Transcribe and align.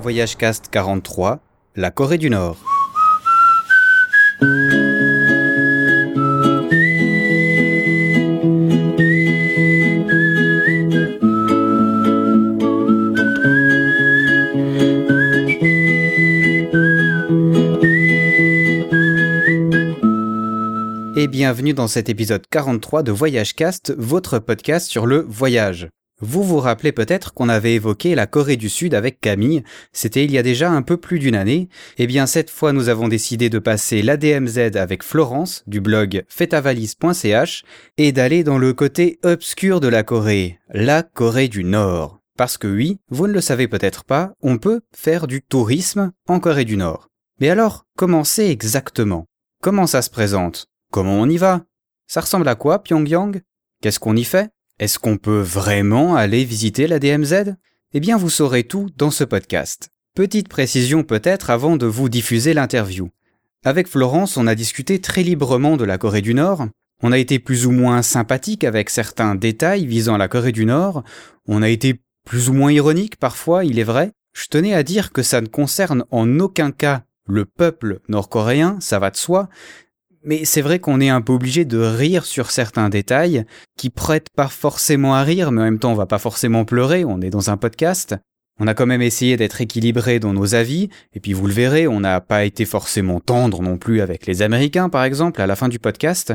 Voyage 0.00 0.36
Cast 0.36 0.68
43, 0.70 1.38
la 1.76 1.90
Corée 1.90 2.18
du 2.18 2.30
Nord. 2.30 2.58
Et 21.16 21.28
bienvenue 21.28 21.72
dans 21.72 21.86
cet 21.86 22.08
épisode 22.08 22.46
43 22.50 23.04
de 23.04 23.12
Voyage 23.12 23.54
Cast, 23.54 23.94
votre 23.96 24.40
podcast 24.40 24.90
sur 24.90 25.06
le 25.06 25.20
voyage. 25.20 25.88
Vous 26.26 26.42
vous 26.42 26.58
rappelez 26.58 26.92
peut-être 26.92 27.34
qu'on 27.34 27.50
avait 27.50 27.74
évoqué 27.74 28.14
la 28.14 28.26
Corée 28.26 28.56
du 28.56 28.70
Sud 28.70 28.94
avec 28.94 29.20
Camille, 29.20 29.62
c'était 29.92 30.24
il 30.24 30.30
y 30.30 30.38
a 30.38 30.42
déjà 30.42 30.70
un 30.70 30.80
peu 30.80 30.96
plus 30.96 31.18
d'une 31.18 31.34
année. 31.34 31.68
Eh 31.98 32.06
bien 32.06 32.24
cette 32.24 32.48
fois 32.48 32.72
nous 32.72 32.88
avons 32.88 33.08
décidé 33.08 33.50
de 33.50 33.58
passer 33.58 34.00
l'ADMZ 34.00 34.74
avec 34.76 35.02
Florence 35.02 35.64
du 35.66 35.82
blog 35.82 36.24
fetavalise.ch 36.28 37.64
et 37.98 38.12
d'aller 38.12 38.42
dans 38.42 38.56
le 38.56 38.72
côté 38.72 39.18
obscur 39.22 39.80
de 39.80 39.88
la 39.88 40.02
Corée, 40.02 40.58
la 40.70 41.02
Corée 41.02 41.48
du 41.48 41.62
Nord. 41.62 42.20
Parce 42.38 42.56
que 42.56 42.68
oui, 42.68 43.00
vous 43.10 43.26
ne 43.26 43.34
le 43.34 43.42
savez 43.42 43.68
peut-être 43.68 44.04
pas, 44.04 44.32
on 44.40 44.56
peut 44.56 44.80
faire 44.96 45.26
du 45.26 45.42
tourisme 45.42 46.10
en 46.26 46.40
Corée 46.40 46.64
du 46.64 46.78
Nord. 46.78 47.10
Mais 47.38 47.50
alors, 47.50 47.84
comment 47.98 48.24
c'est 48.24 48.48
exactement? 48.48 49.26
Comment 49.60 49.86
ça 49.86 50.00
se 50.00 50.08
présente? 50.08 50.68
Comment 50.90 51.20
on 51.20 51.28
y 51.28 51.36
va? 51.36 51.66
Ça 52.06 52.22
ressemble 52.22 52.48
à 52.48 52.54
quoi 52.54 52.82
Pyongyang? 52.82 53.42
Qu'est-ce 53.82 54.00
qu'on 54.00 54.16
y 54.16 54.24
fait? 54.24 54.53
Est-ce 54.80 54.98
qu'on 54.98 55.18
peut 55.18 55.40
vraiment 55.40 56.16
aller 56.16 56.44
visiter 56.44 56.88
la 56.88 56.98
DMZ 56.98 57.54
Eh 57.92 58.00
bien 58.00 58.16
vous 58.16 58.28
saurez 58.28 58.64
tout 58.64 58.90
dans 58.96 59.12
ce 59.12 59.22
podcast. 59.22 59.90
Petite 60.16 60.48
précision 60.48 61.04
peut-être 61.04 61.50
avant 61.50 61.76
de 61.76 61.86
vous 61.86 62.08
diffuser 62.08 62.54
l'interview. 62.54 63.08
Avec 63.64 63.86
Florence, 63.86 64.36
on 64.36 64.48
a 64.48 64.56
discuté 64.56 65.00
très 65.00 65.22
librement 65.22 65.76
de 65.76 65.84
la 65.84 65.96
Corée 65.96 66.22
du 66.22 66.34
Nord. 66.34 66.66
On 67.04 67.12
a 67.12 67.18
été 67.18 67.38
plus 67.38 67.66
ou 67.66 67.70
moins 67.70 68.02
sympathique 68.02 68.64
avec 68.64 68.90
certains 68.90 69.36
détails 69.36 69.86
visant 69.86 70.16
la 70.16 70.26
Corée 70.26 70.50
du 70.50 70.66
Nord. 70.66 71.04
On 71.46 71.62
a 71.62 71.68
été 71.68 72.00
plus 72.26 72.48
ou 72.48 72.52
moins 72.52 72.72
ironique 72.72 73.16
parfois, 73.16 73.64
il 73.64 73.78
est 73.78 73.84
vrai. 73.84 74.10
Je 74.32 74.48
tenais 74.48 74.74
à 74.74 74.82
dire 74.82 75.12
que 75.12 75.22
ça 75.22 75.40
ne 75.40 75.46
concerne 75.46 76.04
en 76.10 76.40
aucun 76.40 76.72
cas 76.72 77.04
le 77.26 77.44
peuple 77.44 78.00
nord-coréen, 78.08 78.78
ça 78.80 78.98
va 78.98 79.10
de 79.10 79.16
soi, 79.16 79.48
mais 80.24 80.44
c'est 80.44 80.62
vrai 80.62 80.78
qu'on 80.78 81.00
est 81.00 81.08
un 81.08 81.20
peu 81.20 81.32
obligé 81.32 81.64
de 81.64 81.78
rire 81.78 82.24
sur 82.24 82.50
certains 82.50 82.88
détails 82.88 83.44
qui 83.76 83.90
prêtent 83.90 84.30
pas 84.34 84.48
forcément 84.48 85.14
à 85.14 85.22
rire, 85.22 85.52
mais 85.52 85.62
en 85.62 85.64
même 85.64 85.78
temps 85.78 85.92
on 85.92 85.96
va 85.96 86.06
pas 86.06 86.18
forcément 86.18 86.64
pleurer, 86.64 87.04
on 87.04 87.20
est 87.20 87.30
dans 87.30 87.50
un 87.50 87.56
podcast. 87.56 88.16
On 88.60 88.68
a 88.68 88.74
quand 88.74 88.86
même 88.86 89.02
essayé 89.02 89.36
d'être 89.36 89.60
équilibré 89.60 90.20
dans 90.20 90.32
nos 90.32 90.54
avis, 90.54 90.88
et 91.12 91.20
puis 91.20 91.32
vous 91.32 91.46
le 91.46 91.52
verrez, 91.52 91.88
on 91.88 92.00
n'a 92.00 92.20
pas 92.20 92.44
été 92.44 92.64
forcément 92.64 93.18
tendre 93.18 93.62
non 93.62 93.78
plus 93.78 94.00
avec 94.00 94.26
les 94.26 94.42
Américains 94.42 94.88
par 94.88 95.04
exemple 95.04 95.40
à 95.40 95.46
la 95.46 95.56
fin 95.56 95.68
du 95.68 95.78
podcast. 95.78 96.32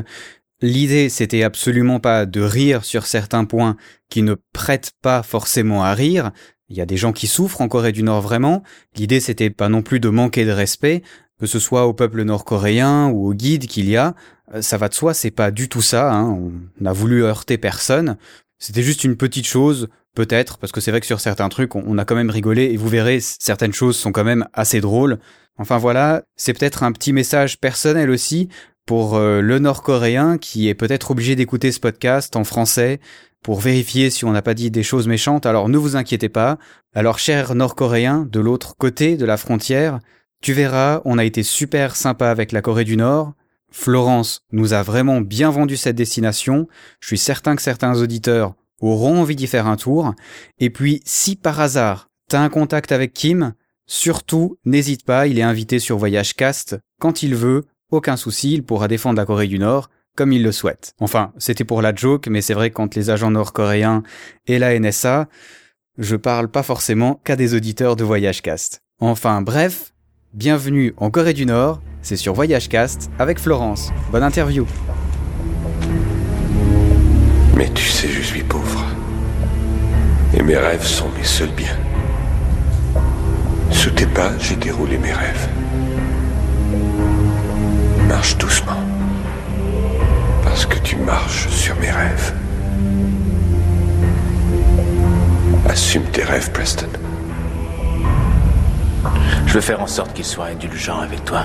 L'idée 0.62 1.08
c'était 1.08 1.42
absolument 1.42 2.00
pas 2.00 2.26
de 2.26 2.40
rire 2.40 2.84
sur 2.84 3.06
certains 3.06 3.44
points 3.44 3.76
qui 4.10 4.22
ne 4.22 4.36
prêtent 4.52 4.92
pas 5.02 5.22
forcément 5.22 5.82
à 5.82 5.94
rire, 5.94 6.32
il 6.70 6.76
y 6.76 6.80
a 6.80 6.86
des 6.86 6.96
gens 6.96 7.12
qui 7.12 7.26
souffrent 7.26 7.60
en 7.60 7.68
Corée 7.68 7.90
du 7.90 8.04
Nord 8.04 8.22
vraiment. 8.22 8.62
L'idée 8.96 9.18
c'était 9.18 9.50
pas 9.50 9.68
non 9.68 9.82
plus 9.82 9.98
de 9.98 10.08
manquer 10.08 10.44
de 10.44 10.52
respect, 10.52 11.02
que 11.40 11.46
ce 11.46 11.58
soit 11.58 11.86
au 11.86 11.94
peuple 11.94 12.22
nord-coréen 12.22 13.08
ou 13.08 13.28
au 13.28 13.34
guide 13.34 13.66
qu'il 13.66 13.88
y 13.88 13.96
a, 13.96 14.14
euh, 14.54 14.62
ça 14.62 14.76
va 14.76 14.88
de 14.88 14.94
soi, 14.94 15.14
c'est 15.14 15.30
pas 15.30 15.50
du 15.50 15.68
tout 15.68 15.82
ça, 15.82 16.12
hein. 16.12 16.38
on 16.80 16.84
a 16.84 16.92
voulu 16.92 17.24
heurter 17.24 17.58
personne, 17.58 18.16
c'était 18.58 18.82
juste 18.82 19.04
une 19.04 19.16
petite 19.16 19.46
chose, 19.46 19.88
peut-être, 20.14 20.58
parce 20.58 20.70
que 20.70 20.80
c'est 20.80 20.90
vrai 20.90 21.00
que 21.00 21.06
sur 21.06 21.20
certains 21.20 21.48
trucs, 21.48 21.74
on, 21.74 21.98
a 21.98 22.04
quand 22.04 22.14
même 22.14 22.30
rigolé, 22.30 22.64
et 22.64 22.76
vous 22.76 22.88
verrez, 22.88 23.20
certaines 23.20 23.72
choses 23.72 23.96
sont 23.96 24.12
quand 24.12 24.24
même 24.24 24.46
assez 24.52 24.80
drôles. 24.80 25.18
Enfin 25.56 25.78
voilà, 25.78 26.24
c'est 26.36 26.52
peut-être 26.52 26.82
un 26.82 26.92
petit 26.92 27.12
message 27.12 27.58
personnel 27.58 28.10
aussi 28.10 28.48
pour 28.86 29.16
euh, 29.16 29.40
le 29.40 29.58
nord-coréen 29.58 30.36
qui 30.36 30.68
est 30.68 30.74
peut-être 30.74 31.10
obligé 31.10 31.36
d'écouter 31.36 31.72
ce 31.72 31.80
podcast 31.80 32.36
en 32.36 32.44
français 32.44 33.00
pour 33.42 33.60
vérifier 33.60 34.10
si 34.10 34.24
on 34.24 34.32
n'a 34.32 34.42
pas 34.42 34.54
dit 34.54 34.70
des 34.70 34.82
choses 34.82 35.08
méchantes, 35.08 35.46
alors 35.46 35.68
ne 35.68 35.78
vous 35.78 35.96
inquiétez 35.96 36.28
pas. 36.28 36.58
Alors 36.94 37.18
cher 37.18 37.54
nord-coréen, 37.54 38.26
de 38.30 38.40
l'autre 38.40 38.76
côté 38.76 39.16
de 39.16 39.24
la 39.24 39.36
frontière, 39.36 40.00
tu 40.40 40.52
verras, 40.54 41.02
on 41.04 41.18
a 41.18 41.24
été 41.24 41.42
super 41.42 41.96
sympa 41.96 42.30
avec 42.30 42.52
la 42.52 42.62
Corée 42.62 42.84
du 42.84 42.96
Nord. 42.96 43.34
Florence 43.70 44.42
nous 44.52 44.72
a 44.72 44.82
vraiment 44.82 45.20
bien 45.20 45.50
vendu 45.50 45.76
cette 45.76 45.96
destination. 45.96 46.66
Je 47.00 47.08
suis 47.08 47.18
certain 47.18 47.56
que 47.56 47.62
certains 47.62 48.00
auditeurs 48.00 48.54
auront 48.80 49.20
envie 49.20 49.36
d'y 49.36 49.46
faire 49.46 49.66
un 49.66 49.76
tour. 49.76 50.14
Et 50.58 50.70
puis, 50.70 51.02
si 51.04 51.36
par 51.36 51.60
hasard, 51.60 52.08
t'as 52.28 52.40
un 52.40 52.48
contact 52.48 52.90
avec 52.90 53.12
Kim, 53.12 53.52
surtout, 53.86 54.56
n'hésite 54.64 55.04
pas, 55.04 55.26
il 55.26 55.38
est 55.38 55.42
invité 55.42 55.78
sur 55.78 55.98
Voyage 55.98 56.34
Cast 56.34 56.78
quand 57.00 57.22
il 57.22 57.34
veut. 57.34 57.64
Aucun 57.90 58.16
souci, 58.16 58.54
il 58.54 58.62
pourra 58.62 58.88
défendre 58.88 59.18
la 59.18 59.26
Corée 59.26 59.48
du 59.48 59.58
Nord 59.58 59.90
comme 60.16 60.32
il 60.32 60.42
le 60.42 60.52
souhaite. 60.52 60.94
Enfin, 61.00 61.32
c'était 61.38 61.64
pour 61.64 61.82
la 61.82 61.94
joke, 61.94 62.28
mais 62.28 62.40
c'est 62.40 62.54
vrai 62.54 62.70
que 62.70 62.74
quand 62.74 62.94
les 62.94 63.10
agents 63.10 63.30
nord-coréens 63.30 64.02
et 64.46 64.58
la 64.58 64.78
NSA, 64.78 65.28
je 65.98 66.16
parle 66.16 66.48
pas 66.48 66.62
forcément 66.62 67.20
qu'à 67.24 67.36
des 67.36 67.54
auditeurs 67.54 67.96
de 67.96 68.04
Voyage 68.04 68.42
Cast. 68.42 68.82
Enfin, 69.00 69.40
bref, 69.42 69.92
Bienvenue 70.32 70.94
en 70.96 71.10
Corée 71.10 71.32
du 71.32 71.44
Nord, 71.44 71.80
c'est 72.02 72.14
sur 72.14 72.34
Voyage 72.34 72.68
Cast 72.68 73.10
avec 73.18 73.40
Florence. 73.40 73.90
Bonne 74.12 74.22
interview. 74.22 74.64
Mais 77.56 77.68
tu 77.70 77.84
sais, 77.84 78.06
je 78.06 78.22
suis 78.22 78.44
pauvre. 78.44 78.84
Et 80.32 80.40
mes 80.44 80.56
rêves 80.56 80.86
sont 80.86 81.08
mes 81.18 81.24
seuls 81.24 81.50
biens. 81.50 81.76
Sous 83.72 83.90
tes 83.90 84.06
pas, 84.06 84.30
j'ai 84.38 84.54
déroulé 84.54 84.98
mes 84.98 85.12
rêves. 85.12 85.48
Marche 88.06 88.38
doucement. 88.38 88.84
Parce 90.44 90.64
que 90.64 90.78
tu 90.78 90.94
marches 90.94 91.48
sur 91.48 91.74
mes 91.80 91.90
rêves. 91.90 92.34
Assume 95.68 96.04
tes 96.04 96.22
rêves, 96.22 96.52
Preston. 96.52 96.86
Je 99.46 99.54
veux 99.54 99.60
faire 99.60 99.80
en 99.80 99.86
sorte 99.86 100.12
qu'il 100.12 100.24
soit 100.24 100.46
indulgent 100.46 101.00
avec 101.00 101.24
toi. 101.24 101.44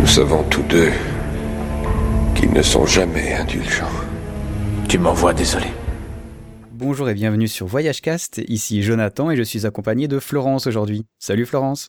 Nous 0.00 0.06
savons 0.06 0.42
tous 0.44 0.62
deux 0.62 0.90
qu'ils 2.34 2.52
ne 2.52 2.62
sont 2.62 2.86
jamais 2.86 3.34
indulgents. 3.34 3.86
Tu 4.88 4.98
m'envoies 4.98 5.34
désolé. 5.34 5.66
Bonjour 6.72 7.08
et 7.08 7.14
bienvenue 7.14 7.48
sur 7.48 7.66
Voyage 7.66 8.00
Cast. 8.00 8.40
Ici 8.46 8.82
Jonathan 8.82 9.30
et 9.30 9.36
je 9.36 9.42
suis 9.42 9.66
accompagné 9.66 10.06
de 10.06 10.18
Florence 10.18 10.66
aujourd'hui. 10.66 11.04
Salut 11.18 11.44
Florence. 11.44 11.88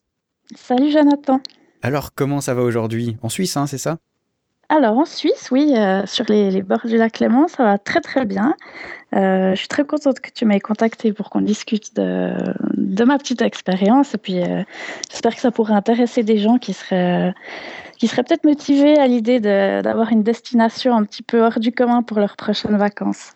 Salut 0.56 0.92
Jonathan. 0.92 1.40
Alors 1.82 2.14
comment 2.16 2.42
ça 2.42 2.56
va 2.56 2.64
aujourd'hui? 2.64 3.18
En 3.22 3.30
Suisse, 3.30 3.56
hein, 3.56 3.68
c'est 3.68 3.78
ça? 3.78 4.00
Alors 4.68 4.98
en 4.98 5.06
Suisse, 5.06 5.50
oui, 5.52 5.74
euh, 5.78 6.06
sur 6.06 6.26
les, 6.30 6.52
les, 6.52 6.62
bords 6.62 6.86
du 6.86 6.98
lac 6.98 7.14
Clément, 7.14 7.48
ça 7.48 7.64
va 7.64 7.78
très 7.78 8.02
très 8.02 8.26
bien. 8.26 8.56
Euh, 9.16 9.52
je 9.52 9.60
suis 9.60 9.68
très 9.68 9.86
contente 9.86 10.20
que 10.20 10.30
tu 10.30 10.46
m'aies 10.46 10.60
contacté 10.60 11.14
pour 11.14 11.30
qu'on 11.30 11.42
discute 11.42 11.96
de, 11.96 12.34
de, 12.76 13.04
ma 13.04 13.18
petite 13.18 13.42
expérience. 13.42 14.14
Et 14.14 14.18
puis 14.18 14.42
euh, 14.42 14.64
j'espère 15.10 15.36
que 15.36 15.42
ça 15.42 15.52
pourrait 15.52 15.74
intéresser 15.74 16.24
des 16.24 16.38
gens 16.38 16.58
qui 16.58 16.74
seraient, 16.74 17.34
qui 17.98 18.08
seraient 18.08 18.24
peut-être 18.24 18.44
motivés 18.44 18.98
à 19.00 19.08
l'idée 19.08 19.40
d'avoir 19.40 20.12
une 20.12 20.24
destination 20.24 20.96
un 20.96 21.04
petit 21.04 21.24
peu 21.24 21.44
hors 21.44 21.60
du 21.60 21.72
commun 21.72 22.04
pour 22.04 22.20
leurs 22.20 22.36
prochaines 22.36 22.78
vacances. 22.78 23.34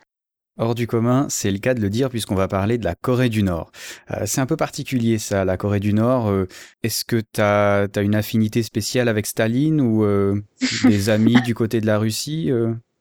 Hors 0.60 0.76
du 0.76 0.86
commun, 0.86 1.26
c'est 1.30 1.50
le 1.50 1.58
cas 1.58 1.74
de 1.74 1.82
le 1.82 1.90
dire 1.90 2.12
puisqu'on 2.12 2.36
va 2.36 2.48
parler 2.48 2.78
de 2.78 2.86
la 2.86 2.94
Corée 2.94 3.30
du 3.30 3.42
Nord. 3.42 3.72
Euh, 4.12 4.24
c'est 4.28 4.40
un 4.40 4.46
peu 4.46 4.56
particulier 4.56 5.18
ça, 5.18 5.46
la 5.46 5.58
Corée 5.58 5.80
du 5.80 5.96
Nord. 5.96 6.30
Euh, 6.30 6.48
est-ce 6.84 7.04
que 7.06 7.16
tu 7.16 7.42
as, 7.42 7.88
une 8.00 8.14
affinité 8.14 8.62
spéciale 8.62 9.08
avec 9.08 9.26
Staline 9.26 9.82
ou 9.82 10.04
euh, 10.04 10.40
des 10.84 11.10
amis 11.10 11.42
du 11.42 11.56
côté 11.56 11.82
de 11.82 11.88
la 11.88 11.98
Russie 11.98 12.52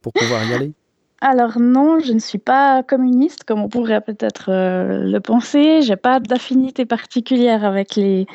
pour 0.01 0.15
pouvoir 0.15 0.45
y 0.49 0.55
aller? 0.55 0.73
Alors 1.23 1.59
non, 1.61 2.01
je 2.01 2.13
ne 2.13 2.19
suis 2.19 2.39
pas 2.39 2.83
communiste 2.83 3.45
comme 3.45 3.61
on 3.61 3.69
pourrait 3.69 4.01
peut-être 4.01 4.51
le 4.51 5.19
penser. 5.21 5.81
J'ai 5.83 5.97
pas 5.97 6.21
d'affinité 6.21 6.85
particulière 6.85 7.65
avec 7.65 7.97
les, 7.97 8.27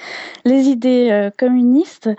idées 0.46 1.30
communistes. 1.38 2.10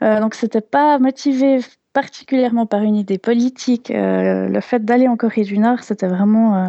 donc 0.00 0.34
c'était 0.34 0.60
pas 0.60 0.98
motivé 0.98 1.60
particulièrement 1.92 2.64
par 2.64 2.82
une 2.82 2.94
idée 2.94 3.18
politique. 3.18 3.90
Euh, 3.90 4.46
le 4.46 4.60
fait 4.60 4.84
d'aller 4.84 5.08
en 5.08 5.16
Corée 5.16 5.42
du 5.42 5.58
Nord, 5.58 5.82
c'était 5.82 6.06
vraiment. 6.06 6.56
Euh, 6.56 6.68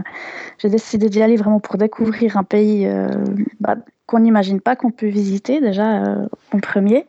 j'ai 0.57 0.69
décidé 0.69 1.07
d'y 1.07 1.22
aller 1.22 1.36
vraiment 1.36 1.60
pour 1.60 1.78
découvrir 1.78 2.36
un 2.36 2.44
pays 2.44 2.88
euh, 2.88 3.07
bah, 3.60 3.75
qu'on 4.10 4.20
n'imagine 4.20 4.60
pas 4.60 4.76
qu'on 4.76 4.90
peut 4.92 5.08
visiter 5.08 5.62
déjà 5.62 6.18
en 6.52 6.60
premier. 6.60 7.06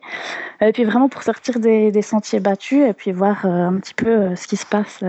Et 0.61 0.71
puis 0.71 0.83
vraiment 0.83 1.09
pour 1.09 1.23
sortir 1.23 1.59
des, 1.59 1.91
des 1.91 2.01
sentiers 2.03 2.39
battus 2.39 2.87
et 2.87 2.93
puis 2.93 3.11
voir 3.11 3.45
un 3.45 3.77
petit 3.77 3.95
peu 3.95 4.35
ce 4.35 4.47
qui 4.47 4.55
se 4.55 4.65
passe 4.65 5.03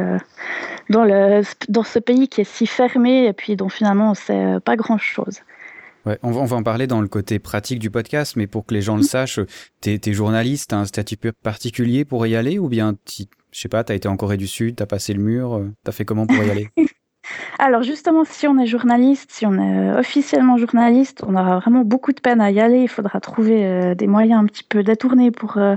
dans, 0.89 1.05
le, 1.05 1.43
dans 1.69 1.83
ce 1.83 1.99
pays 1.99 2.29
qui 2.29 2.41
est 2.41 2.50
si 2.50 2.67
fermé 2.67 3.27
et 3.27 3.33
puis 3.35 3.56
dont 3.56 3.69
finalement 3.69 4.06
on 4.06 4.11
ne 4.11 4.15
sait 4.15 4.61
pas 4.65 4.77
grand-chose. 4.77 5.41
Ouais, 6.05 6.19
on, 6.23 6.33
va, 6.33 6.41
on 6.41 6.44
va 6.47 6.56
en 6.56 6.62
parler 6.62 6.87
dans 6.87 7.00
le 7.00 7.09
côté 7.09 7.39
pratique 7.39 7.79
du 7.79 7.91
podcast, 7.91 8.35
mais 8.37 8.47
pour 8.47 8.67
que 8.67 8.75
les 8.75 8.83
gens 8.83 8.97
le 8.97 9.03
sachent, 9.03 9.41
t'es 9.81 10.00
es 10.05 10.12
journaliste, 10.12 10.71
t'as 10.71 10.79
un 10.79 10.85
statut 10.85 11.17
particulier 11.17 12.05
pour 12.05 12.27
y 12.27 12.35
aller 12.35 12.59
ou 12.59 12.69
bien, 12.69 12.97
je 13.06 13.25
sais 13.53 13.69
pas, 13.69 13.85
t'as 13.85 13.94
été 13.94 14.09
en 14.09 14.17
Corée 14.17 14.37
du 14.37 14.49
Sud, 14.49 14.77
t'as 14.77 14.87
passé 14.87 15.12
le 15.12 15.23
mur, 15.23 15.55
euh, 15.55 15.71
t'as 15.85 15.93
fait 15.93 16.05
comment 16.05 16.27
pour 16.27 16.43
y 16.43 16.50
aller? 16.50 16.69
Alors 17.58 17.82
justement, 17.82 18.24
si 18.24 18.48
on 18.48 18.58
est 18.58 18.66
journaliste, 18.66 19.30
si 19.30 19.46
on 19.46 19.54
est 19.54 19.90
euh, 19.90 19.98
officiellement 19.98 20.56
journaliste, 20.56 21.22
on 21.26 21.34
aura 21.36 21.58
vraiment 21.60 21.84
beaucoup 21.84 22.12
de 22.12 22.20
peine 22.20 22.40
à 22.40 22.50
y 22.50 22.60
aller. 22.60 22.80
Il 22.80 22.88
faudra 22.88 23.20
trouver 23.20 23.64
euh, 23.64 23.94
des 23.94 24.06
moyens 24.06 24.42
un 24.42 24.46
petit 24.46 24.64
peu 24.64 24.82
détournés 24.82 25.30
pour 25.30 25.58
euh, 25.58 25.76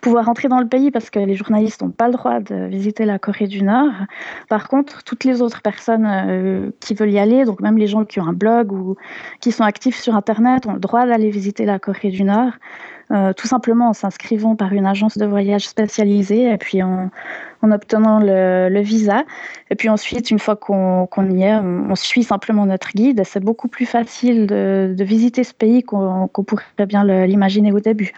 pouvoir 0.00 0.28
entrer 0.28 0.48
dans 0.48 0.60
le 0.60 0.68
pays 0.68 0.90
parce 0.90 1.10
que 1.10 1.18
les 1.18 1.34
journalistes 1.34 1.82
n'ont 1.82 1.90
pas 1.90 2.06
le 2.06 2.12
droit 2.12 2.40
de 2.40 2.66
visiter 2.66 3.04
la 3.04 3.18
Corée 3.18 3.48
du 3.48 3.62
Nord. 3.62 3.92
Par 4.48 4.68
contre, 4.68 5.02
toutes 5.02 5.24
les 5.24 5.42
autres 5.42 5.62
personnes 5.62 6.72
qui 6.80 6.94
veulent 6.94 7.10
y 7.10 7.18
aller, 7.18 7.44
donc 7.44 7.60
même 7.60 7.78
les 7.78 7.86
gens 7.86 8.04
qui 8.04 8.20
ont 8.20 8.26
un 8.26 8.32
blog 8.32 8.72
ou 8.72 8.96
qui 9.40 9.52
sont 9.52 9.64
actifs 9.64 9.98
sur 9.98 10.14
Internet, 10.14 10.66
ont 10.66 10.74
le 10.74 10.78
droit 10.78 11.06
d'aller 11.06 11.30
visiter 11.30 11.64
la 11.64 11.78
Corée 11.78 12.10
du 12.10 12.22
Nord. 12.24 12.52
Euh, 13.12 13.32
tout 13.32 13.46
simplement 13.46 13.90
en 13.90 13.92
s'inscrivant 13.92 14.56
par 14.56 14.72
une 14.72 14.84
agence 14.84 15.16
de 15.16 15.26
voyage 15.26 15.68
spécialisée 15.68 16.50
et 16.50 16.58
puis 16.58 16.82
en, 16.82 17.10
obtenant 17.62 18.18
le, 18.20 18.80
visa. 18.80 19.24
Et 19.70 19.76
puis 19.76 19.88
ensuite, 19.88 20.30
une 20.30 20.40
fois 20.40 20.56
qu'on 20.56 21.06
y 21.30 21.42
est, 21.42 21.54
on, 21.54 21.94
suit 21.94 22.24
simplement 22.24 22.66
notre 22.66 22.90
guide. 22.92 23.22
C'est 23.24 23.42
beaucoup 23.42 23.68
plus 23.68 23.86
facile 23.86 24.46
de, 24.46 24.94
visiter 24.98 25.44
ce 25.44 25.54
pays 25.54 25.84
qu'on 25.84 26.28
pourrait 26.28 26.86
bien 26.86 27.04
l'imaginer 27.26 27.72
au 27.72 27.80
début. 27.80 28.12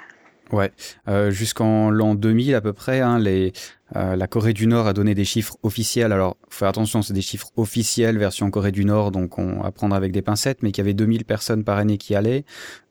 Ouais, 0.50 0.72
euh, 1.08 1.30
jusqu'en 1.30 1.90
l'an 1.90 2.14
2000 2.14 2.54
à 2.54 2.62
peu 2.62 2.72
près, 2.72 3.00
hein, 3.00 3.18
les, 3.18 3.52
euh, 3.96 4.16
la 4.16 4.26
Corée 4.26 4.52
du 4.52 4.66
Nord 4.66 4.86
a 4.86 4.92
donné 4.92 5.14
des 5.14 5.24
chiffres 5.24 5.56
officiels. 5.62 6.12
Alors, 6.12 6.36
faut 6.48 6.60
faire 6.60 6.68
attention, 6.68 7.02
c'est 7.02 7.12
des 7.12 7.22
chiffres 7.22 7.50
officiels 7.56 8.18
version 8.18 8.50
Corée 8.50 8.72
du 8.72 8.84
Nord, 8.84 9.10
donc 9.10 9.38
on 9.38 9.60
va 9.60 9.70
prendre 9.72 9.94
avec 9.94 10.12
des 10.12 10.22
pincettes, 10.22 10.62
mais 10.62 10.72
qu'il 10.72 10.82
y 10.82 10.86
avait 10.86 10.94
2000 10.94 11.24
personnes 11.24 11.64
par 11.64 11.78
année 11.78 11.98
qui 11.98 12.14
allaient. 12.14 12.44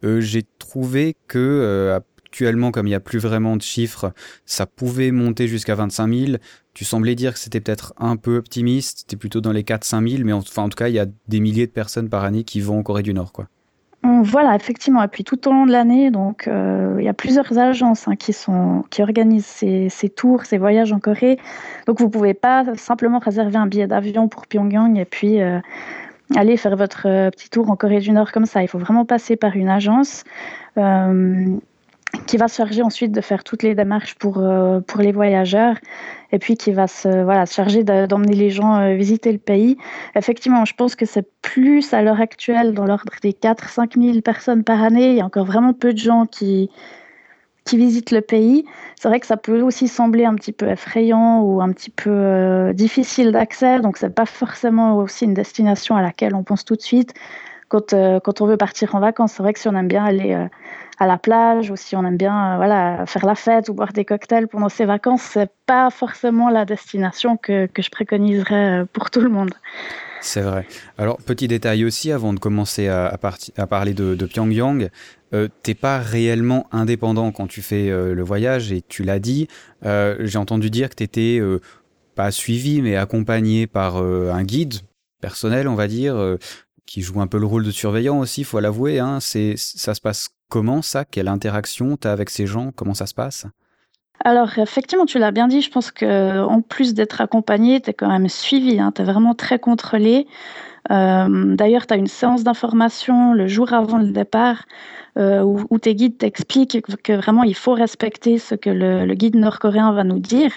Euh, 0.04 0.22
J'ai 0.22 0.44
trouvé 0.60 1.16
que 1.28 1.40
euh, 1.40 2.00
actuellement, 2.26 2.72
comme 2.72 2.86
il 2.88 2.92
n'y 2.92 2.96
a 2.96 3.00
plus 3.00 3.20
vraiment 3.20 3.56
de 3.56 3.62
chiffres, 3.62 4.14
ça 4.46 4.66
pouvait 4.66 5.12
monter 5.12 5.48
jusqu'à 5.48 5.76
25 5.76 6.14
000. 6.14 6.38
Tu 6.74 6.86
semblais 6.86 7.16
dire 7.16 7.34
que 7.34 7.40
c'était 7.40 7.62
peut-être 7.62 7.94
un 7.98 8.18
peu 8.18 8.38
optimiste, 8.38 9.00
c'était 9.00 9.18
plutôt 9.18 9.42
dans 9.42 9.52
les 9.52 9.64
4-5 9.64 10.08
000, 10.08 10.24
mais 10.24 10.34
enfin, 10.34 10.64
en 10.64 10.70
tout 10.70 10.76
cas, 10.76 10.90
il 10.90 10.94
y 10.94 11.00
a 11.00 11.08
des 11.28 11.40
milliers 11.40 11.66
de 11.66 11.72
personnes 11.72 12.10
par 12.10 12.24
année 12.24 12.44
qui 12.44 12.62
vont 12.62 12.80
en 12.80 12.84
Corée 12.84 13.04
du 13.04 13.16
Nord, 13.16 13.34
quoi. 13.34 13.48
Voilà, 14.04 14.56
effectivement. 14.56 15.04
Et 15.04 15.08
puis 15.08 15.24
tout 15.24 15.48
au 15.48 15.52
long 15.52 15.66
de 15.66 15.72
l'année, 15.72 16.12
donc 16.12 16.48
euh, 16.48 16.96
il 17.00 17.06
y 17.06 17.10
a 17.10 17.14
plusieurs 17.14 17.58
agences 17.58 18.08
hein, 18.08 18.16
qui 18.16 19.02
organisent 19.02 19.46
ces, 19.46 20.10
tours, 20.16 20.46
ces 20.46 20.58
voyages 20.58 20.92
en 20.94 21.00
Corée. 21.00 21.38
Donc 21.88 22.00
vous 22.00 22.10
pouvez 22.10 22.34
pas 22.34 22.64
simplement 22.76 23.20
réserver 23.20 23.58
un 23.58 23.68
billet 23.68 23.88
d'avion 23.88 24.28
pour 24.28 24.48
Pyongyang 24.48 24.98
et 24.98 25.06
puis 25.06 25.42
euh, 25.42 25.60
aller 26.36 26.58
faire 26.58 26.76
votre 26.76 27.08
euh, 27.08 27.30
petit 27.32 27.50
tour 27.50 27.70
en 27.72 27.76
Corée 27.76 28.00
du 28.00 28.12
Nord 28.12 28.32
comme 28.32 28.46
ça. 28.46 28.62
Il 28.62 28.68
faut 28.68 28.80
vraiment 28.80 29.06
passer 29.06 29.36
par 29.36 29.56
une 29.56 29.70
agence 29.70 30.24
qui 32.26 32.38
va 32.38 32.48
se 32.48 32.58
charger 32.58 32.82
ensuite 32.82 33.12
de 33.12 33.22
faire 33.22 33.44
toutes 33.44 33.64
les 33.64 33.76
démarches 33.76 34.16
pour, 34.16 34.40
euh, 34.40 34.80
pour 34.82 35.02
les 35.02 35.12
voyageurs 35.12 35.76
et 36.32 36.40
puis 36.40 36.58
qui 36.58 36.72
va 36.72 36.88
se, 36.88 37.24
voilà, 37.24 37.46
charger 37.46 37.84
d'emmener 37.84 38.34
les 38.34 38.50
gens 38.50 38.80
euh, 38.80 38.96
visiter 38.96 39.32
le 39.32 39.38
pays. 39.38 39.78
Effectivement, 40.16 40.66
je 40.66 40.74
pense 40.74 40.96
que 40.96 41.06
c'est 41.06 41.28
plus 41.42 41.94
à 41.94 42.02
l'heure 42.02 42.20
actuelle 42.20 42.74
dans 42.74 42.86
l'ordre 42.86 43.14
des 43.22 43.32
4-5 43.32 44.00
000 44.00 44.22
personnes 44.22 44.64
par 44.64 44.84
année. 44.84 45.12
Il 45.12 45.16
y 45.16 45.22
a 45.22 45.26
encore 45.26 45.46
vraiment 45.46 45.74
peu 45.74 45.94
de 45.94 45.98
gens 45.98 46.26
qui, 46.26 46.70
qui 47.68 47.78
visitent 47.78 48.12
le 48.12 48.22
pays. 48.22 48.66
C'est 49.00 49.08
vrai 49.08 49.20
que 49.20 49.28
ça 49.28 49.38
peut 49.38 49.62
aussi 49.62 49.88
sembler 49.88 50.26
un 50.26 50.36
petit 50.36 50.52
peu 50.52 50.68
effrayant 50.70 51.42
ou 51.42 51.62
un 51.62 51.72
petit 51.72 51.92
peu 51.92 52.10
euh, 52.10 52.74
difficile 52.74 53.32
d'accès, 53.32 53.80
donc 53.80 53.98
c'est 53.98 54.14
pas 54.14 54.26
forcément 54.26 54.98
aussi 54.98 55.26
une 55.26 55.34
destination 55.34 55.96
à 55.96 56.02
laquelle 56.02 56.34
on 56.34 56.44
pense 56.44 56.66
tout 56.66 56.76
de 56.76 56.82
suite. 56.82 57.14
Quand, 57.70 57.94
quand 58.24 58.42
on 58.42 58.46
veut 58.46 58.58
partir 58.58 58.96
en 58.96 59.00
vacances, 59.00 59.34
c'est 59.34 59.44
vrai 59.44 59.54
que 59.54 59.60
si 59.60 59.68
on 59.68 59.76
aime 59.76 59.88
bien 59.88 60.06
aller 60.06 60.48
à 61.00 61.06
la 61.06 61.18
plage 61.18 61.70
ou 61.70 61.76
si 61.76 61.96
on 61.96 62.06
aime 62.06 62.18
bien 62.18 62.54
euh, 62.54 62.58
voilà, 62.58 63.06
faire 63.06 63.26
la 63.26 63.36
fête 63.36 63.70
ou 63.70 63.74
boire 63.74 63.94
des 63.94 64.06
cocktails 64.06 64.48
pendant 64.48 64.70
ses 64.70 64.86
vacances, 64.86 65.22
c'est 65.22 65.50
pas 65.66 65.90
forcément 65.90 66.50
la 66.50 66.66
destination 66.66 67.38
que, 67.38 67.70
je 67.78 67.90
préconiserais 67.90 68.82
euh, 68.82 68.86
pour 68.92 69.12
tout 69.12 69.22
le 69.22 69.30
monde. 69.30 69.54
C'est 70.22 70.42
vrai. 70.42 70.66
Alors, 70.98 71.18
petit 71.18 71.48
détail 71.48 71.86
aussi, 71.86 72.12
avant 72.12 72.34
de 72.34 72.40
commencer 72.40 72.88
à, 72.88 73.16
parler 73.70 73.94
de, 73.94 74.26
Pyongyang, 74.26 74.90
euh, 75.34 75.48
t'es 75.62 75.76
pas 75.76 76.00
réellement 76.00 76.66
indépendant 76.72 77.32
quand 77.32 77.48
tu 77.48 77.62
fais 77.62 77.90
euh, 77.90 78.16
le 78.16 78.24
voyage 78.24 78.72
et 78.72 78.82
tu 78.82 79.04
l'as 79.04 79.20
dit. 79.20 79.48
J'ai 79.84 80.40
entendu 80.40 80.72
dire 80.72 80.90
que 80.90 80.96
tu 80.96 81.04
étais 81.04 81.40
pas 82.16 82.32
suivi 82.32 82.82
mais 82.82 82.96
accompagné 82.96 83.68
par 83.68 83.98
un 83.98 84.44
guide 84.44 84.74
personnel, 85.22 85.68
on 85.68 85.76
va 85.76 85.88
dire, 85.88 86.38
qui 86.88 87.02
joue 87.02 87.22
un 87.22 87.28
peu 87.28 87.38
le 87.38 87.46
rôle 87.46 87.64
de 87.64 87.70
surveillant 87.72 88.18
aussi, 88.18 88.44
faut 88.44 88.60
l'avouer. 88.60 89.00
Hein. 89.00 89.20
C'est, 89.20 89.54
ça 89.58 89.94
se 89.94 90.02
passe 90.02 90.30
comment 90.50 90.82
ça? 90.82 91.06
Quelle 91.06 91.28
interaction 91.28 91.98
tu 91.98 92.08
as 92.08 92.12
avec 92.12 92.32
ces 92.32 92.48
gens? 92.48 92.72
Comment 92.72 92.96
ça 92.96 93.06
se 93.06 93.14
passe? 93.14 93.46
Alors 94.24 94.58
effectivement, 94.58 95.06
tu 95.06 95.20
l'as 95.20 95.32
bien 95.32 95.48
dit, 95.48 95.62
je 95.62 95.70
pense 95.70 95.92
que 95.92 96.44
en 96.44 96.62
plus 96.62 96.96
d'être 96.96 97.22
accompagné, 97.22 97.82
tu 97.82 97.92
es 97.92 97.94
quand 97.94 98.10
même 98.10 98.30
suivi, 98.30 98.80
hein, 98.80 98.92
tu 98.96 99.04
es 99.04 99.06
vraiment 99.06 99.36
très 99.36 99.60
contrôlé. 99.60 100.26
Euh, 100.90 101.56
d'ailleurs, 101.56 101.86
tu 101.86 101.94
as 101.94 101.98
une 101.98 102.08
séance 102.08 102.44
d'information 102.44 103.34
le 103.34 103.48
jour 103.48 103.74
avant 103.74 103.98
le 103.98 104.12
départ 104.12 104.66
euh, 105.18 105.42
où, 105.42 105.80
tes 105.80 105.96
guides 105.96 106.18
t'expliquent 106.18 106.82
que 107.04 107.14
vraiment 107.14 107.44
il 107.44 107.56
faut 107.56 107.74
respecter 107.74 108.38
ce 108.38 108.56
que 108.56 108.70
le, 108.70 109.14
guide 109.16 109.36
nord-coréen 109.36 109.92
va 109.92 110.04
nous 110.04 110.20
dire. 110.20 110.52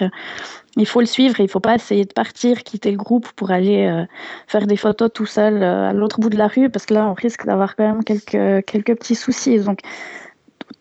Il 0.77 0.85
faut 0.85 1.01
le 1.01 1.05
suivre 1.05 1.39
et 1.39 1.43
il 1.43 1.47
ne 1.47 1.51
faut 1.51 1.59
pas 1.59 1.75
essayer 1.75 2.05
de 2.05 2.13
partir, 2.13 2.63
quitter 2.63 2.91
le 2.91 2.97
groupe 2.97 3.29
pour 3.33 3.51
aller 3.51 3.85
euh, 3.87 4.05
faire 4.47 4.67
des 4.67 4.77
photos 4.77 5.09
tout 5.13 5.25
seul 5.25 5.63
à 5.63 5.91
l'autre 5.91 6.19
bout 6.19 6.29
de 6.29 6.37
la 6.37 6.47
rue 6.47 6.69
parce 6.69 6.85
que 6.85 6.93
là 6.93 7.07
on 7.07 7.13
risque 7.13 7.45
d'avoir 7.45 7.75
quand 7.75 7.85
même 7.85 8.03
quelques, 8.03 8.65
quelques 8.65 8.95
petits 8.97 9.15
soucis. 9.15 9.59
Donc 9.59 9.79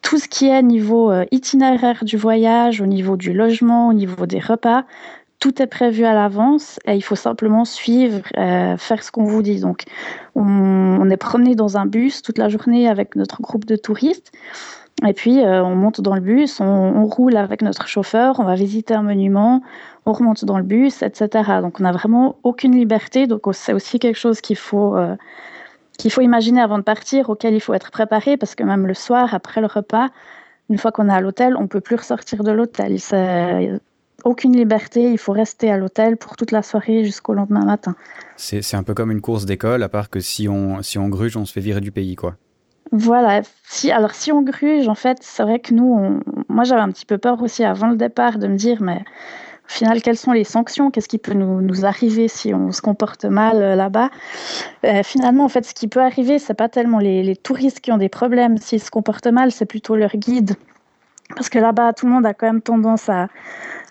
tout 0.03 0.19
ce 0.19 0.29
qui 0.29 0.49
est 0.49 0.63
niveau 0.63 1.13
itinéraire 1.33 2.05
du 2.05 2.17
voyage, 2.17 2.81
au 2.81 2.87
niveau 2.87 3.17
du 3.17 3.33
logement, 3.33 3.89
au 3.89 3.93
niveau 3.93 4.27
des 4.27 4.39
repas, 4.39 4.85
tout 5.41 5.63
est 5.63 5.67
prévu 5.67 6.05
à 6.05 6.13
l'avance 6.13 6.79
et 6.87 6.95
il 6.95 7.03
faut 7.03 7.17
simplement 7.17 7.65
suivre, 7.65 8.21
euh, 8.37 8.77
faire 8.77 9.03
ce 9.03 9.11
qu'on 9.11 9.25
vous 9.25 9.43
dit. 9.43 9.59
Donc, 9.59 9.85
on, 10.35 11.09
est 11.11 11.17
promené 11.17 11.55
dans 11.55 11.79
un 11.79 11.87
bus 11.87 12.23
toute 12.23 12.39
la 12.39 12.49
journée 12.49 12.89
avec 12.89 13.17
notre 13.17 13.41
groupe 13.43 13.65
de 13.65 13.75
touristes. 13.75 14.31
Et 15.07 15.13
puis, 15.15 15.43
euh, 15.43 15.65
on 15.65 15.75
monte 15.75 16.01
dans 16.01 16.15
le 16.15 16.21
bus, 16.21 16.61
on, 16.61 17.07
roule 17.07 17.37
avec 17.37 17.63
notre 17.63 17.87
chauffeur, 17.89 18.39
on 18.39 18.45
va 18.45 18.55
visiter 18.55 18.95
un 18.95 19.03
monument, 19.03 19.63
on 20.05 20.13
remonte 20.13 20.45
dans 20.45 20.59
le 20.59 20.65
bus, 20.65 21.03
etc. 21.03 21.29
Donc, 21.63 21.81
on 21.81 21.85
n'a 21.85 21.93
vraiment 21.93 22.37
aucune 22.43 22.77
liberté. 22.77 23.27
Donc, 23.27 23.43
c'est 23.53 23.73
aussi 23.73 23.99
quelque 23.99 24.19
chose 24.19 24.41
qu'il 24.41 24.57
faut, 24.57 24.97
euh, 24.97 25.17
qu'il 25.97 26.11
faut 26.11 26.21
imaginer 26.21 26.61
avant 26.61 26.79
de 26.79 26.83
partir, 26.83 27.31
auquel 27.31 27.55
il 27.55 27.61
faut 27.61 27.75
être 27.75 27.91
préparé, 27.91 28.37
parce 28.37 28.55
que 28.55 28.63
même 28.63 28.87
le 28.87 28.95
soir, 28.95 29.35
après 29.35 29.61
le 29.61 29.67
repas, 29.67 30.09
une 30.69 30.79
fois 30.79 30.93
qu'on 30.93 31.09
est 31.09 31.13
à 31.13 31.21
l'hôtel, 31.21 31.57
on 31.57 31.67
peut 31.67 31.81
plus 31.81 31.97
ressortir 31.97 32.45
de 32.45 32.53
l'hôtel 32.53 32.99
aucune 34.25 34.57
liberté, 34.57 35.11
il 35.11 35.19
faut 35.19 35.33
rester 35.33 35.71
à 35.71 35.77
l'hôtel 35.77 36.17
pour 36.17 36.37
toute 36.37 36.51
la 36.51 36.63
soirée 36.63 37.05
jusqu'au 37.05 37.35
lendemain 37.35 37.65
matin. 37.65 37.95
C'est 38.37 38.75
un 38.75 38.83
peu 38.83 38.95
comme 38.95 39.11
une 39.11 39.21
course 39.21 39.47
d'école, 39.47 39.83
à 39.83 39.89
part 39.89 40.11
que 40.11 40.21
si 40.21 40.49
on, 40.49 40.83
si 40.83 40.99
on 40.99 41.09
gruge, 41.09 41.37
on 41.37 41.45
se 41.45 41.53
fait 41.53 41.61
virer 41.61 41.81
du 41.81 41.93
pays, 41.93 42.17
quoi. 42.17 42.37
Voilà. 42.93 43.43
Si, 43.65 43.91
alors, 43.93 44.13
si 44.13 44.33
on 44.33 44.43
gruge, 44.43 44.89
en 44.89 44.95
fait, 44.95 45.19
c'est 45.21 45.43
vrai 45.43 45.61
que 45.61 45.73
nous, 45.73 46.21
moi, 46.49 46.65
j'avais 46.65 46.81
un 46.81 46.91
petit 46.91 47.07
peu 47.07 47.19
peur 47.19 47.41
aussi 47.43 47.65
avant 47.65 47.89
le 47.89 47.97
départ 47.97 48.39
de 48.39 48.49
me 48.49 48.57
dire, 48.57 48.83
mais 48.83 49.05
au 49.65 49.73
final, 49.73 50.03
quelles 50.03 50.17
sont 50.17 50.33
les 50.33 50.43
sanctions? 50.45 50.91
Qu'est-ce 50.91 51.09
qui 51.09 51.19
peut 51.19 51.35
nous, 51.35 51.61
nous, 51.61 51.85
arriver 51.87 52.27
si 52.27 52.53
on 52.53 52.73
se 52.73 52.83
comporte 52.83 53.25
mal 53.25 53.63
euh, 53.63 53.77
là-bas? 53.77 54.11
Euh, 54.85 55.03
Finalement, 55.05 55.45
en 55.45 55.49
fait, 55.49 55.65
ce 55.65 55.75
qui 55.75 55.87
peut 55.87 56.01
arriver, 56.01 56.41
c'est 56.41 56.55
pas 56.55 56.69
tellement 56.69 56.99
les, 56.99 57.23
les 57.23 57.37
touristes 57.37 57.81
qui 57.81 57.93
ont 57.93 57.99
des 57.99 58.09
problèmes 58.09 58.57
s'ils 58.59 58.83
se 58.83 58.91
comportent 58.91 59.29
mal, 59.29 59.53
c'est 59.53 59.67
plutôt 59.67 59.95
leur 59.95 60.17
guide. 60.17 60.57
Parce 61.37 61.49
que 61.49 61.61
là-bas, 61.61 61.93
tout 61.93 62.07
le 62.07 62.13
monde 62.13 62.27
a 62.27 62.35
quand 62.35 62.47
même 62.47 62.61
tendance 62.63 63.09
à, 63.09 63.29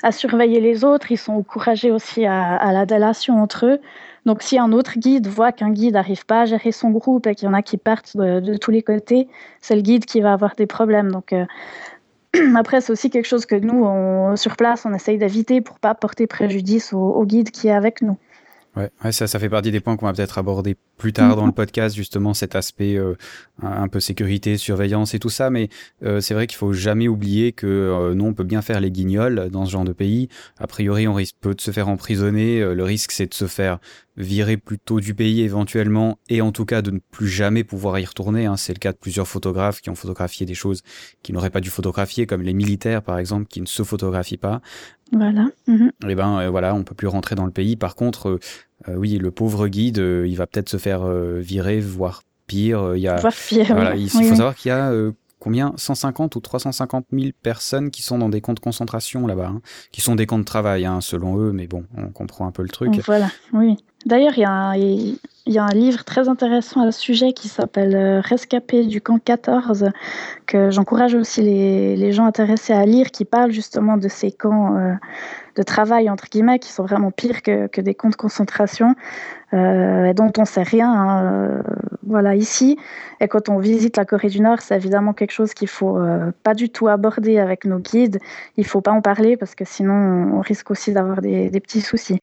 à 0.04 0.12
surveiller 0.12 0.60
les 0.60 0.84
autres. 0.84 1.10
Ils 1.14 1.18
sont 1.18 1.34
encouragés 1.34 1.92
aussi 1.92 2.26
à, 2.26 2.56
à 2.58 2.74
la 2.74 2.86
délation 2.86 3.42
entre 3.42 3.66
eux. 3.66 3.80
Donc, 4.26 4.42
si 4.42 4.60
un 4.60 4.72
autre 4.72 4.98
guide 4.98 5.28
voit 5.28 5.52
qu'un 5.52 5.72
guide 5.72 5.94
n'arrive 5.94 6.26
pas 6.26 6.42
à 6.42 6.46
gérer 6.46 6.72
son 6.72 6.92
groupe 6.92 7.28
et 7.28 7.36
qu'il 7.36 7.48
y 7.48 7.50
en 7.50 7.54
a 7.54 7.62
qui 7.62 7.78
partent 7.78 8.16
de, 8.18 8.58
tous 8.58 8.72
les 8.72 8.84
côtés, 8.84 9.28
c'est 9.62 9.76
le 9.76 9.82
guide 9.82 10.06
qui 10.06 10.22
va 10.22 10.34
avoir 10.34 10.56
des 10.56 10.68
problèmes. 10.68 11.12
Donc, 11.12 11.34
euh, 11.34 11.46
après, 12.56 12.82
c'est 12.82 12.92
aussi 12.92 13.10
quelque 13.10 13.28
chose 13.28 13.46
que 13.46 13.56
nous, 13.56 13.84
on, 13.84 14.36
sur 14.36 14.56
place, 14.58 14.86
on 14.86 14.94
essaye 14.94 15.18
d'éviter 15.18 15.62
pour 15.62 15.80
pas 15.80 15.96
porter 15.96 16.28
préjudice 16.28 16.94
au, 16.94 17.00
au 17.00 17.26
guide 17.26 17.52
qui 17.52 17.68
est 17.68 17.74
avec 17.74 18.02
nous. 18.02 18.18
Ouais, 18.76 18.92
ouais, 19.04 19.12
ça, 19.12 19.28
ça 19.28 19.40
fait 19.40 19.50
partie 19.50 19.72
des 19.72 19.80
points 19.80 19.98
qu'on 19.98 20.06
va 20.06 20.14
peut-être 20.14 20.38
aborder 20.38 20.78
plus 20.98 21.14
tard 21.14 21.36
dans 21.36 21.46
le 21.46 21.52
podcast, 21.52 21.96
justement 21.96 22.34
cet 22.34 22.56
aspect 22.56 22.98
euh, 22.98 23.16
un 23.64 23.88
peu 23.88 24.00
sécurité, 24.00 24.58
surveillance 24.58 25.16
et 25.16 25.20
tout 25.20 25.30
ça. 25.30 25.50
Mais 25.50 25.70
euh, 26.04 26.22
c'est 26.22 26.34
vrai 26.34 26.46
qu'il 26.46 26.58
faut 26.58 26.74
jamais 26.74 27.08
oublier 27.08 27.52
que 27.52 27.66
euh, 27.66 28.14
nous, 28.14 28.26
on 28.26 28.34
peut 28.34 28.44
bien 28.44 28.62
faire 28.62 28.80
les 28.80 28.92
guignols 28.92 29.50
dans 29.50 29.66
ce 29.66 29.72
genre 29.72 29.86
de 29.86 29.94
pays. 29.94 30.30
A 30.60 30.68
priori, 30.68 31.08
on 31.08 31.14
risque 31.14 31.36
peu 31.42 31.56
de 31.56 31.62
se 31.62 31.72
faire 31.72 31.88
emprisonner. 31.90 32.60
le 32.60 32.84
risque, 32.84 33.12
c'est 33.12 33.28
de 33.28 33.34
se 33.34 33.48
faire 33.48 33.80
virer 34.18 34.58
plutôt 34.58 35.00
du 35.00 35.16
pays 35.16 35.42
éventuellement, 35.42 36.20
et 36.28 36.42
en 36.42 36.52
tout 36.52 36.66
cas 36.66 36.82
de 36.82 36.92
ne 36.92 37.00
plus 37.00 37.30
jamais 37.30 37.64
pouvoir 37.64 37.98
y 38.00 38.06
retourner. 38.06 38.46
Hein. 38.46 38.58
C'est 38.58 38.74
le 38.74 38.80
cas 38.80 38.92
de 38.92 38.98
plusieurs 38.98 39.28
photographes 39.28 39.80
qui 39.80 39.90
ont 39.90 39.96
photographié 39.96 40.46
des 40.46 40.54
choses 40.54 40.84
qui 41.24 41.32
n'auraient 41.32 41.50
pas 41.50 41.62
dû 41.62 41.70
photographier, 41.70 42.28
comme 42.28 42.42
les 42.42 42.54
militaires 42.54 43.02
par 43.02 43.18
exemple, 43.18 43.48
qui 43.48 43.62
ne 43.62 43.66
se 43.66 43.82
photographient 43.82 44.38
pas. 44.38 44.62
Voilà. 45.12 45.50
Mhm. 45.68 45.92
Et 46.04 46.12
eh 46.12 46.16
ben 46.16 46.50
voilà, 46.50 46.76
on 46.76 46.84
peut 46.84 46.96
plus 46.96 47.08
rentrer 47.08 47.36
dans 47.36 47.46
le 47.46 47.52
pays. 47.52 47.76
Par 47.76 47.96
contre, 47.96 48.40
oui, 48.88 49.18
le 49.18 49.32
pauvre 49.32 49.68
guide, 49.68 49.98
il 49.98 50.36
va 50.36 50.48
peut-être 50.48 50.70
se 50.70 50.78
faire 50.78 51.04
euh, 51.04 51.40
virer, 51.40 51.80
voire 51.80 52.24
pire. 52.48 52.96
Il 52.96 53.02
y 53.02 53.08
a, 53.08 53.16
il, 53.96 54.10
faut 54.10 54.24
savoir 54.24 54.56
qu'il 54.56 54.70
y 54.70 54.72
a 54.72 54.92
combien? 55.40 55.74
150 55.78 56.36
ou 56.36 56.40
350 56.40 57.06
000 57.12 57.32
personnes 57.42 57.92
qui 57.92 58.02
sont 58.02 58.18
dans 58.18 58.30
des 58.30 58.42
camps 58.42 58.54
de 58.54 58.60
concentration 58.60 59.28
là-bas, 59.28 59.48
hein, 59.48 59.62
qui 59.92 60.02
sont 60.02 60.16
des 60.16 60.26
camps 60.26 60.40
de 60.40 60.44
travail 60.44 60.86
hein, 60.86 61.02
selon 61.02 61.38
eux, 61.38 61.52
mais 61.52 61.68
bon, 61.68 61.86
on 61.98 62.10
comprend 62.10 62.48
un 62.48 62.52
peu 62.52 62.62
le 62.62 62.70
truc. 62.70 63.00
Voilà, 63.06 63.30
oui. 63.54 63.78
D'ailleurs, 64.06 64.34
il 64.38 64.42
y, 64.42 65.58
a 65.58 65.64
un- 65.66 65.74
livre 65.74 66.06
très 66.06 66.30
intéressant 66.30 66.88
à 66.88 66.92
ce 66.92 67.02
sujet 67.02 67.34
qui 67.34 67.50
s'appelle 67.50 67.96
euh, 67.96 68.22
Rescapé 68.22 68.86
du 68.86 69.02
camp 69.02 69.20
14, 69.20 69.90
que 70.46 70.72
j'encourage 70.72 71.16
aussi 71.16 71.42
les, 71.42 71.98
les 71.98 72.14
gens 72.14 72.26
intéressés 72.26 72.72
à 72.72 72.86
lire, 72.86 73.12
qui 73.12 73.26
parle 73.26 73.52
justement 73.52 73.98
de 73.98 74.08
ces 74.08 74.32
camps 74.32 74.78
euh, 74.78 74.94
de 75.60 75.64
travail, 75.64 76.10
entre 76.10 76.30
guillemets, 76.30 76.58
qui 76.58 76.72
sont 76.72 76.84
vraiment 76.86 77.12
pires 77.12 77.42
que, 77.42 77.68
que 77.68 77.82
des 77.82 77.94
camps 77.94 78.10
de 78.10 78.16
concentration, 78.16 78.96
euh, 79.54 80.06
et 80.06 80.14
dont 80.14 80.32
on 80.38 80.46
sait 80.46 80.64
rien. 80.64 80.90
hein, 80.90 81.26
euh, 81.26 81.62
voilà, 82.08 82.34
ici. 82.36 82.78
Et 83.20 83.28
quand 83.28 83.50
on 83.50 83.60
visite 83.60 83.98
la 83.98 84.06
Corée 84.06 84.30
du 84.30 84.40
Nord, 84.40 84.62
c'est 84.62 84.78
évidemment 84.78 85.12
quelque 85.12 85.34
chose 85.34 85.54
qu'il 85.54 85.68
faut 85.68 85.98
euh, 85.98 86.32
pas 86.44 86.54
du 86.54 86.70
tout 86.70 86.88
aborder 86.88 87.40
avec 87.40 87.66
nos 87.66 87.80
guides. 87.80 88.20
Il 88.56 88.66
faut 88.66 88.80
pas 88.80 88.92
en 88.92 89.02
parler 89.02 89.36
parce 89.36 89.54
que 89.54 89.66
sinon 89.66 89.94
on 89.94 90.40
risque 90.40 90.72
aussi 90.72 90.94
d'avoir 90.94 91.22
des, 91.22 91.50
des 91.50 91.60
petits 91.60 91.82
soucis. 91.82 92.20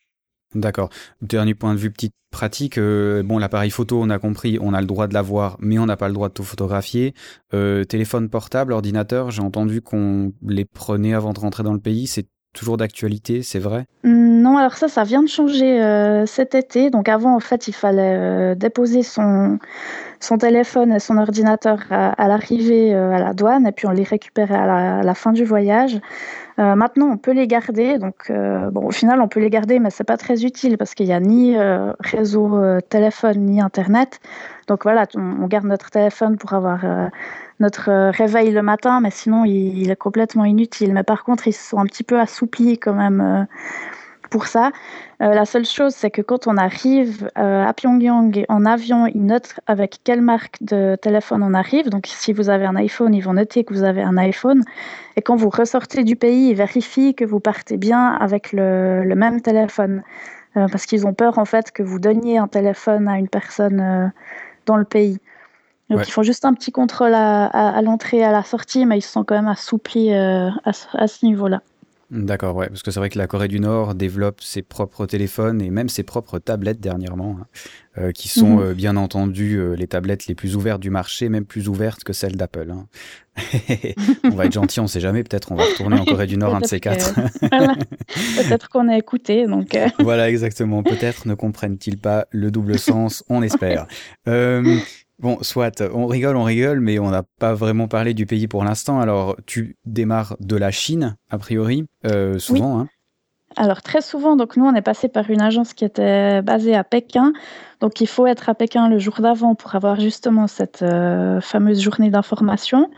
D'accord. 0.54 0.88
Dernier 1.20 1.54
point 1.54 1.74
de 1.74 1.78
vue, 1.78 1.90
petite 1.90 2.14
pratique. 2.30 2.78
bon, 2.78 3.36
l'appareil 3.38 3.70
photo, 3.70 4.00
on 4.00 4.08
a 4.08 4.18
compris, 4.18 4.58
on 4.62 4.72
a 4.72 4.80
le 4.80 4.86
droit 4.86 5.08
de 5.08 5.14
l'avoir, 5.14 5.58
mais 5.60 5.78
on 5.78 5.84
n'a 5.84 5.98
pas 5.98 6.08
le 6.08 6.14
droit 6.14 6.28
de 6.28 6.34
tout 6.34 6.44
photographier. 6.44 7.12
Téléphone 7.50 8.30
portable, 8.30 8.72
ordinateur, 8.72 9.30
j'ai 9.30 9.42
entendu 9.42 9.82
qu'on 9.82 10.32
les 10.46 10.64
prenait 10.64 11.14
avant 11.14 11.32
de 11.34 11.40
rentrer 11.40 11.62
dans 11.62 11.74
le 11.74 11.80
pays. 11.80 12.06
C'est 12.06 12.26
toujours 12.52 12.76
d'actualité, 12.76 13.42
c'est 13.42 13.58
vrai? 13.58 13.86
Non, 14.04 14.56
alors 14.56 14.76
ça, 14.76 14.88
ça 14.88 15.04
vient 15.04 15.22
de 15.22 15.28
changer 15.28 15.82
euh, 15.82 16.26
cet 16.26 16.54
été. 16.54 16.90
Donc 16.90 17.08
avant, 17.08 17.34
en 17.34 17.40
fait, 17.40 17.68
il 17.68 17.74
fallait 17.74 18.16
euh, 18.16 18.54
déposer 18.54 19.02
son, 19.02 19.58
son 20.20 20.38
téléphone 20.38 20.92
et 20.92 20.98
son 20.98 21.18
ordinateur 21.18 21.80
à, 21.90 22.28
l'arrivée 22.28 22.94
euh, 22.94 23.12
à 23.12 23.18
la 23.18 23.34
douane 23.34 23.66
et 23.66 23.72
puis 23.72 23.86
on 23.86 23.90
les 23.90 24.04
récupérait 24.04 24.54
à 24.54 25.02
la 25.02 25.14
fin 25.14 25.32
du 25.32 25.44
voyage. 25.44 26.00
Euh, 26.58 26.74
maintenant, 26.74 27.08
on 27.10 27.18
peut 27.18 27.32
les 27.32 27.46
garder. 27.46 27.98
Donc, 27.98 28.30
euh, 28.30 28.70
bon, 28.70 28.86
au 28.86 28.90
final, 28.90 29.20
on 29.20 29.28
peut 29.28 29.40
les 29.40 29.50
garder, 29.50 29.78
mais 29.78 29.90
c'est 29.90 30.04
pas 30.04 30.16
très 30.16 30.44
utile 30.44 30.78
parce 30.78 30.94
qu'il 30.94 31.06
n'y 31.06 31.12
a 31.12 31.20
ni 31.20 31.56
euh, 31.56 31.92
réseau 32.00 32.58
téléphone 32.88 33.40
ni 33.40 33.60
internet. 33.60 34.20
Donc 34.66 34.84
voilà, 34.84 35.06
on, 35.14 35.46
garde 35.46 35.66
notre 35.66 35.90
téléphone 35.90 36.38
pour 36.38 36.52
avoir 36.54 36.80
notre 37.60 38.10
réveil 38.10 38.50
le 38.50 38.62
matin, 38.62 39.00
mais 39.00 39.10
sinon, 39.10 39.44
il, 39.44 39.90
est 39.90 39.96
complètement 39.96 40.44
inutile. 40.44 40.92
Mais 40.92 41.04
par 41.04 41.24
contre, 41.24 41.46
ils 41.46 41.52
se 41.52 41.70
sont 41.70 41.78
un 41.78 41.86
petit 41.86 42.04
peu 42.04 42.18
assouplis 42.18 42.78
quand 42.78 42.94
même 42.94 43.46
pour 44.36 44.46
ça. 44.48 44.70
Euh, 45.22 45.32
la 45.40 45.46
seule 45.46 45.64
chose, 45.64 45.94
c'est 45.94 46.10
que 46.10 46.20
quand 46.20 46.46
on 46.46 46.56
arrive 46.58 47.30
euh, 47.38 47.64
à 47.64 47.72
Pyongyang 47.72 48.44
en 48.50 48.66
avion, 48.66 49.06
ils 49.06 49.24
notent 49.24 49.54
avec 49.66 49.90
quelle 50.04 50.20
marque 50.20 50.56
de 50.62 50.96
téléphone 51.00 51.42
on 51.42 51.54
arrive. 51.54 51.88
Donc, 51.88 52.04
si 52.06 52.34
vous 52.34 52.50
avez 52.50 52.66
un 52.66 52.76
iPhone, 52.76 53.14
ils 53.14 53.22
vont 53.22 53.32
noter 53.32 53.64
que 53.64 53.72
vous 53.72 53.82
avez 53.82 54.02
un 54.02 54.18
iPhone. 54.18 54.60
Et 55.16 55.22
quand 55.22 55.36
vous 55.36 55.48
ressortez 55.48 56.04
du 56.04 56.16
pays, 56.16 56.50
ils 56.50 56.54
vérifient 56.54 57.14
que 57.14 57.24
vous 57.24 57.40
partez 57.40 57.78
bien 57.78 58.02
avec 58.26 58.52
le, 58.52 59.04
le 59.04 59.14
même 59.14 59.40
téléphone. 59.40 60.02
Euh, 60.58 60.66
parce 60.70 60.84
qu'ils 60.84 61.06
ont 61.06 61.14
peur, 61.14 61.38
en 61.38 61.46
fait, 61.46 61.70
que 61.72 61.82
vous 61.82 61.98
donniez 61.98 62.36
un 62.36 62.48
téléphone 62.48 63.08
à 63.08 63.16
une 63.18 63.28
personne 63.28 64.12
dans 64.66 64.76
le 64.76 64.84
pays. 64.84 65.18
Donc, 65.88 65.98
Ouais. 66.00 66.04
ils 66.06 66.12
font 66.12 66.24
juste 66.24 66.44
un 66.44 66.52
petit 66.52 66.72
contrôle 66.72 67.14
à, 67.14 67.46
à- 67.46 67.78
à 67.78 67.80
l'entrée 67.80 68.18
et 68.18 68.24
à 68.24 68.32
la 68.32 68.42
sortie, 68.42 68.84
mais 68.86 68.98
ils 68.98 69.02
se 69.08 69.12
sont 69.16 69.24
quand 69.24 69.36
même 69.40 69.48
assouplis 69.48 70.12
euh, 70.12 70.50
à 70.64 71.06
ce 71.06 71.24
niveau-là. 71.24 71.60
D'accord, 72.10 72.54
ouais, 72.54 72.68
parce 72.68 72.82
que 72.84 72.92
c'est 72.92 73.00
vrai 73.00 73.10
que 73.10 73.18
la 73.18 73.26
Corée 73.26 73.48
du 73.48 73.58
Nord 73.58 73.96
développe 73.96 74.40
ses 74.40 74.62
propres 74.62 75.06
téléphones 75.06 75.60
et 75.60 75.70
même 75.70 75.88
ses 75.88 76.04
propres 76.04 76.38
tablettes 76.38 76.78
dernièrement, 76.80 77.36
hein, 77.40 77.46
euh, 77.98 78.12
qui 78.12 78.28
sont 78.28 78.58
Mhm. 78.58 78.62
euh, 78.62 78.74
bien 78.74 78.96
entendu 78.96 79.56
euh, 79.56 79.74
les 79.74 79.88
tablettes 79.88 80.28
les 80.28 80.36
plus 80.36 80.54
ouvertes 80.54 80.80
du 80.80 80.90
marché, 80.90 81.28
même 81.28 81.44
plus 81.44 81.68
ouvertes 81.68 82.04
que 82.04 82.12
celles 82.12 82.36
d'Apple. 82.36 82.70
hein. 82.70 82.86
on 84.24 84.30
va 84.36 84.46
être 84.46 84.52
gentil, 84.52 84.78
on 84.80 84.86
sait 84.86 85.00
jamais, 85.00 85.24
peut-être 85.24 85.50
on 85.50 85.56
va 85.56 85.64
retourner 85.64 85.98
en 85.98 86.04
Corée 86.06 86.26
du 86.28 86.36
Nord 86.36 86.54
un 86.54 86.60
de 86.60 86.66
ces 86.66 86.78
quatre. 86.80 87.12
que- 87.12 87.20
voilà. 87.50 87.74
Peut-être 88.36 88.68
qu'on 88.68 88.88
a 88.88 88.96
écouté, 88.96 89.46
donc 89.46 89.76
voilà, 89.98 90.30
exactement. 90.30 90.82
Peut-être 90.84 91.26
ne 91.26 91.34
comprennent-ils 91.34 91.98
pas 91.98 92.26
le 92.30 92.50
double 92.52 92.78
sens, 92.78 93.24
on 93.28 93.42
espère. 93.42 93.88
Bon, 95.18 95.38
soit, 95.40 95.82
on 95.94 96.06
rigole, 96.06 96.36
on 96.36 96.44
rigole, 96.44 96.80
mais 96.80 96.98
on 96.98 97.10
n'a 97.10 97.22
pas 97.38 97.54
vraiment 97.54 97.88
parlé 97.88 98.12
du 98.12 98.26
pays 98.26 98.48
pour 98.48 98.64
l'instant. 98.64 99.00
Alors, 99.00 99.36
tu 99.46 99.76
démarres 99.86 100.36
de 100.40 100.56
la 100.56 100.70
Chine, 100.70 101.16
a 101.30 101.38
priori, 101.38 101.86
euh, 102.04 102.38
souvent, 102.38 102.80
hein. 102.80 102.88
Alors 103.58 103.80
très 103.80 104.02
souvent, 104.02 104.36
donc 104.36 104.56
nous 104.58 104.66
on 104.66 104.74
est 104.74 104.82
passé 104.82 105.08
par 105.08 105.30
une 105.30 105.40
agence 105.40 105.72
qui 105.72 105.86
était 105.86 106.42
basée 106.42 106.74
à 106.74 106.84
Pékin, 106.84 107.32
donc 107.80 108.02
il 108.02 108.06
faut 108.06 108.26
être 108.26 108.50
à 108.50 108.54
Pékin 108.54 108.88
le 108.88 108.98
jour 108.98 109.20
d'avant 109.20 109.54
pour 109.54 109.74
avoir 109.74 109.98
justement 109.98 110.46
cette 110.46 110.82
euh, 110.82 111.40
fameuse 111.40 111.80
journée 111.80 112.10
d'information. 112.10 112.90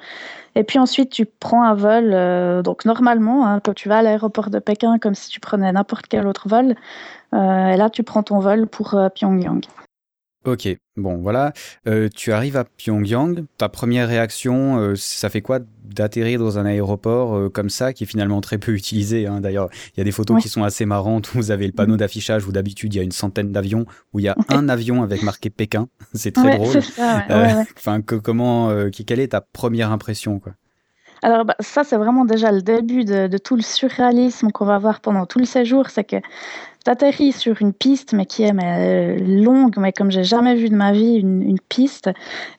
Et 0.56 0.64
puis 0.64 0.80
ensuite 0.80 1.10
tu 1.10 1.26
prends 1.26 1.62
un 1.62 1.74
vol, 1.74 2.10
euh, 2.12 2.62
donc 2.62 2.86
normalement 2.86 3.46
hein, 3.46 3.60
quand 3.62 3.74
tu 3.74 3.88
vas 3.88 3.98
à 3.98 4.02
l'aéroport 4.02 4.50
de 4.50 4.58
Pékin 4.58 4.98
comme 4.98 5.14
si 5.14 5.28
tu 5.28 5.38
prenais 5.38 5.70
n'importe 5.70 6.06
quel 6.08 6.26
autre 6.26 6.48
vol, 6.48 6.74
euh, 7.34 7.68
et 7.68 7.76
là 7.76 7.88
tu 7.88 8.02
prends 8.02 8.24
ton 8.24 8.40
vol 8.40 8.66
pour 8.66 8.98
Pyongyang. 9.14 9.60
Ok, 10.48 10.66
bon, 10.96 11.18
voilà. 11.18 11.52
Euh, 11.86 12.08
tu 12.14 12.32
arrives 12.32 12.56
à 12.56 12.64
Pyongyang. 12.64 13.44
Ta 13.58 13.68
première 13.68 14.08
réaction, 14.08 14.78
euh, 14.78 14.94
ça 14.96 15.28
fait 15.28 15.42
quoi 15.42 15.58
d'atterrir 15.84 16.40
dans 16.40 16.58
un 16.58 16.64
aéroport 16.64 17.36
euh, 17.36 17.48
comme 17.50 17.68
ça, 17.68 17.92
qui 17.92 18.04
est 18.04 18.06
finalement 18.06 18.40
très 18.40 18.56
peu 18.56 18.72
utilisé 18.72 19.26
hein? 19.26 19.42
D'ailleurs, 19.42 19.68
il 19.94 19.98
y 19.98 20.00
a 20.00 20.04
des 20.04 20.10
photos 20.12 20.42
qui 20.42 20.48
sont 20.48 20.62
assez 20.62 20.86
marrantes 20.86 21.34
où 21.34 21.36
vous 21.36 21.50
avez 21.50 21.66
le 21.66 21.72
panneau 21.72 21.98
d'affichage 21.98 22.46
où 22.46 22.52
d'habitude 22.52 22.94
il 22.94 22.96
y 22.96 23.00
a 23.00 23.04
une 23.04 23.12
centaine 23.12 23.52
d'avions, 23.52 23.84
où 24.14 24.20
il 24.20 24.22
y 24.22 24.28
a 24.28 24.36
un 24.48 24.70
avion 24.70 25.02
avec 25.02 25.22
marqué 25.22 25.50
Pékin. 25.50 25.88
C'est 26.14 26.32
très 26.32 26.48
Ouais, 26.48 26.56
drôle. 26.56 26.82
Enfin, 27.76 28.00
que, 28.00 28.14
comment, 28.14 28.72
quelle 29.06 29.20
est 29.20 29.28
ta 29.28 29.42
première 29.42 29.92
impression, 29.92 30.38
quoi? 30.38 30.52
Alors 31.22 31.44
bah, 31.44 31.56
ça, 31.58 31.82
c'est 31.82 31.96
vraiment 31.96 32.24
déjà 32.24 32.52
le 32.52 32.62
début 32.62 33.04
de, 33.04 33.26
de 33.26 33.38
tout 33.38 33.56
le 33.56 33.62
surréalisme 33.62 34.50
qu'on 34.52 34.64
va 34.64 34.78
voir 34.78 35.00
pendant 35.00 35.26
tout 35.26 35.40
le 35.40 35.44
séjour. 35.46 35.90
C'est 35.90 36.04
que 36.04 36.16
tu 36.88 36.92
atterris 36.92 37.32
sur 37.32 37.60
une 37.60 37.74
piste, 37.74 38.14
mais 38.14 38.24
qui 38.24 38.44
est 38.44 38.52
euh, 38.52 39.18
longue, 39.18 39.76
mais 39.76 39.92
comme 39.92 40.10
j'ai 40.10 40.24
jamais 40.24 40.54
vu 40.54 40.70
de 40.70 40.74
ma 40.74 40.92
vie 40.92 41.16
une, 41.16 41.58
piste. 41.68 42.10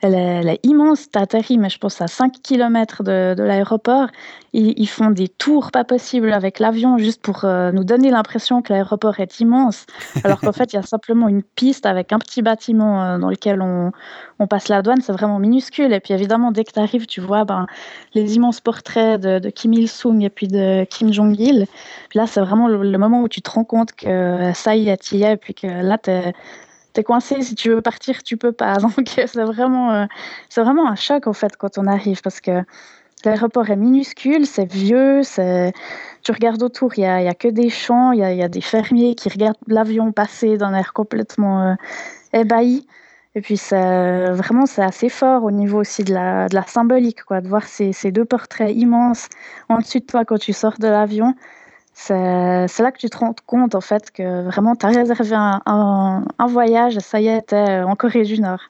Elle 0.01 0.13
est, 0.13 0.17
elle 0.41 0.49
est 0.49 0.59
immense. 0.63 1.09
Tu 1.11 1.17
atterris, 1.17 1.57
mais 1.57 1.69
je 1.69 1.79
pense 1.79 1.99
à 2.01 2.07
5 2.07 2.33
km 2.43 3.03
de 3.03 3.41
l'aéroport. 3.41 4.07
Ils, 4.53 4.73
ils 4.77 4.87
font 4.87 5.11
des 5.11 5.27
tours 5.27 5.71
pas 5.71 5.83
possibles 5.83 6.33
avec 6.33 6.59
l'avion 6.59 6.97
juste 6.97 7.21
pour 7.21 7.45
euh, 7.45 7.71
nous 7.71 7.83
donner 7.83 8.11
l'impression 8.11 8.61
que 8.61 8.73
l'aéroport 8.73 9.19
est 9.19 9.39
immense, 9.39 9.85
alors 10.23 10.39
qu'en 10.39 10.51
fait, 10.53 10.73
il 10.73 10.75
y 10.75 10.79
a 10.79 10.83
simplement 10.83 11.27
une 11.27 11.43
piste 11.43 11.85
avec 11.85 12.13
un 12.13 12.19
petit 12.19 12.41
bâtiment 12.41 13.03
euh, 13.03 13.17
dans 13.17 13.29
lequel 13.29 13.61
on, 13.61 13.91
on 14.39 14.47
passe 14.47 14.67
la 14.67 14.81
douane. 14.81 15.01
C'est 15.01 15.13
vraiment 15.13 15.39
minuscule. 15.39 15.93
Et 15.93 15.99
puis 15.99 16.13
évidemment, 16.13 16.51
dès 16.51 16.63
que 16.63 16.71
tu 16.71 16.79
arrives, 16.79 17.05
tu 17.05 17.21
vois 17.21 17.45
ben, 17.45 17.67
les 18.13 18.35
immenses 18.35 18.61
portraits 18.61 19.19
de, 19.19 19.39
de 19.39 19.49
Kim 19.49 19.73
Il-sung 19.73 20.21
et 20.21 20.29
puis 20.29 20.47
de 20.47 20.85
Kim 20.85 21.11
Jong-il. 21.11 21.67
Puis 22.09 22.19
là, 22.19 22.27
c'est 22.27 22.41
vraiment 22.41 22.67
le, 22.67 22.83
le 22.83 22.97
moment 22.97 23.21
où 23.21 23.27
tu 23.27 23.41
te 23.41 23.49
rends 23.49 23.63
compte 23.63 23.93
que 23.93 24.07
euh, 24.07 24.53
ça 24.53 24.75
y 24.75 24.89
est, 24.89 25.11
y 25.11 25.23
es, 25.23 25.33
et 25.33 25.37
puis 25.37 25.53
que 25.53 25.67
là, 25.67 25.97
tu 25.97 26.11
es, 26.11 26.33
coincé. 27.03 27.41
Si 27.41 27.55
tu 27.55 27.69
veux 27.69 27.81
partir, 27.81 28.23
tu 28.23 28.35
peux 28.35 28.51
pas. 28.51 28.75
Donc, 28.77 29.07
c'est 29.07 29.43
vraiment, 29.43 29.93
euh, 29.93 30.05
c'est 30.49 30.61
vraiment 30.61 30.87
un 30.89 30.95
choc, 30.95 31.27
en 31.27 31.33
fait, 31.33 31.55
quand 31.57 31.77
on 31.77 31.87
arrive, 31.87 32.21
parce 32.21 32.41
que 32.41 32.63
l'aéroport 33.25 33.69
est 33.69 33.75
minuscule, 33.75 34.45
c'est 34.45 34.71
vieux, 34.71 35.23
c'est... 35.23 35.73
tu 36.23 36.31
regardes 36.31 36.63
autour, 36.63 36.93
il 36.97 37.01
n'y 37.01 37.07
a, 37.07 37.21
y 37.21 37.27
a 37.27 37.33
que 37.33 37.47
des 37.47 37.69
champs, 37.69 38.11
il 38.11 38.19
y 38.19 38.43
a, 38.43 38.47
des 38.47 38.61
fermiers 38.61 39.15
qui 39.15 39.29
regardent 39.29 39.57
l'avion 39.67 40.11
passer 40.11 40.57
d'un 40.57 40.73
air 40.73 40.93
complètement 40.93 41.71
euh, 41.71 41.75
ébahi. 42.33 42.87
Et 43.35 43.41
puis 43.41 43.57
c'est 43.57 44.31
vraiment 44.31 44.65
c'est 44.65 44.81
assez 44.81 45.07
fort 45.09 45.43
au 45.43 45.51
niveau 45.51 45.79
aussi 45.79 46.03
de 46.03 46.13
la, 46.13 46.49
de 46.49 46.55
la 46.55 46.63
symbolique, 46.63 47.23
quoi, 47.23 47.41
de 47.41 47.47
voir 47.47 47.63
ces, 47.63 47.93
deux 48.11 48.25
portraits 48.25 48.75
immenses 48.75 49.29
en 49.69 49.77
dessus 49.77 49.99
de 49.99 50.05
toi 50.05 50.25
quand 50.25 50.39
tu 50.39 50.51
sors 50.53 50.79
de 50.79 50.87
l'avion. 50.87 51.35
C'est 51.93 52.15
là 52.15 52.91
que 52.91 52.97
tu 52.97 53.09
te 53.09 53.17
rends 53.17 53.35
compte 53.45 53.75
en 53.75 53.81
fait 53.81 54.09
que 54.11 54.43
vraiment 54.45 54.75
tu 54.75 54.85
as 54.85 54.89
réservé 54.89 55.35
un, 55.35 56.23
voyage 56.47 56.99
ça 56.99 57.19
y 57.21 57.27
est, 57.27 57.41
t'es 57.47 57.81
en 57.81 57.95
Corée 57.95 58.23
du 58.23 58.41
Nord. 58.41 58.61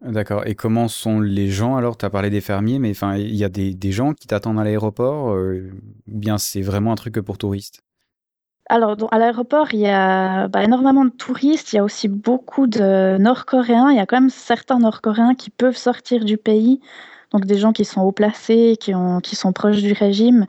D'accord. 0.00 0.46
Et 0.46 0.54
comment 0.54 0.86
sont 0.86 1.20
les 1.20 1.50
gens 1.50 1.76
alors? 1.76 1.96
Tu 1.98 2.04
as 2.04 2.10
parlé 2.10 2.30
des 2.30 2.40
fermiers, 2.40 2.78
mais 2.78 2.90
enfin, 2.90 3.16
il 3.16 3.34
y 3.34 3.44
a 3.44 3.48
des, 3.48 3.74
des 3.74 3.92
gens 3.92 4.14
qui 4.14 4.28
t'attendent 4.28 4.60
à 4.60 4.64
l'aéroport 4.64 5.30
euh, 5.30 5.72
ou 6.06 6.18
bien 6.18 6.38
c'est 6.38 6.62
vraiment 6.62 6.92
un 6.92 6.94
truc 6.94 7.14
que 7.14 7.20
pour 7.20 7.36
touristes? 7.36 7.82
Alors, 8.70 8.96
à 9.10 9.18
l'aéroport, 9.18 9.68
il 9.72 9.80
y 9.80 9.88
a 9.88 10.46
bah, 10.48 10.62
énormément 10.62 11.04
de 11.04 11.10
touristes. 11.10 11.72
Il 11.72 11.76
y 11.76 11.78
a 11.78 11.84
aussi 11.84 12.06
beaucoup 12.06 12.66
de 12.66 13.16
Nord-Coréens. 13.18 13.90
Il 13.90 13.96
y 13.96 14.00
a 14.00 14.06
quand 14.06 14.20
même 14.20 14.30
certains 14.30 14.78
Nord-Coréens 14.78 15.34
qui 15.34 15.50
peuvent 15.50 15.76
sortir 15.76 16.24
du 16.24 16.36
pays. 16.36 16.80
Donc, 17.32 17.44
des 17.46 17.58
gens 17.58 17.72
qui 17.72 17.84
sont 17.84 18.02
haut 18.02 18.12
placés, 18.12 18.76
qui, 18.78 18.94
ont, 18.94 19.20
qui 19.20 19.36
sont 19.36 19.52
proches 19.52 19.82
du 19.82 19.94
régime, 19.94 20.46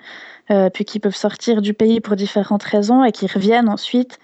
euh, 0.52 0.70
puis 0.70 0.86
qui 0.86 1.00
peuvent 1.00 1.16
sortir 1.16 1.62
du 1.62 1.74
pays 1.74 2.02
pour 2.02 2.16
différentes 2.16 2.64
raisons 2.64 3.04
et 3.04 3.12
qui 3.12 3.26
reviennent 3.26 3.70
ensuite 3.70 4.20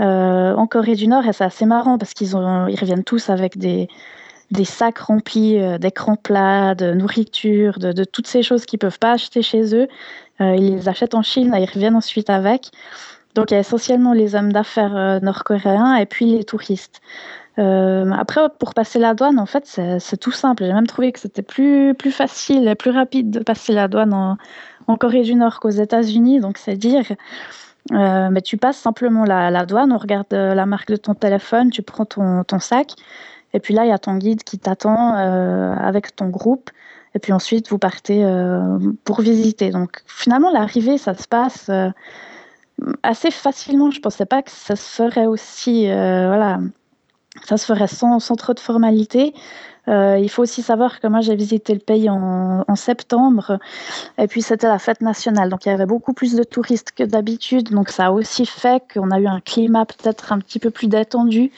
euh, 0.00 0.54
en 0.54 0.66
Corée 0.66 0.96
du 0.96 1.08
Nord. 1.08 1.26
Et 1.26 1.32
c'est 1.32 1.44
assez 1.44 1.64
marrant 1.64 1.96
parce 1.96 2.14
qu'ils 2.14 2.30
ils 2.30 2.80
reviennent 2.80 3.04
tous 3.04 3.30
avec 3.30 3.56
des, 3.56 3.88
des 4.50 4.64
sacs 4.64 4.98
remplis 4.98 5.60
euh, 5.60 5.78
d'écrans 5.78 6.16
plats, 6.16 6.74
de 6.74 6.92
nourriture, 6.92 7.78
de, 7.78 8.04
toutes 8.04 8.26
ces 8.26 8.42
choses 8.42 8.64
qu'ils 8.64 8.78
ne 8.78 8.80
peuvent 8.80 8.98
pas 8.98 9.12
acheter 9.12 9.42
chez 9.42 9.74
eux. 9.74 9.88
Euh, 10.40 10.54
ils 10.56 10.76
les 10.76 10.88
achètent 10.88 11.14
en 11.14 11.22
Chine 11.22 11.54
ils 11.58 11.70
reviennent 11.70 11.96
ensuite 11.96 12.30
avec. 12.30 12.70
Donc 13.34 13.50
il 13.50 13.54
y 13.54 13.56
a 13.56 13.60
essentiellement 13.60 14.14
les 14.14 14.34
hommes 14.34 14.52
d'affaires 14.52 15.20
nord-coréens 15.22 15.96
et 15.96 16.06
puis 16.06 16.36
les 16.36 16.44
touristes. 16.44 17.00
après, 17.56 18.40
pour 18.58 18.74
passer 18.74 18.98
la 18.98 19.14
douane, 19.14 19.38
en 19.38 19.46
fait, 19.46 19.80
c'est 20.00 20.16
tout 20.16 20.32
simple. 20.32 20.64
J'ai 20.64 20.72
même 20.72 20.86
trouvé 20.86 21.12
que 21.12 21.20
c'était 21.20 21.42
plus, 21.42 21.94
plus 21.94 22.10
facile 22.10 22.66
et 22.66 22.74
plus 22.74 22.90
rapide 22.90 23.30
de 23.30 23.40
passer 23.40 23.72
la 23.74 23.86
douane 23.86 24.14
en, 24.14 24.38
en 24.86 24.96
Corée 24.96 25.22
du 25.22 25.34
Nord 25.34 25.60
qu'aux 25.60 25.68
États-Unis. 25.70 26.40
Donc 26.40 26.58
c'est 26.58 26.76
dire. 26.76 27.04
mais 27.90 28.42
tu 28.42 28.56
passes 28.56 28.78
simplement 28.78 29.24
la, 29.24 29.50
la, 29.50 29.66
douane, 29.66 29.92
on 29.92 29.98
regarde 29.98 30.32
la 30.32 30.66
marque 30.66 30.90
de 30.90 30.96
ton 30.96 31.14
téléphone, 31.14 31.70
tu 31.70 31.82
prends 31.82 32.06
ton, 32.06 32.42
ton 32.44 32.58
sac, 32.58 32.94
et 33.54 33.60
puis 33.60 33.74
là, 33.74 33.84
il 33.84 33.88
y 33.88 33.92
a 33.92 33.98
ton 33.98 34.16
guide 34.16 34.42
qui 34.42 34.58
t'attend 34.58 35.16
euh, 35.16 35.74
avec 35.74 36.14
ton 36.14 36.28
groupe. 36.28 36.70
Et 37.14 37.18
puis 37.18 37.32
ensuite, 37.32 37.70
vous 37.70 37.78
partez 37.78 38.24
euh, 38.24 38.78
pour 39.04 39.20
visiter. 39.20 39.70
Donc 39.70 40.02
finalement, 40.06 40.50
l'arrivée, 40.50 40.98
ça 40.98 41.14
se 41.14 41.26
passe 41.26 41.68
euh, 41.70 41.90
assez 43.02 43.30
facilement. 43.30 43.90
Je 43.90 43.98
ne 43.98 44.02
pensais 44.02 44.26
pas 44.26 44.42
que 44.42 44.50
ça 44.50 44.76
se 44.76 45.02
ferait 45.02 45.26
aussi. 45.26 45.86
voilà, 45.86 46.60
ça 47.44 47.56
se 47.56 47.64
ferait 47.64 47.88
sans, 47.88 48.18
trop 48.36 48.52
de 48.52 48.60
formalités. 48.60 49.32
il 49.86 50.28
faut 50.28 50.42
aussi 50.42 50.60
savoir 50.60 51.00
que 51.00 51.06
moi 51.06 51.20
j'ai 51.22 51.34
visité 51.34 51.72
le 51.72 51.80
pays 51.80 52.10
en 52.10 52.76
septembre 52.76 53.58
et 54.18 54.26
puis 54.26 54.42
c'était 54.42 54.68
la 54.68 54.78
fête 54.78 55.00
nationale 55.00 55.48
donc 55.48 55.64
il 55.64 55.70
y 55.70 55.72
avait 55.72 55.86
beaucoup 55.86 56.12
plus 56.12 56.34
de 56.34 56.42
touristes 56.42 56.92
que 56.92 57.04
d'habitude 57.04 57.70
donc 57.70 57.88
ça 57.88 58.06
a 58.06 58.10
aussi 58.10 58.44
fait 58.44 58.82
qu'on 58.92 59.10
a 59.10 59.18
eu 59.18 59.26
un 59.26 59.40
climat 59.40 59.86
peut-être 59.86 60.32
un 60.32 60.40
petit 60.40 60.58
peu 60.58 60.70
plus 60.70 60.88
détendu 60.88 61.52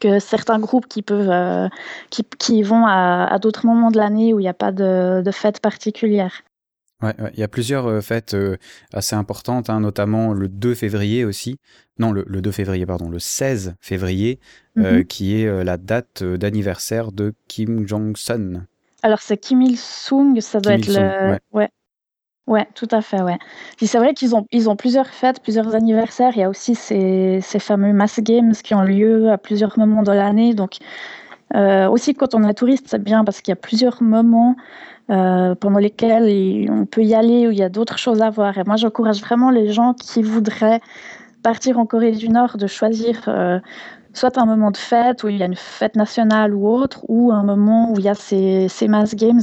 que 0.00 0.18
certains 0.18 0.58
groupes 0.58 0.88
qui 0.88 1.02
peuvent 1.02 1.30
euh, 1.30 1.68
qui, 2.10 2.24
qui, 2.38 2.62
vont 2.62 2.86
à, 2.86 3.38
d'autres 3.40 3.66
moments 3.66 3.90
de 3.90 3.98
l'année 3.98 4.34
où 4.34 4.40
il 4.40 4.42
n'y 4.42 4.48
a 4.48 4.54
pas 4.54 4.72
de, 4.72 5.22
de 5.24 5.30
fête 5.30 5.60
particulière. 5.60 6.42
Ouais, 7.02 7.14
il 7.32 7.38
y 7.38 7.42
a 7.42 7.48
plusieurs 7.48 7.86
euh, 7.86 8.00
fêtes 8.00 8.34
euh, 8.34 8.56
assez 8.92 9.16
importantes, 9.16 9.70
hein, 9.70 9.80
notamment 9.80 10.32
le 10.32 10.48
2 10.48 10.74
février 10.74 11.24
aussi. 11.24 11.58
Non, 11.98 12.12
le, 12.12 12.24
2 12.24 12.50
février, 12.50 12.86
pardon, 12.86 13.08
le 13.08 13.18
16 13.18 13.74
février, 13.80 14.40
mhm. 14.76 15.04
qui 15.04 15.40
est 15.40 15.64
la 15.64 15.76
date 15.76 16.24
d'anniversaire 16.24 17.12
de 17.12 17.34
Kim 17.46 17.86
Jong-sun. 17.86 18.66
Alors 19.02 19.20
c'est 19.20 19.36
Kim 19.36 19.60
Il-sung, 19.62 20.40
ça 20.40 20.60
doit 20.60 20.74
être 20.74 20.88
le. 20.88 21.32
ouais. 21.32 21.38
Ouais, 21.52 21.68
tout 22.74 22.88
à 22.90 23.00
fait, 23.00 23.22
ouais. 23.22 23.38
c'est 23.80 23.98
vrai 23.98 24.14
qu'ils 24.14 24.34
ont, 24.34 24.46
ils 24.50 24.68
ont 24.68 24.76
plusieurs 24.76 25.08
fêtes, 25.08 25.40
plusieurs 25.42 25.74
anniversaires. 25.74 26.32
Il 26.34 26.40
y 26.40 26.42
a 26.42 26.48
aussi 26.48 26.74
ces, 26.74 27.40
ces 27.42 27.58
fameux 27.58 27.92
mass 27.92 28.20
games 28.20 28.52
qui 28.52 28.74
ont 28.74 28.82
lieu 28.82 29.30
à 29.30 29.38
plusieurs 29.38 29.78
moments 29.78 30.02
de 30.02 30.12
l'année. 30.12 30.54
Donc, 30.54 30.78
euh, 31.54 31.88
aussi 31.88 32.14
quand 32.14 32.34
on 32.34 32.42
est 32.48 32.54
touriste, 32.54 32.86
c'est 32.88 33.02
bien 33.02 33.24
parce 33.24 33.40
qu'il 33.40 33.52
y 33.52 33.52
a 33.52 33.56
plusieurs 33.56 34.02
moments 34.02 34.56
euh, 35.10 35.54
pendant 35.54 35.78
lesquels 35.78 36.68
on 36.70 36.86
peut 36.86 37.02
y 37.02 37.14
aller 37.14 37.46
où 37.48 37.50
il 37.50 37.58
y 37.58 37.62
a 37.62 37.68
d'autres 37.68 37.98
choses 37.98 38.22
à 38.22 38.30
voir. 38.30 38.58
Et 38.58 38.64
moi, 38.64 38.76
j'encourage 38.76 39.20
vraiment 39.20 39.50
les 39.50 39.72
gens 39.72 39.94
qui 39.94 40.22
voudraient 40.22 40.80
partir 41.42 41.78
en 41.78 41.86
Corée 41.86 42.12
du 42.12 42.28
Nord 42.28 42.56
de 42.56 42.66
choisir 42.66 43.22
euh, 43.28 43.58
soit 44.12 44.38
un 44.38 44.46
moment 44.46 44.70
de 44.70 44.76
fête 44.76 45.22
où 45.24 45.28
il 45.28 45.36
y 45.36 45.42
a 45.42 45.46
une 45.46 45.56
fête 45.56 45.96
nationale 45.96 46.54
ou 46.54 46.68
autre, 46.68 47.04
ou 47.08 47.32
un 47.32 47.42
moment 47.42 47.92
où 47.92 47.98
il 47.98 48.04
y 48.04 48.08
a 48.08 48.14
ces, 48.14 48.68
ces 48.68 48.88
mass 48.88 49.14
games 49.14 49.42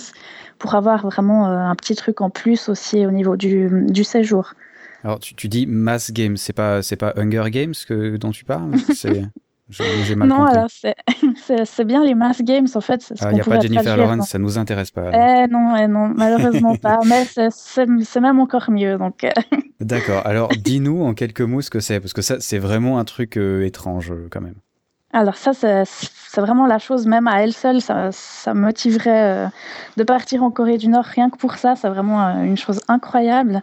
pour 0.58 0.76
avoir 0.76 1.06
vraiment 1.06 1.48
euh, 1.48 1.58
un 1.58 1.76
petit 1.76 1.96
truc 1.96 2.22
en 2.22 2.30
plus 2.30 2.70
aussi 2.70 3.06
au 3.06 3.12
niveau 3.12 3.36
du, 3.38 3.70
du 3.88 4.04
séjour. 4.04 4.54
Alors 5.04 5.20
tu, 5.20 5.36
tu, 5.36 5.48
dis 5.48 5.68
mass 5.68 6.12
games, 6.12 6.38
c'est 6.38 6.54
pas 6.54 6.82
c'est 6.82 6.96
pas 6.96 7.14
Hunger 7.16 7.50
Games 7.50 7.74
que 7.88 8.18
dont 8.18 8.32
tu 8.32 8.46
parles 8.46 8.72
mal 10.16 10.28
non, 10.28 10.46
alors 10.46 10.70
c'est 11.66 11.86
bien 11.86 12.04
les 12.04 12.16
mass 12.16 12.42
games 12.42 12.68
en 12.74 12.82
fait. 12.82 13.06
Il 13.10 13.34
n'y 13.34 13.42
ah, 13.42 13.44
a 13.44 13.46
pas 13.46 13.60
Jennifer 13.60 13.98
Lawrence, 13.98 14.30
ça 14.30 14.40
nous 14.40 14.58
intéresse 14.58 14.92
pas. 14.92 15.10
Eh, 15.12 15.48
non, 15.48 15.76
eh, 15.76 15.88
non, 15.88 16.08
malheureusement 16.08 16.76
pas. 16.82 17.00
Mais 17.06 17.26
c'est 17.50 18.20
même 18.20 18.40
encore 18.40 18.72
mieux. 18.72 18.98
donc. 18.98 19.24
Euh. 19.24 19.30
D'accord. 19.80 20.26
Alors 20.26 20.50
dis-nous 20.50 21.04
en 21.04 21.14
quelques 21.14 21.42
mots 21.42 21.62
ce 21.62 21.70
que 21.70 21.80
c'est, 21.80 22.00
parce 22.00 22.14
que 22.14 22.22
ça 22.22 22.38
c'est 22.40 22.60
vraiment 22.60 22.98
un 22.98 23.06
truc 23.06 23.38
euh, 23.38 23.66
étrange 23.66 24.14
quand 24.32 24.42
même. 24.42 24.56
Alors 25.18 25.36
ça, 25.36 25.52
c'est 25.52 26.42
vraiment 26.42 26.68
la 26.68 26.78
chose, 26.78 27.08
même 27.08 27.28
à 27.28 27.42
elle 27.42 27.52
seule, 27.52 27.82
ça, 27.82 28.12
ça 28.12 28.54
motiverait 28.54 29.46
euh, 29.46 29.48
de 29.98 30.04
partir 30.04 30.44
en 30.44 30.52
Corée 30.52 30.78
du 30.78 30.90
Nord, 30.90 31.06
rien 31.06 31.32
que 31.32 31.38
pour 31.38 31.56
ça, 31.56 31.76
c'est 31.76 31.90
vraiment 31.90 32.24
euh, 32.24 32.44
une 32.44 32.56
chose 32.56 32.82
incroyable. 32.88 33.60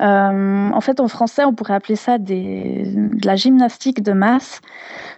Euh, 0.00 0.70
en 0.72 0.80
fait, 0.80 0.98
en 0.98 1.06
français, 1.06 1.44
on 1.44 1.54
pourrait 1.54 1.74
appeler 1.74 1.94
ça 1.94 2.18
des, 2.18 2.82
de 2.94 3.24
la 3.24 3.36
gymnastique 3.36 4.02
de 4.02 4.10
masse. 4.10 4.60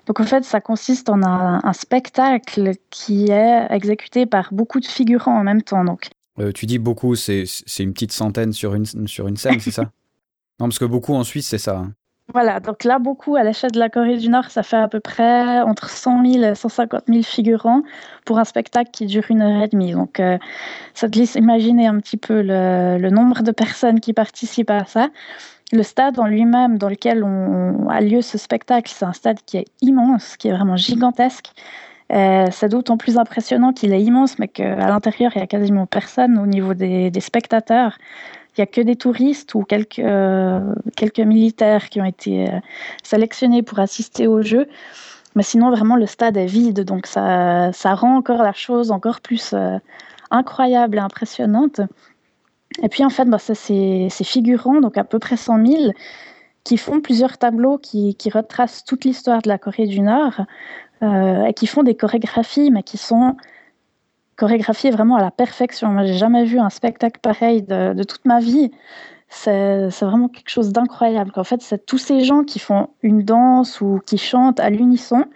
Donc 0.05 0.21
en 0.21 0.25
fait, 0.25 0.45
ça 0.45 0.61
consiste 0.61 1.09
en 1.09 1.23
un, 1.23 1.61
un 1.65 1.73
spectacle 1.73 2.73
qui 2.91 3.31
est 3.31 3.67
exécuté 3.71 4.27
par 4.27 4.53
beaucoup 4.53 4.81
de 4.81 4.87
figurants 4.87 5.39
en 5.39 5.45
même 5.45 5.63
temps. 5.63 5.83
Donc. 5.83 6.11
tu 6.55 6.67
dis 6.67 6.79
beaucoup, 6.79 7.15
c'est 7.15 7.47
une 7.79 7.95
petite 7.95 8.13
centaine 8.13 8.53
sur 8.53 8.75
une, 8.75 8.85
sur 9.07 9.29
une 9.29 9.39
scène, 9.39 9.61
c'est 9.61 9.71
ça? 9.71 9.85
Non, 10.61 10.67
parce 10.67 10.79
que 10.79 10.85
beaucoup 10.85 11.15
en 11.15 11.25
Suisse, 11.25 11.49
c'est 11.49 11.57
ça. 11.57 11.79
Hein. 11.79 11.95
Voilà, 12.33 12.61
donc 12.61 12.85
là, 12.85 12.99
beaucoup 12.99 13.35
à 13.35 13.43
l'échelle 13.43 13.73
de 13.73 13.79
la 13.79 13.89
Corée 13.89 14.17
du 14.17 14.29
Nord, 14.29 14.51
ça 14.51 14.63
fait 14.63 14.77
à 14.77 14.87
peu 14.87 15.01
près 15.01 15.61
entre 15.63 15.89
100 15.89 16.25
000 16.25 16.45
et 16.45 16.55
150 16.55 17.03
000 17.09 17.23
figurants 17.23 17.83
pour 18.25 18.39
un 18.39 18.45
spectacle 18.45 18.91
qui 18.93 19.07
dure 19.07 19.25
une 19.31 19.43
heure 19.43 19.63
et 19.63 19.69
demie. 19.69 19.93
Donc, 19.93 20.21
euh, 20.21 20.39
ça 20.95 21.09
te 21.09 21.19
laisse 21.19 21.35
imaginer 21.35 21.89
un 21.89 21.99
petit 21.99 22.17
peu 22.17 22.41
le, 22.43 23.11
nombre 23.11 23.43
de 23.43 23.51
personnes 23.51 23.99
qui 23.99 24.13
participent 24.13 24.71
à 24.71 24.85
ça. 24.85 25.09
Le 25.73 25.83
stade 25.83 26.19
en 26.21 26.27
lui-même 26.27 26.79
dans 26.79 26.89
lequel 26.89 27.25
on, 27.25 27.89
a 27.89 28.01
lieu 28.01 28.23
ce 28.23 28.39
spectacle, 28.39 28.93
c'est 28.95 29.05
un 29.05 29.13
stade 29.13 29.39
qui 29.45 29.57
est 29.57 29.67
immense, 29.81 30.37
qui 30.37 30.49
est 30.49 30.53
vraiment 30.53 30.77
gigantesque. 30.77 31.51
Euh, 32.13 32.47
c'est 32.51 32.69
d'autant 32.69 32.97
plus 32.97 33.19
impressionnant 33.19 33.73
qu'il 33.73 33.93
est 33.93 34.03
immense, 34.03 34.39
mais 34.39 34.49
qu'à 34.49 34.89
l'intérieur, 34.89 35.33
il 35.35 35.39
n'y 35.39 35.45
a 35.45 35.47
quasiment 35.47 35.87
personne 35.87 36.39
au 36.39 36.47
niveau 36.47 36.75
des 36.75 37.13
spectateurs. 37.21 37.97
Il 38.61 38.65
n'y 38.65 38.69
a 38.69 38.73
que 38.73 38.81
des 38.83 38.97
touristes 38.97 39.55
ou 39.55 39.63
quelques, 39.63 40.01
euh, 40.01 40.75
quelques 40.95 41.21
militaires 41.21 41.89
qui 41.89 41.99
ont 41.99 42.05
été 42.05 42.47
euh, 42.47 42.59
sélectionnés 43.03 43.63
pour 43.63 43.79
assister 43.79 44.27
au 44.27 44.43
jeu. 44.43 44.69
Mais 45.35 45.43
sinon, 45.43 45.71
vraiment, 45.71 45.97
le 45.97 46.05
stade 46.05 46.37
est 46.37 46.45
vide. 46.45 46.81
Donc, 46.85 47.07
ça, 47.07 47.73
ça 47.73 47.95
rend 47.95 48.19
encore 48.19 48.43
la 48.43 48.53
chose 48.53 48.91
encore 48.91 49.23
plus 49.23 49.55
euh, 49.55 49.79
incroyable 50.31 50.99
et 50.99 51.01
impressionnante. 51.01 51.81
Et 52.83 52.91
puis, 52.91 53.03
en 53.03 53.09
fait, 53.09 53.25
bah, 53.25 53.39
c'est 53.39 53.55
ces 54.11 54.25
figurants, 54.25 54.83
donc 54.83 54.99
à 54.99 55.05
peu 55.05 55.19
près 55.19 55.39
100 55.39 55.67
000, 55.67 55.93
qui 56.63 56.77
font 56.77 57.01
plusieurs 57.01 57.39
tableaux 57.39 57.79
qui, 57.79 58.15
qui 58.15 58.29
retracent 58.29 58.85
toute 58.85 59.07
l'histoire 59.07 59.41
de 59.41 59.49
la 59.49 59.57
Corée 59.57 59.87
du 59.87 60.01
Nord 60.03 60.43
et 61.03 61.55
qui 61.55 61.67
font 61.67 61.83
des 61.83 61.95
chorégraphies, 61.95 62.71
mais 62.71 62.83
qui 62.83 62.99
sont 62.99 63.37
chorégraphié 64.41 64.91
vraiment 64.91 65.17
à 65.17 65.21
la 65.21 65.31
perfection. 65.31 66.03
J'ai 66.03 66.15
jamais 66.15 66.45
vu 66.45 66.59
un 66.59 66.71
spectacle 66.71 67.21
pareil 67.21 67.63
de, 67.63 68.03
toute 68.05 68.25
ma 68.25 68.41
vie. 68.41 68.71
C'est 69.29 69.91
vraiment 70.01 70.29
quelque 70.29 70.49
chose 70.49 70.73
d'incroyable. 70.73 71.31
En 71.37 71.45
fait, 71.45 71.61
c'est 71.61 71.85
tous 71.85 71.99
ces 71.99 72.25
gens 72.25 72.43
qui 72.43 72.59
font 72.59 72.89
une 73.03 73.23
danse 73.23 73.83
ou 73.83 74.01
qui 74.07 74.17
chantent 74.17 74.59
à 74.59 74.71
l'unisson 74.71 75.27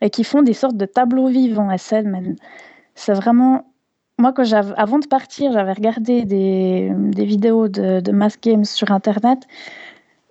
et 0.00 0.10
qui 0.10 0.24
font 0.24 0.42
des 0.42 0.54
sortes 0.54 0.76
de 0.76 0.86
tableaux 0.86 1.28
vivants. 1.28 1.70
Et 1.70 1.78
c'est 1.78 3.14
vraiment. 3.14 3.72
Moi, 4.18 4.32
quand 4.32 4.50
avant 4.76 4.98
de 4.98 5.06
partir, 5.06 5.52
j'avais 5.52 5.74
regardé 5.74 6.24
des, 6.24 6.90
vidéos 7.14 7.68
de, 7.68 8.00
de 8.00 8.12
Mass 8.12 8.40
Games 8.40 8.64
sur 8.64 8.90
Internet 8.90 9.46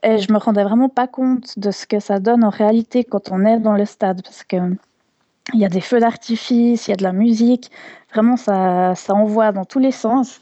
et 0.04 0.18
je 0.18 0.34
me 0.34 0.38
rendais 0.38 0.64
vraiment 0.64 0.90
pas 0.90 1.08
compte 1.08 1.58
de 1.58 1.72
ce 1.72 1.86
que 1.86 2.00
ça 2.00 2.20
donne 2.20 2.44
en 2.44 2.50
réalité 2.50 3.04
quand 3.06 3.32
on 3.32 3.46
est 3.46 3.60
dans 3.60 3.74
le 3.74 3.86
stade. 3.86 4.22
Parce 4.24 4.44
que 4.44 4.58
il 5.54 5.60
y 5.60 5.66
a 5.66 5.70
des 5.70 5.82
feux 5.82 6.00
d'artifice, 6.00 6.88
il 6.88 6.92
y 6.92 6.94
a 6.94 6.98
de 6.98 7.04
la 7.04 7.14
musique. 7.14 7.72
Vraiment, 8.14 8.38
ça, 8.38 8.96
ça 8.96 9.14
envoie 9.14 9.52
dans 9.52 9.66
tous 9.66 9.80
les 9.80 9.92
sens. 9.92 10.40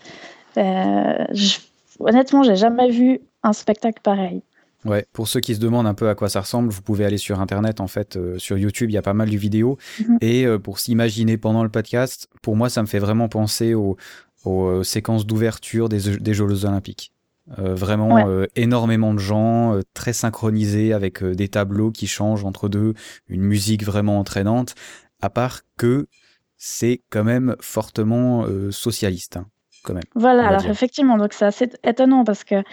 Euh, 0.58 1.26
je, 1.32 1.58
honnêtement, 2.00 2.44
j'ai 2.44 2.56
jamais 2.56 2.90
vu 2.90 3.20
un 3.44 3.54
spectacle 3.54 4.02
pareil. 4.02 4.44
Ouais, 4.86 5.06
pour 5.14 5.30
ceux 5.30 5.40
qui 5.40 5.56
se 5.56 5.60
demandent 5.62 5.88
un 5.88 5.94
peu 5.94 6.10
à 6.10 6.16
quoi 6.16 6.28
ça 6.28 6.42
ressemble, 6.42 6.70
vous 6.70 6.82
pouvez 6.82 7.06
aller 7.06 7.18
sur 7.18 7.40
internet 7.40 7.80
en 7.80 7.88
fait, 7.88 8.18
euh, 8.18 8.38
sur 8.38 8.58
YouTube, 8.58 8.90
il 8.90 8.94
y 8.94 8.98
a 8.98 9.02
pas 9.02 9.14
mal 9.14 9.30
de 9.30 9.38
vidéos. 9.38 9.78
Mhm. 10.00 10.18
Et 10.20 10.46
euh, 10.46 10.60
pour 10.60 10.80
s'imaginer 10.80 11.38
pendant 11.38 11.64
le 11.64 11.70
podcast, 11.70 12.28
pour 12.42 12.58
moi, 12.58 12.70
ça 12.70 12.82
me 12.82 12.88
fait 12.88 13.00
vraiment 13.00 13.30
penser 13.30 13.74
aux, 13.74 13.96
aux 14.44 14.84
séquences 14.84 15.26
d'ouverture 15.26 15.88
des, 15.88 16.18
des 16.18 16.34
Jeux 16.34 16.66
Olympiques. 16.66 17.13
Euh, 17.60 17.76
vraiment 17.76 18.26
euh, 18.26 18.46
énormément 18.56 19.14
de 19.14 19.20
gens, 19.20 19.76
euh, 19.76 19.82
très 19.94 20.14
synchronisés 20.14 20.94
avec 20.94 21.22
des 21.22 21.50
tableaux 21.50 21.92
qui 21.92 22.08
changent 22.08 22.46
entre 22.46 22.70
deux, 22.70 22.94
une 23.28 23.42
musique 23.42 23.84
vraiment 23.84 24.18
entraînante, 24.18 24.76
à 25.22 25.30
part 25.30 25.60
que 25.78 26.08
c'est 26.56 27.02
quand 27.10 27.26
même 27.26 27.58
fortement 27.60 28.46
socialiste, 28.72 29.36
hein, 29.36 29.48
quand 29.84 29.94
même. 29.94 30.04
Voilà, 30.16 30.48
alors 30.48 30.66
effectivement, 30.68 31.18
donc 31.18 31.34
c'est 31.34 31.44
assez 31.44 31.70
étonnant 31.84 32.24
parce 32.24 32.46
que 32.46 32.64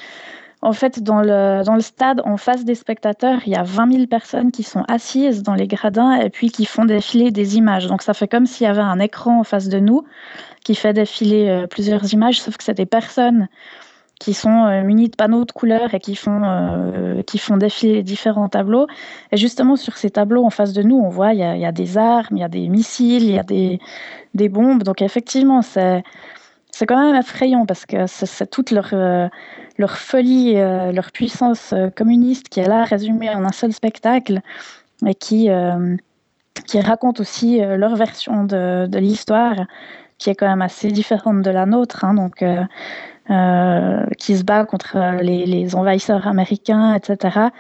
en 0.63 0.73
fait, 0.73 1.03
dans 1.03 1.23
le, 1.23 1.65
dans 1.65 1.75
le 1.75 1.81
stade, 1.81 2.21
en 2.25 2.37
face 2.37 2.65
des 2.65 2.75
spectateurs, 2.77 3.41
il 3.47 3.53
y 3.53 3.57
a 3.57 3.65
20 3.65 3.93
000 3.93 4.07
personnes 4.07 4.53
qui 4.53 4.63
sont 4.63 4.85
assises 4.87 5.43
dans 5.43 5.55
les 5.55 5.67
gradins 5.67 6.13
et 6.13 6.31
puis 6.31 6.51
qui 6.51 6.67
font 6.67 6.85
défiler 6.85 7.33
des 7.33 7.57
images. 7.57 7.89
Donc 7.89 8.03
ça 8.03 8.15
fait 8.15 8.29
comme 8.29 8.47
s'il 8.47 8.67
y 8.67 8.71
avait 8.71 8.81
un 8.81 9.01
écran 9.01 9.41
en 9.41 9.45
face 9.45 9.69
de 9.69 9.81
nous 9.81 10.05
qui 10.63 10.77
fait 10.77 10.93
défiler 10.93 11.65
plusieurs 11.71 12.13
images, 12.13 12.41
sauf 12.41 12.59
que 12.59 12.63
c'est 12.63 12.75
des 12.75 12.87
personnes 12.87 13.49
qui 14.21 14.35
sont 14.35 14.67
euh, 14.67 14.83
munis 14.83 15.09
de 15.09 15.17
panneaux 15.17 15.47
de 15.47 15.51
couleurs 15.51 15.95
et 15.95 15.99
qui 15.99 16.15
font, 16.15 16.43
euh, 16.45 17.23
qui 17.23 17.39
font 17.39 17.57
défiler 17.57 18.03
différents 18.05 18.51
tableaux. 18.51 18.87
Et 19.33 19.39
justement, 19.39 19.77
sur 19.77 19.97
ces 19.97 20.11
tableaux 20.11 20.45
en 20.45 20.51
face 20.51 20.75
de 20.75 20.83
nous, 20.83 20.97
on 20.97 21.09
voit 21.09 21.33
il 21.33 21.41
y 21.41 21.43
a, 21.43 21.73
des 21.73 21.97
armes, 21.99 22.37
il 22.37 22.41
y 22.41 22.45
a 22.45 22.49
des 22.49 22.69
missiles, 22.69 23.25
il 23.25 23.33
y 23.33 23.39
a 23.39 23.43
des, 23.43 23.81
des 24.35 24.49
bombes. 24.51 24.85
Donc 24.85 25.03
effectivement, 25.03 25.63
c'est 25.63 26.05
c'est 26.73 26.87
quand 26.87 27.05
même 27.05 27.17
effrayant 27.17 27.67
parce 27.67 27.85
que 27.85 28.07
c'est 28.07 28.49
toute 28.49 28.71
leur, 28.71 28.95
leur 29.77 29.97
folie, 29.99 30.55
leur 30.55 31.11
puissance 31.11 31.75
communiste 31.97 32.49
qui 32.49 32.61
est 32.61 32.69
là 32.69 32.85
résumée 32.85 33.29
en 33.29 33.45
un 33.45 33.51
seul 33.51 33.73
spectacle 33.73 34.41
et 35.05 35.17
qui, 35.17 35.49
qui 36.67 36.81
raconte 36.81 37.19
aussi 37.19 37.59
leur 37.59 37.97
version 37.97 38.45
de, 38.45 38.87
de 38.87 38.99
l'histoire 38.99 39.57
qui 40.21 40.31
est 40.31 40.35
quand 40.35 40.47
même 40.47 40.63
assez 40.63 40.93
différente 40.93 41.43
de 41.43 41.51
la 41.51 41.67
nôtre. 41.67 42.05
Hein, 42.05 42.15
donc, 42.15 42.43
euh, 42.43 42.63
qui 44.19 44.37
se 44.37 44.43
bat 44.43 44.65
contre 44.65 44.97
les, 45.23 45.75
envahisseurs 45.75 46.27
américains, 46.27 46.95
etc. 46.95 47.51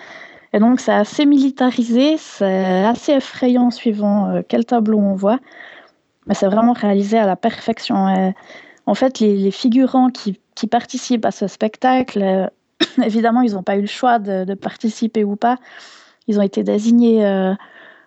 Et 0.52 0.58
donc 0.58 0.80
c'est 0.80 0.92
assez 0.92 1.26
militarisé, 1.26 2.16
c'est 2.16 2.84
assez 2.84 3.12
effrayant 3.12 3.70
suivant 3.70 4.28
euh, 4.28 4.42
quel 4.46 4.64
tableau 4.64 4.98
on 4.98 5.14
voit, 5.14 5.38
mais 6.26 6.34
c'est 6.34 6.46
vraiment 6.46 6.72
réalisé 6.72 7.18
à 7.18 7.26
la 7.26 7.36
perfection. 7.36 8.34
en 8.86 8.94
fait, 8.94 9.20
les, 9.20 9.50
figurants 9.50 10.10
qui, 10.10 10.40
participent 10.70 11.24
à 11.24 11.30
ce 11.30 11.46
spectacle, 11.46 12.22
euh, 12.22 12.46
évidemment, 13.04 13.42
ils 13.42 13.54
n'ont 13.54 13.62
pas 13.62 13.76
eu 13.76 13.82
le 13.82 13.86
choix 13.86 14.18
de, 14.18 14.54
participer 14.54 15.24
ou 15.24 15.36
pas. 15.36 15.56
Ils 16.26 16.38
ont 16.38 16.42
été 16.42 16.62
désignés 16.62 17.54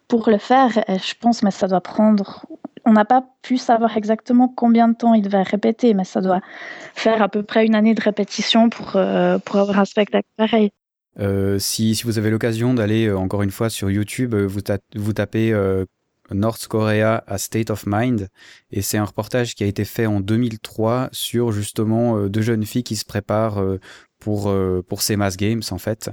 pour 0.07 0.29
le 0.29 0.37
faire. 0.37 0.77
Et 0.87 0.99
je 0.99 1.15
pense, 1.19 1.43
mais 1.43 1.51
ça 1.51 1.67
doit 1.67 1.81
prendre 1.81 2.45
on 2.85 2.93
n'a 2.93 3.05
pas 3.05 3.23
pu 3.41 3.57
savoir 3.57 3.95
exactement 3.97 4.47
combien 4.47 4.87
de 4.87 4.95
temps 4.95 5.13
il 5.13 5.21
devait 5.21 5.41
répéter, 5.41 5.93
mais 5.93 6.03
ça 6.03 6.21
doit 6.21 6.41
faire 6.93 7.21
à 7.21 7.29
peu 7.29 7.43
près 7.43 7.65
une 7.65 7.75
année 7.75 7.93
de 7.93 8.01
répétition 8.01 8.69
pour, 8.69 8.95
euh, 8.95 9.37
pour 9.39 9.57
avoir 9.57 9.79
un 9.79 9.85
spectacle 9.85 10.27
pareil. 10.37 10.71
Euh, 11.19 11.59
si, 11.59 11.95
si, 11.95 12.03
vous 12.03 12.17
avez 12.17 12.31
l'occasion 12.31 12.73
d'aller 12.73 13.05
euh, 13.05 13.17
encore 13.17 13.43
une 13.43 13.51
fois 13.51 13.69
sur 13.69 13.91
YouTube, 13.91 14.33
vous, 14.35 14.61
vous 14.95 15.13
tapez 15.13 15.53
North 16.31 16.67
Korea 16.67 17.23
a 17.27 17.37
State 17.37 17.69
of 17.69 17.85
Mind 17.85 18.29
et 18.71 18.81
c'est 18.81 18.97
un 18.97 19.05
reportage 19.05 19.55
qui 19.55 19.63
a 19.63 19.67
été 19.67 19.85
fait 19.85 20.05
en 20.05 20.19
2003 20.19 21.09
sur 21.11 21.51
justement 21.51 22.27
deux 22.27 22.41
jeunes 22.41 22.65
filles 22.65 22.83
qui 22.83 22.95
se 22.95 23.05
préparent 23.05 23.61
pour 24.23 24.49
euh, 24.49 24.81
pour 24.87 25.01
ces 25.01 25.17
mass 25.17 25.35
games 25.35 25.61
en 25.71 25.77
fait, 25.77 26.09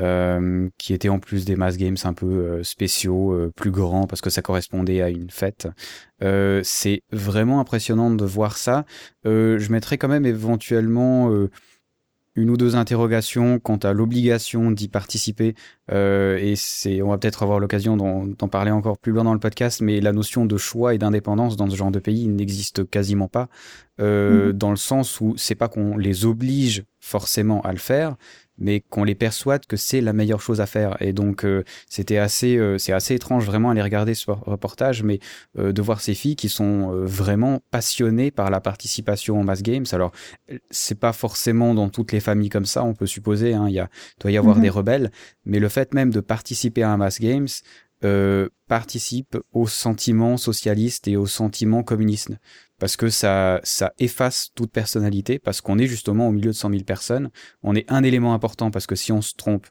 euh, 0.00 0.68
qui 0.78 0.94
étaient 0.94 1.10
en 1.10 1.18
plus 1.18 1.44
des 1.44 1.56
mass 1.56 1.76
games 1.76 1.96
un 2.04 2.14
peu 2.14 2.26
euh, 2.26 2.62
spéciaux, 2.62 3.50
plus 3.54 3.70
grands 3.70 4.06
parce 4.06 4.22
que 4.22 4.30
ça 4.30 4.40
correspondait 4.40 5.02
à 5.02 5.10
une 5.10 5.30
fête. 5.30 5.68
c'est 6.20 7.02
vraiment 7.12 7.60
impressionnant 7.60 8.10
de 8.10 8.24
voir 8.24 8.56
ça. 8.56 8.84
je 9.24 9.72
mettrai 9.72 9.98
quand 9.98 10.08
même 10.08 10.26
éventuellement 10.26 11.30
une 12.36 12.50
ou 12.50 12.56
deux 12.56 12.76
interrogations 12.76 13.58
quant 13.58 13.76
à 13.76 13.92
l'obligation 13.92 14.70
d'y 14.70 14.88
participer. 14.88 15.54
Euh, 15.90 16.38
et 16.38 16.54
c'est, 16.56 17.02
on 17.02 17.10
va 17.10 17.18
peut-être 17.18 17.42
avoir 17.42 17.58
l'occasion 17.58 17.96
d'en 17.96 18.48
parler 18.48 18.70
encore 18.70 18.98
plus 18.98 19.12
loin 19.12 19.24
dans 19.24 19.34
le 19.34 19.40
podcast, 19.40 19.80
mais 19.80 20.00
la 20.00 20.12
notion 20.12 20.46
de 20.46 20.56
choix 20.56 20.94
et 20.94 20.98
d'indépendance 20.98 21.56
dans 21.56 21.68
ce 21.68 21.76
genre 21.76 21.90
de 21.90 21.98
pays 21.98 22.28
n'existe 22.28 22.88
quasiment 22.88 23.28
pas, 23.28 23.48
euh, 24.00 24.48
mhm. 24.48 24.52
dans 24.52 24.70
le 24.70 24.76
sens 24.76 25.20
où 25.20 25.34
c'est 25.36 25.54
pas 25.54 25.68
qu'on 25.68 25.96
les 25.96 26.24
oblige 26.24 26.84
forcément 27.00 27.60
à 27.62 27.72
le 27.72 27.78
faire, 27.78 28.16
mais 28.60 28.80
qu'on 28.80 29.04
les 29.04 29.14
persuade 29.14 29.66
que 29.66 29.76
c'est 29.76 30.00
la 30.00 30.12
meilleure 30.12 30.40
chose 30.40 30.60
à 30.60 30.66
faire. 30.66 30.96
Et 31.00 31.12
donc 31.12 31.44
euh, 31.44 31.64
c'était 31.88 32.18
assez, 32.18 32.56
euh, 32.56 32.78
c'est 32.78 32.92
assez 32.92 33.14
étrange 33.14 33.44
vraiment 33.44 33.70
à 33.70 33.74
les 33.74 33.82
regarder 33.82 34.14
ce 34.14 34.30
reportage, 34.30 35.02
mais 35.02 35.18
euh, 35.58 35.72
de 35.72 35.82
voir 35.82 36.00
ces 36.00 36.14
filles 36.14 36.36
qui 36.36 36.48
sont 36.48 36.90
vraiment 37.04 37.60
passionnées 37.70 38.30
par 38.30 38.50
la 38.50 38.60
participation 38.60 39.40
aux 39.40 39.42
mass 39.42 39.62
games. 39.62 39.86
Alors 39.92 40.12
c'est 40.70 40.98
pas 40.98 41.12
forcément 41.12 41.74
dans 41.74 41.88
toutes 41.88 42.12
les 42.12 42.20
familles 42.20 42.50
comme 42.50 42.66
ça, 42.66 42.84
on 42.84 42.94
peut 42.94 43.06
supposer. 43.06 43.54
Hein, 43.54 43.66
il 43.68 43.74
y 43.74 43.80
a, 43.80 43.88
doit 44.20 44.30
y 44.30 44.36
avoir 44.36 44.56
mhm. 44.56 44.62
des 44.62 44.70
rebelles, 44.70 45.10
mais 45.44 45.58
le 45.58 45.68
fait 45.68 45.94
même 45.94 46.10
de 46.10 46.20
participer 46.20 46.82
à 46.82 46.90
un 46.90 46.96
mass 46.96 47.18
games, 47.18 47.48
euh, 48.02 48.48
participe 48.66 49.36
au 49.52 49.66
sentiment 49.66 50.38
socialiste 50.38 51.06
et 51.06 51.16
au 51.16 51.26
sentiment 51.26 51.82
communiste. 51.82 52.30
Parce 52.80 52.96
que 52.96 53.08
ça, 53.10 53.60
ça 53.62 53.92
efface 53.98 54.50
toute 54.56 54.72
personnalité, 54.72 55.38
parce 55.38 55.60
qu'on 55.60 55.78
est 55.78 55.86
justement 55.86 56.26
au 56.26 56.32
milieu 56.32 56.50
de 56.50 56.56
100 56.56 56.70
000 56.70 56.82
personnes. 56.82 57.30
On 57.62 57.76
est 57.76 57.90
un 57.92 58.02
élément 58.02 58.34
important, 58.34 58.72
parce 58.72 58.86
que 58.86 58.96
si 58.96 59.12
on 59.12 59.22
se 59.22 59.34
trompe, 59.34 59.66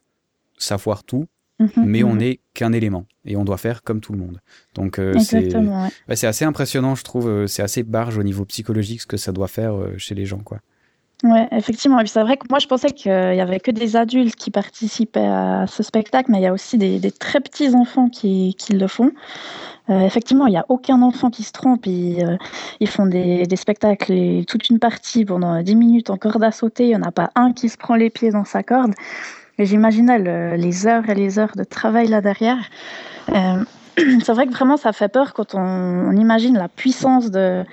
ça 0.56 0.78
foire 0.78 1.04
tout. 1.04 1.26
Mhm, 1.60 1.84
mais 1.84 2.02
on 2.02 2.16
n'est 2.16 2.30
mhm. 2.30 2.36
qu'un 2.54 2.72
élément 2.72 3.06
et 3.26 3.36
on 3.36 3.44
doit 3.44 3.58
faire 3.58 3.82
comme 3.82 4.00
tout 4.00 4.12
le 4.12 4.18
monde. 4.18 4.40
Donc 4.74 4.98
euh, 4.98 5.18
c'est 5.18 6.26
assez 6.26 6.44
impressionnant, 6.46 6.94
je 6.94 7.04
trouve. 7.04 7.28
Euh, 7.28 7.46
c'est 7.46 7.62
assez 7.62 7.82
barge 7.82 8.16
au 8.16 8.22
niveau 8.22 8.46
psychologique 8.46 9.02
ce 9.02 9.06
que 9.06 9.18
ça 9.18 9.30
doit 9.30 9.46
faire 9.46 9.74
euh, 9.74 9.94
chez 9.98 10.14
les 10.14 10.24
gens, 10.24 10.38
quoi. 10.38 10.60
Ouais, 11.22 11.48
effectivement. 11.52 11.98
Et 11.98 12.04
puis 12.04 12.10
c'est 12.10 12.22
vrai 12.22 12.38
que 12.38 12.46
moi, 12.48 12.58
je 12.58 12.66
pensais 12.66 12.90
qu'il 12.92 13.12
y 13.12 13.40
avait 13.40 13.60
que 13.60 13.70
des 13.70 13.96
adultes 13.96 14.36
qui 14.36 14.50
participaient 14.50 15.20
à 15.20 15.66
ce 15.66 15.82
spectacle, 15.82 16.30
mais 16.30 16.38
il 16.38 16.42
y 16.42 16.46
a 16.46 16.52
aussi 16.52 16.78
des, 16.78 17.10
très 17.10 17.40
petits 17.40 17.74
enfants 17.74 18.08
qui, 18.08 18.56
le 18.70 18.86
font. 18.86 19.12
Euh, 19.90 20.00
effectivement, 20.00 20.46
il 20.46 20.50
n'y 20.50 20.56
a 20.56 20.64
aucun 20.68 21.02
enfant 21.02 21.30
qui 21.30 21.42
se 21.42 21.52
trompe. 21.52 21.84
Ils, 21.84 22.24
euh, 22.24 22.86
font 22.86 23.04
des, 23.04 23.44
spectacles 23.56 24.12
et 24.12 24.44
toute 24.48 24.70
une 24.70 24.78
partie 24.78 25.26
pendant 25.26 25.60
10 25.62 25.76
minutes 25.76 26.10
en 26.10 26.16
corde 26.16 26.42
à 26.42 26.52
sauter. 26.52 26.84
Il 26.84 26.90
n'y 26.90 26.96
en 26.96 27.02
a 27.02 27.12
pas 27.12 27.30
un 27.34 27.52
qui 27.52 27.68
se 27.68 27.76
prend 27.76 27.96
les 27.96 28.08
pieds 28.08 28.30
dans 28.30 28.44
sa 28.44 28.62
corde. 28.62 28.94
Et 29.58 29.66
j'imaginais 29.66 30.56
les 30.56 30.86
heures 30.86 31.10
et 31.10 31.14
les 31.14 31.38
heures 31.38 31.54
de 31.54 31.64
travail 31.64 32.08
là 32.08 32.22
derrière. 32.22 32.64
Euh, 33.28 33.62
c'est 34.24 34.32
vrai 34.32 34.46
que 34.46 34.52
vraiment, 34.52 34.78
ça 34.78 34.94
fait 34.94 35.08
peur 35.08 35.34
quand 35.34 35.54
on 35.54 36.12
imagine 36.12 36.56
la 36.56 36.68
puissance 36.68 37.30
de 37.30 37.64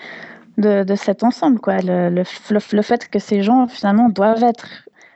de, 0.58 0.96
cet 0.96 1.24
ensemble. 1.24 1.60
Quoi. 1.60 1.80
Le, 1.82 2.10
le, 2.10 2.82
fait 2.82 3.08
que 3.10 3.20
ces 3.20 3.44
gens, 3.44 3.68
finalement, 3.68 4.10
doivent 4.10 4.44
être, 4.44 4.68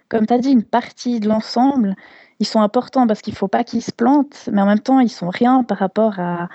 comme 0.09 0.25
tu 0.25 0.33
as 0.33 0.39
dit, 0.39 0.51
une 0.51 0.63
partie 0.63 1.19
de 1.19 1.27
l'ensemble. 1.27 1.95
Ils 2.39 2.47
sont 2.47 2.61
importants 2.61 3.07
parce 3.07 3.21
qu'il 3.21 3.33
ne 3.33 3.37
faut 3.37 3.47
pas 3.47 3.63
qu'ils 3.63 3.83
se 3.83 3.91
plantent, 3.91 4.49
mais 4.51 4.61
en 4.61 4.65
même 4.65 4.79
temps, 4.79 4.99
ils 4.99 5.09
sont 5.09 5.29
rien 5.29 5.63
par 5.63 5.77
rapport 5.77 6.19
à, 6.19 6.49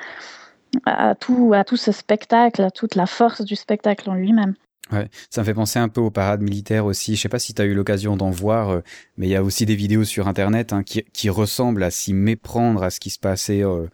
à, 0.85 1.15
tout, 1.15 1.53
à 1.55 1.65
tout 1.65 1.77
ce 1.77 1.93
spectacle, 1.93 2.63
à 2.63 2.71
toute 2.71 2.95
la 2.95 3.07
force 3.07 3.43
du 3.43 3.57
spectacle 3.57 4.11
en 4.11 4.15
lui-même. 4.15 4.55
Ouais, 4.93 5.09
ça 5.31 5.41
me 5.41 5.45
fait 5.45 5.55
penser 5.55 5.81
un 5.81 5.89
peu 5.89 6.01
aux 6.01 6.13
parades 6.13 6.43
militaires 6.43 6.87
aussi. 6.87 7.17
Je 7.17 7.23
sais 7.23 7.29
pas 7.29 7.41
si 7.41 7.55
tu 7.55 7.61
as 7.61 7.65
eu 7.65 7.75
l'occasion 7.75 8.17
d'en 8.17 8.31
voir, 8.31 8.71
euh, 8.71 8.81
mais 9.17 9.27
il 9.27 9.31
y 9.31 9.37
a 9.37 9.43
aussi 9.43 9.67
des 9.67 9.75
vidéos 9.75 10.05
sur 10.05 10.29
Internet 10.29 10.73
hein, 10.73 10.85
qui, 10.85 11.03
qui, 11.13 11.29
ressemblent 11.29 11.83
à 11.83 11.91
s'y 11.91 12.15
méprendre 12.15 12.85
à 12.85 12.91
ce 12.91 13.01
qui 13.01 13.11
se 13.11 13.19
passait 13.19 13.65
euh, 13.65 13.89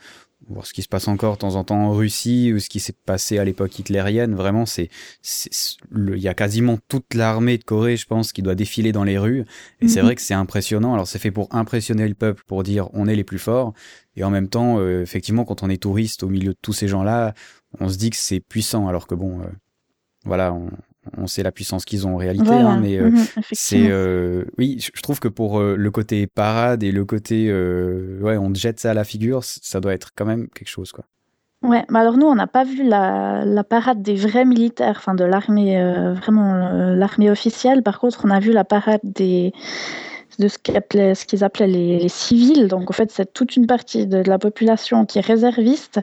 voir 0.49 0.67
ce 0.67 0.73
qui 0.73 0.83
se 0.83 0.89
passe 0.89 1.09
encore 1.09 1.35
de 1.35 1.39
temps 1.39 1.55
en 1.55 1.65
temps 1.65 1.87
en 1.87 1.93
Russie 1.93 2.53
ou 2.53 2.59
ce 2.59 2.69
qui 2.69 2.81
s'est 2.81 2.95
passé 3.07 3.39
à 3.39 3.45
l'époque 3.45 3.79
hitlérienne. 3.79 4.35
Vraiment, 4.35 4.67
c'est, 4.67 4.89
il 5.95 6.19
y 6.19 6.29
a 6.29 6.35
quasiment 6.35 6.79
toute 6.89 7.15
l'armée 7.15 7.59
de 7.59 7.65
Corée, 7.65 7.97
je 7.97 8.07
pense, 8.07 8.33
qui 8.33 8.43
doit 8.43 8.55
défiler 8.55 8.93
dans 8.93 9.05
les 9.05 9.19
rues. 9.19 9.45
Et 9.81 9.89
c'est 9.89 10.01
mhm. 10.01 10.07
vrai 10.07 10.15
que 10.15 10.23
c'est 10.23 10.35
impressionnant. 10.35 10.95
Alors, 10.95 11.07
c'est 11.07 11.19
fait 11.19 11.31
pour 11.31 11.49
impressionner 11.55 12.09
le 12.09 12.15
peuple, 12.15 12.43
pour 12.47 12.63
dire 12.63 12.89
on 12.93 13.07
est 13.07 13.17
les 13.17 13.25
plus 13.25 13.39
forts. 13.39 13.73
Et 14.17 14.25
en 14.25 14.31
même 14.31 14.49
temps, 14.49 14.79
euh, 14.79 15.03
effectivement, 15.03 15.45
quand 15.45 15.63
on 15.63 15.71
est 15.71 15.83
touriste 15.83 16.23
au 16.23 16.29
milieu 16.29 16.53
de 16.53 16.59
tous 16.61 16.73
ces 16.73 16.89
gens-là, 16.89 17.35
on 17.81 17.89
se 17.89 17.97
dit 17.97 18.11
que 18.11 18.17
c'est 18.17 18.41
puissant, 18.41 18.89
alors 18.89 19.07
que 19.07 19.15
bon, 19.15 19.41
euh, 19.41 19.47
voilà, 20.25 20.53
on, 20.53 20.71
on 21.17 21.27
sait 21.27 21.43
la 21.43 21.53
puissance 21.53 21.85
qu'ils 21.85 22.07
ont 22.07 22.15
en 22.15 22.17
réalité, 22.17 22.51
hein, 22.51 22.79
mais 22.81 22.99
euh, 22.99 23.11
mhm, 23.11 23.27
c'est 23.53 23.89
euh, 23.91 24.45
oui, 24.59 24.79
je 24.95 25.03
trouve 25.03 25.19
que 25.19 25.29
pour 25.29 25.59
euh, 25.59 25.75
le 25.77 25.91
côté 25.91 26.27
parade 26.27 26.83
et 26.83 26.93
le 26.93 27.05
côté 27.05 27.53
ouais, 27.53 28.37
on 28.37 28.53
te 28.53 28.59
jette 28.59 28.79
ça 28.81 28.93
à 28.93 28.95
la 28.95 29.05
figure, 29.05 29.43
ça 29.43 29.81
doit 29.81 29.95
être 29.95 30.11
quand 30.15 30.25
même 30.25 30.49
quelque 30.49 30.69
chose 30.69 30.93
quoi. 30.93 31.05
Ouais, 31.63 31.85
mais 31.91 32.01
alors 32.01 32.17
nous 32.17 32.27
on 32.27 32.35
n'a 32.35 32.49
pas 32.49 32.65
vu 32.65 32.83
la, 32.83 33.45
la, 33.45 33.63
parade 33.63 34.03
des 34.03 34.17
vrais 34.17 34.45
militaires, 34.45 34.97
enfin 34.99 35.15
de 35.15 35.25
l'armée 35.25 35.77
vraiment 36.15 36.95
l'armée 36.95 37.31
officielle. 37.31 37.83
Par 37.83 38.01
contre, 38.01 38.23
on 38.25 38.31
a 38.31 38.41
vu 38.41 38.53
la 38.53 38.65
parade 38.65 39.01
des 39.05 39.53
de 40.39 40.49
ce 40.49 40.59
qu'ils 40.59 40.77
appelaient, 40.77 41.15
ce 41.15 41.25
qu'ils 41.25 41.45
appelaient 41.45 41.69
les, 41.69 41.99
les, 42.01 42.09
civils. 42.09 42.67
Donc 42.67 42.91
en 42.91 42.93
fait, 42.93 43.13
c'est 43.13 43.33
toute 43.33 43.55
une 43.55 43.67
partie 43.67 44.07
de, 44.07 44.23
de 44.23 44.29
la 44.29 44.39
population 44.39 45.05
qui 45.05 45.19
est 45.19 45.27
réserviste 45.27 46.01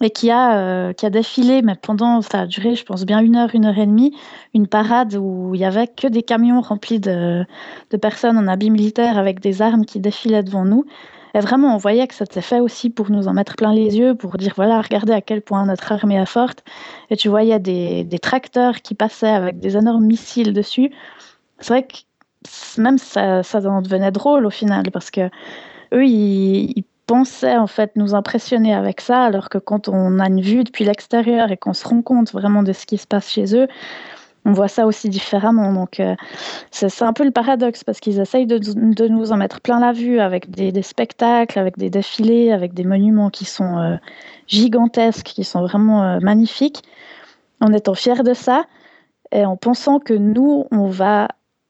et 0.00 0.10
qui 0.10 0.30
a, 0.30 0.58
euh, 0.58 0.92
qui 0.92 1.06
a 1.06 1.10
défilé, 1.10 1.62
mais 1.62 1.76
pendant, 1.76 2.20
ça 2.20 2.40
a 2.40 2.46
duré, 2.46 2.74
je 2.74 2.84
pense, 2.84 3.04
bien 3.04 3.20
une 3.20 3.36
heure, 3.36 3.54
une 3.54 3.64
heure 3.64 3.78
et 3.78 3.86
demie, 3.86 4.16
une 4.52 4.66
parade 4.66 5.14
où 5.14 5.54
il 5.54 5.60
y 5.60 5.64
avait 5.64 5.86
que 5.86 6.08
des 6.08 6.22
camions 6.22 6.60
remplis 6.60 7.00
de, 7.00 7.44
de 7.90 7.96
personnes 7.96 8.36
en 8.36 8.48
habits 8.48 8.70
militaires 8.70 9.18
avec 9.18 9.40
des 9.40 9.62
armes 9.62 9.84
qui 9.84 10.00
défilaient 10.00 10.42
devant 10.42 10.64
nous. 10.64 10.84
Et 11.34 11.40
vraiment, 11.40 11.74
on 11.74 11.78
voyait 11.78 12.06
que 12.06 12.14
c'était 12.14 12.40
fait 12.40 12.60
aussi 12.60 12.90
pour 12.90 13.10
nous 13.10 13.26
en 13.26 13.34
mettre 13.34 13.56
plein 13.56 13.72
les 13.72 13.96
yeux, 13.96 14.14
pour 14.14 14.36
dire, 14.36 14.52
voilà, 14.56 14.80
regardez 14.80 15.12
à 15.12 15.20
quel 15.20 15.42
point 15.42 15.64
notre 15.66 15.90
armée 15.90 16.16
est 16.16 16.26
forte. 16.26 16.64
Et 17.10 17.16
tu 17.16 17.28
voyais 17.28 17.58
des, 17.58 18.04
des 18.04 18.18
tracteurs 18.18 18.82
qui 18.82 18.94
passaient 18.94 19.26
avec 19.26 19.58
des 19.58 19.76
énormes 19.76 20.04
missiles 20.04 20.52
dessus. 20.52 20.90
C'est 21.58 21.72
vrai 21.72 21.86
que 21.86 22.80
même 22.80 22.98
ça, 22.98 23.42
ça 23.42 23.58
en 23.68 23.82
devenait 23.82 24.12
drôle 24.12 24.46
au 24.46 24.50
final, 24.50 24.90
parce 24.92 25.10
que 25.10 25.28
eux, 25.92 26.06
ils 26.06 26.84
pensaient 27.06 27.56
en 27.56 27.66
fait 27.66 27.92
nous 27.96 28.14
impressionner 28.14 28.74
avec 28.74 29.00
ça, 29.00 29.24
alors 29.24 29.48
que 29.48 29.58
quand 29.58 29.88
on 29.88 30.18
a 30.18 30.28
une 30.28 30.40
vue 30.40 30.64
depuis 30.64 30.84
l'extérieur 30.84 31.50
et 31.50 31.56
qu'on 31.56 31.72
se 31.72 31.86
rend 31.86 32.02
compte 32.02 32.32
vraiment 32.32 32.62
de 32.62 32.72
ce 32.72 32.86
qui 32.86 32.98
se 32.98 33.06
passe 33.06 33.30
chez 33.30 33.56
eux, 33.56 33.68
on 34.46 34.52
voit 34.52 34.68
ça 34.68 34.86
aussi 34.86 35.08
différemment. 35.08 35.72
Donc 35.72 36.00
euh, 36.00 36.14
c'est 36.70 37.02
un 37.02 37.12
peu 37.12 37.24
le 37.24 37.30
paradoxe 37.30 37.84
parce 37.84 38.00
qu'ils 38.00 38.20
essayent 38.20 38.46
de, 38.46 39.08
nous 39.08 39.32
en 39.32 39.36
mettre 39.36 39.60
plein 39.60 39.80
la 39.80 39.92
vue 39.92 40.20
avec 40.20 40.50
des, 40.50 40.72
des, 40.72 40.82
spectacles, 40.82 41.58
avec 41.58 41.78
des 41.78 41.90
défilés, 41.90 42.52
avec 42.52 42.74
des 42.74 42.84
monuments 42.84 43.30
qui 43.30 43.44
sont 43.44 43.78
euh, 43.78 43.96
gigantesques, 44.46 45.26
qui 45.26 45.44
sont 45.44 45.62
vraiment 45.62 46.04
euh, 46.04 46.18
magnifiques, 46.20 46.82
en 47.60 47.72
étant 47.72 47.94
fiers 47.94 48.22
de 48.22 48.34
ça 48.34 48.66
et 49.32 49.44
en 49.44 49.56
pensant 49.56 49.98
que 49.98 50.14
nous, 50.14 50.66
on 50.70 50.86
va 50.86 51.28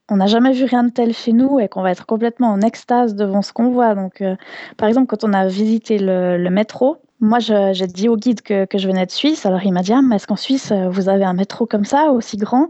on 0.09 0.17
n'a 0.17 0.27
jamais 0.27 0.51
vu 0.51 0.65
rien 0.65 0.83
de 0.83 0.91
tel 0.91 1.13
chez 1.13 1.33
nous 1.33 1.59
et 1.59 1.67
qu'on 1.67 1.81
va 1.81 1.91
être 1.91 2.05
complètement 2.05 2.49
en 2.49 2.61
extase 2.61 3.15
devant 3.15 3.41
ce 3.41 3.53
qu'on 3.53 3.71
voit. 3.71 3.95
Donc, 3.95 4.21
euh, 4.21 4.35
par 4.77 4.87
exemple, 4.87 5.07
quand 5.07 5.23
on 5.23 5.33
a 5.33 5.47
visité 5.47 5.97
le, 5.99 6.49
métro, 6.49 6.97
moi, 7.19 7.39
j'ai 7.39 7.87
dit 7.87 8.09
au 8.09 8.17
guide 8.17 8.41
que, 8.41 8.67
je 8.73 8.87
venais 8.87 9.05
de 9.05 9.11
Suisse. 9.11 9.45
Alors, 9.45 9.63
il 9.63 9.71
m'a 9.71 9.81
dit 9.81 9.93
ah, 9.93 10.01
mais 10.03 10.17
est-ce 10.17 10.27
qu'en 10.27 10.35
Suisse, 10.35 10.71
vous 10.71 11.09
avez 11.09 11.25
un 11.25 11.33
métro 11.33 11.65
comme 11.65 11.85
ça, 11.85 12.11
aussi 12.11 12.37
grand? 12.37 12.69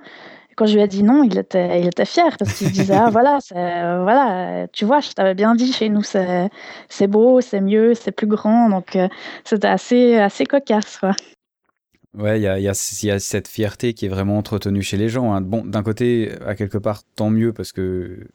Quand 0.55 0.67
je 0.67 0.75
lui 0.75 0.81
ai 0.81 0.87
dit 0.87 1.03
non, 1.03 1.23
il 1.23 1.37
était, 1.37 2.05
fier 2.05 2.37
parce 2.37 2.53
qu'il 2.53 2.71
disait 2.71 2.95
ah, 2.95 3.09
voilà, 3.09 3.39
euh, 3.53 4.03
voilà, 4.03 4.67
tu 4.69 4.85
vois, 4.85 5.01
je 5.01 5.11
t'avais 5.11 5.33
bien 5.33 5.53
dit, 5.53 5.73
chez 5.73 5.89
nous 5.89 6.01
c'est 6.01 7.07
beau, 7.07 7.41
c'est 7.41 7.59
mieux, 7.59 7.93
c'est 7.93 8.13
plus 8.13 8.27
grand, 8.27 8.69
donc 8.69 8.95
euh, 8.95 9.09
c'était 9.43 9.67
assez, 9.67 10.15
assez 10.15 10.45
cocasse. 10.45 10.97
Quoi. 10.97 11.11
Ouais, 12.17 12.39
il 12.39 12.43
y 12.43 12.47
a, 12.47 12.59
y, 12.59 12.67
a, 12.69 13.19
cette 13.19 13.47
fierté 13.47 13.93
qui 13.93 14.05
est 14.05 14.09
vraiment 14.09 14.37
entretenue 14.37 14.81
chez 14.81 14.97
les 14.97 15.09
gens. 15.09 15.33
Hein. 15.33 15.41
Bon, 15.41 15.65
d'un 15.65 15.83
côté, 15.83 16.31
à 16.45 16.55
quelque 16.55 16.77
part, 16.77 17.03
tant 17.15 17.29
mieux 17.29 17.51
parce 17.51 17.71
que 17.73 18.27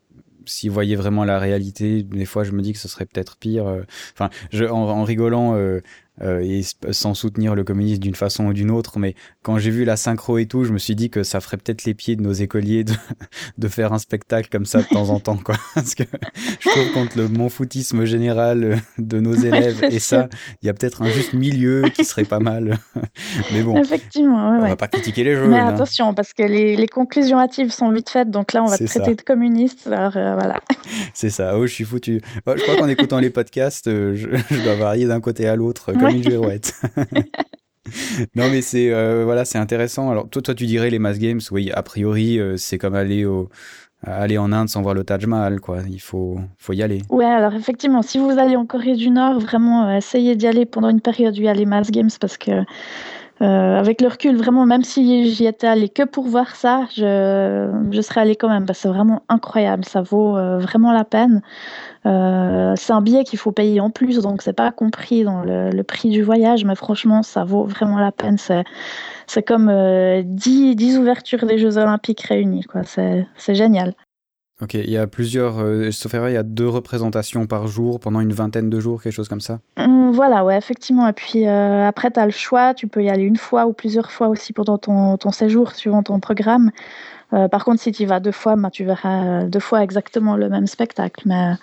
s'ils 0.44 0.70
voyaient 0.70 0.96
vraiment 0.96 1.24
la 1.24 1.38
réalité, 1.38 2.02
des 2.02 2.26
fois, 2.26 2.44
je 2.44 2.52
me 2.52 2.60
dis 2.60 2.72
que 2.72 2.78
ce 2.78 2.88
serait 2.88 3.06
peut-être 3.06 3.36
pire. 3.36 3.66
Euh, 3.66 3.82
enfin, 4.12 4.30
en 4.68 5.04
rigolant, 5.04 5.54
euh, 5.54 5.80
et 6.22 6.62
sans 6.90 7.14
soutenir 7.14 7.54
le 7.54 7.64
communisme 7.64 8.00
d'une 8.00 8.14
façon 8.14 8.46
ou 8.46 8.52
d'une 8.52 8.70
autre. 8.70 8.98
Mais 8.98 9.14
quand 9.42 9.58
j'ai 9.58 9.70
vu 9.70 9.84
la 9.84 9.96
synchro 9.96 10.38
et 10.38 10.46
tout, 10.46 10.64
je 10.64 10.72
me 10.72 10.78
suis 10.78 10.94
dit 10.94 11.10
que 11.10 11.22
ça 11.22 11.40
ferait 11.40 11.56
peut-être 11.56 11.84
les 11.84 11.94
pieds 11.94 12.16
de 12.16 12.22
nos 12.22 12.32
écoliers 12.32 12.84
de, 12.84 12.92
de 13.58 13.68
faire 13.68 13.92
un 13.92 13.98
spectacle 13.98 14.48
comme 14.50 14.66
ça 14.66 14.82
de 14.82 14.88
temps 14.88 15.10
en 15.10 15.20
temps, 15.20 15.36
quoi. 15.36 15.56
Parce 15.74 15.94
que 15.94 16.04
je 16.60 16.68
trouve 16.68 16.92
contre 16.92 17.18
le 17.18 17.28
mon 17.28 17.48
foutisme 17.48 18.04
général 18.04 18.80
de 18.98 19.20
nos 19.20 19.34
élèves 19.34 19.84
et 19.84 19.98
ça, 19.98 20.28
il 20.62 20.66
y 20.66 20.68
a 20.68 20.74
peut-être 20.74 21.02
un 21.02 21.08
juste 21.08 21.32
milieu 21.32 21.84
qui 21.94 22.04
serait 22.04 22.24
pas 22.24 22.38
mal. 22.38 22.78
Mais 23.52 23.62
bon, 23.62 23.76
effectivement, 23.78 24.58
on 24.58 24.60
va 24.60 24.76
pas 24.76 24.88
critiquer 24.88 25.24
les 25.24 25.36
jeux. 25.36 25.48
Mais 25.48 25.58
hein. 25.58 25.68
attention, 25.68 26.14
parce 26.14 26.32
que 26.32 26.42
les, 26.42 26.76
les, 26.76 26.88
conclusions 26.88 27.38
hâtives 27.38 27.70
sont 27.70 27.90
vite 27.90 28.10
faites, 28.10 28.30
donc 28.30 28.52
là, 28.52 28.62
on 28.62 28.66
va 28.66 28.78
te 28.78 28.84
traiter 28.84 29.14
de 29.14 29.22
communiste. 29.22 29.86
Alors 29.86 30.16
euh, 30.16 30.34
voilà. 30.34 30.60
C'est 31.14 31.30
ça. 31.30 31.56
Oh, 31.56 31.66
je 31.66 31.72
suis 31.72 31.84
foutu. 31.84 32.20
je 32.46 32.62
crois 32.62 32.76
qu'en 32.76 32.88
écoutant 32.88 33.18
les 33.18 33.30
podcasts, 33.30 33.86
euh, 33.86 34.14
je, 34.14 34.28
je, 34.50 34.62
dois 34.62 34.74
varier 34.74 35.06
d'un 35.06 35.20
côté 35.20 35.46
à 35.46 35.56
l'autre 35.56 35.92
non 38.34 38.50
mais 38.50 38.62
c'est 38.62 38.92
euh, 38.92 39.24
voilà 39.24 39.44
c'est 39.44 39.58
intéressant. 39.58 40.10
Alors 40.10 40.28
toi 40.28 40.42
toi 40.42 40.54
tu 40.54 40.66
dirais 40.66 40.90
les 40.90 40.98
mass 40.98 41.18
games 41.18 41.40
oui 41.50 41.70
a 41.72 41.82
priori 41.82 42.38
euh, 42.38 42.56
c'est 42.56 42.78
comme 42.78 42.94
aller 42.94 43.24
au 43.24 43.48
aller 44.02 44.38
en 44.38 44.50
Inde 44.52 44.68
sans 44.68 44.82
voir 44.82 44.94
le 44.94 45.04
Taj 45.04 45.26
Mahal 45.26 45.60
quoi. 45.60 45.78
Il 45.88 46.00
faut 46.00 46.38
faut 46.58 46.72
y 46.72 46.82
aller. 46.82 47.02
Ouais 47.10 47.24
alors 47.24 47.54
effectivement 47.54 48.02
si 48.02 48.18
vous 48.18 48.30
allez 48.30 48.56
en 48.56 48.66
Corée 48.66 48.96
du 48.96 49.10
Nord 49.10 49.40
vraiment 49.40 49.88
euh, 49.88 49.96
essayez 49.96 50.36
d'y 50.36 50.46
aller 50.46 50.66
pendant 50.66 50.88
une 50.88 51.00
période 51.00 51.34
où 51.34 51.38
il 51.40 51.44
y 51.44 51.48
a 51.48 51.54
les 51.54 51.66
mass 51.66 51.90
games 51.90 52.10
parce 52.20 52.36
que 52.36 52.62
avec 53.40 54.00
le 54.00 54.08
recul, 54.08 54.36
vraiment, 54.36 54.66
même 54.66 54.82
si 54.84 55.30
j'y 55.30 55.46
étais 55.46 55.66
allée 55.66 55.88
que 55.88 56.02
pour 56.04 56.24
voir 56.24 56.54
ça, 56.56 56.86
je, 56.94 58.00
serais 58.02 58.20
allée 58.20 58.36
quand 58.36 58.48
même 58.48 58.66
que 58.66 58.72
c'est 58.74 58.88
vraiment 58.88 59.22
incroyable. 59.28 59.84
Ça 59.84 60.02
vaut 60.02 60.34
vraiment 60.58 60.92
la 60.92 61.04
peine. 61.04 61.42
Euh, 62.06 62.72
c'est 62.76 62.92
un 62.92 63.02
billet 63.02 63.24
qu'il 63.24 63.38
faut 63.38 63.52
payer 63.52 63.80
en 63.80 63.90
plus, 63.90 64.18
donc 64.20 64.40
c'est 64.42 64.54
pas 64.54 64.72
compris 64.72 65.22
dans 65.24 65.42
le, 65.42 65.82
prix 65.82 66.08
du 66.08 66.22
voyage, 66.22 66.64
mais 66.64 66.74
franchement, 66.74 67.22
ça 67.22 67.44
vaut 67.44 67.64
vraiment 67.64 67.98
la 67.98 68.12
peine. 68.12 68.36
C'est 68.38 69.42
comme 69.42 69.66
10, 69.66 69.70
euh, 69.70 70.22
10, 70.74 70.98
ouvertures 70.98 71.44
des 71.46 71.58
Jeux 71.58 71.76
Olympiques 71.78 72.22
réunies, 72.22 72.64
quoi. 72.64 72.82
C'est 72.84 73.54
génial. 73.54 73.94
Ok, 74.62 74.74
il 74.74 74.90
y 74.90 74.98
a 74.98 75.06
plusieurs, 75.06 75.58
euh, 75.60 75.90
sauf 75.90 76.12
il 76.12 76.32
y 76.32 76.36
a 76.36 76.42
deux 76.42 76.68
représentations 76.68 77.46
par 77.46 77.66
jour 77.66 77.98
pendant 77.98 78.20
une 78.20 78.32
vingtaine 78.32 78.68
de 78.68 78.78
jours, 78.78 79.02
quelque 79.02 79.12
chose 79.12 79.28
comme 79.28 79.40
ça 79.40 79.60
mmh, 79.78 80.10
Voilà, 80.10 80.44
ouais, 80.44 80.58
effectivement. 80.58 81.08
Et 81.08 81.12
puis 81.12 81.46
après, 81.46 82.10
tu 82.10 82.20
as 82.20 82.26
le 82.26 82.32
choix, 82.32 82.74
tu 82.74 82.86
peux 82.86 83.02
y 83.02 83.08
aller 83.08 83.22
une 83.22 83.36
fois 83.36 83.66
ou 83.66 83.72
plusieurs 83.72 84.10
fois 84.10 84.28
aussi 84.28 84.52
pendant 84.52 84.76
ton, 84.76 85.30
séjour, 85.30 85.72
suivant 85.72 86.02
ton 86.02 86.20
programme. 86.20 86.70
Euh, 87.32 87.48
par 87.48 87.64
contre, 87.64 87.80
si 87.80 87.92
tu 87.92 88.02
y 88.02 88.06
vas 88.06 88.20
deux 88.20 88.32
fois, 88.32 88.56
ben, 88.56 88.70
tu 88.70 88.84
verras 88.84 89.44
deux 89.44 89.60
fois 89.60 89.82
exactement 89.82 90.36
le 90.36 90.48
même 90.48 90.66
spectacle. 90.66 91.22
Mais, 91.26 91.54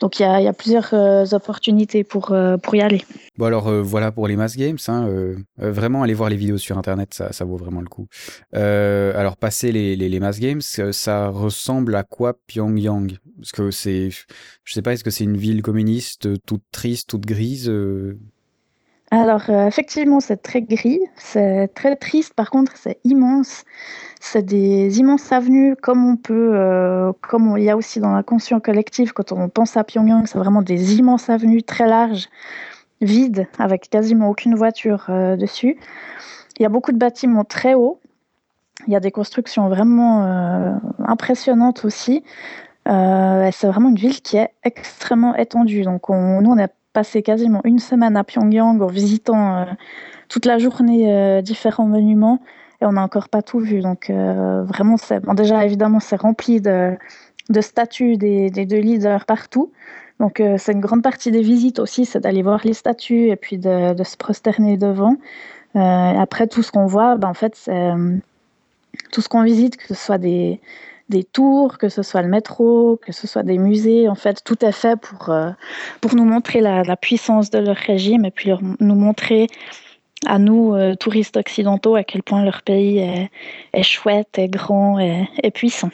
donc 0.00 0.18
il 0.18 0.22
y 0.22 0.48
a, 0.48 0.52
plusieurs 0.52 0.92
euh, 0.92 1.24
opportunités 1.32 2.04
pour, 2.04 2.32
euh, 2.32 2.56
pour 2.56 2.74
y 2.74 2.80
aller. 2.80 3.02
Bon 3.38 3.46
alors 3.46 3.70
voilà 3.82 4.12
pour 4.12 4.26
les 4.28 4.36
Mass 4.36 4.56
Games. 4.56 4.78
Hein, 4.88 5.08
vraiment, 5.56 6.02
allez 6.02 6.14
voir 6.14 6.28
les 6.28 6.36
vidéos 6.36 6.58
sur 6.58 6.76
Internet, 6.76 7.22
ça, 7.30 7.44
vaut 7.44 7.56
vraiment 7.56 7.80
le 7.80 7.88
coup. 7.88 8.06
alors 8.52 9.36
passer 9.36 9.72
les, 9.72 9.96
les, 9.96 10.08
les, 10.08 10.20
Mass 10.20 10.40
Games, 10.40 10.60
ça 10.60 11.28
ressemble 11.28 11.94
à 11.94 12.02
quoi 12.02 12.34
Pyongyang? 12.46 13.18
Parce 13.38 13.52
que 13.52 13.70
c'est, 13.70 14.10
je 14.10 14.74
sais 14.74 14.82
pas, 14.82 14.92
est-ce 14.92 15.04
que 15.04 15.10
c'est 15.10 15.24
une 15.24 15.36
ville 15.36 15.62
communiste 15.62 16.28
toute 16.44 16.64
triste, 16.72 17.08
toute 17.08 17.24
grise 17.24 17.70
alors, 19.12 19.50
effectivement, 19.50 20.20
c'est 20.20 20.36
très 20.36 20.62
gris, 20.62 21.00
c'est 21.16 21.68
très 21.74 21.96
triste. 21.96 22.32
Par 22.34 22.48
contre, 22.48 22.76
c'est 22.76 23.00
immense. 23.02 23.64
C'est 24.20 24.42
des 24.42 25.00
immenses 25.00 25.32
avenues, 25.32 25.74
comme 25.74 26.06
on 26.06 26.16
peut, 26.16 26.52
euh, 26.54 27.12
comme 27.22 27.56
il 27.56 27.64
y 27.64 27.70
a 27.70 27.76
aussi 27.76 27.98
dans 28.00 28.12
l'inconscient 28.12 28.60
collectif, 28.60 29.12
quand 29.12 29.32
on 29.32 29.48
pense 29.48 29.76
à 29.76 29.82
Pyongyang, 29.82 30.26
c'est 30.26 30.38
vraiment 30.38 30.62
des 30.62 30.96
immenses 30.98 31.30
avenues 31.30 31.62
très 31.62 31.88
larges, 31.88 32.28
vides, 33.00 33.48
avec 33.58 33.90
quasiment 33.90 34.28
aucune 34.28 34.54
voiture 34.54 35.06
euh, 35.08 35.36
dessus. 35.36 35.78
Il 36.58 36.62
y 36.62 36.66
a 36.66 36.68
beaucoup 36.68 36.92
de 36.92 36.98
bâtiments 36.98 37.44
très 37.44 37.74
hauts. 37.74 37.98
Il 38.86 38.92
y 38.92 38.96
a 38.96 39.00
des 39.00 39.10
constructions 39.10 39.68
vraiment 39.68 40.24
euh, 40.24 40.74
impressionnantes 41.06 41.84
aussi. 41.84 42.22
c'est 42.86 43.66
vraiment 43.66 43.88
une 43.88 43.96
ville 43.96 44.20
qui 44.20 44.36
est 44.36 44.50
extrêmement 44.64 45.34
étendue. 45.34 45.82
Donc, 45.82 46.10
on, 46.10 46.42
nous, 46.42 46.50
on 46.50 46.58
a 46.58 46.68
passé 46.92 47.22
quasiment 47.22 47.60
une 47.64 47.78
semaine 47.78 48.16
à 48.16 48.24
Pyongyang 48.24 48.80
en 48.82 48.86
visitant 48.86 49.66
toute 50.28 50.44
la 50.44 50.58
journée 50.58 51.40
différents 51.42 51.86
monuments 51.86 52.40
et 52.80 52.86
on 52.86 52.92
n'a 52.92 53.02
encore 53.02 53.28
pas 53.28 53.42
tout 53.42 53.58
vu. 53.58 53.80
Donc 53.80 54.10
euh, 54.10 54.62
vraiment, 54.64 54.96
bon, 55.22 55.34
déjà 55.34 55.64
évidemment, 55.64 56.00
c'est 56.00 56.16
rempli 56.16 56.60
de, 56.60 56.96
de 57.48 57.60
statues 57.60 58.16
des, 58.16 58.50
des, 58.50 58.66
deux 58.66 58.78
leaders 58.78 59.26
partout. 59.26 59.72
Donc 60.18 60.40
euh, 60.40 60.56
c'est 60.58 60.72
une 60.72 60.80
grande 60.80 61.02
partie 61.02 61.30
des 61.30 61.42
visites 61.42 61.78
aussi, 61.78 62.04
c'est 62.04 62.20
d'aller 62.20 62.42
voir 62.42 62.60
les 62.64 62.74
statues 62.74 63.28
et 63.28 63.36
puis 63.36 63.58
de, 63.58 63.94
se 64.02 64.16
prosterner 64.16 64.76
devant. 64.76 65.16
Euh, 65.76 65.78
après 65.78 66.46
tout 66.46 66.62
ce 66.62 66.72
qu'on 66.72 66.86
voit, 66.86 67.16
ben, 67.16 67.28
en 67.28 67.34
fait, 67.34 67.54
c'est 67.54 67.92
tout 69.12 69.20
ce 69.20 69.28
qu'on 69.28 69.42
visite, 69.42 69.76
que 69.76 69.86
ce 69.86 69.94
soit 69.94 70.18
des, 70.18 70.60
des 71.10 71.24
tours, 71.24 71.76
que 71.76 71.88
ce 71.88 72.02
soit 72.02 72.22
le 72.22 72.28
métro, 72.28 72.98
que 73.04 73.12
ce 73.12 73.26
soit 73.26 73.42
des 73.42 73.58
musées, 73.58 74.08
en 74.08 74.14
fait, 74.14 74.42
tout 74.44 74.64
est 74.64 74.72
fait 74.72 74.98
pour, 74.98 75.34
pour 76.00 76.14
nous 76.14 76.24
montrer 76.24 76.60
la, 76.60 76.82
la, 76.82 76.96
puissance 76.96 77.50
de 77.50 77.58
leur 77.58 77.76
régime 77.76 78.24
et 78.24 78.30
puis 78.30 78.48
leur, 78.48 78.60
nous 78.62 78.94
montrer 78.94 79.48
à 80.26 80.38
nous, 80.38 80.74
euh, 80.74 80.94
touristes 80.94 81.36
occidentaux, 81.36 81.94
à 81.94 82.04
quel 82.04 82.22
point 82.22 82.44
leur 82.44 82.62
pays 82.62 82.98
est, 82.98 83.82
chouette, 83.82 84.38
est 84.38 84.48
grand, 84.48 84.98
et 84.98 85.28
est 85.42 85.50
puissant. 85.50 85.90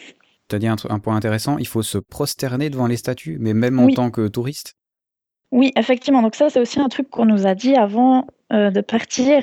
Tu 0.49 0.57
as 0.57 0.59
dit 0.59 0.69
un, 0.69 0.77
point 0.77 1.17
intéressant, 1.17 1.59
il 1.59 1.67
faut 1.67 1.83
se 1.83 1.99
prosterner 1.99 2.71
devant 2.71 2.87
les 2.87 2.97
statues, 2.97 3.37
mais 3.41 3.55
même 3.55 3.79
en 3.79 3.89
tant 3.89 4.11
que 4.11 4.29
touriste? 4.29 4.75
Oui, 5.53 5.73
effectivement. 5.77 6.23
Donc 6.23 6.35
ça, 6.35 6.51
c'est 6.51 6.61
aussi 6.61 6.81
un 6.81 6.89
truc 6.89 7.09
qu'on 7.09 7.25
nous 7.25 7.47
a 7.47 7.55
dit 7.55 7.75
avant 7.75 8.27
euh, 8.53 8.71
de 8.71 8.81
partir. 8.81 9.43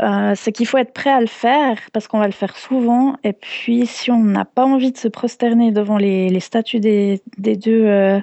Euh, 0.00 0.32
c'est 0.36 0.52
qu'il 0.52 0.66
faut 0.66 0.78
être 0.78 0.92
prêt 0.92 1.10
à 1.10 1.20
le 1.20 1.26
faire 1.26 1.76
parce 1.92 2.06
qu'on 2.06 2.20
va 2.20 2.26
le 2.26 2.32
faire 2.32 2.56
souvent. 2.56 3.16
Et 3.24 3.32
puis, 3.32 3.86
si 3.86 4.10
on 4.10 4.22
n'a 4.22 4.44
pas 4.44 4.64
envie 4.64 4.92
de 4.92 4.96
se 4.96 5.08
prosterner 5.08 5.72
devant 5.72 5.96
les, 5.96 6.38
statues 6.40 6.80
des, 6.80 7.20
des 7.36 7.56
deux 7.56 8.22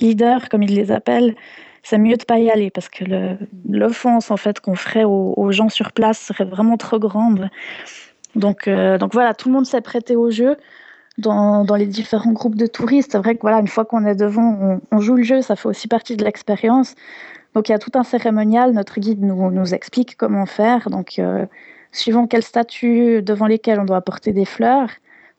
leaders, 0.00 0.48
comme 0.50 0.62
ils 0.62 0.74
les 0.74 0.92
appellent, 0.92 1.34
c'est 1.84 1.98
mieux 1.98 2.16
de 2.16 2.24
pas 2.24 2.38
y 2.38 2.50
aller 2.50 2.70
parce 2.70 2.88
que 2.88 3.04
l'offense 3.68 4.30
en 4.30 4.36
fait 4.36 4.58
qu'on 4.58 4.74
ferait 4.74 5.04
aux, 5.04 5.52
gens 5.52 5.68
sur 5.68 5.92
place 5.92 6.18
serait 6.18 6.46
vraiment 6.46 6.76
trop 6.76 6.98
grande. 6.98 7.50
Donc, 8.34 8.66
euh, 8.66 8.98
donc 8.98 9.12
voilà, 9.12 9.34
tout 9.34 9.48
le 9.48 9.54
monde 9.54 9.66
s'est 9.66 9.82
prêté 9.82 10.16
au 10.16 10.30
jeu 10.30 10.56
dans, 11.18 11.64
dans, 11.64 11.76
les 11.76 11.86
différents 11.86 12.32
groupes 12.32 12.56
de 12.56 12.66
touristes. 12.66 13.12
C'est 13.12 13.18
vrai 13.18 13.36
que 13.36 13.42
voilà, 13.42 13.60
une 13.60 13.68
fois 13.68 13.84
qu'on 13.84 14.04
est 14.06 14.16
devant, 14.16 14.80
on, 14.90 14.98
joue 14.98 15.14
le 15.14 15.22
jeu, 15.22 15.42
ça 15.42 15.56
fait 15.56 15.68
aussi 15.68 15.86
partie 15.86 16.16
de 16.16 16.24
l'expérience. 16.24 16.94
Donc 17.54 17.68
il 17.68 17.72
y 17.72 17.74
a 17.74 17.78
tout 17.78 17.92
un 17.94 18.02
cérémonial, 18.02 18.72
notre 18.72 18.98
guide 19.00 19.22
nous, 19.22 19.74
explique 19.74 20.16
comment 20.16 20.46
faire. 20.46 20.90
Donc 20.90 21.18
euh, 21.18 21.46
suivant 21.94 22.26
quel 22.26 22.42
statut 22.42 23.22
devant 23.22 23.46
lesquels 23.46 23.80
on 23.80 23.84
doit 23.84 23.96
apporter 23.96 24.32
des 24.32 24.44
fleurs, 24.44 24.88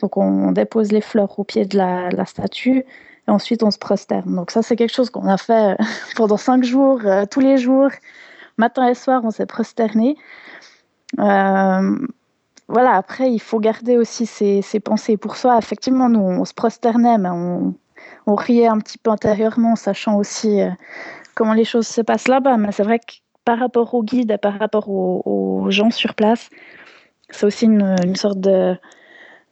donc 0.02 0.18
on, 0.18 0.52
dépose 0.52 0.92
les 0.92 1.02
fleurs 1.02 1.38
au 1.38 1.44
pied 1.44 1.66
de 1.66 1.78
la, 1.78 2.26
statue 2.26 2.86
et 3.28 3.32
ensuite 3.32 3.62
on 3.64 3.72
se 3.72 3.78
prosterne. 3.78 4.36
Donc 4.36 4.52
ça 4.52 4.62
c'est 4.62 4.76
quelque 4.76 4.94
chose 4.94 5.10
qu'on 5.10 5.28
a 5.28 5.38
fait 5.38 5.74
euh, 5.74 5.84
pendant 6.16 6.38
cinq 6.38 6.64
jours, 6.64 7.02
euh, 7.06 7.26
tous 7.30 7.42
les 7.42 7.58
jours, 7.58 7.90
matin 8.58 8.88
et 8.88 8.96
soir, 8.96 9.22
on 9.26 9.32
s'est 9.32 9.46
prosterné. 9.46 10.16
Euh, 11.20 11.98
voilà, 12.68 12.94
après 12.96 13.32
il 13.32 13.40
faut 13.40 13.60
garder 13.60 13.98
aussi 13.98 14.26
ses, 14.26 14.80
pensées 14.80 15.18
pour 15.18 15.36
soi. 15.36 15.58
Effectivement, 15.58 16.10
nous 16.10 16.22
on 16.22 16.46
se 16.46 16.54
prosternait, 16.54 17.18
mais 17.18 17.30
on 17.30 18.36
riait 18.36 18.68
un 18.68 18.80
petit 18.80 18.98
peu 18.98 19.12
intérieurement, 19.12 19.76
sachant 19.76 20.16
aussi 20.18 20.62
comment 21.36 21.54
les 21.54 21.66
choses 21.66 21.88
se 21.88 22.02
passent 22.02 22.28
là-bas. 22.28 22.58
Mais 22.58 22.72
c'est 22.72 22.84
vrai 22.84 23.00
que 23.00 23.14
par 23.44 23.60
rapport 23.60 23.94
au 23.94 24.04
guide 24.04 24.32
et 24.32 24.38
par 24.38 24.58
rapport 24.58 24.90
aux, 24.90 25.68
gens 25.70 25.92
sur 25.92 26.14
place, 26.16 26.50
c'est 27.30 27.46
aussi 27.46 27.66
une 27.66 28.16
sorte 28.16 28.40
de 28.40 28.76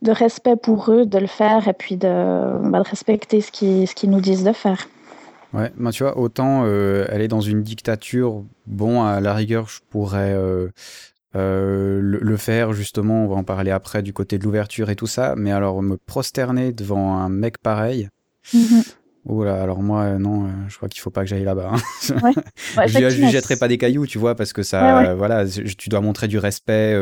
de 0.03 0.11
respect 0.11 0.55
pour 0.55 0.91
eux 0.91 1.05
de 1.05 1.17
le 1.17 1.27
faire 1.27 1.67
et 1.67 1.73
puis 1.73 1.97
de, 1.97 2.69
bah, 2.69 2.79
de 2.79 2.87
respecter 2.87 3.41
ce 3.41 3.51
qu'ils 3.51 3.87
ce 3.87 4.05
nous 4.05 4.21
disent 4.21 4.43
de 4.43 4.51
faire. 4.51 4.87
Ouais, 5.53 5.71
bah, 5.77 5.91
tu 5.91 6.03
vois, 6.03 6.17
autant 6.17 6.63
euh, 6.65 7.05
elle 7.09 7.21
est 7.21 7.27
dans 7.27 7.41
une 7.41 7.63
dictature, 7.63 8.43
bon, 8.67 9.03
à 9.03 9.21
la 9.21 9.33
rigueur, 9.33 9.69
je 9.69 9.79
pourrais 9.89 10.33
euh, 10.33 10.69
euh, 11.35 11.99
le, 12.01 12.37
faire, 12.37 12.73
justement, 12.73 13.25
on 13.25 13.27
va 13.27 13.35
en 13.35 13.43
parler 13.43 13.71
après 13.71 14.01
du 14.01 14.13
côté 14.13 14.37
de 14.37 14.43
l'ouverture 14.43 14.89
et 14.89 14.95
tout 14.95 15.07
ça, 15.07 15.35
mais 15.37 15.51
alors 15.51 15.81
me 15.81 15.97
prosterner 15.97 16.73
devant 16.73 17.17
un 17.17 17.29
mec 17.29 17.59
pareil, 17.59 18.09
mhm. 18.53 18.83
Oh 19.25 19.43
là, 19.45 19.61
alors 19.61 19.81
moi, 19.81 20.01
euh, 20.03 20.17
non, 20.17 20.45
euh, 20.45 20.49
je 20.67 20.75
crois 20.75 20.89
qu'il 20.89 20.99
faut 20.99 21.09
pas 21.09 21.21
que 21.21 21.27
j'aille 21.27 21.45
là-bas. 21.45 21.71
hein. 21.73 22.15
Ouais. 22.21 22.31
Ouais, 22.77 22.87
je, 22.87 23.09
je 23.09 23.21
lui 23.21 23.29
jetterai 23.29 23.55
pas 23.55 23.67
des 23.69 23.77
cailloux, 23.77 24.05
tu 24.05 24.17
vois, 24.17 24.35
parce 24.35 24.51
que 24.51 24.63
ça, 24.63 24.97
ouais. 24.97 25.07
euh, 25.09 25.15
voilà, 25.15 25.45
je- 25.45 25.61
tu 25.75 25.87
dois 25.89 26.01
montrer 26.01 26.27
du 26.27 26.37
respect, 26.37 26.93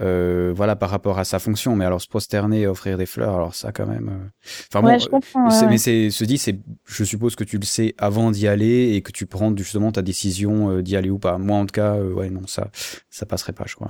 euh, 0.00 0.52
voilà, 0.54 0.76
par 0.76 0.90
rapport 0.90 1.18
à 1.18 1.24
sa 1.24 1.38
fonction. 1.38 1.74
Mais 1.76 1.84
alors 1.84 2.00
se 2.00 2.08
prosterner, 2.08 2.62
et 2.62 2.66
offrir 2.66 2.98
des 2.98 3.06
fleurs, 3.06 3.34
alors 3.34 3.54
ça, 3.54 3.72
quand 3.72 3.86
même. 3.86 4.08
euh, 4.08 4.28
Enfin 4.70 4.82
bon, 4.82 4.88
Ouais, 4.88 4.98
je 4.98 5.08
comprends. 5.08 5.50
euh, 5.50 5.60
ouais, 5.62 5.68
mais 5.68 5.78
c'est, 5.78 6.10
se 6.10 6.24
dit, 6.24 6.38
c'est, 6.38 6.58
je 6.86 7.04
suppose 7.04 7.36
que 7.36 7.44
tu 7.44 7.58
le 7.58 7.64
sais 7.64 7.94
avant 7.98 8.30
d'y 8.30 8.46
aller 8.48 8.92
et 8.94 9.02
que 9.02 9.12
tu 9.12 9.26
prends 9.26 9.56
justement 9.56 9.92
ta 9.92 10.02
décision 10.02 10.70
euh, 10.70 10.82
d'y 10.82 10.96
aller 10.96 11.10
ou 11.10 11.18
pas. 11.18 11.38
Moi, 11.38 11.56
en 11.56 11.66
tout 11.66 11.72
cas, 11.72 11.94
euh, 11.94 12.12
ouais, 12.12 12.30
non, 12.30 12.46
ça, 12.46 12.68
ça 13.10 13.26
passerait 13.26 13.52
pas, 13.52 13.64
je 13.66 13.74
crois. 13.74 13.88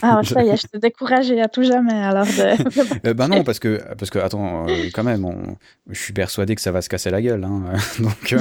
Ah, 0.00 0.20
ça 0.24 0.42
y 0.42 0.48
est, 0.48 0.56
je 0.56 0.66
te 0.68 0.78
décourageais 0.78 1.40
à 1.40 1.48
tout 1.48 1.62
jamais 1.62 1.92
alors 1.92 2.24
de. 2.24 3.12
Bah 3.12 3.28
non, 3.28 3.44
parce 3.44 3.58
que, 3.58 3.80
parce 3.98 4.10
que 4.10 4.18
attends, 4.18 4.66
quand 4.94 5.04
même, 5.04 5.24
on- 5.26 5.56
je 5.90 6.00
suis 6.00 6.14
persuadé 6.14 6.54
que 6.54 6.62
ça 6.62 6.72
va 6.72 6.80
se 6.80 6.88
casser 6.88 7.10
la 7.10 7.20
gueule. 7.20 7.44
Hein. 7.44 7.64
Donc, 7.98 8.34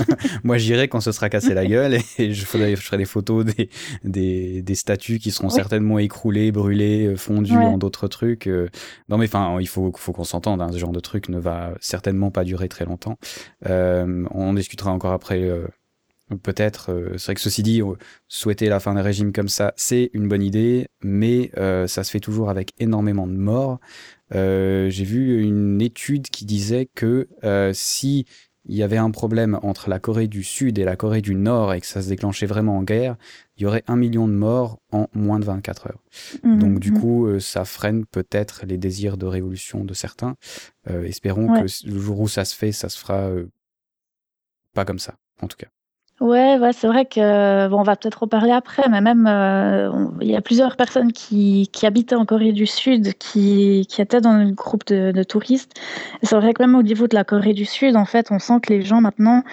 moi, 0.45 0.57
j'irai 0.57 0.87
quand 0.87 1.01
ce 1.01 1.11
sera 1.11 1.29
cassé 1.29 1.53
la 1.53 1.65
gueule 1.65 1.97
et 2.17 2.33
je 2.33 2.45
ferai, 2.45 2.75
je 2.77 2.81
ferai 2.81 2.97
des 2.97 3.05
photos 3.05 3.43
des, 3.43 3.69
des, 4.05 4.61
des 4.61 4.75
statues 4.75 5.19
qui 5.19 5.31
seront 5.31 5.47
Oui. 5.49 5.53
certainement 5.53 5.99
écroulées, 5.99 6.51
brûlées, 6.53 7.00
euh, 7.07 7.15
Ouais. 7.57 7.65
en 7.65 7.77
d'autres 7.77 8.07
trucs. 8.07 8.47
euh. 8.47 8.67
Non, 9.09 9.17
mais 9.17 9.25
enfin, 9.25 9.57
il 9.59 9.67
faut, 9.67 9.91
faut 9.95 10.11
qu'on 10.13 10.23
s'entende. 10.23 10.61
Hein. 10.61 10.69
Ce 10.71 10.77
genre 10.77 10.91
de 10.91 10.99
truc 10.99 11.29
ne 11.29 11.39
va 11.39 11.73
certainement 11.81 12.31
pas 12.31 12.43
durer 12.43 12.67
très 12.69 12.85
longtemps. 12.85 13.17
Euh, 13.67 14.25
on 14.31 14.49
en 14.49 14.53
discutera 14.53 14.91
encore 14.91 15.11
après. 15.13 15.41
euh, 15.41 15.67
Peut-être, 16.43 16.93
euh, 16.93 17.17
c'est 17.17 17.25
vrai 17.25 17.35
que 17.35 17.41
ceci 17.41 17.61
dit, 17.61 17.81
euh, 17.81 17.95
souhaiter 18.29 18.69
la 18.69 18.79
fin 18.79 18.93
d'un 18.93 19.01
régime 19.01 19.33
comme 19.33 19.49
ça, 19.49 19.73
c'est 19.75 20.09
une 20.13 20.29
bonne 20.29 20.41
idée, 20.43 20.87
mais 21.03 21.51
ça 21.87 22.03
se 22.05 22.09
fait 22.09 22.21
toujours 22.21 22.49
avec 22.49 22.71
énormément 22.79 23.27
de 23.27 23.33
morts. 23.33 23.79
J'ai 24.31 25.03
vu 25.03 25.41
une 25.43 25.81
étude 25.81 26.29
qui 26.29 26.45
disait 26.45 26.87
que 26.95 27.27
si 27.73 28.25
il 28.65 28.75
y 28.75 28.83
avait 28.83 28.97
un 28.97 29.11
problème 29.11 29.59
entre 29.63 29.89
la 29.89 29.99
Corée 29.99 30.27
du 30.27 30.43
Sud 30.43 30.77
et 30.79 30.83
la 30.85 30.95
Corée 30.95 31.21
du 31.21 31.35
Nord 31.35 31.73
et 31.73 31.81
que 31.81 31.87
ça 31.87 32.01
se 32.01 32.07
déclenchait 32.09 32.45
vraiment 32.45 32.77
en 32.77 32.83
guerre, 32.83 33.17
il 33.61 33.65
y 33.65 33.67
aurait 33.67 33.83
un 33.85 33.95
million 33.95 34.27
de 34.27 34.33
morts 34.33 34.79
en 34.91 35.07
moins 35.13 35.39
de 35.39 35.45
24 35.45 35.85
heures. 35.85 36.03
Donc 36.43 36.79
du 36.79 36.91
Mhm. 36.91 36.99
coup, 36.99 37.27
euh, 37.27 37.39
ça 37.39 37.63
freine 37.63 38.07
peut-être 38.07 38.65
les 38.65 38.79
désirs 38.79 39.17
de 39.17 39.27
révolution 39.27 39.85
de 39.85 39.93
certains. 39.93 40.35
Euh, 40.89 41.03
espérons 41.03 41.47
Ouais. 41.47 41.63
que 41.65 41.87
le 41.87 41.99
jour 41.99 42.19
où 42.21 42.27
ça 42.27 42.43
se 42.43 42.55
fait, 42.55 42.71
ça 42.71 42.89
se 42.89 42.97
fera 42.97 43.19
euh, 43.29 43.47
pas 44.73 44.83
comme 44.83 44.97
ça, 44.97 45.13
en 45.43 45.47
tout 45.47 45.57
cas. 45.57 45.67
Ouais, 46.21 46.59
ouais, 46.59 46.71
c'est 46.71 46.85
vrai 46.85 47.05
que 47.05 47.67
bon, 47.67 47.79
on 47.79 47.83
va 47.83 47.95
peut-être 47.95 48.21
reparler 48.21 48.51
après, 48.51 48.87
mais 48.89 49.01
même 49.01 49.25
euh, 49.27 49.91
il 50.21 50.27
y 50.27 50.35
a 50.35 50.41
plusieurs 50.41 50.75
personnes 50.75 51.11
qui, 51.13 51.67
qui 51.73 51.87
habitaient 51.87 52.13
en 52.13 52.25
Corée 52.25 52.51
du 52.51 52.67
Sud 52.67 53.15
qui, 53.15 53.87
qui 53.89 54.03
étaient 54.03 54.21
dans 54.21 54.37
le 54.37 54.51
groupe 54.51 54.85
de, 54.85 55.11
de 55.11 55.23
touristes. 55.23 55.81
C'est 56.21 56.35
vrai 56.35 56.53
que 56.53 56.61
même 56.61 56.75
au 56.75 56.83
niveau 56.83 57.07
de 57.07 57.15
la 57.15 57.23
Corée 57.23 57.53
du 57.53 57.65
Sud, 57.65 57.95
en 57.95 58.05
fait, 58.05 58.27
on 58.29 58.37
sent 58.37 58.59
que 58.61 58.71
les 58.71 58.83
gens 58.83 59.01
maintenant 59.01 59.43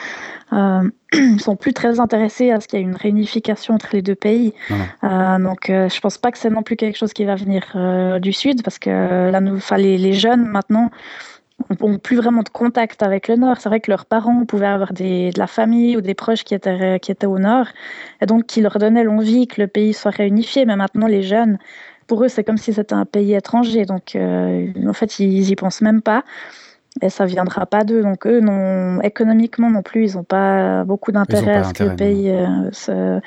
euh, 0.52 0.82
sont 1.38 1.56
plus 1.56 1.72
très 1.72 2.00
intéressés 2.00 2.50
à 2.50 2.60
ce 2.60 2.68
qu'il 2.68 2.78
y 2.78 2.82
ait 2.82 2.84
une 2.84 2.96
réunification 2.96 3.72
entre 3.72 3.88
les 3.94 4.02
deux 4.02 4.14
pays. 4.14 4.52
Euh, 5.04 5.38
donc, 5.38 5.70
euh, 5.70 5.88
je 5.88 6.00
pense 6.00 6.18
pas 6.18 6.30
que 6.30 6.36
c'est 6.36 6.50
non 6.50 6.62
plus 6.62 6.76
quelque 6.76 6.98
chose 6.98 7.14
qui 7.14 7.24
va 7.24 7.34
venir 7.34 7.62
euh, 7.76 8.18
du 8.18 8.34
Sud, 8.34 8.62
parce 8.62 8.78
que 8.78 9.30
là, 9.30 9.40
nous, 9.40 9.58
les, 9.78 9.96
les 9.96 10.12
jeunes 10.12 10.44
maintenant 10.44 10.90
n'ont 11.80 11.98
plus 11.98 12.16
vraiment 12.16 12.42
de 12.42 12.48
contact 12.48 13.02
avec 13.02 13.28
le 13.28 13.36
Nord. 13.36 13.56
C'est 13.60 13.68
vrai 13.68 13.80
que 13.80 13.90
leurs 13.90 14.06
parents 14.06 14.44
pouvaient 14.44 14.66
avoir 14.66 14.92
des, 14.92 15.30
de 15.30 15.38
la 15.38 15.46
famille 15.46 15.96
ou 15.96 16.00
des 16.00 16.14
proches 16.14 16.44
qui 16.44 16.54
étaient, 16.54 16.98
qui 17.00 17.10
étaient 17.10 17.26
au 17.26 17.38
Nord, 17.38 17.66
et 18.20 18.26
donc 18.26 18.46
qui 18.46 18.60
leur 18.60 18.78
donnaient 18.78 19.04
l'envie 19.04 19.46
que 19.46 19.60
le 19.60 19.66
pays 19.66 19.92
soit 19.92 20.10
réunifié. 20.10 20.64
Mais 20.66 20.76
maintenant, 20.76 21.06
les 21.06 21.22
jeunes, 21.22 21.58
pour 22.06 22.24
eux, 22.24 22.28
c'est 22.28 22.44
comme 22.44 22.56
si 22.56 22.72
c'était 22.72 22.94
un 22.94 23.04
pays 23.04 23.34
étranger. 23.34 23.84
Donc, 23.84 24.14
euh, 24.14 24.66
en 24.86 24.92
fait, 24.92 25.18
ils 25.18 25.50
y 25.50 25.56
pensent 25.56 25.82
même 25.82 26.02
pas. 26.02 26.24
Et 27.02 27.10
ça 27.10 27.26
viendra 27.26 27.66
pas 27.66 27.84
d'eux. 27.84 28.02
Donc, 28.02 28.26
eux, 28.26 28.40
non, 28.40 29.00
économiquement 29.02 29.70
non 29.70 29.82
plus, 29.82 30.10
ils 30.10 30.16
n'ont 30.16 30.24
pas 30.24 30.84
beaucoup 30.84 31.12
d'intérêt 31.12 31.56
à 31.56 31.64
ce 31.64 31.74
que 31.74 31.84
le 31.84 31.96
pays 31.96 32.30
euh, 32.30 32.70
se, 32.72 33.20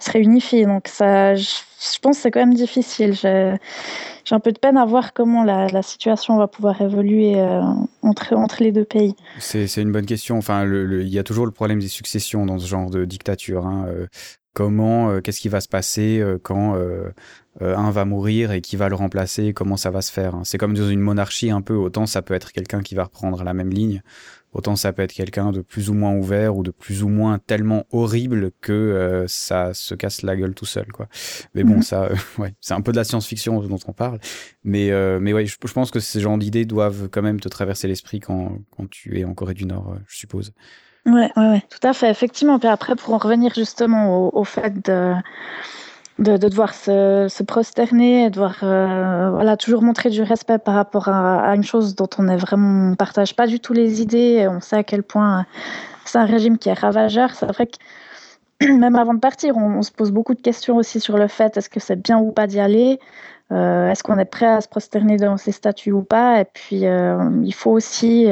se 0.00 0.10
réunifie. 0.10 0.64
Donc, 0.64 0.88
ça, 0.88 1.34
je, 1.34 1.46
pense 2.00 2.16
que 2.16 2.22
c'est 2.22 2.30
quand 2.30 2.40
même 2.40 2.54
difficile. 2.54 3.14
J'ai 3.14 4.34
un 4.34 4.40
peu 4.40 4.52
de 4.52 4.58
peine 4.58 4.76
à 4.76 4.84
voir 4.84 5.12
comment 5.12 5.44
la, 5.44 5.66
la 5.68 5.82
situation 5.82 6.36
va 6.36 6.46
pouvoir 6.46 6.80
évoluer 6.80 7.38
euh, 7.38 7.62
entre, 8.02 8.34
entre 8.34 8.62
les 8.62 8.72
deux 8.72 8.84
pays. 8.84 9.14
C'est 9.38 9.76
une 9.76 9.92
bonne 9.92 10.06
question. 10.06 10.38
Enfin, 10.38 10.64
il 10.64 11.08
y 11.08 11.18
a 11.18 11.24
toujours 11.24 11.46
le 11.46 11.52
problème 11.52 11.80
des 11.80 11.88
successions 11.88 12.46
dans 12.46 12.58
ce 12.58 12.66
genre 12.66 12.90
de 12.90 13.04
dictature. 13.04 13.66
hein. 13.66 13.86
Euh, 13.88 14.06
comment, 14.54 15.10
euh, 15.10 15.20
qu'est-ce 15.20 15.40
qui 15.40 15.48
va 15.48 15.60
se 15.60 15.68
passer 15.68 16.22
quand 16.42 16.76
un 17.60 17.90
va 17.90 18.04
mourir 18.04 18.52
et 18.52 18.60
qui 18.60 18.76
va 18.76 18.88
le 18.88 18.94
remplacer? 18.94 19.52
Comment 19.52 19.76
ça 19.76 19.90
va 19.90 20.02
se 20.02 20.12
faire 20.12 20.34
hein? 20.34 20.42
C'est 20.44 20.58
comme 20.58 20.74
dans 20.74 20.88
une 20.88 21.00
monarchie 21.00 21.50
un 21.50 21.60
peu. 21.60 21.74
Autant 21.74 22.06
ça 22.06 22.22
peut 22.22 22.34
être 22.34 22.52
quelqu'un 22.52 22.82
qui 22.82 22.94
va 22.94 23.04
reprendre 23.04 23.42
la 23.42 23.54
même 23.54 23.70
ligne, 23.70 24.02
autant 24.52 24.76
ça 24.76 24.92
peut 24.92 25.02
être 25.02 25.12
quelqu'un 25.12 25.52
de 25.52 25.60
plus 25.60 25.90
ou 25.90 25.94
moins 25.94 26.12
ouvert 26.14 26.56
ou 26.56 26.62
de 26.62 26.70
plus 26.70 27.02
ou 27.02 27.08
moins 27.08 27.38
tellement 27.38 27.86
horrible 27.92 28.50
que 28.60 28.72
euh, 28.72 29.26
ça 29.28 29.74
se 29.74 29.94
casse 29.94 30.22
la 30.22 30.36
gueule 30.36 30.54
tout 30.54 30.66
seul, 30.66 30.86
quoi. 30.92 31.08
Mais 31.54 31.64
bon, 31.64 31.76
Mhm. 31.76 31.82
ça, 31.82 32.04
euh, 32.04 32.16
ouais, 32.38 32.54
c'est 32.60 32.74
un 32.74 32.80
peu 32.80 32.92
de 32.92 32.96
la 32.96 33.04
science-fiction 33.04 33.60
dont 33.62 33.78
on 33.86 33.92
parle. 33.92 34.18
Mais, 34.64 34.90
euh, 34.90 35.18
mais 35.20 35.32
ouais, 35.32 35.46
je, 35.46 35.56
je 35.64 35.72
pense 35.72 35.90
que 35.90 36.00
ces 36.00 36.20
genres 36.20 36.38
d'idées 36.38 36.64
doivent 36.64 37.08
quand 37.10 37.22
même 37.22 37.40
te 37.40 37.48
traverser 37.48 37.88
l'esprit 37.88 38.20
quand, 38.20 38.58
quand 38.76 38.88
tu 38.90 39.18
es 39.20 39.24
en 39.24 39.34
Corée 39.34 39.54
du 39.54 39.66
Nord, 39.66 39.92
euh, 39.94 39.98
je 40.08 40.16
suppose. 40.16 40.52
Ouais, 41.06 41.30
ouais, 41.36 41.48
ouais, 41.50 41.62
tout 41.70 41.86
à 41.86 41.92
fait, 41.94 42.10
effectivement. 42.10 42.58
Puis 42.58 42.68
après, 42.68 42.94
pour 42.94 43.14
en 43.14 43.18
revenir 43.18 43.54
justement 43.54 44.26
au, 44.28 44.38
au 44.40 44.44
fait 44.44 44.84
de, 44.86 45.14
de, 46.18 46.36
de 46.36 46.48
devoir 46.48 46.74
se, 46.74 47.26
se 47.28 47.42
prosterner, 47.42 48.30
devoir 48.30 48.56
euh, 48.62 49.30
voilà, 49.30 49.56
toujours 49.56 49.82
montrer 49.82 50.10
du 50.10 50.22
respect 50.22 50.58
par 50.58 50.74
rapport 50.74 51.08
à, 51.08 51.54
une 51.54 51.62
chose 51.62 51.94
dont 51.94 52.08
on 52.18 52.28
est 52.28 52.36
vraiment, 52.36 52.90
on 52.92 52.94
partage 52.94 53.34
pas 53.34 53.46
du 53.46 53.60
tout 53.60 53.72
les 53.72 54.02
idées, 54.02 54.46
on 54.50 54.60
sait 54.60 54.76
à 54.76 54.84
quel 54.84 55.02
point 55.02 55.46
c'est 56.04 56.18
un 56.18 56.26
régime 56.26 56.58
qui 56.58 56.68
est 56.68 56.78
ravageur. 56.78 57.34
C'est 57.34 57.46
vrai 57.46 57.66
que 57.66 58.66
même 58.72 58.96
avant 58.96 59.14
de 59.14 59.20
partir, 59.20 59.56
on, 59.56 59.82
se 59.82 59.90
pose 59.90 60.10
beaucoup 60.10 60.34
de 60.34 60.40
questions 60.42 60.76
aussi 60.76 61.00
sur 61.00 61.16
le 61.16 61.28
fait 61.28 61.56
est-ce 61.56 61.70
que 61.70 61.80
c'est 61.80 62.00
bien 62.00 62.18
ou 62.18 62.32
pas 62.32 62.46
d'y 62.46 62.60
aller? 62.60 62.98
Euh, 63.52 63.90
Est-ce 63.90 64.02
qu'on 64.02 64.18
est 64.18 64.24
prêt 64.24 64.46
à 64.46 64.60
se 64.60 64.68
prosterner 64.68 65.16
devant 65.16 65.36
ces 65.36 65.52
statues 65.52 65.92
ou 65.92 66.02
pas? 66.02 66.40
Et 66.40 66.44
puis, 66.44 66.86
euh, 66.86 67.18
il 67.42 67.54
faut 67.54 67.72
aussi 67.72 68.26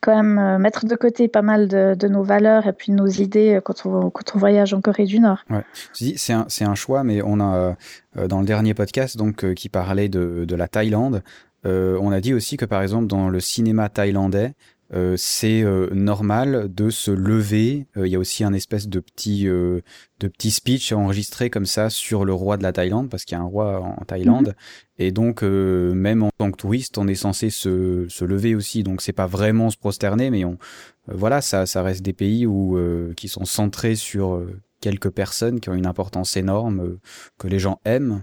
quand 0.00 0.14
même 0.14 0.38
euh, 0.38 0.58
mettre 0.58 0.86
de 0.86 0.94
côté 0.94 1.28
pas 1.28 1.42
mal 1.42 1.68
de, 1.68 2.08
nos 2.08 2.22
valeurs 2.22 2.66
et 2.66 2.72
puis 2.72 2.92
nos 2.92 3.06
idées 3.06 3.54
euh, 3.54 3.60
quand 3.60 3.86
on, 3.86 4.10
voyage 4.34 4.74
en 4.74 4.80
Corée 4.80 5.04
du 5.04 5.20
Nord. 5.20 5.44
C'est 5.92 6.64
un, 6.64 6.74
choix, 6.74 7.04
mais 7.04 7.20
on 7.22 7.40
a, 7.40 7.76
euh, 8.16 8.28
dans 8.28 8.40
le 8.40 8.46
dernier 8.46 8.74
podcast, 8.74 9.16
donc, 9.16 9.54
qui 9.54 9.68
parlait 9.68 10.08
de, 10.08 10.54
la 10.54 10.68
Thaïlande, 10.68 11.22
on 11.64 12.12
a 12.12 12.20
dit 12.20 12.32
aussi 12.32 12.56
que, 12.56 12.64
par 12.64 12.82
exemple, 12.82 13.06
dans 13.06 13.28
le 13.28 13.40
cinéma 13.40 13.88
thaïlandais, 13.88 14.54
euh, 14.94 15.14
c'est 15.18 15.62
euh, 15.62 15.88
normal 15.92 16.72
de 16.74 16.88
se 16.90 17.10
lever. 17.10 17.86
Euh, 17.96 18.06
Il 18.06 18.12
y 18.12 18.16
a 18.16 18.18
aussi 18.18 18.42
un 18.44 18.52
espèce 18.54 18.88
de 18.88 19.00
petit, 19.00 19.46
euh, 19.48 19.80
de 20.20 20.28
petit 20.28 20.50
speech 20.50 20.92
enregistré 20.92 21.50
comme 21.50 21.66
ça 21.66 21.90
sur 21.90 22.24
le 22.24 22.32
roi 22.32 22.56
de 22.56 22.62
la 22.62 22.72
Thaïlande, 22.72 23.08
parce 23.10 23.24
qu'il 23.24 23.36
y 23.36 23.40
a 23.40 23.42
un 23.42 23.46
roi 23.46 23.80
en 23.80 24.04
Thaïlande. 24.04 24.54
Et 24.98 25.12
donc, 25.12 25.42
euh, 25.42 25.92
même 25.94 26.22
en 26.22 26.30
tant 26.38 26.50
que 26.50 26.56
touriste, 26.56 26.98
on 26.98 27.06
est 27.08 27.14
censé 27.14 27.50
se, 27.50 28.06
se 28.08 28.24
lever 28.24 28.54
aussi. 28.54 28.82
Donc, 28.82 29.02
c'est 29.02 29.12
pas 29.12 29.26
vraiment 29.26 29.70
se 29.70 29.76
prosterner, 29.76 30.30
mais 30.30 30.44
on, 30.44 30.58
voilà, 31.06 31.40
ça, 31.40 31.66
ça 31.66 31.82
reste 31.82 32.02
des 32.02 32.12
pays 32.14 32.46
où, 32.46 32.76
euh, 32.78 33.12
qui 33.14 33.28
sont 33.28 33.44
centrés 33.44 33.94
sur 33.94 34.42
quelques 34.80 35.10
personnes 35.10 35.60
qui 35.60 35.68
ont 35.70 35.74
une 35.74 35.86
importance 35.86 36.36
énorme, 36.36 36.80
euh, 36.80 36.98
que 37.38 37.48
les 37.48 37.58
gens 37.58 37.80
aiment, 37.84 38.22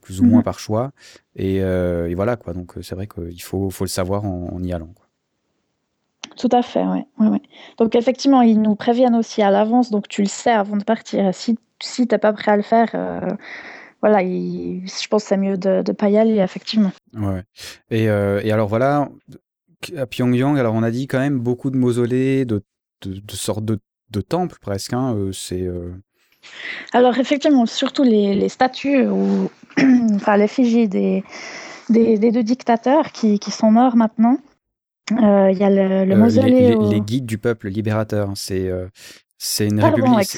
plus 0.00 0.20
ou 0.20 0.24
moins 0.24 0.38
Mhm. 0.38 0.44
par 0.44 0.58
choix. 0.58 0.92
Et, 1.36 1.62
euh, 1.62 2.08
et 2.08 2.14
voilà, 2.14 2.36
quoi. 2.36 2.52
Donc, 2.54 2.74
c'est 2.82 2.94
vrai 2.94 3.06
qu'il 3.06 3.42
faut, 3.42 3.70
faut 3.70 3.84
le 3.84 3.88
savoir 3.88 4.24
en, 4.24 4.48
en 4.52 4.62
y 4.62 4.72
allant. 4.72 4.92
Quoi. 4.94 5.01
Tout 6.36 6.48
à 6.52 6.62
fait, 6.62 6.84
ouais, 6.84 7.06
ouais, 7.18 7.28
ouais. 7.28 7.42
Donc 7.78 7.94
effectivement, 7.94 8.42
ils 8.42 8.60
nous 8.60 8.74
préviennent 8.74 9.14
aussi 9.16 9.42
à 9.42 9.50
l'avance, 9.50 9.90
donc 9.90 10.08
tu 10.08 10.22
le 10.22 10.28
sais 10.28 10.50
avant 10.50 10.76
de 10.76 10.84
partir. 10.84 11.34
Si, 11.34 11.58
si 11.82 12.06
t'es 12.06 12.18
pas 12.18 12.32
prêt 12.32 12.52
à 12.52 12.56
le 12.56 12.62
faire, 12.62 12.88
euh, 12.94 13.20
voilà, 14.00 14.22
il- 14.22 14.82
je 14.86 15.08
pense 15.08 15.22
que 15.24 15.28
c'est 15.28 15.36
mieux 15.36 15.56
de 15.58 15.82
ne 15.86 15.92
pas 15.92 16.08
y 16.08 16.16
aller, 16.18 16.38
effectivement. 16.38 16.92
Ouais. 17.14 17.42
Et, 17.90 18.08
euh, 18.08 18.40
et 18.42 18.50
alors, 18.52 18.68
voilà, 18.68 19.08
à 19.96 20.06
Pyongyang, 20.06 20.58
alors 20.58 20.74
on 20.74 20.82
a 20.82 20.90
dit 20.90 21.06
quand 21.06 21.18
même 21.18 21.38
beaucoup 21.38 21.70
de 21.70 21.76
mausolées, 21.76 22.44
de, 22.44 22.62
de, 23.02 23.14
de 23.20 23.32
sortes 23.32 23.64
de, 23.64 23.78
de 24.10 24.20
temples 24.20 24.56
presque. 24.60 24.92
Hein, 24.92 25.14
euh, 25.14 25.32
c'est. 25.32 25.62
euh, 25.62 25.92
Alors 26.92 27.18
effectivement, 27.18 27.66
surtout 27.66 28.02
les, 28.04 28.34
les 28.34 28.48
statues 28.48 29.06
ou 29.06 29.50
enfin 30.14 30.36
l'effigie 30.36 30.88
des, 30.88 31.22
des, 31.88 32.18
des 32.18 32.30
deux 32.30 32.42
dictateurs 32.42 33.12
qui, 33.12 33.38
qui 33.38 33.50
sont 33.50 33.70
morts 33.70 33.96
maintenant. 33.96 34.38
Euh, 35.22 35.50
Il 35.50 35.58
y 35.58 35.64
a 35.64 35.70
le, 35.70 36.04
le 36.04 36.14
Euh, 36.14 36.16
mausolée. 36.16 36.50
les, 36.50 36.68
les- 36.70 36.74
au- 36.74 36.90
les 36.90 37.00
guides 37.00 37.26
du 37.26 37.38
peuple 37.38 37.68
libérateur. 37.68 38.30
C'est 38.34 38.68
euh, 38.68 38.86
c'est 39.38 39.66
une 39.66 39.80
Pardon, 39.80 39.96
république. 39.96 40.28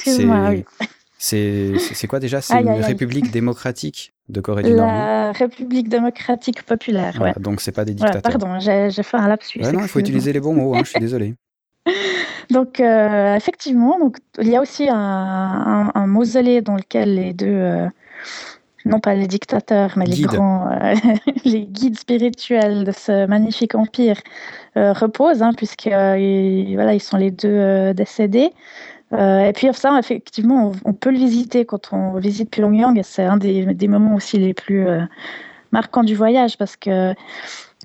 c'est- 1.17 2.07
quoi 2.07 2.19
déjà? 2.19 2.41
C'est 2.41 2.59
une 2.61 2.67
aïe, 2.67 2.77
aïe. 2.79 2.81
république 2.83 3.31
démocratique 3.31 4.13
de 4.29 4.41
Corée 4.41 4.63
du 4.63 4.71
Nord. 4.71 4.87
La 4.87 5.31
République 5.31 5.87
démocratique 5.89 6.63
populaire. 6.63 7.13
Voilà, 7.17 7.33
ouais. 7.37 7.41
donc 7.43 7.61
c'est 7.61 7.71
pas 7.71 7.85
des 7.85 7.93
dictateurs. 7.93 8.21
pardon, 8.39 8.59
j'ai 8.59 8.89
fait 9.03 9.17
un 9.17 9.27
lapsus. 9.27 9.61
Ouais, 9.61 9.71
non, 9.71 9.81
il 9.81 9.87
faut 9.87 9.99
utiliser 9.99 10.33
les 10.33 10.39
bons 10.39 10.53
mots. 10.53 10.75
Hein, 10.75 10.81
je 10.83 10.89
suis 10.89 10.99
désolé. 10.99 11.35
Donc, 12.51 12.79
euh, 12.79 13.35
effectivement, 13.35 13.97
donc, 13.99 14.17
il 14.39 14.47
y 14.49 14.55
a 14.55 14.61
aussi 14.61 14.87
un, 14.87 14.95
un- 14.95 15.91
un 15.95 16.07
mausolée 16.07 16.61
dans 16.61 16.75
lequel 16.75 17.15
les 17.15 17.33
deux, 17.33 17.47
euh, 17.47 17.87
non 18.85 18.99
pas 18.99 19.15
les 19.15 19.27
dictateurs, 19.27 19.93
mais 19.95 20.05
les 20.05 20.21
grands, 20.21 20.69
les 21.45 21.61
guides 21.65 21.97
spirituels 21.97 22.83
de 22.83 22.91
ce 22.91 23.25
magnifique 23.25 23.75
empire 23.75 24.17
reposent, 24.75 25.41
hein, 25.41 25.51
puisque 25.55 25.87
voilà, 25.87 26.93
ils 26.93 27.01
sont 27.01 27.17
les 27.17 27.31
deux 27.31 27.93
décédés. 27.93 28.51
et 29.11 29.51
puis 29.55 29.67
ça, 29.73 29.97
effectivement, 29.97 30.71
on, 30.85 30.93
peut 30.93 31.11
le 31.11 31.17
visiter 31.17 31.65
quand 31.65 31.93
on 31.93 32.13
visite 32.19 32.51
Pyongyang, 32.51 32.97
et 32.97 33.03
c'est 33.03 33.23
un 33.23 33.37
des, 33.37 33.65
des, 33.73 33.87
moments 33.87 34.15
aussi 34.15 34.37
les 34.37 34.53
plus 34.53 34.85
marquants 35.71 36.03
du 36.03 36.15
voyage, 36.15 36.57
parce 36.57 36.75
que 36.75 37.13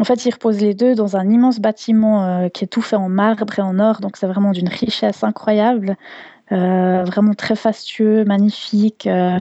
en 0.01 0.05
fait, 0.05 0.25
ils 0.25 0.33
reposent 0.33 0.61
les 0.61 0.73
deux 0.73 0.95
dans 0.95 1.17
un 1.17 1.29
immense 1.29 1.61
bâtiment 1.61 2.25
euh, 2.25 2.49
qui 2.49 2.65
est 2.65 2.69
tout 2.69 2.81
fait 2.81 2.97
en 2.97 3.11
marbre 3.11 3.59
et 3.59 3.63
en 3.63 3.79
or, 3.79 4.01
donc 4.01 4.17
c'est 4.17 4.27
vraiment 4.27 4.53
d'une 4.53 4.69
richesse 4.69 5.23
incroyable, 5.23 5.97
euh, 6.53 7.05
vraiment 7.05 7.35
très 7.35 7.55
fastueux, 7.55 8.25
magnifique, 8.25 9.07
euh, 9.07 9.39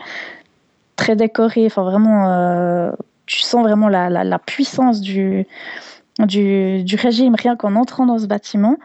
très 0.99 1.15
décoré. 1.15 1.65
Enfin, 1.65 1.83
vraiment, 1.83 2.91
tu 3.25 3.41
sens 3.41 3.63
vraiment 3.63 3.87
la, 3.87 4.39
puissance 4.39 5.01
du, 5.01 5.45
du, 6.19 6.95
régime 6.97 7.35
rien 7.35 7.55
qu'en 7.55 7.75
entrant 7.75 8.05
dans 8.05 8.19
ce 8.19 8.27
bâtiment. 8.27 8.77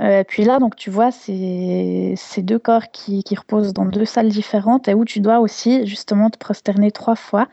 et 0.00 0.24
puis 0.26 0.44
là, 0.44 0.58
donc 0.58 0.76
tu 0.76 0.90
vois 0.90 1.10
ces, 1.10 2.14
ces 2.16 2.42
deux 2.42 2.58
corps 2.58 2.90
qui, 2.92 3.22
qui, 3.22 3.36
reposent 3.36 3.72
dans 3.72 3.84
deux 3.84 4.04
salles 4.04 4.28
différentes 4.28 4.88
et 4.88 4.94
où 4.94 5.04
tu 5.04 5.20
dois 5.20 5.40
aussi 5.40 5.86
justement 5.86 6.30
te 6.30 6.38
prosterner 6.38 6.90
trois 6.90 7.16
fois. 7.16 7.48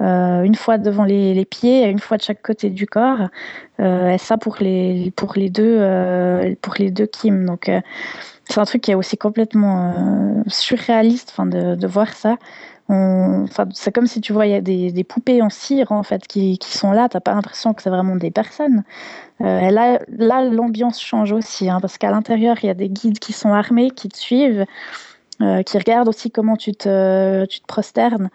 Euh, 0.00 0.42
une 0.42 0.56
fois 0.56 0.76
devant 0.76 1.04
les, 1.04 1.44
pieds 1.44 1.84
et 1.84 1.88
une 1.88 2.00
fois 2.00 2.16
de 2.16 2.22
chaque 2.22 2.42
côté 2.42 2.70
du 2.70 2.86
corps. 2.86 3.28
Euh, 3.80 4.10
et 4.10 4.18
ça 4.18 4.36
pour 4.36 4.56
les, 4.60 5.12
pour 5.16 5.34
les 5.36 5.50
deux, 5.50 5.76
euh, 5.78 6.54
pour 6.60 6.74
les 6.78 6.90
deux 6.90 7.06
Kim. 7.06 7.46
Donc, 7.46 7.70
c'est 8.44 8.58
un 8.58 8.64
truc 8.64 8.82
qui 8.82 8.90
est 8.90 8.96
aussi 8.96 9.16
complètement 9.16 10.42
surréaliste 10.48 11.34
de, 11.38 11.76
de, 11.76 11.86
voir 11.86 12.12
ça. 12.12 12.36
C'est 12.88 13.92
comme 13.92 14.06
si 14.06 14.20
tu 14.20 14.32
voyais 14.32 14.60
des, 14.60 15.04
poupées 15.04 15.40
en 15.42 15.50
cire 15.50 15.92
en 15.92 16.02
fait 16.02 16.26
qui, 16.26 16.58
sont 16.60 16.92
là. 16.92 17.08
T'as 17.08 17.20
pas 17.20 17.34
l'impression 17.34 17.72
que 17.74 17.82
c'est 17.82 17.90
vraiment 17.90 18.16
des 18.16 18.30
personnes. 18.30 18.84
Euh, 19.40 19.70
là, 19.70 19.98
là 20.08 20.44
l'ambiance 20.44 21.00
change 21.00 21.32
aussi 21.32 21.68
hein, 21.68 21.80
parce 21.80 21.98
qu'à 21.98 22.10
l'intérieur 22.10 22.56
il 22.62 22.66
y 22.66 22.70
a 22.70 22.74
des 22.74 22.88
guides 22.88 23.18
qui 23.18 23.32
sont 23.32 23.52
armés, 23.52 23.90
qui 23.90 24.08
te 24.08 24.16
suivent, 24.16 24.64
qui 25.40 25.78
regardent 25.78 26.08
aussi 26.08 26.30
comment 26.30 26.56
tu 26.56 26.72
te, 26.72 27.46
prosternes. 27.66 28.30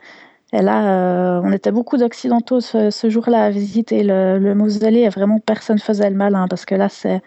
Et 0.51 0.61
là, 0.63 1.37
euh, 1.37 1.41
on 1.43 1.51
était 1.51 1.71
beaucoup 1.71 1.97
d'Occidentaux 1.97 2.59
ce, 2.59 3.09
jour-là 3.09 3.45
à 3.45 3.49
visiter 3.51 4.01
le, 4.03 4.55
mausolée 4.55 5.01
et 5.01 5.09
vraiment 5.09 5.39
personne 5.39 5.77
faisait 5.77 6.09
le 6.09 6.15
malin 6.15 6.47
parce 6.47 6.65
que 6.65 6.73
là, 6.73 6.89
c'est 6.89 7.21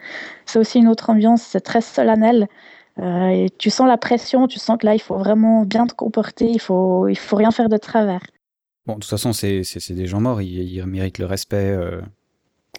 aussi 0.55 0.79
une 0.79 0.89
autre 0.89 1.09
ambiance, 1.09 1.41
c'est 1.41 1.61
très 1.61 1.81
solennel. 1.81 2.47
Euh, 2.99 3.27
et 3.29 3.49
tu 3.57 3.69
sens 3.69 3.87
la 3.87 3.97
pression, 3.97 4.47
tu 4.47 4.59
sens 4.59 4.77
que 4.79 4.85
là, 4.85 4.93
il 4.93 5.01
faut 5.01 5.17
vraiment 5.17 5.63
bien 5.65 5.87
te 5.87 5.93
comporter, 5.93 6.49
il 6.49 6.59
faut, 6.59 7.07
il 7.07 7.17
faut 7.17 7.35
rien 7.35 7.51
faire 7.51 7.69
de 7.69 7.77
travers. 7.77 8.21
Bon, 8.85 8.95
de 8.95 8.99
toute 8.99 9.09
façon, 9.09 9.33
c'est 9.33 9.63
des 9.89 10.07
gens 10.07 10.19
morts, 10.19 10.41
ils, 10.41 10.85
méritent 10.85 11.19
le 11.19 11.25
respect. 11.25 11.71
Euh, 11.71 12.01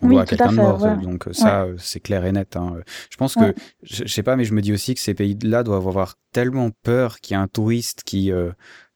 on 0.03 0.09
oui, 0.09 0.25
quelqu'un 0.27 0.51
de 0.51 0.57
mort, 0.57 0.97
donc 0.99 1.29
ça, 1.33 1.67
c'est 1.79 2.01
clair 2.01 2.25
et 2.25 2.33
net. 2.33 2.57
Hein. 2.57 2.77
Je 3.11 3.17
pense 3.17 3.35
que, 3.35 3.55
je, 3.83 4.05
je, 4.05 4.13
sais 4.13 4.25
pas, 4.25 4.37
mais 4.37 4.45
je 4.45 4.53
me 4.53 4.61
dis 4.61 4.73
aussi 4.73 4.95
que 4.95 5.01
ces 5.01 5.15
pays-là 5.15 5.63
doivent 5.63 5.87
avoir 5.87 6.17
tellement 6.33 6.71
peur 6.83 7.21
qu'il 7.21 7.35
y 7.35 7.37
a 7.37 7.41
un 7.41 7.47
touriste 7.47 8.03
qui 8.05 8.33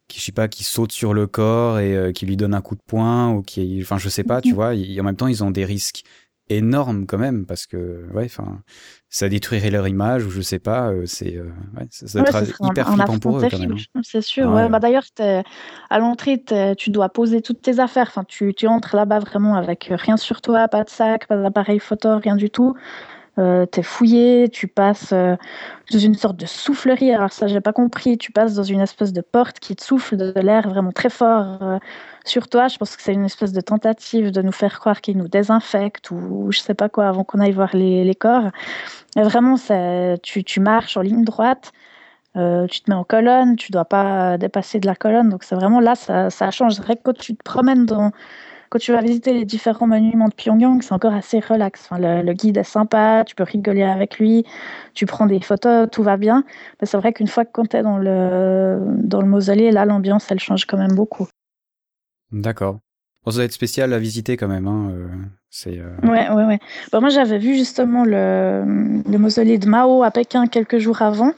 qui 0.08 0.20
je 0.20 0.24
sais 0.24 0.32
pas 0.32 0.48
qui 0.48 0.64
saute 0.64 0.90
sur 0.90 1.14
le 1.14 1.26
corps 1.26 1.78
et 1.78 1.94
euh, 1.94 2.12
qui 2.12 2.26
lui 2.26 2.36
donne 2.36 2.54
un 2.54 2.62
coup 2.62 2.74
de 2.74 2.82
poing 2.84 3.30
ou 3.32 3.42
qui 3.42 3.78
enfin 3.82 3.98
je 3.98 4.08
sais 4.08 4.24
pas 4.24 4.40
tu 4.40 4.54
vois 4.54 4.72
en 4.72 5.02
même 5.02 5.16
temps 5.16 5.28
ils 5.28 5.44
ont 5.44 5.50
des 5.50 5.66
risques 5.66 6.02
énormes 6.48 7.06
quand 7.06 7.18
même 7.18 7.44
parce 7.44 7.66
que 7.66 8.06
ouais 8.14 8.24
enfin 8.24 8.62
ça 9.10 9.28
détruirait 9.28 9.70
leur 9.70 9.88
image 9.88 10.26
ou 10.26 10.30
je 10.30 10.40
sais 10.40 10.58
pas 10.58 10.90
euh, 10.90 11.04
c'est 11.06 11.36
euh, 11.36 11.50
ouais, 11.76 11.86
ça, 11.90 12.20
être 12.20 12.60
hyper 12.60 12.92
flippant 12.92 13.18
pour 13.18 13.38
eux 13.38 13.48
quand 13.50 13.58
même 13.58 13.76
hein. 13.94 14.00
c'est 14.02 14.20
sûr 14.20 14.50
ouais. 14.50 14.68
bah 14.68 14.80
d'ailleurs 14.80 15.04
à 15.88 15.98
l'entrée 15.98 16.42
tu 16.76 16.90
dois 16.90 17.08
poser 17.08 17.40
toutes 17.40 17.62
tes 17.62 17.80
affaires 17.80 18.08
enfin 18.08 18.24
tu, 18.24 18.54
tu 18.54 18.66
entres 18.66 18.94
là-bas 18.94 19.20
vraiment 19.20 19.54
avec 19.54 19.90
rien 19.90 20.16
sur 20.16 20.42
toi 20.42 20.68
pas 20.68 20.84
de 20.84 20.90
sac 20.90 21.26
pas 21.26 21.36
d'appareil 21.36 21.78
photo 21.78 22.18
rien 22.18 22.36
du 22.36 22.50
tout 22.50 22.74
euh, 23.38 23.66
t'es 23.66 23.82
fouillé, 23.82 24.48
tu 24.48 24.66
passes 24.66 25.12
euh, 25.12 25.36
dans 25.92 25.98
une 25.98 26.14
sorte 26.14 26.36
de 26.36 26.46
soufflerie. 26.46 27.12
Alors 27.12 27.32
ça, 27.32 27.46
j'ai 27.46 27.60
pas 27.60 27.72
compris. 27.72 28.18
Tu 28.18 28.32
passes 28.32 28.54
dans 28.54 28.64
une 28.64 28.80
espèce 28.80 29.12
de 29.12 29.20
porte 29.20 29.60
qui 29.60 29.76
te 29.76 29.84
souffle 29.84 30.16
de, 30.16 30.32
l'air 30.40 30.68
vraiment 30.68 30.92
très 30.92 31.10
fort 31.10 31.62
euh, 31.62 31.78
sur 32.28 32.48
toi. 32.48 32.68
Je 32.68 32.76
pense 32.78 32.96
que 32.96 33.02
c'est 33.02 33.12
une 33.12 33.24
espèce 33.24 33.52
de 33.52 33.60
tentative 33.60 34.30
de 34.30 34.42
nous 34.42 34.52
faire 34.52 34.78
croire 34.78 35.00
qu'ils 35.00 35.16
nous 35.18 35.28
désinfectent 35.28 36.10
ou, 36.10 36.48
je 36.50 36.60
sais 36.60 36.74
pas 36.74 36.88
quoi 36.88 37.08
avant 37.08 37.24
qu'on 37.24 37.40
aille 37.40 37.52
voir 37.52 37.74
les, 37.74 38.14
corps. 38.14 38.50
Mais 39.16 39.22
vraiment, 39.22 39.56
tu, 40.22 40.60
marches 40.60 40.96
en 40.96 41.02
ligne 41.02 41.24
droite. 41.24 41.72
tu 42.34 42.80
te 42.80 42.90
mets 42.90 42.96
en 42.96 43.04
colonne, 43.04 43.56
tu 43.56 43.72
dois 43.72 43.84
pas 43.84 44.38
dépasser 44.38 44.80
de 44.80 44.86
la 44.86 44.94
colonne. 44.94 45.28
Donc 45.30 45.44
c'est 45.44 45.54
vraiment 45.54 45.80
là, 45.80 45.94
ça, 45.94 46.30
ça 46.30 46.50
change. 46.50 46.74
C'est 46.74 46.82
vrai 46.82 46.96
que 46.96 47.02
quand 47.04 47.18
tu 47.18 47.34
te 47.36 47.42
promènes 47.42 47.86
dans, 47.86 48.12
quand 48.70 48.78
tu 48.78 48.92
vas 48.92 49.00
visiter 49.00 49.32
les 49.32 49.44
différents 49.44 49.86
monuments 49.86 50.28
de 50.28 50.34
Pyongyang, 50.34 50.82
c'est 50.82 50.92
encore 50.92 51.14
assez 51.14 51.40
relax. 51.40 51.84
Enfin, 51.84 51.98
le, 51.98 52.32
guide 52.32 52.58
est 52.58 52.64
sympa, 52.64 53.24
tu 53.26 53.34
peux 53.34 53.44
rigoler 53.44 53.82
avec 53.82 54.18
lui, 54.18 54.44
tu 54.94 55.06
prends 55.06 55.26
des 55.26 55.40
photos, 55.40 55.88
tout 55.90 56.02
va 56.02 56.16
bien. 56.16 56.44
Mais 56.80 56.86
c'est 56.86 56.98
vrai 56.98 57.12
qu'une 57.12 57.28
fois 57.28 57.44
que 57.44 57.66
tu 57.66 57.76
es 57.76 57.82
dans 57.82 57.98
le, 57.98 58.78
dans 58.98 59.20
le 59.22 59.28
mausolée, 59.28 59.70
là, 59.70 59.84
l'ambiance, 59.84 60.30
elle 60.30 60.40
change 60.40 60.66
quand 60.66 60.78
même 60.78 60.94
beaucoup. 60.94 61.28
D'accord. 62.32 62.78
ça 63.26 63.32
doit 63.32 63.44
être 63.44 63.52
spécial 63.52 63.92
à 63.92 63.98
visiter 63.98 64.36
quand 64.36 64.48
même. 64.48 64.66
Hein. 64.66 64.90
Euh, 64.92 65.08
c'est, 65.50 65.78
euh, 65.78 65.96
Ouais, 66.02 66.28
ouais, 66.28 66.44
ouais. 66.44 66.58
Bah, 66.92 67.00
moi, 67.00 67.08
j'avais 67.08 67.38
vu 67.38 67.54
justement 67.54 68.04
le, 68.04 68.62
le 69.10 69.18
mausolée 69.18 69.58
de 69.58 69.66
Mao 69.66 70.02
à 70.02 70.10
Pékin 70.10 70.46
quelques 70.46 70.78
jours 70.78 71.00
avant. 71.00 71.32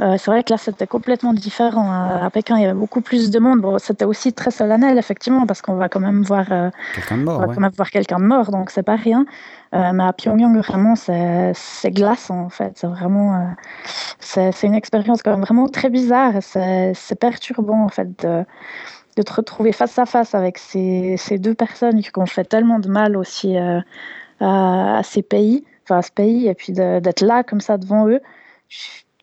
Euh, 0.00 0.16
c'est 0.16 0.30
vrai 0.30 0.44
que 0.44 0.52
là, 0.52 0.58
c'était 0.58 0.86
complètement 0.86 1.32
différent. 1.32 1.90
À 1.90 2.30
Pékin, 2.30 2.56
il 2.56 2.62
y 2.62 2.64
avait 2.64 2.78
beaucoup 2.78 3.00
plus 3.00 3.30
de 3.30 3.38
monde. 3.40 3.60
Bon, 3.60 3.78
c'était 3.78 4.04
aussi 4.04 4.32
très 4.32 4.52
solennel, 4.52 4.96
effectivement, 4.96 5.44
parce 5.44 5.60
qu'on 5.60 5.74
va 5.74 5.88
quand 5.88 5.98
même 5.98 6.22
voir 6.22 6.46
euh, 6.52 6.70
quelqu'un 6.94 7.18
de 7.18 7.22
mort. 7.24 7.38
On 7.38 7.46
va 7.46 7.54
quand 7.54 7.60
même 7.60 7.72
voir 7.76 7.90
quelqu'un 7.90 8.20
de 8.20 8.24
mort, 8.24 8.52
donc 8.52 8.70
c'est 8.70 8.84
pas 8.84 8.94
rien. 8.94 9.26
Mais 9.72 10.04
à 10.04 10.12
Pyongyang, 10.14 10.56
vraiment, 10.58 10.94
c'est 10.94 11.90
glaçant, 11.90 12.42
en 12.42 12.48
fait. 12.48 12.72
C'est 12.76 12.86
vraiment, 12.86 13.54
c'est 14.20 14.62
une 14.62 14.74
expérience 14.74 15.22
quand 15.22 15.32
même 15.32 15.42
vraiment 15.42 15.68
très 15.68 15.90
bizarre. 15.90 16.34
C'est 16.40 17.18
perturbant, 17.20 17.82
en 17.82 17.88
fait, 17.88 18.24
de, 18.24 18.44
de, 19.18 19.22
te 19.22 19.32
retrouver 19.32 19.72
face 19.72 19.98
à 19.98 20.06
face 20.06 20.34
avec 20.34 20.58
ces, 20.58 21.16
ces 21.16 21.38
deux 21.38 21.54
personnes 21.54 22.00
qui 22.00 22.10
ont 22.16 22.26
fait 22.26 22.44
tellement 22.44 22.78
de 22.78 22.88
mal 22.88 23.16
aussi 23.16 23.56
à, 23.56 23.82
à, 24.40 25.02
ces 25.02 25.22
pays, 25.22 25.64
enfin 25.84 25.98
à 25.98 26.02
ce 26.02 26.10
pays, 26.10 26.48
et 26.48 26.54
puis 26.54 26.72
d'être 26.72 27.20
là 27.20 27.42
comme 27.42 27.60
ça 27.60 27.78
devant 27.78 28.08
eux 28.08 28.20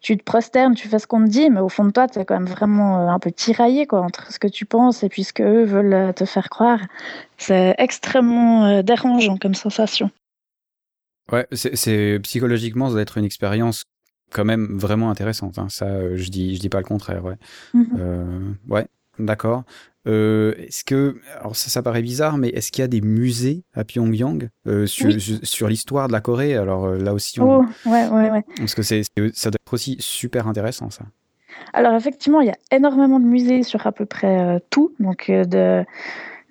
tu 0.06 0.18
te 0.18 0.24
prosternes, 0.24 0.76
tu 0.76 0.88
fais 0.88 1.00
ce 1.00 1.08
qu'on 1.08 1.26
te 1.26 1.32
dit, 1.32 1.50
mais 1.50 1.62
au 1.62 1.68
fond 1.68 1.84
de 1.84 1.89
toi, 1.89 2.08
tu 2.08 2.20
es 2.20 2.26
quand 2.26 2.36
même 2.36 2.46
vraiment 2.46 3.00
euh, 3.00 3.08
un 3.08 3.18
peu 3.18 3.32
tiraillé 3.32 3.88
quoi, 3.88 4.02
entre 4.02 4.32
ce 4.32 4.38
que 4.38 4.48
tu 4.48 4.64
penses 4.64 5.02
et 5.02 5.10
puis 5.10 5.24
ce 5.24 5.34
qu'eux 5.34 5.64
veulent 5.64 5.93
euh, 5.96 6.14
te 6.14 6.26
faire 6.26 6.50
croire. 6.50 6.80
C'est 7.39 7.74
extrêmement 7.80 8.66
euh, 8.66 8.82
dérangeant 8.84 9.38
comme 9.38 9.56
sensation. 9.56 10.12
Ouais, 11.32 11.48
c'est 11.54 12.20
psychologiquement, 12.22 12.89
ça 12.89 12.91
doit 12.93 13.02
être 13.02 13.18
une 13.18 13.26
expérience 13.26 13.86
quand 14.30 14.46
même 14.46 14.78
vraiment 14.78 15.10
intéressante. 15.10 15.58
Hein. 15.58 15.70
Ça, 15.70 16.16
je 16.16 16.30
dis, 16.30 16.56
je 16.56 16.60
dis 16.60 16.70
pas 16.70 16.78
le 16.78 16.86
contraire. 16.86 17.26
Ouais, 17.26 17.38
mmh 17.74 18.54
ouais, 18.70 18.86
d'accord. 19.20 19.63
Euh, 20.07 20.53
est-ce 20.57 20.84
que, 20.84 21.16
alors 21.39 21.55
ça, 21.55 21.70
ça 21.70 21.82
paraît 21.82 22.01
bizarre, 22.01 22.38
mais 22.38 22.49
est-ce 22.49 22.72
qu'il 22.72 22.84
y 22.84 22.86
a 22.86 22.88
des 22.88 23.01
musées 23.01 23.63
à 23.74 23.84
Pyongyang 23.84 24.49
euh, 24.68 24.86
sur, 24.86 25.09
sur 25.43 25.68
l'histoire 25.68 26.07
de 26.07 26.13
la 26.13 26.22
Corée? 26.22 26.55
Alors 26.55 26.86
euh, 26.86 26.97
là 26.97 27.13
aussi, 27.13 27.39
on... 27.39 27.61
oh, 27.61 27.66
ouais, 27.88 28.07
ouais, 28.07 28.30
ouais. 28.30 28.43
parce 28.57 28.76
que 28.76 28.84
c'est, 28.84 29.01
ça 29.34 29.49
doit 29.49 29.57
être 29.66 29.74
aussi 29.74 29.97
super 29.99 30.47
intéressant 30.47 30.89
ça. 30.89 31.05
Alors 31.74 31.95
effectivement, 31.95 32.41
il 32.41 32.47
y 32.47 32.51
a 32.51 32.57
énormément 32.72 33.20
de 33.20 33.26
musées 33.26 33.63
sur 33.63 33.88
à 33.88 33.91
peu 33.91 34.05
près 34.05 34.61
tout, 34.70 34.93
donc 34.99 35.32
de 35.32 35.84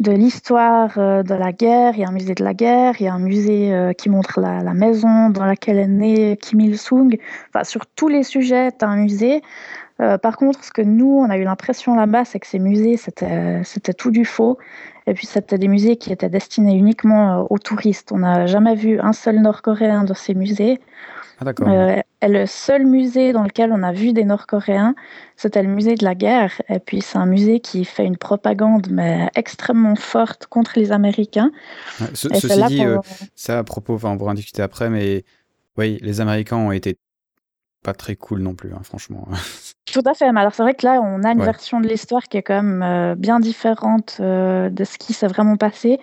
de 0.00 0.10
l'histoire 0.10 0.96
de 0.96 1.34
la 1.34 1.52
guerre. 1.52 1.92
Il 1.94 2.00
y 2.00 2.04
a 2.04 2.08
un 2.08 2.12
musée 2.12 2.34
de 2.34 2.42
la 2.42 2.52
guerre, 2.52 2.94
il 2.98 3.04
y 3.04 3.08
a 3.08 3.14
un 3.14 3.20
musée 3.20 3.92
qui 3.96 4.08
montre 4.08 4.40
la, 4.40 4.60
la, 4.60 4.74
maison 4.74 5.30
dans 5.30 5.44
laquelle 5.44 5.78
est 5.78 5.86
né 5.86 6.36
Kim 6.38 6.60
Il-sung. 6.60 7.16
Enfin, 7.50 7.62
sur 7.62 7.86
tous 7.86 8.08
les 8.08 8.24
sujets, 8.24 8.72
tu 8.72 8.84
as 8.84 8.88
un 8.88 8.96
musée. 8.96 9.40
Euh, 10.00 10.18
par 10.18 10.36
contre, 10.36 10.64
ce 10.64 10.72
que 10.72 10.82
nous, 10.82 11.18
on 11.20 11.30
a 11.30 11.36
eu 11.36 11.44
l'impression 11.44 11.94
là-bas, 11.94 12.24
c'est 12.24 12.40
que 12.40 12.46
ces 12.46 12.58
musées, 12.58 12.96
c'était 12.96 13.94
tout 13.96 14.10
du 14.10 14.24
faux. 14.24 14.58
Et 15.06 15.14
puis, 15.14 15.26
c'était 15.26 15.58
des 15.58 15.68
musées 15.68 15.96
qui 15.96 16.12
étaient 16.12 16.28
destinés 16.28 16.74
uniquement 16.74 17.40
euh, 17.40 17.44
aux 17.50 17.58
touristes. 17.58 18.10
On 18.10 18.18
n'a 18.18 18.46
jamais 18.46 18.74
vu 18.74 18.98
un 19.00 19.12
seul 19.12 19.40
Nord-Coréen 19.40 20.04
dans 20.04 20.14
ces 20.14 20.34
musées. 20.34 20.80
Ah, 21.40 21.50
euh, 21.60 22.00
et 22.22 22.28
le 22.28 22.46
seul 22.46 22.86
musée 22.86 23.32
dans 23.32 23.42
lequel 23.42 23.70
on 23.72 23.82
a 23.82 23.92
vu 23.92 24.12
des 24.12 24.24
Nord-Coréens, 24.24 24.94
c'était 25.36 25.62
le 25.62 25.68
musée 25.68 25.94
de 25.94 26.04
la 26.04 26.14
guerre. 26.14 26.60
Et 26.68 26.78
puis, 26.78 27.02
c'est 27.02 27.18
un 27.18 27.26
musée 27.26 27.60
qui 27.60 27.84
fait 27.84 28.04
une 28.04 28.16
propagande, 28.16 28.88
mais 28.90 29.28
extrêmement 29.34 29.96
forte 29.96 30.46
contre 30.46 30.72
les 30.76 30.90
Américains. 30.90 31.52
ceci 32.14 32.46
dit, 32.68 32.82
ça 33.34 33.58
à 33.58 33.64
propos, 33.64 33.98
on 34.02 34.16
pourra 34.16 34.30
en 34.30 34.34
discuter 34.34 34.62
après, 34.62 34.90
mais 34.90 35.24
oui, 35.76 35.98
les 36.02 36.20
Américains 36.20 36.56
ont 36.56 36.72
été 36.72 36.96
pas 37.84 37.92
très 37.92 38.16
cool 38.16 38.40
non 38.40 38.54
plus, 38.54 38.72
hein, 38.72 38.80
franchement. 38.82 39.28
Tout 39.92 40.02
à 40.06 40.14
fait. 40.14 40.32
Mais 40.32 40.40
alors, 40.40 40.54
c'est 40.54 40.62
vrai 40.62 40.74
que 40.74 40.84
là, 40.84 41.00
on 41.00 41.22
a 41.22 41.30
une 41.30 41.42
version 41.42 41.80
de 41.80 41.86
l'histoire 41.86 42.24
qui 42.24 42.38
est 42.38 42.42
quand 42.42 42.60
même 42.60 42.82
euh, 42.82 43.14
bien 43.14 43.38
différente 43.38 44.16
euh, 44.18 44.70
de 44.70 44.82
ce 44.82 44.98
qui 44.98 45.12
s'est 45.12 45.28
vraiment 45.28 45.56
passé. 45.56 46.00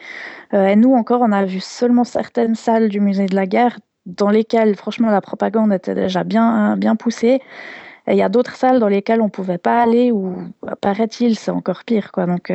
Euh, 0.53 0.67
et 0.67 0.75
nous, 0.77 0.93
encore, 0.93 1.21
on 1.21 1.31
a 1.31 1.43
vu 1.43 1.59
seulement 1.59 2.03
certaines 2.03 2.55
salles 2.55 2.87
du 2.87 3.01
musée 3.01 3.25
de 3.25 3.35
la 3.35 3.47
guerre 3.47 3.79
dans 4.05 4.29
lesquelles, 4.29 4.75
franchement, 4.75 5.09
la 5.09 5.21
propagande 5.21 5.73
était 5.73 5.95
déjà 5.95 6.23
bien, 6.23 6.77
bien 6.77 6.95
poussée. 6.95 7.41
Et 8.07 8.13
il 8.13 8.17
y 8.17 8.23
a 8.23 8.29
d'autres 8.29 8.55
salles 8.55 8.79
dans 8.79 8.87
lesquelles 8.87 9.21
on 9.21 9.29
pouvait 9.29 9.57
pas 9.57 9.81
aller, 9.81 10.11
ou 10.11 10.35
paraît-il, 10.81 11.35
c'est 11.35 11.51
encore 11.51 11.83
pire. 11.83 12.11
Quoi. 12.11 12.27
Donc, 12.27 12.51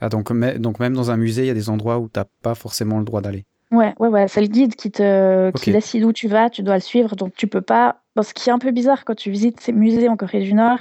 Ah, 0.00 0.08
donc, 0.08 0.32
donc 0.58 0.80
même 0.80 0.94
dans 0.94 1.10
un 1.10 1.16
musée, 1.16 1.42
il 1.42 1.48
y 1.48 1.50
a 1.50 1.54
des 1.54 1.70
endroits 1.70 1.98
où 1.98 2.08
tu 2.08 2.18
n'as 2.18 2.26
pas 2.42 2.54
forcément 2.54 2.98
le 2.98 3.04
droit 3.04 3.20
d'aller. 3.20 3.44
Ouais, 3.72 3.94
ouais, 3.98 4.08
ouais, 4.08 4.28
c'est 4.28 4.40
le 4.40 4.46
guide 4.46 4.76
qui 4.76 4.92
te 4.92 5.50
qui 5.50 5.72
décide 5.72 6.04
où 6.04 6.12
tu 6.12 6.28
vas, 6.28 6.50
tu 6.50 6.62
dois 6.62 6.74
le 6.74 6.80
suivre, 6.80 7.16
donc 7.16 7.34
tu 7.34 7.48
peux 7.48 7.60
pas. 7.60 7.96
ce 8.22 8.32
qui 8.32 8.48
est 8.48 8.52
un 8.52 8.60
peu 8.60 8.70
bizarre 8.70 9.04
quand 9.04 9.16
tu 9.16 9.28
visites 9.30 9.58
ces 9.60 9.72
musées 9.72 10.08
en 10.08 10.16
Corée 10.16 10.40
du 10.40 10.54
Nord, 10.54 10.78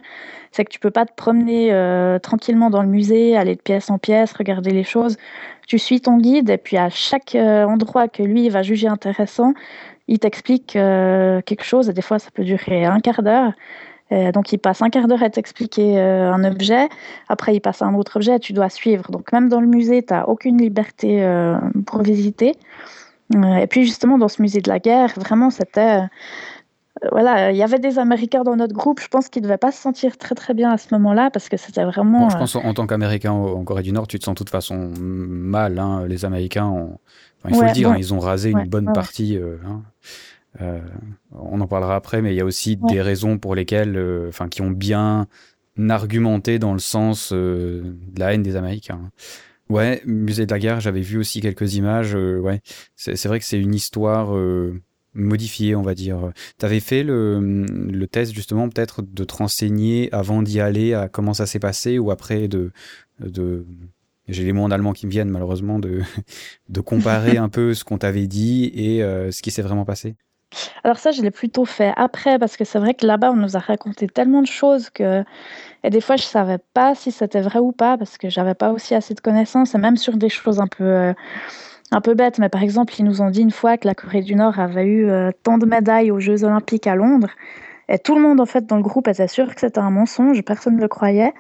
c'est 0.52 0.64
que 0.66 0.70
tu 0.70 0.80
peux 0.80 0.92
pas 0.92 1.06
te 1.08 1.14
promener 1.16 1.74
euh, 1.74 2.20
tranquillement 2.20 2.70
dans 2.70 2.84
le 2.84 2.88
musée, 2.88 3.36
aller 3.36 3.56
de 3.56 3.62
pièce 3.62 3.90
en 3.90 3.98
pièce, 3.98 4.34
regarder 4.34 4.70
les 4.70 4.84
choses. 4.84 5.18
Tu 5.68 5.80
suis 5.80 6.00
ton 6.00 6.18
guide 6.18 6.52
et 6.52 6.60
puis 6.60 6.78
à 6.78 6.90
chaque 6.92 7.34
euh, 7.34 7.66
endroit 7.66 8.08
que 8.08 8.22
lui 8.22 8.50
va 8.50 8.62
juger 8.62 8.88
intéressant, 8.88 9.54
il 10.08 10.20
t'explique 10.20 10.76
euh, 10.76 11.42
quelque 11.42 11.64
chose 11.64 11.90
et 11.90 11.94
des 11.94 12.04
fois 12.04 12.20
ça 12.20 12.30
peut 12.32 12.44
durer 12.44 12.86
un 12.86 13.00
quart 13.00 13.24
d'heure. 13.24 13.54
Euh, 14.12 14.32
donc, 14.32 14.54
il 14.54 14.60
passe 14.60 14.82
un 14.82 14.90
quart 14.90 15.08
d'heure 15.08 15.24
à 15.24 15.30
t'expliquer 15.30 16.00
euh, 16.00 16.32
un 16.32 16.44
objet. 16.44 16.88
Après, 17.28 17.56
il 17.56 17.60
passe 17.60 17.82
à 17.82 17.86
un 17.86 17.96
autre 17.96 18.18
objet 18.18 18.36
et 18.36 18.40
tu 18.40 18.54
dois 18.54 18.70
suivre. 18.70 19.10
Donc, 19.10 19.32
même 19.32 19.50
dans 19.50 19.60
le 19.60 19.68
musée, 19.68 20.04
tu 20.04 20.14
n'as 20.14 20.26
aucune 20.26 20.58
liberté 20.58 21.24
euh, 21.24 21.58
pour 21.88 22.04
visiter. 22.04 22.54
et 23.34 23.68
puis, 23.68 23.86
justement, 23.86 24.18
dans 24.18 24.28
ce 24.28 24.42
musée 24.42 24.62
de 24.62 24.70
la 24.70 24.80
guerre, 24.80 25.14
vraiment, 25.16 25.50
c'était. 25.50 26.02
voilà, 27.12 27.52
il 27.52 27.58
y 27.58 27.64
avait 27.64 27.80
des 27.80 27.98
Américains 27.98 28.44
dans 28.44 28.56
notre 28.56 28.76
groupe. 28.76 29.00
Je 29.02 29.08
pense 29.08 29.28
qu'ils 29.28 29.42
ne 29.42 29.48
devaient 29.48 29.58
pas 29.58 29.72
se 29.72 29.82
sentir 29.82 30.18
très, 30.18 30.36
très 30.36 30.54
bien 30.54 30.72
à 30.72 30.78
ce 30.78 30.88
moment-là 30.92 31.32
parce 31.32 31.50
que 31.50 31.58
c'était 31.58 31.84
vraiment. 31.84 32.30
je 32.30 32.38
pense 32.38 32.56
en, 32.56 32.74
tant 32.76 32.86
qu'Américain 32.86 33.32
en 33.32 33.64
Corée 33.64 33.82
du 33.82 33.92
Nord, 33.92 34.08
tu 34.08 34.20
te 34.20 34.24
sens 34.24 34.36
de 34.36 34.38
toute 34.38 34.52
façon 34.52 34.92
mal. 35.00 35.80
Hein. 35.80 36.06
Les 36.08 36.26
Américains, 36.26 36.68
ont... 36.68 37.00
il 37.50 37.56
faut 37.56 37.64
le 37.64 37.72
dire, 37.72 37.90
hein, 37.90 37.96
ils 37.98 38.14
ont 38.14 38.20
rasé 38.20 38.52
une 38.52 38.66
bonne 38.66 38.94
partie. 38.94 39.40
Hein. 39.68 39.82
Euh, 40.62 40.80
on 41.32 41.60
en 41.62 41.68
parlera 41.68 41.96
après, 41.96 42.22
mais 42.22 42.34
il 42.34 42.38
y 42.38 42.42
a 42.42 42.46
aussi 42.46 42.78
des 42.78 43.02
raisons 43.02 43.38
pour 43.38 43.56
lesquelles, 43.56 43.98
euh, 43.98 44.30
enfin, 44.30 44.48
qui 44.48 44.62
ont 44.62 44.72
bien 44.72 45.28
argumenté 45.90 46.60
dans 46.60 46.74
le 46.74 46.80
sens 46.80 47.32
euh, 47.34 47.82
de 48.14 48.20
la 48.20 48.34
haine 48.34 48.44
des 48.44 48.56
Américains. 48.56 49.12
Ouais, 49.70 50.02
musée 50.06 50.46
de 50.46 50.52
la 50.52 50.60
guerre, 50.60 50.80
j'avais 50.80 51.02
vu 51.02 51.18
aussi 51.18 51.42
quelques 51.42 51.76
images. 51.76 52.16
ouais, 52.16 52.62
c'est 52.96 53.26
vrai 53.26 53.40
que 53.40 53.46
c'est 53.46 53.60
une 53.60 53.74
histoire 53.74 54.36
modifiée, 55.16 55.76
on 55.76 55.82
va 55.82 55.96
dire. 55.96 56.32
T'avais 56.60 56.80
fait 56.80 57.02
le, 57.02 57.66
le 57.66 58.08
test 58.08 58.34
justement 58.34 58.70
peut-être 58.70 59.02
de 59.02 59.24
te 59.24 59.34
renseigner 59.34 60.10
avant 60.14 60.44
d'y 60.44 60.60
aller 60.60 60.94
à 60.94 61.10
comment 61.10 61.34
ça 61.34 61.48
s'est 61.48 61.60
passé 61.60 61.98
ou 61.98 62.12
après 62.12 62.48
de 62.48 62.72
de 63.20 63.66
j'ai 64.28 64.44
les 64.44 64.54
mots 64.54 64.64
en 64.64 64.72
allemand 64.72 64.94
qui 64.94 65.08
me 65.08 65.12
viennent 65.12 65.30
malheureusement 65.30 65.80
de 65.80 66.02
de 66.70 66.80
comparer 66.82 67.38
un 67.38 67.50
peu 67.50 67.74
ce 67.74 67.84
qu'on 67.84 67.98
t'avait 67.98 68.28
dit 68.28 68.66
et 68.66 69.00
ce 69.00 69.42
qui 69.42 69.50
s'est 69.50 69.64
vraiment 69.64 69.84
passé? 69.84 70.16
Alors 70.84 70.98
ça, 70.98 71.12
je 71.12 71.22
l'ai 71.22 71.32
plutôt 71.32 71.66
fait 71.66 71.94
après 71.98 72.40
parce 72.40 72.58
que 72.58 72.66
c'est 72.66 72.80
vrai 72.80 72.94
que 72.94 73.06
là-bas, 73.06 73.32
on 73.32 73.36
nous 73.36 73.56
a 73.56 73.60
raconté 73.60 74.08
tellement 74.08 74.42
de 74.42 74.48
choses 74.48 74.90
que 74.90 75.24
et 75.84 75.90
des 75.90 76.02
fois, 76.02 76.16
je 76.16 76.24
savais 76.24 76.58
pas 76.74 76.96
si 76.96 77.12
c'était 77.12 77.42
vrai 77.42 77.60
ou 77.60 77.72
pas 77.72 77.98
parce 77.98 78.18
que 78.18 78.30
j'avais 78.30 78.56
pas 78.56 78.72
aussi 78.72 78.96
assez 78.96 79.14
de 79.14 79.22
connaissances 79.22 79.76
et 79.76 79.78
même 79.78 79.98
sur 79.98 80.18
des 80.18 80.30
choses 80.30 80.60
un 80.60 80.68
peu 80.68 80.84
euh, 80.84 81.14
un 81.92 82.02
peu 82.02 82.14
bêtes. 82.16 82.40
Mais 82.40 82.50
par 82.50 82.64
exemple, 82.64 82.94
ils 82.98 83.06
nous 83.06 83.22
ont 83.22 83.30
dit 83.30 83.42
une 83.42 83.52
fois 83.52 83.78
que 83.78 83.88
la 83.88 83.96
Corée 83.96 84.22
du 84.22 84.36
Nord 84.36 84.60
avait 84.60 84.86
eu 84.86 85.10
euh, 85.10 85.32
tant 85.44 85.58
de 85.58 85.66
médailles 85.66 86.12
aux 86.12 86.20
Jeux 86.20 86.44
Olympiques 86.44 86.88
à 86.88 86.96
Londres 86.96 87.30
et 87.88 88.00
tout 88.00 88.16
le 88.16 88.22
monde 88.22 88.40
en 88.40 88.46
fait 88.46 88.66
dans 88.66 88.78
le 88.78 88.82
groupe 88.82 89.08
était 89.08 89.28
sûr 89.28 89.54
que 89.54 89.62
c'était 89.62 89.80
un 89.80 89.92
mensonge, 89.92 90.42
personne 90.44 90.76
ne 90.76 90.82
le 90.82 90.88
croyait. 90.88 91.34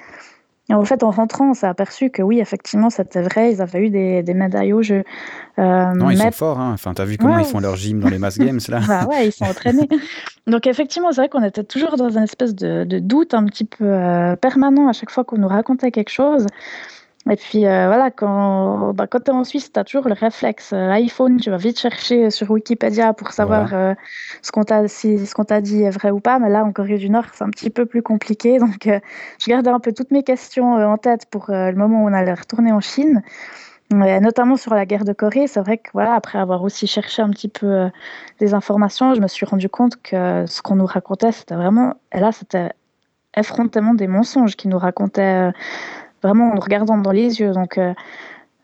Et 0.69 0.73
en 0.73 0.83
fait, 0.83 1.03
en 1.03 1.11
rentrant, 1.11 1.51
on 1.51 1.53
s'est 1.53 1.67
aperçu 1.67 2.09
que 2.09 2.23
oui, 2.23 2.39
effectivement, 2.39 2.89
c'était 2.89 3.21
vrai. 3.21 3.51
Ils 3.51 3.61
avaient 3.61 3.85
eu 3.85 3.89
des, 3.91 4.23
des 4.23 4.33
médailles 4.33 4.73
au 4.73 4.81
jeu. 4.81 5.03
Euh, 5.59 5.93
non, 5.93 6.09
ils 6.09 6.17
sont 6.17 6.31
forts. 6.31 6.59
Hein. 6.59 6.71
Enfin, 6.73 6.93
t'as 6.95 7.05
vu 7.05 7.17
comment 7.17 7.37
ils 7.37 7.45
font 7.45 7.59
leur 7.59 7.75
gym 7.75 7.99
dans 7.99 8.09
les 8.09 8.17
mass 8.17 8.37
games 8.39 8.59
là 8.69 8.79
bah 8.87 9.05
ouais, 9.05 9.27
ils 9.27 9.31
sont 9.31 9.45
entraînés. 9.45 9.87
Donc 10.47 10.65
effectivement, 10.65 11.11
c'est 11.11 11.21
vrai 11.21 11.29
qu'on 11.29 11.43
était 11.43 11.63
toujours 11.63 11.97
dans 11.97 12.09
une 12.09 12.23
espèce 12.23 12.55
de, 12.55 12.83
de 12.83 12.99
doute 12.99 13.33
un 13.35 13.45
petit 13.45 13.65
peu 13.65 13.85
euh, 13.85 14.35
permanent 14.35 14.87
à 14.87 14.93
chaque 14.93 15.11
fois 15.11 15.23
qu'on 15.23 15.37
nous 15.37 15.47
racontait 15.47 15.91
quelque 15.91 16.11
chose. 16.11 16.47
Et 17.27 17.37
puis 17.37 17.65
euh, 17.65 17.87
voilà, 17.87 18.11
quand, 18.11 18.93
bah, 18.93 19.07
quand 19.07 19.19
tu 19.19 19.31
es 19.31 19.33
en 19.33 19.43
Suisse, 19.43 19.71
tu 19.73 19.79
as 19.79 19.83
toujours 19.83 20.07
le 20.07 20.13
réflexe 20.13 20.73
euh, 20.73 20.89
iPhone, 20.91 21.37
tu 21.37 21.49
vas 21.49 21.57
vite 21.57 21.79
chercher 21.79 22.29
sur 22.29 22.51
Wikipédia 22.51 23.13
pour 23.13 23.31
savoir 23.31 23.73
euh, 23.73 23.95
ce 24.43 24.51
qu'on 24.51 24.63
t'a 24.63 24.87
si, 24.87 25.25
ce 25.25 25.33
qu'on 25.33 25.43
t'a 25.43 25.59
dit 25.59 25.81
est 25.81 25.89
vrai 25.89 26.11
ou 26.11 26.19
pas. 26.19 26.37
Mais 26.37 26.49
là, 26.49 26.63
en 26.63 26.71
Corée 26.71 26.99
du 26.99 27.09
Nord, 27.09 27.25
c'est 27.33 27.43
un 27.43 27.49
petit 27.49 27.71
peu 27.71 27.87
plus 27.87 28.03
compliqué. 28.03 28.59
Donc, 28.65 28.87
je 28.87 29.49
gardais 29.49 29.71
un 29.71 29.79
peu 29.79 29.91
toutes 29.91 30.11
mes 30.11 30.21
questions 30.21 30.75
en 30.75 30.97
tête 30.97 31.25
pour 31.31 31.45
le 31.49 31.73
moment 31.73 32.03
où 32.03 32.09
on 32.09 32.13
allait 32.13 32.33
retourner 32.33 32.71
en 32.71 32.79
Chine. 32.79 33.23
notamment 33.91 34.55
sur 34.55 34.75
la 34.75 34.85
guerre 34.85 35.03
de 35.03 35.13
Corée, 35.13 35.47
c'est 35.47 35.61
vrai 35.61 35.79
que 35.79 35.89
voilà, 35.93 36.13
après 36.13 36.37
avoir 36.37 36.61
aussi 36.61 36.85
cherché 36.85 37.23
un 37.23 37.31
petit 37.31 37.49
peu 37.49 37.89
des 38.39 38.53
informations, 38.53 39.15
je 39.15 39.21
me 39.21 39.27
suis 39.27 39.47
rendu 39.47 39.67
compte 39.67 39.99
que 40.03 40.45
ce 40.45 40.61
qu'on 40.61 40.75
nous 40.75 40.85
racontait, 40.85 41.31
c'était 41.31 41.55
vraiment, 41.55 41.95
et 42.11 42.19
là, 42.19 42.31
c'était 42.31 42.69
effrontément 43.35 43.95
des 43.95 44.07
mensonges 44.07 44.55
qui 44.55 44.67
nous 44.67 44.77
racontaient 44.77 45.51
vraiment 46.25 46.53
en 46.53 46.59
regardant 46.59 46.97
dans 46.97 47.11
les 47.11 47.39
yeux. 47.39 47.51
Donc, 47.51 47.77
euh, 47.77 47.93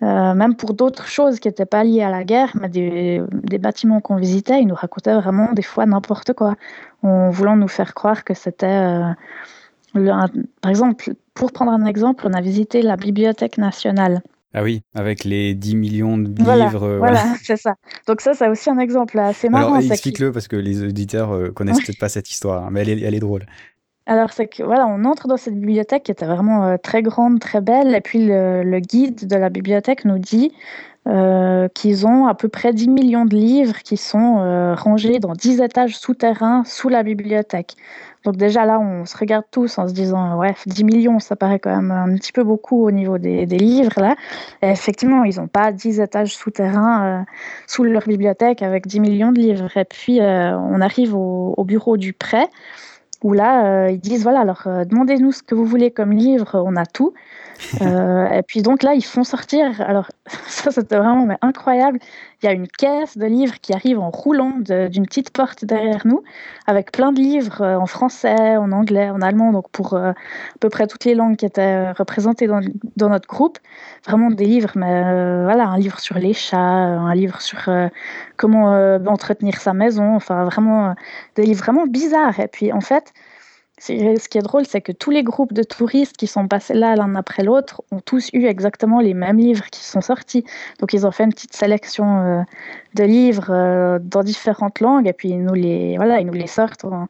euh, 0.03 0.33
même 0.33 0.55
pour 0.55 0.73
d'autres 0.73 1.07
choses 1.07 1.39
qui 1.39 1.47
n'étaient 1.47 1.65
pas 1.65 1.83
liées 1.83 2.01
à 2.01 2.09
la 2.09 2.23
guerre, 2.23 2.51
mais 2.59 2.69
des, 2.69 3.21
bâtiments 3.59 4.01
qu'on 4.01 4.15
visitait, 4.15 4.59
ils 4.61 4.67
nous 4.67 4.75
racontaient 4.75 5.13
vraiment 5.13 5.53
des 5.53 5.61
fois 5.61 5.85
n'importe 5.85 6.33
quoi, 6.33 6.55
en 7.03 7.29
voulant 7.29 7.55
nous 7.55 7.67
faire 7.67 7.93
croire 7.93 8.23
que 8.23 8.33
c'était... 8.33 8.65
Euh, 8.65 9.13
par 9.93 10.69
exemple, 10.69 11.13
pour 11.33 11.51
prendre 11.51 11.71
un 11.71 11.85
exemple, 11.85 12.25
on 12.25 12.33
a 12.33 12.41
visité 12.41 12.81
la 12.81 12.95
Bibliothèque 12.95 13.57
nationale. 13.57 14.21
Ah 14.53 14.63
oui, 14.63 14.81
avec 14.95 15.23
les 15.23 15.53
10 15.53 15.75
millions 15.75 16.17
de 16.17 16.29
livres. 16.29 16.97
Voilà, 16.97 17.23
c'est 17.43 17.57
ça. 17.57 17.75
Donc 18.07 18.21
ça, 18.21 18.33
c'est 18.33 18.49
aussi 18.49 18.69
un 18.69 18.79
exemple 18.79 19.19
assez 19.19 19.49
marrant. 19.49 19.75
Alors, 19.75 19.91
explique-le, 19.91 20.31
parce 20.31 20.47
que 20.47 20.55
les 20.55 20.83
auditeurs 20.83 21.37
ne 21.37 21.49
connaissent 21.49 21.81
peut-être 21.81 21.99
pas 21.99 22.09
cette 22.09 22.29
histoire, 22.29 22.65
hein, 22.65 22.69
mais 22.71 22.81
elle 22.81 23.03
elle 23.03 23.15
est 23.15 23.19
drôle. 23.19 23.45
Alors, 24.07 24.33
c'est 24.33 24.47
que 24.47 24.63
voilà, 24.63 24.87
on 24.87 25.05
entre 25.05 25.27
dans 25.27 25.37
cette 25.37 25.53
bibliothèque 25.53 26.03
qui 26.03 26.11
était 26.11 26.25
vraiment 26.25 26.65
euh, 26.65 26.77
très 26.77 27.03
grande, 27.03 27.39
très 27.39 27.61
belle, 27.61 27.93
et 27.93 28.01
puis 28.01 28.25
le, 28.25 28.79
guide 28.79 29.27
de 29.27 29.35
la 29.35 29.49
bibliothèque 29.49 30.05
nous 30.05 30.17
dit 30.17 30.51
euh, 31.07 31.67
qu'ils 31.69 32.07
ont 32.07 32.25
à 32.25 32.33
peu 32.33 32.47
près 32.49 32.73
10 32.73 32.87
millions 32.89 33.25
de 33.25 33.35
livres 33.35 33.77
qui 33.83 33.97
sont 33.97 34.39
euh, 34.39 34.73
rangés 34.73 35.19
dans 35.19 35.33
10 35.33 35.61
étages 35.61 35.97
souterrains 35.97 36.63
sous 36.65 36.89
la 36.89 37.03
bibliothèque. 37.03 37.75
Donc 38.25 38.37
déjà 38.37 38.65
là, 38.65 38.79
on 38.79 39.05
se 39.05 39.15
regarde 39.17 39.45
tous 39.51 39.77
en 39.77 39.87
se 39.87 39.93
disant, 39.93 40.35
ouais, 40.37 40.55
10 40.65 40.83
millions, 40.83 41.19
ça 41.19 41.35
paraît 41.35 41.59
quand 41.59 41.75
même 41.75 41.91
un 41.91 42.15
petit 42.15 42.31
peu 42.31 42.43
beaucoup 42.43 42.83
au 42.85 42.91
niveau 42.91 43.19
des, 43.19 43.45
livres 43.45 44.01
là. 44.01 44.15
Et 44.63 44.69
effectivement, 44.69 45.23
ils 45.23 45.37
n'ont 45.39 45.47
pas 45.47 45.71
10 45.71 45.99
étages 45.99 46.35
souterrains 46.35 47.25
sous 47.67 47.83
leur 47.83 48.03
bibliothèque 48.07 48.63
avec 48.63 48.87
10 48.87 48.99
millions 48.99 49.31
de 49.31 49.39
livres. 49.39 49.77
Et 49.77 49.85
puis, 49.85 50.19
on 50.21 50.81
arrive 50.81 51.15
au, 51.15 51.53
au 51.55 51.63
bureau 51.63 51.97
du 51.97 52.13
prêt 52.13 52.47
où 53.23 53.33
là, 53.33 53.85
euh, 53.85 53.91
ils 53.91 53.99
disent 53.99 54.23
voilà, 54.23 54.41
alors 54.41 54.63
euh, 54.67 54.85
demandez-nous 54.85 55.31
ce 55.31 55.43
que 55.43 55.55
vous 55.55 55.65
voulez 55.65 55.91
comme 55.91 56.11
livre, 56.11 56.61
on 56.65 56.75
a 56.75 56.85
tout. 56.85 57.13
Euh, 57.81 58.27
et 58.29 58.43
puis 58.43 58.61
donc 58.61 58.83
là, 58.83 58.93
ils 58.93 59.03
font 59.03 59.23
sortir. 59.23 59.81
Alors 59.81 60.09
ça, 60.47 60.71
c'était 60.71 60.97
vraiment 60.97 61.27
incroyable. 61.41 61.99
Il 62.41 62.45
y 62.45 62.49
a 62.49 62.53
une 62.53 62.67
caisse 62.67 63.17
de 63.17 63.25
livres 63.25 63.55
qui 63.61 63.73
arrive 63.73 63.99
en 63.99 64.09
roulant 64.09 64.55
d'une 64.59 65.05
petite 65.05 65.31
porte 65.31 65.63
derrière 65.65 66.05
nous, 66.05 66.23
avec 66.67 66.91
plein 66.91 67.11
de 67.11 67.19
livres 67.19 67.63
en 67.63 67.85
français, 67.85 68.57
en 68.57 68.71
anglais, 68.71 69.09
en 69.09 69.21
allemand, 69.21 69.51
donc 69.51 69.69
pour 69.71 69.95
à 69.95 70.13
peu 70.59 70.69
près 70.69 70.87
toutes 70.87 71.05
les 71.05 71.15
langues 71.15 71.37
qui 71.37 71.45
étaient 71.45 71.91
représentées 71.91 72.47
dans, 72.47 72.61
dans 72.97 73.09
notre 73.09 73.27
groupe. 73.27 73.57
Vraiment 74.05 74.31
des 74.31 74.45
livres, 74.45 74.71
mais 74.75 75.43
voilà, 75.43 75.67
un 75.67 75.77
livre 75.77 75.99
sur 75.99 76.17
les 76.17 76.33
chats, 76.33 76.57
un 76.57 77.13
livre 77.13 77.41
sur 77.41 77.69
comment 78.37 78.71
entretenir 79.07 79.57
sa 79.61 79.73
maison, 79.73 80.15
enfin 80.15 80.43
vraiment 80.45 80.95
des 81.35 81.43
livres 81.43 81.63
vraiment 81.63 81.85
bizarres. 81.87 82.39
Et 82.39 82.47
puis 82.47 82.71
en 82.73 82.81
fait, 82.81 83.13
ce 83.81 84.29
qui 84.29 84.37
est 84.37 84.41
drôle, 84.41 84.65
c'est 84.65 84.81
que 84.81 84.91
tous 84.91 85.09
les 85.09 85.23
groupes 85.23 85.53
de 85.53 85.63
touristes 85.63 86.15
qui 86.15 86.27
sont 86.27 86.47
passés 86.47 86.75
là 86.75 86.95
l'un 86.95 87.15
après 87.15 87.43
l'autre 87.43 87.81
ont 87.91 87.99
tous 87.99 88.29
eu 88.33 88.45
exactement 88.45 88.99
les 88.99 89.15
mêmes 89.15 89.37
livres 89.37 89.65
qui 89.71 89.83
sont 89.83 90.01
sortis. 90.01 90.45
Donc 90.79 90.93
ils 90.93 91.07
ont 91.07 91.11
fait 91.11 91.23
une 91.23 91.31
petite 91.31 91.55
sélection 91.55 92.19
euh, 92.19 92.41
de 92.93 93.03
livres 93.03 93.49
euh, 93.49 93.99
dans 93.99 94.21
différentes 94.21 94.81
langues 94.81 95.07
et 95.07 95.13
puis 95.13 95.29
ils 95.29 95.43
nous 95.43 95.53
les 95.53 95.97
voilà 95.97 96.19
ils 96.19 96.27
nous 96.27 96.33
les 96.33 96.47
sortent 96.47 96.85
en, 96.85 97.07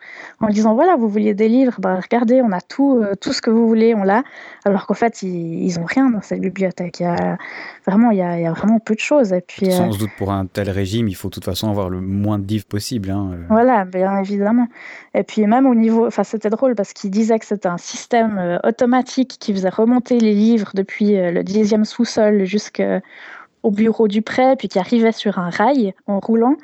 disant 0.50 0.76
voilà 0.76 0.96
vous 0.96 1.10
vouliez 1.10 1.34
des 1.34 1.50
livres 1.50 1.76
bah 1.80 2.00
regardez 2.02 2.42
on 2.42 2.52
a 2.52 2.62
tout 2.62 3.00
euh, 3.02 3.16
tout 3.20 3.34
ce 3.34 3.42
que 3.42 3.50
vous 3.50 3.68
voulez 3.68 3.94
on 3.94 4.04
l'a. 4.04 4.24
Alors 4.64 4.88
qu'en 4.88 4.94
fait 4.94 5.24
ils, 5.24 5.64
ils 5.64 5.80
ont 5.80 5.86
rien 5.86 6.10
dans 6.10 6.22
cette 6.22 6.40
bibliothèque. 6.40 7.02
Il 7.02 7.04
y 7.04 7.06
a 7.08 7.38
vraiment 7.86 8.12
il 8.12 8.20
y 8.20 8.22
a, 8.22 8.40
il 8.40 8.44
y 8.44 8.48
a 8.48 8.54
vraiment 8.54 8.80
peu 8.80 8.96
de 8.96 9.00
choses 9.00 9.34
et 9.34 9.42
puis 9.42 9.72
sans 9.72 9.90
doute 9.90 10.12
pour 10.18 10.32
un 10.32 10.46
tel 10.46 10.70
régime 10.70 11.10
il 11.10 11.16
faut 11.16 11.28
de 11.28 11.34
toute 11.34 11.46
façon 11.46 11.70
avoir 11.70 11.90
le 11.90 12.00
moins 12.00 12.40
de 12.40 12.48
livres 12.48 12.66
possible 12.66 13.10
hein, 13.10 13.32
voilà 13.50 13.84
bien 13.84 14.20
évidemment. 14.20 14.68
Et 15.14 15.24
puis 15.24 15.46
même 15.48 15.66
au 15.66 15.76
niveau 15.76 16.08
enfin 16.08 16.24
c'était 16.24 16.50
drôle 16.50 16.61
parce 16.76 16.94
qu'il 16.94 17.12
disait 17.12 17.40
que 17.40 17.46
c'était 17.46 17.68
un 17.68 17.78
système 17.78 18.38
euh, 18.38 18.58
automatique 18.64 19.38
qui 19.40 19.54
faisait 19.54 19.70
remonter 19.70 20.20
les 20.20 20.34
livres 20.34 20.72
depuis 20.74 21.18
euh, 21.18 21.32
le 21.32 21.44
dixième 21.44 21.86
sous-sol 21.86 22.46
jusqu'au 22.46 23.72
bureau 23.72 24.08
du 24.08 24.22
prêt, 24.22 24.56
puis 24.56 24.68
qui 24.68 24.80
arrivait 24.80 25.12
sur 25.12 25.40
un 25.40 25.50
rail 25.50 25.94
en 26.08 26.20
roulant. 26.20 26.56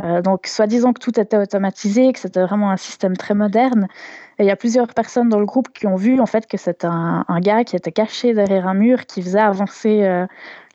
Euh, 0.00 0.22
donc, 0.22 0.46
soi-disant 0.46 0.92
que 0.92 1.00
tout 1.00 1.18
était 1.18 1.36
automatisé, 1.36 2.12
que 2.12 2.18
c'était 2.18 2.42
vraiment 2.42 2.70
un 2.70 2.76
système 2.76 3.16
très 3.16 3.34
moderne. 3.34 3.88
Et 4.38 4.44
il 4.44 4.46
y 4.46 4.50
a 4.50 4.56
plusieurs 4.56 4.88
personnes 4.88 5.28
dans 5.28 5.40
le 5.40 5.46
groupe 5.46 5.68
qui 5.72 5.86
ont 5.86 5.96
vu 5.96 6.20
en 6.20 6.26
fait 6.26 6.46
que 6.46 6.56
c'était 6.56 6.86
un, 6.86 7.24
gars 7.40 7.64
qui 7.64 7.74
était 7.74 7.90
caché 7.90 8.34
derrière 8.34 8.68
un 8.68 8.74
mur 8.74 9.06
qui 9.06 9.20
faisait 9.22 9.40
avancer 9.40 10.26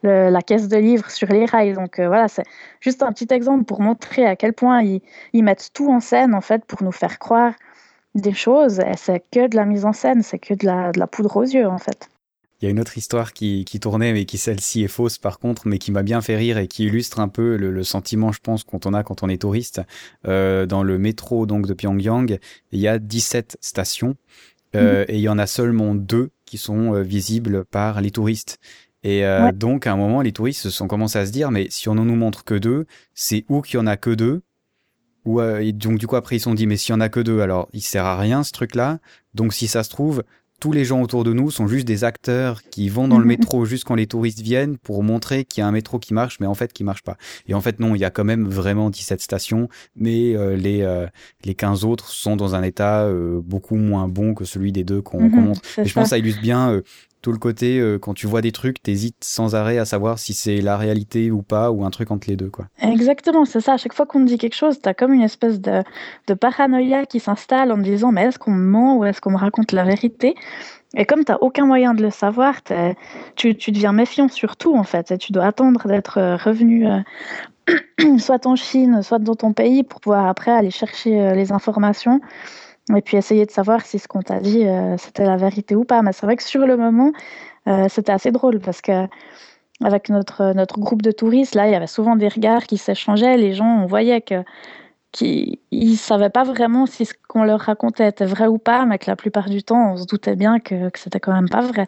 la 0.03 0.41
caisse 0.41 0.67
de 0.67 0.75
livres 0.75 1.09
sur 1.09 1.29
les 1.29 1.45
rails. 1.45 1.71
Donc 1.71 2.01
voilà, 2.01 2.27
c'est 2.27 2.43
juste 2.81 3.03
un 3.03 3.13
petit 3.13 3.33
exemple 3.33 3.63
pour 3.63 3.79
montrer 3.79 4.25
à 4.25 4.35
quel 4.35 4.51
point 4.51 4.81
ils, 4.81 5.01
ils, 5.31 5.45
mettent 5.45 5.69
tout 5.73 5.89
en 5.89 6.01
scène 6.01 6.35
en 6.35 6.41
fait 6.41 6.65
pour 6.65 6.83
nous 6.83 6.91
faire 6.91 7.19
croire 7.19 7.53
des 8.15 8.33
choses, 8.33 8.79
et 8.79 8.95
c'est 8.97 9.23
que 9.31 9.47
de 9.47 9.55
la 9.55 9.65
mise 9.65 9.85
en 9.85 9.93
scène, 9.93 10.23
c'est 10.23 10.39
que 10.39 10.53
de 10.53 10.65
la, 10.65 10.91
de 10.91 10.99
la 10.99 11.07
poudre 11.07 11.37
aux 11.37 11.43
yeux 11.43 11.67
en 11.67 11.77
fait. 11.77 12.09
Il 12.61 12.65
y 12.65 12.67
a 12.67 12.71
une 12.71 12.79
autre 12.79 12.97
histoire 12.97 13.33
qui, 13.33 13.65
qui 13.65 13.81
tournait, 13.81 14.13
mais 14.13 14.23
qui 14.23 14.37
celle-ci 14.37 14.83
est 14.83 14.87
fausse 14.87 15.17
par 15.17 15.39
contre, 15.39 15.67
mais 15.67 15.79
qui 15.79 15.91
m'a 15.91 16.03
bien 16.03 16.21
fait 16.21 16.37
rire 16.37 16.57
et 16.57 16.67
qui 16.67 16.85
illustre 16.85 17.19
un 17.19 17.27
peu 17.27 17.57
le, 17.57 17.83
sentiment, 17.83 18.31
je 18.31 18.39
pense, 18.39 18.63
qu'on 18.63 18.79
on 18.85 18.93
a 18.93 19.03
quand 19.03 19.21
on 19.21 19.27
est 19.27 19.41
touriste. 19.41 19.81
Euh, 20.27 20.65
dans 20.65 20.81
le 20.81 20.97
métro 20.97 21.45
donc 21.45 21.67
de 21.67 21.73
Pyongyang, 21.73 22.39
il 22.71 22.79
y 22.79 22.87
a 22.87 22.99
17 22.99 23.57
stations 23.59 24.15
euh, 24.75 25.01
mhm. 25.01 25.05
et 25.09 25.15
il 25.17 25.21
y 25.21 25.29
en 25.29 25.39
a 25.39 25.47
seulement 25.47 25.93
deux 25.93 26.29
qui 26.45 26.57
sont 26.57 26.93
euh, 26.93 27.01
visibles 27.01 27.65
par 27.65 27.99
les 27.99 28.11
touristes. 28.11 28.59
Et 29.03 29.25
euh, 29.25 29.51
donc, 29.51 29.85
à 29.85 29.91
un 29.91 29.97
moment, 29.97 30.21
les 30.21 30.31
touristes 30.31 30.61
se 30.61 30.69
sont 30.69 30.87
commencé 30.87 31.19
à 31.19 31.25
se 31.25 31.31
dire, 31.31 31.51
mais 31.51 31.67
si 31.69 31.89
on 31.89 31.95
ne 31.95 32.03
nous 32.03 32.15
montre 32.15 32.45
que 32.45 32.55
deux, 32.55 32.85
c'est 33.13 33.43
où 33.49 33.61
qu'il 33.61 33.77
y 33.77 33.81
en 33.81 33.87
a 33.87 33.97
que 33.97 34.11
deux? 34.11 34.41
Ou 35.25 35.39
euh, 35.39 35.71
donc 35.71 35.99
du 35.99 36.07
coup 36.07 36.15
après 36.15 36.37
ils 36.37 36.39
se 36.39 36.45
sont 36.45 36.53
dit 36.53 36.67
mais 36.67 36.77
s'il 36.77 36.93
y 36.93 36.95
en 36.95 37.01
a 37.01 37.09
que 37.09 37.19
deux 37.19 37.41
alors 37.41 37.69
il 37.73 37.81
sert 37.81 38.05
à 38.05 38.17
rien 38.17 38.43
ce 38.43 38.51
truc 38.51 38.75
là 38.75 38.99
donc 39.33 39.53
si 39.53 39.67
ça 39.67 39.83
se 39.83 39.89
trouve 39.89 40.23
tous 40.63 40.71
les 40.71 40.85
gens 40.85 41.01
autour 41.01 41.25
de 41.25 41.33
nous 41.33 41.51
sont 41.51 41.67
juste 41.67 41.85
des 41.85 42.05
acteurs 42.05 42.63
qui 42.63 42.87
vont 42.87 43.09
dans 43.09 43.17
le 43.17 43.25
mhm. 43.25 43.31
métro 43.31 43.65
juste 43.65 43.83
quand 43.83 43.95
les 43.95 44.07
touristes 44.07 44.39
viennent 44.39 44.77
pour 44.77 45.03
montrer 45.03 45.43
qu'il 45.43 45.59
y 45.59 45.63
a 45.65 45.67
un 45.67 45.73
métro 45.73 45.99
qui 45.99 46.13
marche, 46.13 46.39
mais 46.39 46.47
en 46.47 46.53
fait 46.53 46.71
qui 46.71 46.85
marche 46.85 47.03
pas. 47.03 47.17
Et 47.47 47.53
en 47.53 47.59
fait 47.59 47.81
non, 47.81 47.95
il 47.95 47.99
y 47.99 48.05
a 48.05 48.09
quand 48.09 48.23
même 48.23 48.47
vraiment 48.47 48.89
17 48.89 49.19
stations, 49.19 49.67
mais 49.97 50.37
euh, 50.37 50.55
les 50.55 50.81
euh, 50.83 51.05
les 51.43 51.53
15 51.53 51.83
autres 51.83 52.07
sont 52.07 52.37
dans 52.37 52.55
un 52.55 52.63
état 52.63 53.01
euh, 53.01 53.41
beaucoup 53.43 53.75
moins 53.75 54.07
bon 54.07 54.33
que 54.33 54.45
celui 54.45 54.71
des 54.71 54.85
deux 54.85 55.01
qu'on 55.01 55.23
mhm, 55.23 55.43
montre. 55.43 55.61
Et 55.77 55.83
je 55.83 55.93
pense 55.93 56.05
que 56.05 56.09
ça 56.11 56.17
illustre 56.17 56.41
bien 56.41 56.81
tout 57.23 57.31
le 57.31 57.39
côté 57.39 57.79
euh, 57.79 57.97
quand 57.97 58.13
tu 58.13 58.27
vois 58.27 58.41
des 58.41 58.51
trucs, 58.51 58.83
t'hésites 58.83 59.23
sans 59.23 59.55
arrêt 59.55 59.79
à 59.79 59.85
savoir 59.85 60.19
si 60.19 60.33
c'est 60.33 60.57
la 60.57 60.77
réalité 60.77 61.31
ou 61.31 61.41
pas 61.41 61.71
ou 61.71 61.85
un 61.85 61.89
truc 61.89 62.11
entre 62.11 62.29
les 62.29 62.35
deux 62.35 62.49
quoi. 62.49 62.65
Exactement, 62.81 63.45
c'est 63.45 63.61
ça. 63.61 63.73
À 63.73 63.77
chaque 63.77 63.93
fois 63.93 64.05
qu'on 64.05 64.19
dit 64.19 64.37
quelque 64.37 64.55
chose, 64.55 64.79
t'as 64.81 64.93
comme 64.93 65.13
une 65.13 65.21
espèce 65.21 65.59
de, 65.59 65.81
de 66.27 66.33
paranoïa 66.33 67.05
qui 67.05 67.21
s'installe 67.21 67.71
en 67.71 67.77
disant 67.77 68.11
mais 68.11 68.23
est-ce 68.23 68.37
qu'on 68.37 68.51
me 68.51 68.69
ment 68.69 68.97
ou 68.97 69.05
est-ce 69.05 69.21
qu'on 69.21 69.31
me 69.31 69.37
raconte 69.37 69.71
la 69.71 69.85
vérité? 69.85 70.35
Et 70.95 71.05
comme 71.05 71.23
tu 71.23 71.31
n'as 71.31 71.37
aucun 71.39 71.65
moyen 71.65 71.93
de 71.93 72.03
le 72.03 72.11
savoir, 72.11 72.55
tu, 73.35 73.55
tu, 73.55 73.71
deviens 73.71 73.93
méfiant 73.93 74.27
sur 74.27 74.57
tout 74.57 74.75
en 74.75 74.83
fait. 74.83 75.09
Et 75.11 75.17
tu 75.17 75.31
dois 75.31 75.45
attendre 75.45 75.87
d'être 75.87 76.19
euh, 76.19 76.35
revenu 76.35 76.87
euh, 76.87 78.17
soit 78.19 78.45
en 78.45 78.57
Chine, 78.57 79.01
soit 79.01 79.19
dans 79.19 79.35
ton 79.35 79.53
pays 79.53 79.83
pour 79.83 80.01
pouvoir 80.01 80.27
après 80.27 80.51
aller 80.51 80.71
chercher 80.71 81.33
les 81.33 81.53
informations 81.53 82.19
et 82.95 83.01
puis 83.01 83.17
essayer 83.17 83.45
de 83.45 83.51
savoir 83.51 83.85
si 83.85 83.99
ce 83.99 84.07
qu'on 84.07 84.21
t'a 84.21 84.39
dit, 84.39 84.65
euh, 84.67 84.97
c'était 84.97 85.25
la 85.25 85.37
vérité 85.37 85.75
ou 85.75 85.85
pas. 85.85 86.01
Mais 86.01 86.11
c'est 86.13 86.25
vrai 86.25 86.35
que 86.35 86.43
sur 86.43 86.65
le 86.67 86.77
moment, 86.77 87.11
euh, 87.67 87.87
c'était 87.89 88.11
assez 88.11 88.31
drôle 88.31 88.59
parce 88.59 88.81
que 88.81 89.07
avec 89.83 90.09
notre, 90.09 90.53
notre 90.53 90.79
groupe 90.79 91.01
de 91.01 91.11
touristes, 91.11 91.55
là, 91.55 91.67
il 91.67 91.71
y 91.71 91.75
avait 91.75 91.87
souvent 91.87 92.15
des 92.15 92.27
regards 92.27 92.63
qui 92.63 92.77
s'échangeaient. 92.77 93.37
Les 93.37 93.53
gens, 93.53 93.83
on 93.83 93.85
voyait 93.85 94.21
que 94.21 94.43
qu'ils 95.11 95.59
ne 95.71 95.95
savaient 95.95 96.29
pas 96.31 96.43
vraiment 96.43 96.87
si 96.87 97.05
ce 97.05 97.13
qu'on 97.27 97.43
leur 97.43 97.61
racontait 97.61 98.09
était 98.09 98.25
vrai 98.25 98.47
ou 98.47 98.57
pas, 98.57 98.85
mais 98.85 98.97
que 98.97 99.09
la 99.09 99.15
plupart 99.15 99.49
du 99.49 99.63
temps, 99.63 99.93
on 99.93 99.97
se 99.97 100.05
doutait 100.05 100.35
bien 100.35 100.59
que, 100.59 100.89
que 100.89 100.99
c'était 100.99 101.19
quand 101.19 101.33
même 101.33 101.49
pas 101.49 101.61
vrai. 101.61 101.87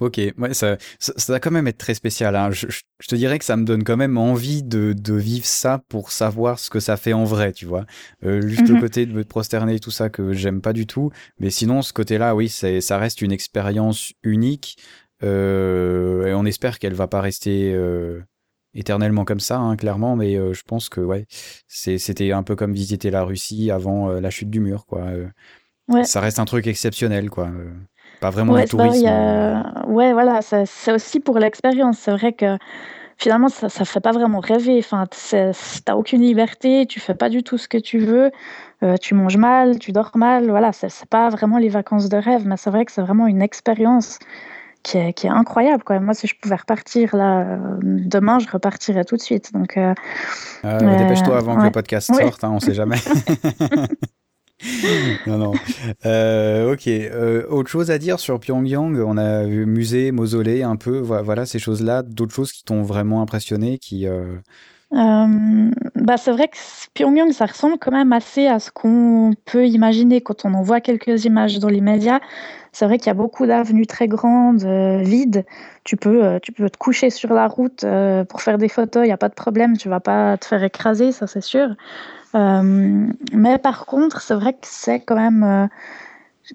Ok, 0.00 0.20
ouais, 0.38 0.54
ça, 0.54 0.76
ça, 0.98 1.12
ça, 1.16 1.32
va 1.32 1.38
quand 1.38 1.52
même 1.52 1.68
être 1.68 1.78
très 1.78 1.94
spécial. 1.94 2.34
Hein. 2.34 2.50
Je, 2.50 2.66
je, 2.68 3.06
te 3.06 3.14
dirais 3.14 3.38
que 3.38 3.44
ça 3.44 3.56
me 3.56 3.64
donne 3.64 3.84
quand 3.84 3.96
même 3.96 4.18
envie 4.18 4.64
de, 4.64 4.92
de 4.92 5.14
vivre 5.14 5.46
ça 5.46 5.84
pour 5.88 6.10
savoir 6.10 6.58
ce 6.58 6.68
que 6.68 6.80
ça 6.80 6.96
fait 6.96 7.12
en 7.12 7.22
vrai, 7.22 7.52
tu 7.52 7.64
vois. 7.64 7.86
Euh, 8.24 8.40
juste 8.40 8.68
le 8.68 8.74
mhm. 8.74 8.80
côté 8.80 9.06
de 9.06 9.12
me 9.12 9.22
prosterner 9.22 9.76
et 9.76 9.78
tout 9.78 9.92
ça 9.92 10.10
que 10.10 10.32
j'aime 10.32 10.60
pas 10.60 10.72
du 10.72 10.88
tout, 10.88 11.12
mais 11.38 11.50
sinon 11.50 11.80
ce 11.80 11.92
côté-là, 11.92 12.34
oui, 12.34 12.48
ça 12.48 12.98
reste 12.98 13.22
une 13.22 13.30
expérience 13.30 14.12
unique 14.24 14.78
euh, 15.22 16.26
et 16.26 16.34
on 16.34 16.44
espère 16.44 16.80
qu'elle 16.80 16.94
va 16.94 17.06
pas 17.06 17.20
rester 17.20 17.72
euh, 17.72 18.20
éternellement 18.74 19.24
comme 19.24 19.38
ça, 19.38 19.58
hein, 19.58 19.76
clairement. 19.76 20.16
Mais 20.16 20.34
je 20.34 20.62
pense 20.66 20.88
que 20.88 21.02
ouais, 21.02 21.26
c'était 21.68 22.32
un 22.32 22.42
peu 22.42 22.56
comme 22.56 22.72
visiter 22.72 23.12
la 23.12 23.22
Russie 23.22 23.70
avant 23.70 24.08
la 24.08 24.30
chute 24.30 24.50
du 24.50 24.58
mur, 24.58 24.86
quoi. 24.86 25.06
Ouais. 25.86 26.04
Ça 26.04 26.20
reste 26.20 26.40
un 26.40 26.46
truc 26.46 26.66
exceptionnel, 26.66 27.30
quoi. 27.30 27.52
Pas 28.24 28.30
vraiment 28.30 28.54
ouais, 28.54 28.64
du 28.64 28.70
tourisme. 28.70 29.06
Ouais, 29.86 30.14
voilà, 30.14 30.40
c'est 30.40 30.92
aussi 30.92 31.20
pour 31.20 31.38
l'expérience. 31.38 31.98
C'est 31.98 32.10
vrai 32.10 32.32
que 32.32 32.56
finalement, 33.18 33.50
ça 33.50 33.66
ne 33.66 33.84
fait 33.84 34.00
pas 34.00 34.12
vraiment 34.12 34.40
rêver. 34.40 34.78
Enfin, 34.78 35.04
tu 35.10 35.36
n'as 35.36 35.94
aucune 35.94 36.22
liberté, 36.22 36.86
tu 36.86 37.00
fais 37.00 37.14
pas 37.14 37.28
du 37.28 37.42
tout 37.42 37.58
ce 37.58 37.68
que 37.68 37.76
tu 37.76 37.98
veux, 37.98 38.30
euh, 38.82 38.96
tu 38.96 39.14
manges 39.14 39.36
mal, 39.36 39.78
tu 39.78 39.92
dors 39.92 40.12
mal. 40.14 40.48
Voilà, 40.48 40.72
c'est 40.72 40.88
pas 41.04 41.28
vraiment 41.28 41.58
les 41.58 41.68
vacances 41.68 42.08
de 42.08 42.16
rêve, 42.16 42.46
mais 42.46 42.56
c'est 42.56 42.70
vrai 42.70 42.86
que 42.86 42.92
c'est 42.92 43.02
vraiment 43.02 43.26
une 43.26 43.42
expérience 43.42 44.18
qui 44.82 44.96
est, 44.96 45.12
qui 45.12 45.26
est, 45.26 45.30
incroyable. 45.30 45.84
Quoi. 45.84 46.00
Moi, 46.00 46.14
si 46.14 46.26
je 46.26 46.34
pouvais 46.40 46.56
repartir 46.56 47.14
là, 47.14 47.40
euh, 47.40 47.58
demain, 47.82 48.38
je 48.38 48.48
repartirais 48.48 49.04
tout 49.04 49.16
de 49.16 49.22
suite. 49.22 49.52
Donc, 49.52 49.76
euh, 49.76 49.92
Dépêche-toi 50.62 51.36
avant 51.36 51.56
que 51.56 51.64
le 51.64 51.72
podcast 51.72 52.10
sorte, 52.10 52.42
hein, 52.42 52.52
on 52.52 52.54
ne 52.54 52.60
sait 52.60 52.72
jamais. 52.72 52.96
non, 55.26 55.38
non. 55.38 55.52
Euh, 56.06 56.72
ok. 56.72 56.86
Euh, 56.88 57.46
autre 57.48 57.70
chose 57.70 57.90
à 57.90 57.98
dire 57.98 58.18
sur 58.18 58.38
Pyongyang? 58.40 58.96
On 58.98 59.16
a 59.16 59.44
vu 59.44 59.66
musée, 59.66 60.12
mausolée, 60.12 60.62
un 60.62 60.76
peu. 60.76 60.98
Voilà, 60.98 61.46
ces 61.46 61.58
choses-là. 61.58 62.02
D'autres 62.02 62.34
choses 62.34 62.52
qui 62.52 62.64
t'ont 62.64 62.82
vraiment 62.82 63.22
impressionné 63.22 63.78
qui, 63.78 64.06
euh... 64.06 64.36
Bah 64.90 66.16
c'est 66.16 66.30
vrai 66.30 66.46
que 66.48 66.56
Pyongyang, 66.94 67.32
ça 67.32 67.46
ressemble 67.46 67.78
quand 67.78 67.90
même 67.90 68.12
assez 68.12 68.46
à 68.46 68.60
ce 68.60 68.70
qu'on 68.70 69.32
peut 69.44 69.66
imaginer 69.66 70.20
quand 70.20 70.44
on 70.44 70.54
en 70.54 70.62
voit 70.62 70.80
quelques 70.80 71.24
images 71.24 71.58
dans 71.58 71.68
les 71.68 71.80
médias. 71.80 72.20
C'est 72.70 72.84
vrai 72.84 72.98
qu'il 72.98 73.08
y 73.08 73.10
a 73.10 73.14
beaucoup 73.14 73.46
d'avenues 73.46 73.86
très 73.86 74.06
grandes, 74.06 74.64
vides. 75.02 75.44
Tu 75.82 75.96
peux, 75.96 76.38
tu 76.42 76.52
peux 76.52 76.70
te 76.70 76.76
coucher 76.76 77.10
sur 77.10 77.32
la 77.32 77.48
route 77.48 77.84
pour 78.28 78.42
faire 78.42 78.58
des 78.58 78.68
photos, 78.68 79.02
il 79.04 79.06
n'y 79.06 79.12
a 79.12 79.16
pas 79.16 79.28
de 79.28 79.34
problème, 79.34 79.76
tu 79.76 79.88
vas 79.88 80.00
pas 80.00 80.36
te 80.36 80.44
faire 80.44 80.62
écraser, 80.62 81.10
ça 81.10 81.26
c'est 81.26 81.40
sûr. 81.40 81.74
Euh, 82.34 83.06
mais 83.32 83.58
par 83.58 83.86
contre, 83.86 84.20
c'est 84.20 84.34
vrai 84.34 84.52
que 84.54 84.60
c'est 84.62 85.00
quand 85.00 85.16
même, 85.16 85.42
euh, 85.44 85.66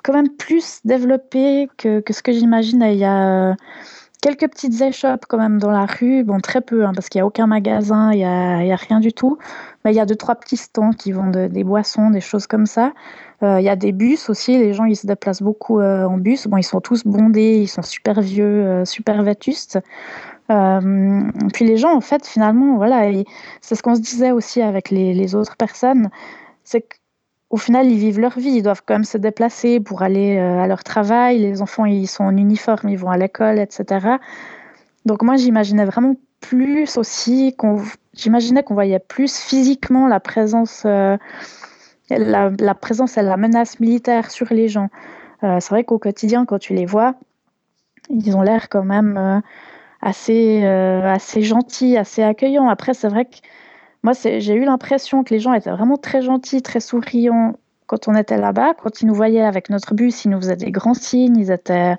quand 0.04 0.14
même 0.14 0.30
plus 0.30 0.82
développé 0.84 1.70
que, 1.78 2.02
que 2.02 2.14
ce 2.14 2.22
que 2.22 2.32
j'imagine. 2.32 2.82
Il 2.82 2.98
y 2.98 3.06
a 3.06 3.52
euh, 3.52 3.56
quelques 4.22 4.50
petites 4.50 4.82
échoppes 4.82 5.26
quand 5.28 5.38
même 5.38 5.58
dans 5.58 5.72
la 5.72 5.86
rue, 5.86 6.24
bon 6.24 6.40
très 6.42 6.62
peu, 6.62 6.86
hein, 6.86 6.92
parce 6.94 7.08
qu'il 7.08 7.20
n'y 7.20 7.24
a 7.24 7.26
aucun 7.26 7.48
magasin, 7.48 8.12
il 8.12 8.18
n'y 8.18 8.24
a, 8.26 8.76
rien 8.76 9.00
du 9.00 9.14
tout. 9.14 9.38
Mais 9.86 9.94
il 9.94 9.96
y 9.96 10.02
a 10.02 10.06
deux, 10.06 10.18
trois 10.18 10.36
petits 10.36 10.58
stands 10.58 10.92
qui 10.92 11.14
vendent 11.14 11.48
des 11.48 11.64
boissons, 11.64 12.10
des 12.10 12.22
choses 12.22 12.48
comme 12.48 12.66
ça. 12.66 12.94
Il 13.42 13.62
y 13.62 13.70
a 13.70 13.78
des 13.78 13.94
bus 13.94 14.30
aussi, 14.30 14.58
les 14.58 14.74
gens 14.74 14.84
ils 14.84 14.98
se 14.98 15.08
déplacent 15.08 15.42
beaucoup 15.42 15.80
en 15.80 16.18
bus. 16.18 16.48
Bon, 16.48 16.58
ils 16.58 16.64
sont 16.64 16.82
tous 16.82 17.06
bondés, 17.06 17.60
ils 17.62 17.70
sont 17.70 17.82
super 17.82 18.20
vieux, 18.20 18.84
super 18.84 19.24
vétustes. 19.24 19.80
Euh, 20.50 21.32
puis 21.54 21.66
les 21.66 21.78
gens, 21.78 21.94
en 21.94 22.02
fait, 22.02 22.26
finalement, 22.26 22.78
voilà, 22.78 23.12
c'est 23.62 23.76
ce 23.76 23.84
qu'on 23.84 23.96
se 23.96 24.02
disait 24.02 24.32
aussi 24.32 24.62
avec 24.62 24.90
les, 24.90 25.36
autres 25.36 25.56
personnes, 25.58 26.10
c'est 26.64 26.82
qu'au 26.82 27.58
final, 27.58 27.90
ils 27.92 27.98
vivent 27.98 28.20
leur 28.20 28.38
vie, 28.40 28.50
ils 28.50 28.64
doivent 28.64 28.82
quand 28.86 28.96
même 28.96 29.04
se 29.04 29.18
déplacer 29.18 29.80
pour 29.80 30.02
aller 30.02 30.38
euh, 30.38 30.60
à 30.60 30.68
leur 30.68 30.84
travail, 30.84 31.40
les 31.40 31.62
enfants, 31.62 31.86
ils 31.86 32.08
sont 32.08 32.24
en 32.24 32.36
uniforme, 32.36 32.90
ils 32.90 32.98
vont 32.98 33.12
à 33.12 33.18
l'école, 33.18 33.60
etc. 33.60 34.18
Donc 35.06 35.22
moi, 35.22 35.38
j'imaginais 35.38 35.86
vraiment 35.86 36.16
plus 36.42 36.98
aussi, 36.98 37.56
qu'on, 37.56 37.84
j'imaginais 38.14 38.64
qu'on 38.64 38.74
voyait 38.74 39.00
plus 39.00 39.38
physiquement 39.38 40.08
la 40.08 40.20
présence, 40.20 40.84
euh, 40.86 41.18
la, 42.10 42.74
présence 42.74 43.18
et 43.18 43.22
la 43.22 43.38
menace 43.38 43.80
militaire 43.80 44.32
sur 44.32 44.48
les 44.52 44.68
gens. 44.68 44.90
C'est 45.42 45.70
vrai 45.70 45.86
qu'au 45.86 46.00
quotidien, 46.00 46.46
quand 46.46 46.60
tu 46.60 46.74
les 46.74 46.86
vois, 46.86 47.16
ils 48.10 48.36
ont 48.36 48.42
l'air 48.42 48.68
quand 48.68 48.84
même 48.84 49.42
assez, 50.02 50.62
euh, 50.64 51.04
assez 51.04 51.42
gentil, 51.42 51.98
assez 51.98 52.24
accueillant. 52.24 52.68
Après, 52.70 52.94
c'est 52.94 53.10
vrai 53.10 53.26
que 53.26 53.38
moi, 54.04 54.14
j'ai 54.14 54.54
eu 54.54 54.64
l'impression 54.64 55.24
que 55.24 55.34
les 55.34 55.40
gens 55.40 55.54
étaient 55.54 55.72
vraiment 55.72 55.98
très 55.98 56.22
gentils, 56.22 56.62
très 56.62 56.80
souriants 56.80 57.56
quand 57.86 58.08
on 58.08 58.16
était 58.16 58.38
là-bas. 58.38 58.76
Quand 58.82 59.02
ils 59.02 59.08
nous 59.08 59.14
voyaient 59.14 59.44
avec 59.44 59.70
notre 59.70 59.94
bus, 59.94 60.26
ils 60.26 60.30
nous 60.30 60.40
faisaient 60.40 60.56
des 60.56 60.72
grands 60.72 60.94
signes, 60.94 61.38
ils 61.38 61.52
étaient 61.52 61.96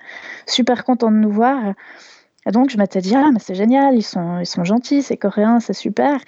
super 0.47 0.85
contents 0.85 1.11
de 1.11 1.17
nous 1.17 1.31
voir. 1.31 1.75
Et 2.47 2.53
donc, 2.53 2.71
je 2.71 2.79
m'étais 2.79 3.01
dit, 3.01 3.15
ah, 3.15 3.31
mais 3.33 3.39
c'est 3.39 3.55
génial, 3.55 3.95
ils 3.95 4.03
sont, 4.03 4.39
ils 4.39 4.47
sont 4.47 4.65
gentils, 4.65 5.03
c'est 5.03 5.19
coréen, 5.19 5.61
c'est 5.61 5.75
super. 5.75 6.21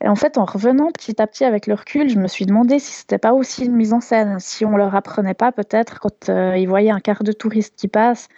Et 0.00 0.08
en 0.08 0.14
fait, 0.14 0.38
en 0.38 0.44
revenant 0.44 0.92
petit 0.92 1.20
à 1.20 1.26
petit 1.26 1.44
avec 1.44 1.66
le 1.66 1.74
recul, 1.74 2.08
je 2.08 2.18
me 2.18 2.28
suis 2.28 2.46
demandé 2.46 2.78
si 2.78 2.92
c'était 2.92 3.18
pas 3.18 3.32
aussi 3.32 3.64
une 3.64 3.74
mise 3.74 3.92
en 3.92 4.00
scène, 4.00 4.38
si 4.38 4.64
on 4.64 4.76
leur 4.76 4.94
apprenait 4.94 5.34
pas 5.34 5.50
peut-être 5.50 5.98
quand 5.98 6.28
euh, 6.28 6.56
ils 6.56 6.68
voyaient 6.68 6.90
un 6.90 7.00
quart 7.00 7.24
de 7.24 7.32
touristes 7.32 7.74
qui 7.76 7.88
passe, 7.88 8.28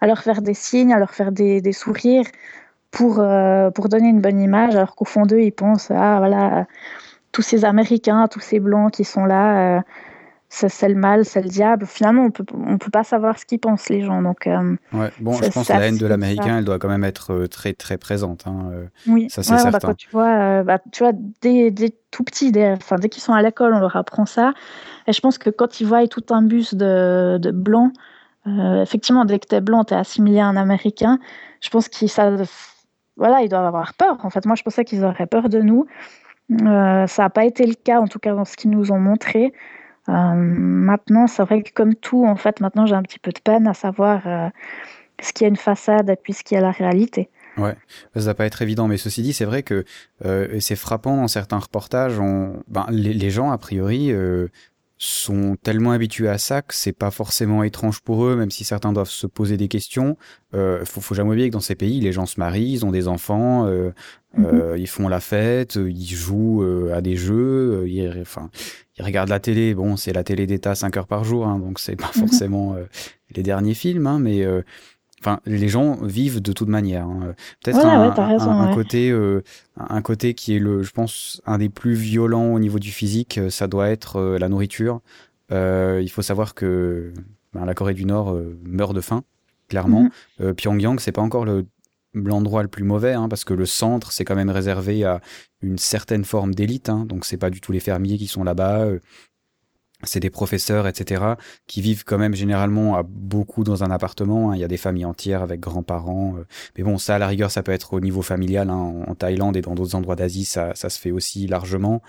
à 0.00 0.06
leur 0.06 0.20
faire 0.20 0.42
des 0.42 0.54
signes, 0.54 0.92
à 0.92 0.98
leur 0.98 1.10
faire 1.10 1.32
des, 1.32 1.60
des 1.60 1.72
sourires 1.72 2.26
pour, 2.90 3.20
euh, 3.20 3.70
pour 3.70 3.88
donner 3.88 4.08
une 4.08 4.20
bonne 4.20 4.40
image, 4.40 4.74
alors 4.74 4.94
qu'au 4.94 5.04
fond 5.04 5.26
d'eux, 5.26 5.40
ils 5.40 5.52
pensent, 5.52 5.90
ah 5.90 6.18
voilà, 6.18 6.66
tous 7.32 7.42
ces 7.42 7.64
Américains, 7.64 8.28
tous 8.28 8.40
ces 8.40 8.60
Blancs 8.60 8.92
qui 8.92 9.04
sont 9.04 9.24
là, 9.24 9.76
euh, 9.76 9.80
c'est 10.50 10.88
le 10.88 10.94
mal, 10.94 11.26
c'est 11.26 11.42
le 11.42 11.48
diable. 11.50 11.84
Finalement, 11.84 12.24
on 12.24 12.30
peut, 12.30 12.46
on 12.54 12.78
peut 12.78 12.90
pas 12.90 13.04
savoir 13.04 13.38
ce 13.38 13.44
qu'ils 13.44 13.58
pensent, 13.58 13.90
les 13.90 14.00
gens. 14.00 14.22
Donc, 14.22 14.46
euh, 14.46 14.76
ouais, 14.94 15.10
bon, 15.20 15.34
je 15.34 15.50
pense 15.50 15.68
que 15.68 15.72
la 15.74 15.86
haine 15.86 15.98
de 15.98 16.06
l'Américain, 16.06 16.58
elle 16.58 16.64
doit 16.64 16.78
quand 16.78 16.88
même 16.88 17.04
être 17.04 17.44
très, 17.48 17.74
très 17.74 17.98
présente. 17.98 18.46
Hein, 18.46 18.70
oui, 19.06 19.28
ça 19.28 19.42
c'est 19.42 19.52
ouais, 19.52 19.58
certain. 19.58 19.72
Bah, 19.72 19.78
quand 19.82 19.94
tu 19.94 20.08
vois, 20.10 20.62
bah, 20.62 20.78
tu 20.90 21.02
vois 21.02 21.12
dès, 21.42 21.70
dès 21.70 21.92
tout 22.10 22.24
petits, 22.24 22.50
dès, 22.50 22.72
enfin, 22.72 22.96
dès 22.96 23.10
qu'ils 23.10 23.22
sont 23.22 23.34
à 23.34 23.42
l'école, 23.42 23.74
on 23.74 23.80
leur 23.80 23.96
apprend 23.96 24.24
ça. 24.24 24.54
Et 25.06 25.12
je 25.12 25.20
pense 25.20 25.36
que 25.36 25.50
quand 25.50 25.80
ils 25.80 25.86
voient 25.86 26.06
tout 26.08 26.24
un 26.30 26.40
bus 26.40 26.72
de, 26.74 27.36
de 27.36 27.50
blancs, 27.50 27.92
euh, 28.48 28.82
effectivement, 28.82 29.24
dès 29.24 29.38
que 29.38 29.46
tu 29.46 29.54
es 29.54 29.60
blanc, 29.60 29.84
tu 29.84 29.94
es 29.94 29.96
assimilé 29.96 30.40
à 30.40 30.46
un 30.46 30.56
Américain. 30.56 31.18
Je 31.60 31.68
pense 31.70 31.88
qu'ils 31.88 32.10
voilà, 33.16 33.40
ils 33.42 33.48
doivent 33.48 33.66
avoir 33.66 33.94
peur. 33.94 34.18
En 34.22 34.30
fait, 34.30 34.46
moi, 34.46 34.54
je 34.54 34.62
pensais 34.62 34.84
qu'ils 34.84 35.04
auraient 35.04 35.26
peur 35.26 35.48
de 35.48 35.60
nous. 35.60 35.86
Euh, 36.62 37.06
ça 37.06 37.22
n'a 37.22 37.30
pas 37.30 37.44
été 37.44 37.66
le 37.66 37.74
cas, 37.74 38.00
en 38.00 38.06
tout 38.06 38.18
cas 38.18 38.32
dans 38.32 38.44
ce 38.44 38.56
qu'ils 38.56 38.70
nous 38.70 38.92
ont 38.92 39.00
montré. 39.00 39.52
maintenant, 40.06 41.26
c'est 41.26 41.42
vrai 41.42 41.62
que 41.62 41.72
comme 41.72 41.94
tout, 41.94 42.24
en 42.24 42.36
fait, 42.36 42.60
maintenant 42.60 42.86
j'ai 42.86 42.94
un 42.94 43.02
petit 43.02 43.18
peu 43.18 43.30
de 43.30 43.40
peine 43.40 43.66
à 43.66 43.74
savoir 43.74 44.22
ce 45.20 45.32
qui 45.32 45.44
est 45.44 45.48
une 45.48 45.56
façade 45.56 46.08
et 46.08 46.16
puis 46.16 46.32
ce 46.32 46.42
qui 46.42 46.54
est 46.54 46.60
la 46.60 46.70
réalité. 46.70 47.28
Ouais, 47.58 47.74
ça 48.14 48.20
va 48.20 48.34
pas 48.34 48.46
être 48.46 48.62
évident, 48.62 48.86
mais 48.86 48.96
ceci 48.96 49.22
dit, 49.22 49.32
c'est 49.32 49.44
vrai 49.44 49.62
que 49.62 49.84
euh, 50.24 50.60
c'est 50.60 50.76
frappant 50.76 51.16
dans 51.16 51.28
certains 51.28 51.58
reportages. 51.58 52.18
On, 52.20 52.62
ben, 52.68 52.86
les, 52.90 53.30
gens 53.30 53.50
a 53.50 53.58
priori 53.58 54.12
euh, 54.12 54.48
sont 54.98 55.56
tellement 55.62 55.92
habitués 55.92 56.28
à 56.28 56.38
ça 56.38 56.60
que 56.60 56.74
c'est 56.74 56.92
pas 56.92 57.12
forcément 57.12 57.62
étrange 57.62 58.00
pour 58.00 58.24
eux, 58.24 58.34
même 58.34 58.50
si 58.50 58.64
certains 58.64 58.92
doivent 58.92 59.08
se 59.08 59.28
poser 59.28 59.56
des 59.56 59.68
questions. 59.68 60.16
Euh, 60.54 60.84
faut, 60.84 61.00
faut 61.00 61.14
jamais 61.14 61.30
oublier 61.30 61.48
que 61.48 61.52
dans 61.52 61.60
ces 61.60 61.76
pays, 61.76 62.00
les 62.00 62.12
gens 62.12 62.26
se 62.26 62.40
marient, 62.40 62.72
ils 62.72 62.84
ont 62.84 62.90
des 62.90 63.06
enfants, 63.06 63.66
euh, 63.66 63.90
mhm. 64.36 64.46
euh, 64.46 64.78
ils 64.78 64.88
font 64.88 65.08
la 65.08 65.20
fête, 65.20 65.76
ils 65.76 66.06
jouent 66.06 66.64
euh, 66.64 66.92
à 66.94 67.00
des 67.00 67.16
jeux, 67.16 67.82
euh, 67.82 67.88
ils, 67.88 68.20
enfin, 68.20 68.50
ils 68.98 69.04
regardent 69.04 69.30
la 69.30 69.40
télé. 69.40 69.72
Bon, 69.72 69.96
c'est 69.96 70.12
la 70.12 70.24
télé 70.24 70.46
d'État 70.46 70.74
5 70.74 70.96
heures 70.96 71.06
par 71.06 71.22
jour, 71.22 71.46
hein, 71.46 71.60
donc 71.60 71.78
c'est 71.78 71.96
pas 71.96 72.10
mhm. 72.16 72.20
forcément 72.20 72.76
les 73.34 73.42
derniers 73.44 73.74
films, 73.74 74.08
hein, 74.08 74.18
mais 74.18 74.44
Enfin, 75.20 75.40
les 75.46 75.68
gens 75.68 75.96
vivent 76.02 76.40
de 76.40 76.52
toute 76.52 76.68
manière. 76.68 77.06
Hein. 77.06 77.34
Peut-être 77.62 77.84
un, 77.84 78.74
côté, 78.74 79.10
euh, 79.10 79.42
un 79.76 80.02
côté 80.02 80.34
qui 80.34 80.54
est 80.54 80.58
le, 80.58 80.82
je 80.82 80.92
pense, 80.92 81.42
un 81.44 81.58
des 81.58 81.68
plus 81.68 81.94
violents 81.94 82.52
au 82.52 82.58
niveau 82.58 82.78
du 82.78 82.90
physique. 82.90 83.38
Euh, 83.38 83.50
ça 83.50 83.66
doit 83.66 83.88
être 83.88 84.16
euh, 84.16 84.38
la 84.38 84.48
nourriture. 84.48 85.00
il 85.50 86.10
faut 86.10 86.22
savoir 86.22 86.54
que 86.54 87.12
ben, 87.52 87.64
la 87.64 87.74
Corée 87.74 87.94
du 87.94 88.04
Nord 88.04 88.36
meurt 88.62 88.94
de 88.94 89.00
faim, 89.00 89.24
clairement. 89.68 90.08
Mhm. 90.38 90.54
Pyongyang, 90.54 91.00
c'est 91.00 91.12
pas 91.12 91.22
encore 91.22 91.44
le 91.44 91.66
l'endroit 92.14 92.62
le 92.62 92.68
plus 92.68 92.84
mauvais, 92.84 93.12
hein, 93.12 93.28
parce 93.28 93.44
que 93.44 93.52
le 93.52 93.66
centre, 93.66 94.12
c'est 94.12 94.24
quand 94.24 94.34
même 94.34 94.48
réservé 94.50 95.04
à 95.04 95.20
une 95.60 95.78
certaine 95.78 96.24
forme 96.24 96.54
d'élite. 96.54 96.88
Hein, 96.88 97.04
donc, 97.04 97.24
c'est 97.24 97.36
pas 97.36 97.50
du 97.50 97.60
tout 97.60 97.70
les 97.70 97.80
fermiers 97.80 98.16
qui 98.16 98.26
sont 98.26 98.42
là-bas 98.42 98.86
c'est 100.04 100.20
des 100.20 100.30
professeurs, 100.30 100.86
etc., 100.86 101.34
qui 101.66 101.80
vivent 101.82 102.04
quand 102.04 102.18
même 102.18 102.34
généralement 102.34 102.96
à 102.96 103.02
beaucoup 103.02 103.64
dans 103.64 103.82
un 103.82 103.90
appartement. 103.90 104.50
Hein. 104.50 104.56
Il 104.56 104.60
y 104.60 104.64
a 104.64 104.68
des 104.68 104.76
familles 104.76 105.04
entières 105.04 105.42
avec 105.42 105.58
grands-parents. 105.60 106.36
Euh. 106.38 106.44
Mais 106.76 106.84
bon, 106.84 106.98
ça, 106.98 107.16
à 107.16 107.18
la 107.18 107.26
rigueur, 107.26 107.50
ça 107.50 107.62
peut 107.64 107.72
être 107.72 107.94
au 107.94 108.00
niveau 108.00 108.22
familial. 108.22 108.70
Hein. 108.70 109.04
En 109.06 109.14
Thaïlande 109.16 109.56
et 109.56 109.60
dans 109.60 109.74
d'autres 109.74 109.96
endroits 109.96 110.14
d'Asie, 110.14 110.44
ça, 110.44 110.74
se 110.74 110.98
fait 111.00 111.10
aussi 111.10 111.48
largement. 111.48 112.00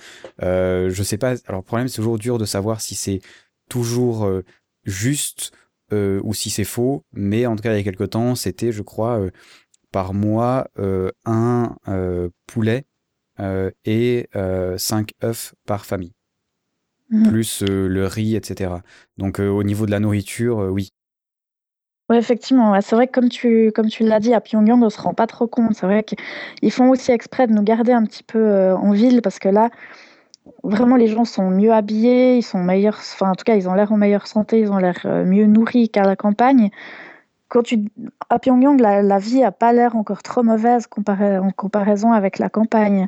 Euh, 0.44 0.90
je 0.92 1.02
sais 1.02 1.18
pas. 1.18 1.34
Alors, 1.48 1.62
le 1.62 1.66
problème, 1.66 1.88
c'est 1.88 1.96
toujours 1.96 2.20
dur 2.20 2.38
de 2.38 2.46
savoir 2.46 2.80
si 2.80 2.94
c'est 2.94 3.22
toujours 3.70 4.26
euh, 4.26 4.44
juste 4.84 5.52
euh, 5.92 6.22
ou 6.24 6.36
si 6.36 6.52
c'est 6.52 6.66
faux. 6.66 7.04
Mais 7.14 7.48
en 7.48 7.56
tout 7.56 7.64
cas, 7.64 7.74
il 7.74 7.78
y 7.78 7.82
a 7.82 7.84
quelque 7.84 8.04
temps, 8.04 8.36
c'était, 8.36 8.72
je 8.72 8.84
crois, 8.84 9.20
par 9.92 10.14
mois, 10.14 10.68
un 11.26 11.76
poulet 12.46 12.86
et 13.86 14.30
cinq 14.78 15.14
œufs 15.24 15.56
par 15.66 15.88
famille. 15.88 16.14
Mmh. 17.12 17.30
plus 17.30 17.64
le 17.68 18.06
riz, 18.06 18.36
etc. 18.36 18.72
Donc 19.18 19.40
au 19.40 19.64
niveau 19.64 19.86
de 19.86 19.92
la 19.92 20.00
nourriture, 20.00 20.58
oui. 20.72 20.90
Oui, 22.10 22.18
effectivement. 22.18 22.80
C'est 22.82 22.96
vrai 22.96 23.08
que 23.08 23.12
comme 23.12 23.30
tu, 23.30 23.72
comme 23.74 23.88
tu 23.88 24.04
l'as 24.04 24.20
dit, 24.20 24.34
à 24.34 24.42
Pyongyang, 24.42 24.82
on 24.82 24.86
ne 24.86 24.90
se 24.90 25.00
rend 25.00 25.14
pas 25.14 25.28
trop 25.28 25.48
compte. 25.48 25.76
C'est 25.76 25.86
vrai 25.86 26.04
qu'ils 26.04 26.72
font 26.72 26.90
aussi 26.90 27.12
exprès 27.12 27.48
de 27.48 27.54
nous 27.54 27.62
garder 27.62 27.92
un 27.92 28.04
petit 28.04 28.24
peu 28.24 28.74
en 28.74 28.92
ville 28.92 29.22
parce 29.22 29.38
que 29.40 29.50
là, 29.50 29.70
vraiment, 30.64 30.96
les 30.96 31.08
gens 31.08 31.26
sont 31.26 31.50
mieux 31.50 31.72
habillés, 31.72 32.38
ils 32.38 32.44
sont 32.44 32.60
meilleurs, 32.60 32.98
enfin, 32.98 33.32
en 33.32 33.36
tout 33.36 33.44
cas, 33.44 33.56
ils 33.56 33.70
ont 33.70 33.74
l'air 33.74 33.92
en 33.92 33.98
meilleure 33.98 34.28
santé, 34.28 34.60
ils 34.60 34.72
ont 34.72 34.78
l'air 34.78 35.06
mieux 35.06 35.46
nourris 35.46 35.90
qu'à 35.90 36.04
la 36.04 36.16
campagne 36.16 36.70
quand 37.50 37.64
tu 37.64 37.86
à 38.30 38.38
Pyongyang, 38.38 38.80
la, 38.80 39.18
vie 39.18 39.44
a 39.44 39.52
pas 39.52 39.74
l'air 39.74 39.96
encore 39.96 40.22
trop 40.22 40.44
mauvaise 40.44 40.88
en 41.08 41.50
comparaison 41.50 42.12
avec 42.12 42.38
la 42.38 42.48
campagne. 42.48 43.08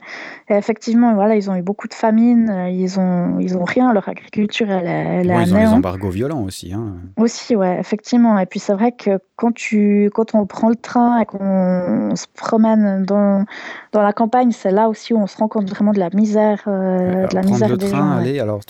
effectivement, 0.50 1.14
voilà, 1.14 1.36
ils 1.36 1.50
ont 1.52 1.56
eu 1.56 1.62
beaucoup 1.62 1.88
de 1.88 1.94
famine, 1.94 2.50
euh, 2.50 2.70
ils 2.70 3.00
ont 3.00 3.38
ils 3.39 3.56
ont 3.56 3.64
rien, 3.64 3.94
leur 3.94 4.10
agriculture 4.10 4.70
elle, 4.72 4.88
elle 4.88 5.30
est 5.30 5.44
Ils 5.44 5.54
ont 5.54 5.60
des 5.60 5.68
embargos 5.68 6.10
violents 6.10 6.42
aussi. 6.42 6.74
Hein. 6.74 6.96
Aussi, 7.18 7.56
ouais, 7.56 7.80
effectivement. 7.80 8.39
Et 8.39 8.48
puis 8.48 8.60
c'est 8.60 8.74
vrai 8.74 8.94
que 8.94 9.20
quand 9.36 9.54
tu 9.54 10.10
quand 10.12 10.34
on 10.34 10.48
prend 10.48 10.70
le 10.70 10.76
train 10.76 11.20
et 11.20 11.26
qu'on 11.26 12.16
se 12.16 12.26
promène 12.34 13.06
dans 13.06 13.46
dans 13.92 14.02
la 14.02 14.14
campagne, 14.14 14.52
c'est 14.52 14.72
là 14.72 14.89
aussi 14.89 15.14
où 15.14 15.18
on 15.18 15.28
se 15.28 15.38
rend 15.38 15.50
compte 15.50 15.70
vraiment 15.70 15.94
de 15.94 16.00
la 16.00 16.10
misère, 16.10 16.64
euh, 16.66 17.28
de 17.28 17.36
la 17.36 17.44
misère 17.44 17.70
le 17.70 17.78
des 17.78 17.89
train, 17.89 18.18
Aller, 18.18 18.39
alors 18.39 18.62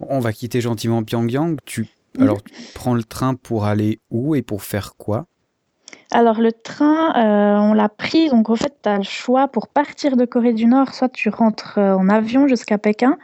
on 0.00 0.20
va 0.20 0.32
quitter 0.32 0.62
gentiment 0.62 1.02
Pyongyang. 1.02 1.58
Tu 1.66 1.86
alors, 2.18 2.42
tu 2.42 2.52
prends 2.74 2.94
le 2.94 3.04
train 3.04 3.34
pour 3.34 3.66
aller 3.66 4.00
où 4.10 4.34
et 4.34 4.42
pour 4.42 4.62
faire 4.62 4.96
quoi? 4.96 5.26
Alors 6.12 6.40
le 6.40 6.50
train, 6.50 7.14
euh, 7.16 7.58
on 7.60 7.72
l'a 7.72 7.88
pris, 7.88 8.30
donc 8.30 8.50
en 8.50 8.56
fait 8.56 8.74
tu 8.82 8.88
as 8.88 8.98
le 8.98 9.04
choix 9.04 9.46
pour 9.46 9.68
partir 9.68 10.16
de 10.16 10.24
Corée 10.24 10.52
du 10.52 10.66
Nord, 10.66 10.92
soit 10.92 11.08
tu 11.08 11.28
rentres 11.28 11.78
euh, 11.78 11.94
en 11.94 12.08
avion 12.08 12.48
jusqu'à 12.48 12.78
Pékin, 12.78 13.16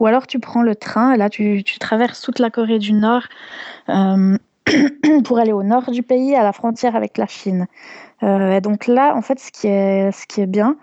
ou 0.00 0.06
alors 0.06 0.26
tu 0.26 0.40
prends 0.40 0.62
le 0.62 0.74
train, 0.74 1.12
et 1.12 1.16
là 1.16 1.30
tu, 1.30 1.62
traverses 1.78 2.20
toute 2.20 2.40
la 2.40 2.50
Corée 2.50 2.80
du 2.80 2.94
Nord 2.94 3.22
euh, 3.90 4.36
pour 5.24 5.38
aller 5.38 5.52
au 5.52 5.62
nord 5.62 5.92
du 5.92 6.02
pays, 6.02 6.34
à 6.34 6.42
la 6.42 6.52
frontière 6.52 6.96
avec 6.96 7.16
la 7.16 7.26
Chine. 7.26 7.66
et 8.22 8.60
donc 8.60 8.88
là, 8.88 9.14
en 9.16 9.22
fait, 9.22 9.38
ce 9.38 9.52
qui 9.52 9.68
est, 9.68 10.10
ce 10.12 10.26
qui 10.26 10.40
est 10.40 10.46
bien, 10.46 10.76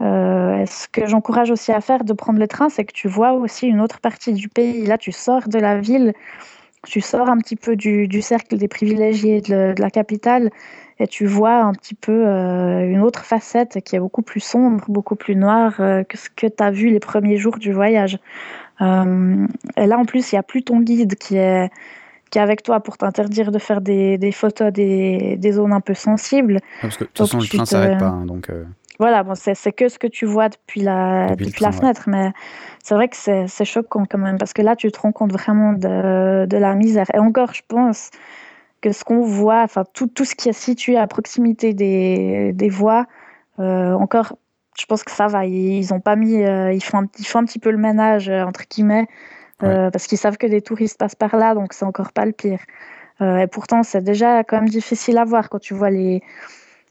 ce 0.00 0.88
que 0.88 1.06
j'encourage 1.06 1.50
aussi 1.50 1.72
à 1.72 1.80
faire 1.80 2.04
de 2.04 2.12
prendre 2.12 2.38
le 2.38 2.46
train, 2.46 2.68
c'est 2.68 2.84
que 2.84 2.92
tu 2.92 3.08
vois 3.08 3.32
aussi 3.32 3.66
une 3.66 3.80
autre 3.80 4.00
partie 4.00 4.34
du 4.34 4.48
pays. 4.48 4.84
Là, 4.84 4.98
tu 4.98 5.12
sors 5.12 5.48
de 5.48 5.58
la 5.58 5.78
ville 5.78 6.12
tu 6.86 7.00
sors 7.00 7.28
un 7.28 7.38
petit 7.38 7.56
peu 7.56 7.76
du, 7.76 8.22
cercle 8.22 8.56
des 8.56 8.68
privilégiés 8.68 9.40
de, 9.40 9.74
la 9.78 9.90
capitale 9.90 10.50
et 10.98 11.06
tu 11.06 11.26
vois 11.26 11.60
un 11.62 11.72
petit 11.72 11.94
peu 11.94 12.26
euh, 12.26 12.88
une 12.88 13.00
autre 13.00 13.24
facette 13.24 13.82
qui 13.84 13.96
est 13.96 13.98
beaucoup 13.98 14.22
plus 14.22 14.40
sombre, 14.40 14.84
beaucoup 14.88 15.16
plus 15.16 15.34
noire 15.34 15.74
euh, 15.80 16.04
que 16.04 16.16
ce 16.16 16.30
que 16.30 16.46
tu 16.46 16.62
as 16.62 16.70
vu 16.70 16.90
les 16.90 17.00
premiers 17.00 17.36
jours 17.36 17.58
du 17.58 17.72
voyage. 17.72 18.18
Euh, 18.80 19.46
et 19.76 19.86
là, 19.86 19.98
en 19.98 20.04
plus, 20.04 20.30
il 20.30 20.36
n'y 20.36 20.38
a 20.38 20.44
plus 20.44 20.62
ton 20.62 20.80
guide 20.80 21.16
qui 21.16 21.36
est, 21.36 21.70
qui 22.30 22.38
est 22.38 22.42
avec 22.42 22.62
toi 22.62 22.80
pour 22.80 22.96
t'interdire 22.96 23.50
de 23.50 23.58
faire 23.58 23.80
des, 23.80 24.32
photos 24.32 24.72
des, 24.72 25.52
zones 25.52 25.72
un 25.72 25.80
peu 25.80 25.94
sensibles. 25.94 26.60
parce 26.80 26.96
que 26.96 27.04
de 27.04 27.08
toute 27.08 27.26
façon, 27.26 27.38
le 27.38 27.46
train 27.46 27.58
ne 27.58 27.64
s'arrête 27.64 27.98
pas. 27.98 28.06
Hein, 28.06 28.26
donc, 28.26 28.50
Voilà, 29.00 29.24
bon, 29.24 29.34
c'est 29.34 29.72
que 29.72 29.88
ce 29.88 29.98
que 29.98 30.06
tu 30.06 30.24
vois 30.24 30.48
depuis 30.48 30.80
la, 30.80 31.34
depuis, 31.34 31.64
la 31.64 31.72
fenêtre, 31.72 32.04
mais 32.06 32.30
c'est 32.82 32.94
vrai 32.94 33.08
que 33.08 33.16
c'est 33.16 33.64
choquant 33.64 34.04
quand 34.08 34.18
même, 34.18 34.38
parce 34.38 34.52
que 34.52 34.62
là, 34.62 34.76
tu 34.76 34.90
te 34.92 35.00
rends 35.00 35.10
compte 35.10 35.32
vraiment 35.32 35.72
de, 35.72 36.46
de 36.46 36.56
la 36.56 36.74
misère. 36.74 37.06
Et 37.12 37.18
encore, 37.18 37.54
je 37.54 37.62
pense 37.66 38.10
que 38.80 38.92
ce 38.92 39.02
qu'on 39.02 39.22
voit, 39.22 39.62
enfin, 39.62 39.84
tout, 39.94 40.06
tout, 40.06 40.24
ce 40.24 40.36
qui 40.36 40.48
est 40.48 40.52
situé 40.52 40.96
à 40.96 41.06
proximité 41.08 41.74
des, 41.74 42.52
des 42.52 42.68
voies, 42.68 43.06
euh, 43.58 43.92
encore, 43.94 44.36
je 44.78 44.86
pense 44.86 45.02
que 45.02 45.10
ça 45.10 45.26
va. 45.26 45.44
Ils, 45.46 45.92
ont 45.92 46.00
pas 46.00 46.14
mis, 46.14 46.44
euh, 46.44 46.72
ils, 46.72 46.82
font 46.82 46.98
un, 46.98 47.06
ils 47.18 47.26
font 47.26 47.40
un 47.40 47.44
petit 47.44 47.58
peu 47.58 47.70
le 47.70 47.78
ménage, 47.78 48.28
euh, 48.28 48.44
entre 48.44 48.62
guillemets, 48.70 49.08
parce 49.58 50.06
qu'ils 50.06 50.18
savent 50.18 50.36
que 50.36 50.46
des 50.46 50.60
touristes 50.60 50.98
passent 50.98 51.14
par 51.14 51.36
là, 51.36 51.54
donc 51.54 51.72
c'est 51.72 51.86
encore 51.86 52.12
pas 52.12 52.26
le 52.26 52.32
pire. 52.32 52.60
et 53.20 53.46
pourtant, 53.50 53.82
c'est 53.82 54.02
déjà 54.02 54.44
quand 54.44 54.56
même 54.56 54.68
difficile 54.68 55.16
à 55.16 55.24
voir 55.24 55.48
quand 55.48 55.58
tu 55.58 55.72
vois 55.72 55.88
les 55.90 56.22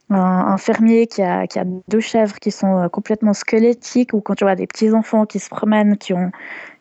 un, 0.10 0.58
fermier 0.58 1.08
qui 1.08 1.22
a, 1.22 1.48
qui 1.48 1.60
a, 1.60 1.66
deux 1.88 2.00
chèvres 2.00 2.36
qui 2.40 2.52
sont 2.52 2.78
euh, 2.78 2.88
complètement 2.88 3.34
squelettiques, 3.34 4.14
ou 4.14 4.22
quand 4.22 4.36
tu 4.36 4.44
vois 4.44 4.56
des 4.56 4.68
petits 4.68 4.92
enfants 4.92 5.26
qui 5.26 5.40
se 5.40 5.50
promènent, 5.50 5.98
qui, 5.98 6.14
ont, 6.14 6.32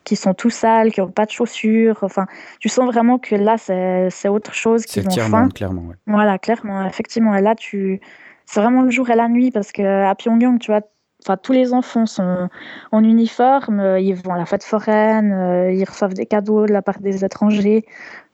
qui 0.05 0.17
sont 0.17 0.35
tout 0.35 0.51
sales, 0.51 0.93
qui 0.93 1.01
n'ont 1.01 1.11
pas 1.11 1.27
de 1.27 1.31
chaussures. 1.31 1.99
Enfin, 2.03 2.27
tu 2.61 2.69
sens 2.69 2.87
vraiment 2.87 3.19
que 3.19 3.35
là, 3.35 3.57
c'est 3.59 4.29
autre 4.29 4.55
chose. 4.55 4.85
C'est 4.87 5.07
monde 5.29 5.55
clairement. 5.55 5.85
Voilà, 6.07 6.39
clairement, 6.39 6.87
effectivement. 6.87 7.35
Et 7.35 7.43
là, 7.43 7.55
tu... 7.55 8.01
c'est 8.45 8.61
vraiment 8.61 8.83
le 8.83 8.91
jour 8.91 9.09
et 9.11 9.17
la 9.17 9.29
nuit, 9.29 9.51
parce 9.51 9.73
qu'à 9.73 10.15
Pyongyang, 10.15 10.59
tu 10.59 10.71
vois, 10.71 10.83
Enfin, 11.25 11.37
tous 11.37 11.53
les 11.53 11.73
enfants 11.73 12.07
sont 12.07 12.49
en 12.91 13.05
uniforme, 13.05 13.79
euh, 13.79 14.01
ils 14.01 14.15
vont 14.15 14.33
à 14.33 14.39
la 14.39 14.45
fête 14.45 14.65
foraine, 14.65 15.33
euh, 15.33 15.73
ils 15.73 15.85
reçoivent 15.85 16.15
des 16.15 16.27
cadeaux 16.27 16.67
de 16.67 16.73
la 16.73 16.83
part 16.83 16.99
des 16.99 17.25
étrangers. 17.25 17.85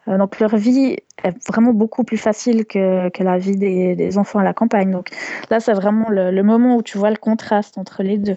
Euh, 0.09 0.19
donc 0.19 0.39
leur 0.41 0.57
vie 0.57 0.97
est 1.23 1.47
vraiment 1.49 1.73
beaucoup 1.73 2.05
plus 2.05 2.17
facile 2.17 2.65
que, 2.67 3.09
que 3.11 3.23
la 3.23 3.39
vie 3.39 3.57
des, 3.57 3.95
des, 3.95 4.19
enfants 4.19 4.39
à 4.39 4.45
la 4.45 4.55
campagne. 4.55 4.91
Donc 4.91 5.11
là, 5.51 5.61
c'est 5.61 5.73
vraiment 5.73 6.09
le, 6.09 6.43
moment 6.43 6.77
où 6.77 6.83
tu 6.83 6.99
vois 6.99 7.11
le 7.11 7.17
contraste 7.17 7.79
entre 7.79 8.03
les 8.03 8.19
deux. 8.19 8.37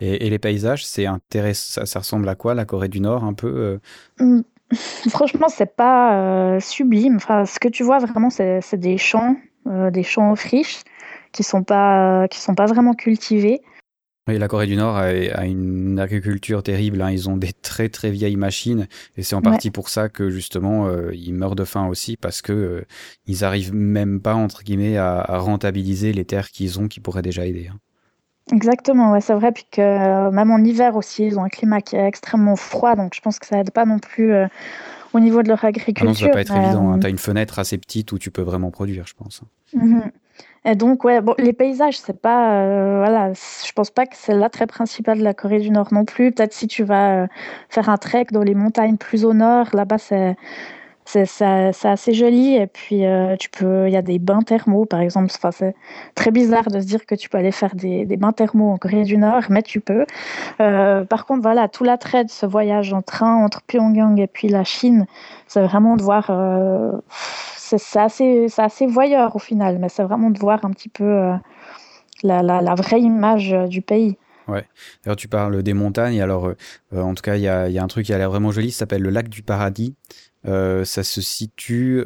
Et, 0.00 0.30
les 0.30 0.38
paysages, 0.38 0.84
c'est 0.84 1.06
intéressant. 1.06 1.84
Ça, 1.86 1.98
ressemble 2.00 2.28
à 2.28 2.34
quoi 2.34 2.54
la 2.54 2.64
Corée 2.64 2.88
du 2.88 3.00
Nord 3.00 3.24
un 3.24 3.34
peu 3.34 3.80
euh? 4.20 4.24
Mmh. 4.24 4.42
Franchement, 5.10 5.48
c'est 5.48 5.76
pas 5.76 6.16
euh, 6.16 6.60
sublime. 6.60 7.16
Enfin, 7.16 7.44
ce 7.44 7.58
que 7.58 7.68
tu 7.68 7.82
vois 7.82 7.98
vraiment, 7.98 8.30
c'est 8.30 8.74
des 8.74 8.98
champs, 8.98 9.36
des 9.66 10.02
champs 10.02 10.30
en 10.30 10.36
friches 10.36 10.80
qui 11.32 11.42
sont 11.42 11.62
pas 11.62 12.26
qui 12.28 12.40
sont 12.40 12.54
pas 12.54 12.66
vraiment 12.66 12.94
cultivés. 12.94 13.60
Oui, 14.28 14.38
la 14.38 14.46
Corée 14.46 14.68
du 14.68 14.76
Nord 14.76 14.96
a, 14.96 15.46
une 15.46 15.98
agriculture 15.98 16.62
terrible. 16.62 17.02
Hein. 17.02 17.10
Ils 17.10 17.28
ont 17.28 17.36
des 17.36 17.52
très 17.52 17.88
très 17.88 18.10
vieilles 18.12 18.36
machines 18.36 18.86
et 19.16 19.24
c'est 19.24 19.34
en 19.34 19.42
partie 19.42 19.72
pour 19.72 19.88
ça 19.88 20.08
que 20.08 20.30
justement 20.30 20.86
euh, 20.86 21.12
ils 21.12 21.34
meurent 21.34 21.56
de 21.56 21.64
faim 21.64 21.88
aussi 21.88 22.16
parce 22.16 22.40
que 22.40 22.52
euh, 22.52 22.86
ils 23.26 23.42
arrivent 23.44 23.74
même 23.74 24.20
pas 24.20 24.34
entre 24.34 24.62
guillemets 24.62 24.96
à, 24.96 25.24
rentabiliser 25.38 26.12
les 26.12 26.24
terres 26.24 26.50
qu'ils 26.50 26.78
ont 26.78 26.86
qui 26.86 27.00
pourraient 27.00 27.22
déjà 27.22 27.46
aider. 27.46 27.68
Hein. 27.72 27.78
Exactement, 28.52 29.10
ouais, 29.10 29.20
c'est 29.20 29.34
vrai. 29.34 29.50
Puis 29.50 29.66
que 29.68 29.80
euh, 29.80 30.30
même 30.30 30.52
en 30.52 30.58
hiver 30.58 30.94
aussi, 30.94 31.24
ils 31.24 31.38
ont 31.40 31.42
un 31.42 31.48
climat 31.48 31.80
qui 31.80 31.96
est 31.96 32.06
extrêmement 32.06 32.56
froid, 32.56 32.94
donc 32.94 33.14
je 33.16 33.20
pense 33.20 33.40
que 33.40 33.46
ça 33.46 33.58
aide 33.58 33.72
pas 33.72 33.86
non 33.86 33.98
plus 33.98 34.32
au 35.12 35.20
niveau 35.20 35.42
de 35.42 35.48
leur 35.48 35.64
agriculture. 35.64 36.04
Ah 36.04 36.08
non, 36.08 36.14
ça 36.14 36.26
va 36.26 36.32
pas 36.32 36.40
être 36.42 36.56
évident. 36.56 36.92
Hein. 36.92 37.00
Tu 37.00 37.06
as 37.06 37.10
une 37.10 37.18
fenêtre 37.18 37.58
assez 37.58 37.76
petite 37.76 38.12
où 38.12 38.18
tu 38.18 38.30
peux 38.30 38.42
vraiment 38.42 38.70
produire, 38.70 39.04
je 39.06 39.14
pense. 39.14 39.42
Mhm. 39.74 40.12
Et 40.64 40.76
donc, 40.76 41.02
ouais, 41.04 41.20
bon, 41.20 41.34
les 41.38 41.52
paysages, 41.52 41.98
c'est 41.98 42.20
pas, 42.20 42.62
euh, 42.62 42.98
voilà, 42.98 43.32
je 43.32 43.72
pense 43.72 43.90
pas 43.90 44.06
que 44.06 44.14
c'est 44.16 44.34
l'attrait 44.34 44.68
principal 44.68 45.18
de 45.18 45.24
la 45.24 45.34
Corée 45.34 45.58
du 45.58 45.70
Nord 45.70 45.92
non 45.92 46.04
plus. 46.04 46.30
Peut-être 46.30 46.52
si 46.52 46.68
tu 46.68 46.84
vas 46.84 47.24
euh, 47.24 47.26
faire 47.68 47.88
un 47.88 47.96
trek 47.96 48.26
dans 48.30 48.42
les 48.42 48.54
montagnes 48.54 48.96
plus 48.96 49.24
au 49.24 49.34
nord, 49.34 49.66
là-bas, 49.72 49.98
c'est, 49.98 50.36
c'est, 51.04 51.26
assez 51.84 52.14
joli. 52.14 52.54
Et 52.56 52.66
puis, 52.66 53.06
euh, 53.06 53.36
tu 53.36 53.50
peux, 53.50 53.88
il 53.88 53.92
y 53.92 53.96
a 53.96 54.02
des 54.02 54.18
bains 54.18 54.42
thermaux, 54.42 54.84
par 54.84 55.00
exemple. 55.00 55.32
Enfin, 55.34 55.50
c'est 55.50 55.74
très 56.14 56.30
bizarre 56.30 56.68
de 56.70 56.80
se 56.80 56.86
dire 56.86 57.06
que 57.06 57.14
tu 57.14 57.28
peux 57.28 57.38
aller 57.38 57.52
faire 57.52 57.74
des, 57.74 58.04
des 58.04 58.16
bains 58.16 58.32
thermaux 58.32 58.70
en 58.70 58.78
Corée 58.78 59.04
du 59.04 59.16
Nord, 59.18 59.42
mais 59.50 59.62
tu 59.62 59.80
peux. 59.80 60.06
par 60.58 61.26
contre, 61.26 61.42
voilà, 61.42 61.68
tout 61.68 61.84
l'attrait 61.84 62.24
de 62.24 62.30
ce 62.30 62.46
voyage 62.46 62.92
en 62.92 63.02
train 63.02 63.36
entre 63.36 63.62
Pyongyang 63.62 64.18
et 64.18 64.26
puis 64.26 64.48
la 64.48 64.64
Chine, 64.64 65.06
c'est 65.46 65.62
vraiment 65.62 65.96
de 65.96 66.02
voir 66.02 66.30
c'est 67.78 68.00
assez, 68.00 68.46
assez 68.58 68.86
voyeur 68.86 69.36
au 69.36 69.38
final, 69.38 69.78
mais 69.78 69.88
c'est 69.88 70.02
vraiment 70.02 70.30
de 70.30 70.38
voir 70.38 70.64
un 70.64 70.70
petit 70.70 70.88
peu 70.88 71.04
euh, 71.04 71.34
la, 72.22 72.42
la, 72.42 72.74
vraie 72.74 73.00
image 73.00 73.52
euh, 73.52 73.66
du 73.66 73.82
pays. 73.82 74.16
Ouais. 74.48 74.66
D'ailleurs, 75.04 75.16
tu 75.16 75.28
parles 75.28 75.62
des 75.62 75.74
montagnes. 75.74 76.20
Alors, 76.20 76.46
euh, 76.46 76.54
en 76.92 77.14
tout 77.14 77.22
cas, 77.22 77.36
il 77.36 77.42
y 77.42 77.48
a, 77.48 77.68
y 77.68 77.78
a, 77.78 77.82
un 77.82 77.86
truc 77.86 78.06
qui 78.06 78.12
a 78.12 78.18
l'air 78.18 78.30
vraiment 78.30 78.50
joli. 78.50 78.70
Ça 78.70 78.80
s'appelle 78.80 79.02
le 79.02 79.10
lac 79.10 79.28
du 79.28 79.42
paradis. 79.42 79.94
Ça 80.44 81.02
se 81.04 81.20
situe 81.20 82.04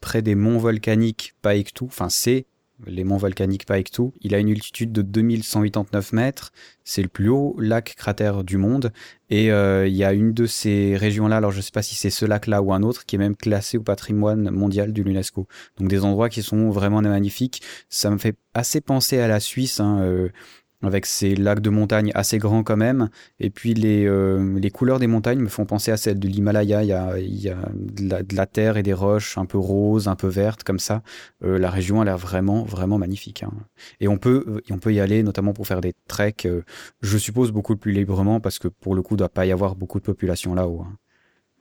près 0.00 0.22
des 0.22 0.34
monts 0.34 0.58
volcaniques 0.58 1.34
Paektu. 1.42 1.84
Enfin, 1.84 2.08
c'est 2.08 2.46
les 2.86 3.04
monts 3.04 3.16
volcaniques 3.16 3.66
Paektu. 3.66 4.10
Il 4.20 4.34
a 4.34 4.38
une 4.38 4.50
altitude 4.50 4.92
de 4.92 5.02
2189 5.02 6.12
mètres. 6.12 6.52
C'est 6.84 7.02
le 7.02 7.08
plus 7.08 7.28
haut 7.28 7.54
lac 7.58 7.94
cratère 7.96 8.44
du 8.44 8.56
monde. 8.56 8.92
Et 9.28 9.52
euh, 9.52 9.86
il 9.86 9.94
y 9.94 10.04
a 10.04 10.12
une 10.12 10.32
de 10.32 10.46
ces 10.46 10.96
régions-là, 10.96 11.36
alors 11.36 11.52
je 11.52 11.58
ne 11.58 11.62
sais 11.62 11.70
pas 11.70 11.82
si 11.82 11.94
c'est 11.94 12.10
ce 12.10 12.24
lac-là 12.24 12.62
ou 12.62 12.72
un 12.72 12.82
autre, 12.82 13.06
qui 13.06 13.16
est 13.16 13.18
même 13.18 13.36
classé 13.36 13.78
au 13.78 13.82
patrimoine 13.82 14.50
mondial 14.50 14.92
de 14.92 15.02
l'UNESCO. 15.02 15.46
Donc 15.78 15.88
des 15.88 16.04
endroits 16.04 16.28
qui 16.28 16.42
sont 16.42 16.70
vraiment 16.70 17.02
magnifiques. 17.02 17.62
Ça 17.88 18.10
me 18.10 18.18
fait 18.18 18.36
assez 18.54 18.80
penser 18.80 19.18
à 19.18 19.28
la 19.28 19.40
Suisse. 19.40 19.80
Hein, 19.80 20.00
euh, 20.00 20.30
avec 20.82 21.06
ces 21.06 21.34
lacs 21.34 21.60
de 21.60 21.70
montagne 21.70 22.10
assez 22.14 22.38
grands 22.38 22.62
quand 22.62 22.76
même. 22.76 23.10
Et 23.38 23.50
puis 23.50 23.74
les, 23.74 24.06
euh, 24.06 24.58
les 24.58 24.70
couleurs 24.70 24.98
des 24.98 25.06
montagnes 25.06 25.40
me 25.40 25.48
font 25.48 25.66
penser 25.66 25.90
à 25.90 25.96
celles 25.96 26.18
de 26.18 26.28
l'Himalaya. 26.28 26.82
Il 26.82 26.88
y 26.88 26.92
a, 26.92 27.18
il 27.18 27.40
y 27.40 27.50
a 27.50 27.56
de, 27.74 28.34
la, 28.34 28.46
terre 28.46 28.76
et 28.76 28.82
des 28.82 28.92
roches 28.92 29.36
un 29.38 29.46
peu 29.46 29.58
roses, 29.58 30.08
un 30.08 30.16
peu 30.16 30.28
vertes 30.28 30.64
comme 30.64 30.78
ça. 30.78 31.02
Euh, 31.44 31.58
la 31.58 31.70
région 31.70 32.00
a 32.00 32.04
l'air 32.04 32.18
vraiment, 32.18 32.64
vraiment 32.64 32.98
magnifique. 32.98 33.42
Hein. 33.42 33.52
Et 34.00 34.08
on 34.08 34.16
peut, 34.18 34.62
on 34.70 34.78
peut 34.78 34.92
y 34.92 35.00
aller 35.00 35.22
notamment 35.22 35.52
pour 35.52 35.66
faire 35.66 35.80
des 35.80 35.94
treks, 36.08 36.46
euh, 36.46 36.62
je 37.02 37.18
suppose 37.18 37.52
beaucoup 37.52 37.76
plus 37.76 37.92
librement 37.92 38.40
parce 38.40 38.58
que 38.58 38.68
pour 38.68 38.94
le 38.94 39.02
coup, 39.02 39.14
il 39.14 39.16
ne 39.16 39.20
doit 39.20 39.28
pas 39.28 39.46
y 39.46 39.52
avoir 39.52 39.76
beaucoup 39.76 39.98
de 39.98 40.04
population 40.04 40.54
là-haut. 40.54 40.82
Hein. 40.86 40.96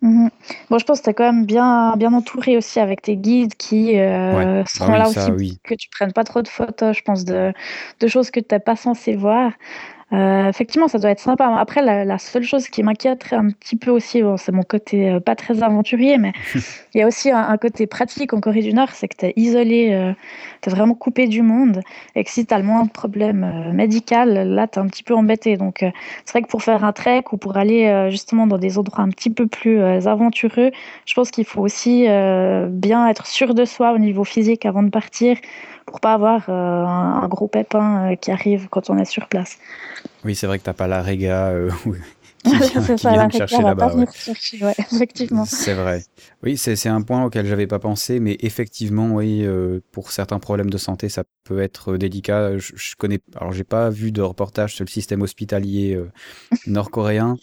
Mhm. 0.01 0.29
Bon, 0.69 0.77
je 0.79 0.85
pense 0.85 0.99
que 0.99 1.05
tu 1.05 1.09
es 1.09 1.13
quand 1.13 1.25
même 1.25 1.45
bien, 1.45 1.95
bien 1.97 2.13
entouré 2.13 2.55
aussi 2.55 2.79
avec 2.79 3.01
tes 3.01 3.17
guides 3.17 3.55
qui 3.55 3.99
euh, 3.99 4.63
seront 4.65 4.93
ah 4.93 4.97
là 4.97 5.09
aussi 5.09 5.31
que 5.63 5.75
tu 5.75 5.89
prennes 5.89 6.13
pas 6.13 6.23
trop 6.23 6.41
de 6.41 6.47
photos, 6.47 6.95
je 6.95 7.01
pense, 7.01 7.25
de, 7.25 7.51
de 7.99 8.07
choses 8.07 8.31
que 8.31 8.39
tu 8.39 8.55
n'es 8.55 8.59
pas 8.59 8.77
censé 8.77 9.15
voir. 9.15 9.51
Euh, 10.11 10.49
effectivement, 10.49 10.87
ça 10.87 10.97
doit 10.97 11.11
être 11.11 11.19
sympa. 11.19 11.55
Après, 11.57 11.81
la, 11.81 12.17
seule 12.17 12.43
chose 12.43 12.67
qui 12.67 12.81
m'inquiète 12.81 13.31
un 13.31 13.49
petit 13.51 13.75
peu 13.75 13.91
aussi, 13.91 14.23
c'est 14.37 14.51
mon 14.51 14.63
côté 14.63 15.09
euh, 15.09 15.19
pas 15.19 15.35
très 15.35 15.61
aventurier, 15.61 16.17
mais 16.17 16.33
il 16.93 16.99
y 16.99 17.01
a 17.01 17.07
aussi 17.07 17.29
un, 17.31 17.57
côté 17.57 17.85
pratique 17.85 18.33
en 18.33 18.39
Corée 18.41 18.61
du 18.61 18.73
Nord, 18.73 18.89
c'est 18.91 19.07
que 19.07 19.17
tu 19.17 19.25
es 19.27 19.33
isolé, 19.35 19.89
euh, 19.93 20.13
tu 20.61 20.69
es 20.69 20.71
vraiment 20.73 20.95
coupé 20.95 21.27
du 21.27 21.41
monde, 21.41 21.81
et 22.15 22.23
que 22.23 22.31
si 22.31 22.45
tu 22.45 22.53
as 22.53 22.57
le 22.57 22.63
moins 22.63 22.85
de 22.85 22.89
problèmes 22.89 23.71
médical, 23.73 24.49
là, 24.49 24.67
tu 24.67 24.79
es 24.79 24.81
un 24.81 24.87
petit 24.87 25.03
peu 25.03 25.13
embêté. 25.13 25.57
Donc, 25.57 25.77
c'est 26.25 26.31
vrai 26.31 26.41
que 26.41 26.47
pour 26.47 26.63
faire 26.63 26.83
un 26.83 26.91
trek 26.91 27.25
ou 27.31 27.37
pour 27.37 27.57
aller 27.57 28.07
justement 28.09 28.47
dans 28.47 28.57
des 28.57 28.77
endroits 28.77 29.03
un 29.03 29.09
petit 29.09 29.29
peu 29.29 29.47
plus 29.47 29.81
aventureux, 29.81 30.71
je 31.05 31.13
pense 31.13 31.31
qu'il 31.31 31.45
faut 31.45 31.61
aussi 31.61 32.07
bien 32.69 33.07
être 33.07 33.27
sûr 33.27 33.53
de 33.53 33.65
soi 33.65 33.93
au 33.93 33.97
niveau 33.97 34.23
physique 34.23 34.65
avant 34.65 34.83
de 34.83 34.89
partir 34.89 35.37
pour 35.89 35.99
pas 35.99 36.13
avoir 36.13 36.49
euh, 36.49 36.85
un, 36.85 37.27
gros 37.27 37.47
pépin 37.47 38.11
euh, 38.11 38.15
qui 38.15 38.29
arrive 38.31 38.67
quand 38.69 38.91
on 38.91 38.97
est 38.99 39.05
sur 39.05 39.27
place. 39.27 39.57
Oui, 40.23 40.35
c'est 40.35 40.45
vrai 40.45 40.59
que 40.59 40.63
tu 40.63 40.69
n'as 40.69 40.75
pas 40.75 40.87
la 40.87 41.01
réga 41.01 41.47
euh, 41.47 41.71
qui 42.43 43.07
vient, 43.07 43.27
qui 43.27 43.37
chercher 43.39 43.63
là-bas. 43.63 43.95
Ouais. 43.95 44.05
effectivement. 44.91 45.45
C'est 45.45 45.73
vrai. 45.73 46.03
Oui, 46.43 46.57
c'est 46.57 46.87
un 46.87 47.01
point 47.01 47.25
auquel 47.25 47.47
j'avais 47.47 47.65
pas 47.65 47.79
pensé, 47.79 48.19
mais 48.19 48.37
effectivement, 48.41 49.15
oui, 49.15 49.47
pour 49.91 50.11
certains 50.11 50.37
problèmes 50.37 50.69
de 50.69 50.77
santé, 50.77 51.09
ça 51.09 51.23
peut 51.43 51.59
être 51.59 51.97
délicat. 51.97 52.59
Je, 52.59 52.73
je 52.75 52.95
connais, 52.95 53.19
alors 53.35 53.51
j'ai 53.51 53.63
pas 53.63 53.89
vu 53.89 54.11
de 54.11 54.21
reportage 54.21 54.75
sur 54.75 54.85
le 54.85 54.89
système 54.89 55.23
hospitalier 55.23 55.99
nord-coréen. 56.67 57.35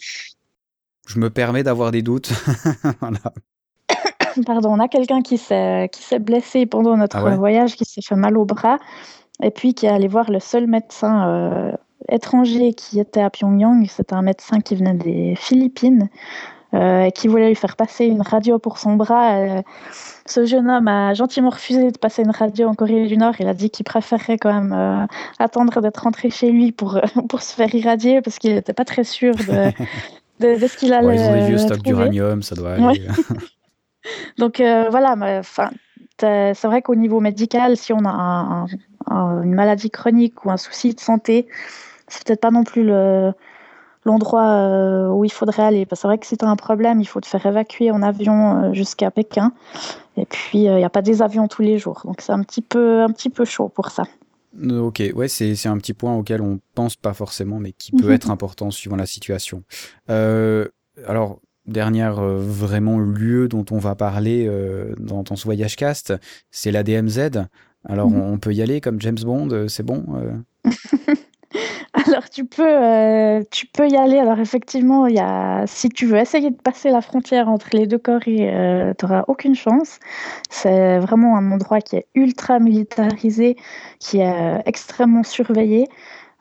Je 1.05 1.19
me 1.19 1.29
permets 1.29 1.63
d'avoir 1.63 1.91
des 1.91 2.01
doutes. 2.01 2.31
voilà. 3.01 3.33
pardon, 4.45 4.73
on 4.73 4.79
a 4.79 4.87
quelqu'un 4.87 5.21
qui 5.21 5.37
s'est 5.37 5.89
blessé 6.19 6.65
pendant 6.65 6.97
notre 6.97 7.17
ah 7.17 7.35
voyage, 7.35 7.75
qui 7.75 7.85
s'est 7.85 8.01
fait 8.01 8.15
mal 8.15 8.37
au 8.37 8.45
bras, 8.45 8.77
et 9.41 9.51
puis 9.51 9.73
qui 9.73 9.85
est 9.85 9.89
allé 9.89 10.07
voir 10.07 10.31
le 10.31 10.39
seul 10.39 10.67
médecin 10.67 11.27
euh, 11.29 11.71
étranger 12.09 12.73
qui 12.73 12.99
était 12.99 13.21
à 13.21 13.29
Pyongyang. 13.29 13.85
C'était 13.87 14.15
un 14.15 14.21
médecin 14.21 14.61
qui 14.61 14.75
venait 14.75 14.93
des 14.93 15.35
Philippines. 15.35 16.09
Euh, 16.73 17.05
et 17.05 17.11
qui 17.13 17.29
voulait 17.29 17.47
lui 17.47 17.55
faire 17.55 17.77
passer 17.77 18.05
une 18.07 18.21
radio 18.21 18.59
pour 18.59 18.77
son 18.77 18.97
bras. 18.97 19.37
Euh, 19.37 19.61
ce 20.25 20.45
jeune 20.45 20.69
homme 20.69 20.89
a 20.89 21.13
gentiment 21.13 21.49
refusé 21.49 21.91
de 21.91 21.97
passer 21.97 22.23
une 22.23 22.31
radio 22.31 22.67
en 22.67 22.73
Corée 22.73 23.07
du 23.07 23.15
Nord. 23.15 23.35
Il 23.39 23.47
a 23.47 23.53
dit 23.53 23.69
qu'il 23.69 23.85
préférerait 23.85 24.37
quand 24.37 24.51
même 24.51 25.07
attendre 25.39 25.79
d'être 25.79 26.03
rentré 26.03 26.29
chez 26.29 26.51
lui 26.51 26.73
pour, 26.73 26.99
pour 27.29 27.41
se 27.41 27.55
faire 27.55 27.73
irradier 27.73 28.21
parce 28.21 28.37
qu'il 28.37 28.53
n'était 28.53 28.73
pas 28.73 28.83
très 28.83 29.05
sûr 29.05 29.33
de, 29.33 29.71
de, 30.59 30.67
ce 30.67 30.75
qu'il 30.75 30.91
allait. 30.91 31.15
ils 31.15 31.21
ont 31.21 31.33
des 31.35 31.45
vieux 31.45 31.57
stocks 31.57 31.81
d'uranium, 31.81 32.43
ça 32.43 32.53
doit 32.53 32.73
aller. 32.73 33.07
Donc 34.37 34.59
euh, 34.59 34.87
voilà, 34.89 35.15
enfin, 35.39 35.71
c'est 36.19 36.65
vrai 36.65 36.81
qu'au 36.81 36.95
niveau 36.95 37.19
médical, 37.19 37.77
si 37.77 37.93
on 37.93 38.05
a 38.05 38.65
une 39.09 39.53
maladie 39.53 39.89
chronique 39.89 40.45
ou 40.45 40.51
un 40.51 40.57
souci 40.57 40.93
de 40.93 40.99
santé, 40.99 41.47
c'est 42.07 42.25
peut-être 42.25 42.41
pas 42.41 42.51
non 42.51 42.63
plus 42.63 42.83
l'endroit 44.07 44.49
euh, 44.49 45.09
où 45.09 45.25
il 45.25 45.31
faudrait 45.31 45.63
aller. 45.63 45.87
C'est 45.91 46.07
vrai 46.07 46.17
que 46.17 46.25
si 46.25 46.37
tu 46.37 46.45
as 46.45 46.47
un 46.47 46.55
problème, 46.55 46.99
il 47.01 47.05
faut 47.05 47.21
te 47.21 47.27
faire 47.27 47.45
évacuer 47.45 47.91
en 47.91 48.01
avion 48.01 48.63
euh, 48.63 48.73
jusqu'à 48.73 49.11
Pékin. 49.11 49.53
Et 50.15 50.25
puis, 50.25 50.63
il 50.63 50.75
n'y 50.75 50.83
a 50.83 50.89
pas 50.89 51.03
des 51.03 51.21
avions 51.21 51.47
tous 51.47 51.61
les 51.61 51.77
jours. 51.77 52.01
Donc, 52.05 52.21
c'est 52.21 52.31
un 52.31 52.41
petit 52.41 52.61
peu, 52.61 53.03
un 53.03 53.11
petit 53.11 53.29
peu 53.29 53.45
chaud 53.45 53.69
pour 53.69 53.91
ça. 53.91 54.03
Ok, 54.59 55.03
ouais, 55.13 55.27
c'est 55.27 55.67
un 55.67 55.77
petit 55.77 55.93
point 55.93 56.15
auquel 56.15 56.41
on 56.41 56.59
pense 56.73 56.95
pas 56.95 57.13
forcément, 57.13 57.59
mais 57.59 57.73
qui 57.73 57.91
peut 57.91 58.11
être 58.13 58.31
important 58.31 58.71
suivant 58.71 58.95
la 58.95 59.05
situation. 59.05 59.61
alors, 60.07 61.39
dernière 61.67 62.19
euh, 62.19 62.37
vraiment 62.37 62.99
lieu 62.99 63.47
dont 63.47 63.65
on 63.71 63.77
va 63.77 63.95
parler 63.95 64.45
euh, 64.47 64.93
dans, 64.99 65.23
ton 65.23 65.35
ce 65.35 65.45
voyage 65.45 65.75
cast, 65.75 66.13
c'est 66.51 66.71
la 66.71 66.83
DMZ. 66.83 67.45
Alors 67.87 68.09
mhm. 68.09 68.21
on 68.21 68.37
peut 68.37 68.53
y 68.53 68.61
aller 68.61 68.81
comme 68.81 68.99
James 69.01 69.19
Bond, 69.21 69.49
euh, 69.51 69.67
c'est 69.67 69.83
bon 69.83 70.05
Alors 71.93 72.29
tu 72.29 72.45
peux, 72.45 73.43
tu 73.49 73.65
peux 73.65 73.87
y 73.87 73.95
aller. 73.95 74.19
Alors 74.19 74.39
effectivement, 74.39 75.07
y 75.07 75.19
a, 75.19 75.65
si 75.65 75.89
tu 75.89 76.05
veux 76.05 76.17
essayer 76.17 76.51
de 76.51 76.61
passer 76.61 76.89
la 76.89 77.01
frontière 77.01 77.49
entre 77.49 77.69
les 77.73 77.87
deux 77.87 77.97
Corées, 77.97 78.93
tu 78.97 79.05
n'auras 79.05 79.23
aucune 79.27 79.55
chance. 79.55 79.99
C'est 80.49 80.99
vraiment 80.99 81.37
un 81.37 81.51
endroit 81.51 81.81
qui 81.81 81.95
est 81.95 82.05
ultra 82.13 82.59
militarisé, 82.59 83.55
qui 83.99 84.19
est 84.19 84.61
extrêmement 84.65 85.23
surveillé. 85.23 85.87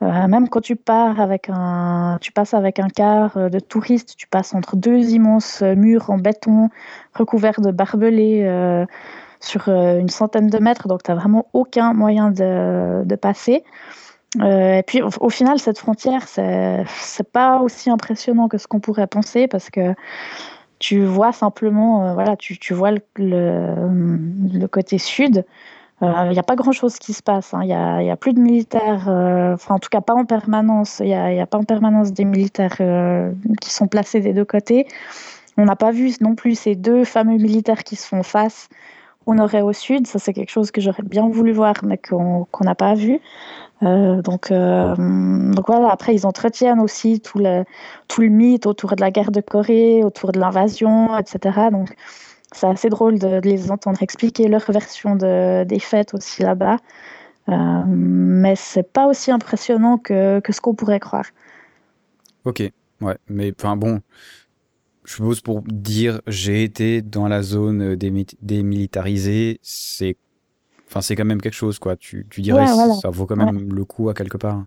Euh, 0.03 0.27
même 0.29 0.49
quand 0.49 0.61
tu 0.61 0.77
pars 0.77 1.21
avec 1.21 1.49
un, 1.49 2.19
tu 2.21 2.31
passes 2.31 2.53
avec 2.53 2.79
un 2.79 2.89
car 2.89 3.37
euh, 3.39 3.49
de 3.49 3.59
touristes, 3.59 4.15
tu 4.17 4.27
passes 4.27 4.55
entre 4.55 4.77
deux 4.77 5.11
immenses 5.11 5.63
euh, 5.63 5.75
murs 5.75 6.11
en 6.11 6.19
béton 6.19 6.69
recouverts 7.15 7.63
de 7.63 7.71
barbelés 7.71 8.87
sur 9.41 9.69
une 9.69 10.09
centaine 10.09 10.49
de 10.49 10.59
mètres, 10.59 10.89
donc 10.89 11.03
tu 11.03 11.11
n'as 11.11 11.17
vraiment 11.17 11.47
aucun 11.53 11.93
moyen 11.93 12.31
de, 12.31 13.05
de 13.05 13.17
passer. 13.17 13.65
et 14.43 14.83
puis 14.87 15.03
au, 15.03 15.31
final, 15.31 15.59
cette 15.59 15.79
frontière, 15.79 16.27
c'est 16.29 17.33
pas 17.33 17.61
aussi 17.61 17.91
impressionnant 17.91 18.49
que 18.49 18.59
ce 18.59 18.67
qu'on 18.67 18.81
pourrait 18.81 19.07
penser 19.07 19.47
parce 19.47 19.71
que 19.71 19.95
tu 20.79 21.05
vois 21.05 21.33
simplement, 21.33 22.13
voilà, 22.15 22.37
tu, 22.37 22.59
tu 22.59 22.75
vois 22.75 22.91
le, 22.91 23.01
le 23.17 24.67
côté 24.67 24.99
sud. 24.99 25.45
Il 26.03 26.09
euh, 26.09 26.33
n'y 26.33 26.39
a 26.39 26.43
pas 26.43 26.57
grand-chose 26.57 26.99
qui 26.99 27.15
se 27.15 27.23
passe. 27.23 27.53
Il 27.53 27.73
hein. 27.73 28.03
n'y 28.03 28.11
a, 28.11 28.17
plus 28.17 28.35
de 28.35 28.41
militaires, 28.41 29.09
euh, 29.09 29.55
enfin 29.55 29.77
en 29.77 29.79
tout 29.79 29.89
cas 29.89 30.03
pas 30.03 30.13
en 30.13 30.27
permanence. 30.27 31.01
Il 31.01 31.07
n'y 31.07 31.15
a, 31.15 31.47
pas 31.47 31.59
en 31.59 31.65
permanence 31.65 32.13
des 32.13 32.27
militaires 32.27 32.77
euh, 32.81 33.33
qui 33.63 33.71
sont 33.71 33.89
placés 33.89 34.21
des 34.21 34.35
deux 34.35 34.45
côtés. 34.45 34.87
On 35.57 35.65
n'a 35.65 35.77
pas 35.77 35.93
vu 35.93 36.13
non 36.21 36.35
plus 36.35 36.59
ces 36.59 36.75
deux 36.75 37.05
fameux 37.05 37.39
militaires 37.39 37.83
qui 37.83 37.97
se 37.97 38.07
font 38.07 38.23
face 38.23 38.69
au 39.25 39.35
nord 39.35 39.55
et 39.55 39.63
au 39.63 39.73
sud. 39.73 40.07
Ça, 40.07 40.19
c'est 40.19 40.35
quelque 40.35 40.51
chose 40.51 40.71
que 40.71 40.83
j'aurais 40.83 41.03
bien 41.03 41.29
voulu 41.31 41.53
voir, 41.53 41.77
mais 41.83 41.97
qu'on 41.97 42.47
n'a 42.61 42.75
pas 42.75 42.95
vu. 42.95 43.19
donc, 43.81 44.53
donc 44.53 45.67
voilà, 45.67 45.91
après, 45.91 46.15
ils 46.15 46.27
entretiennent 46.27 46.81
aussi 46.81 47.21
tout 47.21 47.39
le, 47.39 47.65
tout 48.07 48.21
le 48.21 48.29
mythe 48.29 48.67
autour 48.67 48.97
de 48.97 49.01
la 49.01 49.11
guerre 49.11 49.31
de 49.31 49.41
Corée, 49.41 50.05
autour 50.05 50.33
de 50.33 50.39
l'invasion, 50.39 51.17
etc. 51.19 51.71
Donc, 51.73 51.89
c'est 52.53 52.67
assez 52.67 52.89
drôle 52.89 53.19
de, 53.19 53.41
les 53.41 53.71
entendre 53.71 54.03
expliquer 54.03 54.49
leur 54.49 54.71
version 54.71 55.17
de, 55.17 55.65
des 55.65 55.79
fêtes 55.79 56.15
aussi 56.15 56.43
là-bas. 56.43 56.79
Euh, 57.49 57.83
mais 57.87 58.57
c'est 58.57 58.93
pas 58.93 59.07
aussi 59.07 59.31
impressionnant 59.31 59.99
que, 59.99 60.41
que 60.41 60.53
ce 60.53 60.61
qu'on 60.61 60.75
pourrait 60.75 61.01
croire. 61.01 61.27
Ok, 62.45 62.63
ouais, 63.01 63.17
mais 63.29 63.53
enfin 63.59 63.77
bon, 63.77 64.01
je 65.05 65.15
suppose 65.15 65.41
pour 65.41 65.63
dire 65.63 66.21
j'ai 66.27 66.65
été 66.65 67.03
dans 67.03 67.29
la 67.29 67.43
zone 67.43 67.97
démilitarisée, 67.97 69.61
c'est 69.63 70.17
enfin, 70.89 71.01
c'est 71.01 71.15
quand 71.17 71.25
même 71.25 71.41
quelque 71.41 71.55
chose, 71.55 71.79
quoi. 71.79 71.97
Tu, 71.97 72.27
tu 72.31 72.41
dirais, 72.41 72.67
ça 72.67 73.11
vaut 73.11 73.27
quand 73.27 73.37
même 73.37 73.73
le 73.73 73.85
coup 73.85 74.09
à 74.09 74.15
quelque 74.15 74.37
part. 74.37 74.65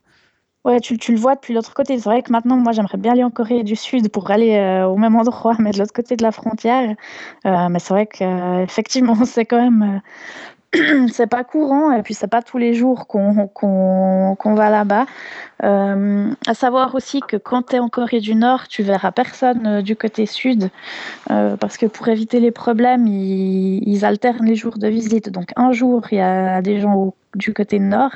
Ouais, 0.65 0.79
tu, 0.81 0.97
le 1.11 1.17
vois 1.17 1.35
depuis 1.35 1.53
l'autre 1.53 1.73
côté. 1.73 1.97
C'est 1.97 2.09
vrai 2.09 2.21
que 2.21 2.31
maintenant, 2.31 2.57
moi, 2.57 2.73
j'aimerais 2.73 2.97
bien 2.97 3.13
aller 3.13 3.23
en 3.23 3.29
Corée 3.29 3.63
du 3.63 3.75
Sud 3.75 4.09
pour 4.11 4.29
aller 4.29 4.55
euh, 4.55 4.85
au 4.85 4.97
même 4.97 5.15
endroit, 5.15 5.55
mais 5.59 5.71
de 5.71 5.79
l'autre 5.79 5.93
côté 5.93 6.15
de 6.15 6.23
la 6.23 6.31
frontière. 6.31 6.95
Euh, 7.45 7.69
mais 7.69 7.79
c'est 7.79 7.93
vrai 7.93 8.07
qu'effectivement, 8.07 9.15
c'est 9.25 9.45
quand 9.45 9.61
même 9.61 10.01
c'est 11.11 11.27
pas 11.27 11.43
courant 11.43 11.91
et 11.91 12.03
puis 12.03 12.13
c'est 12.13 12.27
pas 12.27 12.41
tous 12.41 12.57
les 12.57 12.73
jours 12.73 13.07
qu'on 13.07 14.55
va 14.55 14.69
là-bas. 14.69 15.05
Euh, 15.63 16.31
à 16.47 16.53
savoir 16.53 16.93
aussi 16.95 17.21
que 17.21 17.37
quand 17.37 17.63
tu 17.63 17.75
es 17.75 17.79
en 17.79 17.89
Corée 17.89 18.19
du 18.19 18.35
Nord, 18.35 18.67
tu 18.67 18.83
verras 18.83 19.11
personne 19.11 19.65
euh, 19.65 19.81
du 19.81 19.95
côté 19.95 20.25
sud 20.25 20.69
euh, 21.31 21.57
parce 21.57 21.77
que 21.77 21.87
pour 21.87 22.07
éviter 22.07 22.39
les 22.39 22.51
problèmes, 22.51 23.07
ils, 23.07 24.05
alternent 24.05 24.45
les 24.45 24.55
jours 24.55 24.77
de 24.77 24.87
visite. 24.87 25.29
Donc 25.29 25.51
un 25.55 25.71
jour, 25.71 26.03
il 26.11 26.19
y 26.19 26.21
a 26.21 26.61
des 26.61 26.79
gens 26.79 27.13
du 27.35 27.53
côté 27.53 27.79
nord 27.79 28.11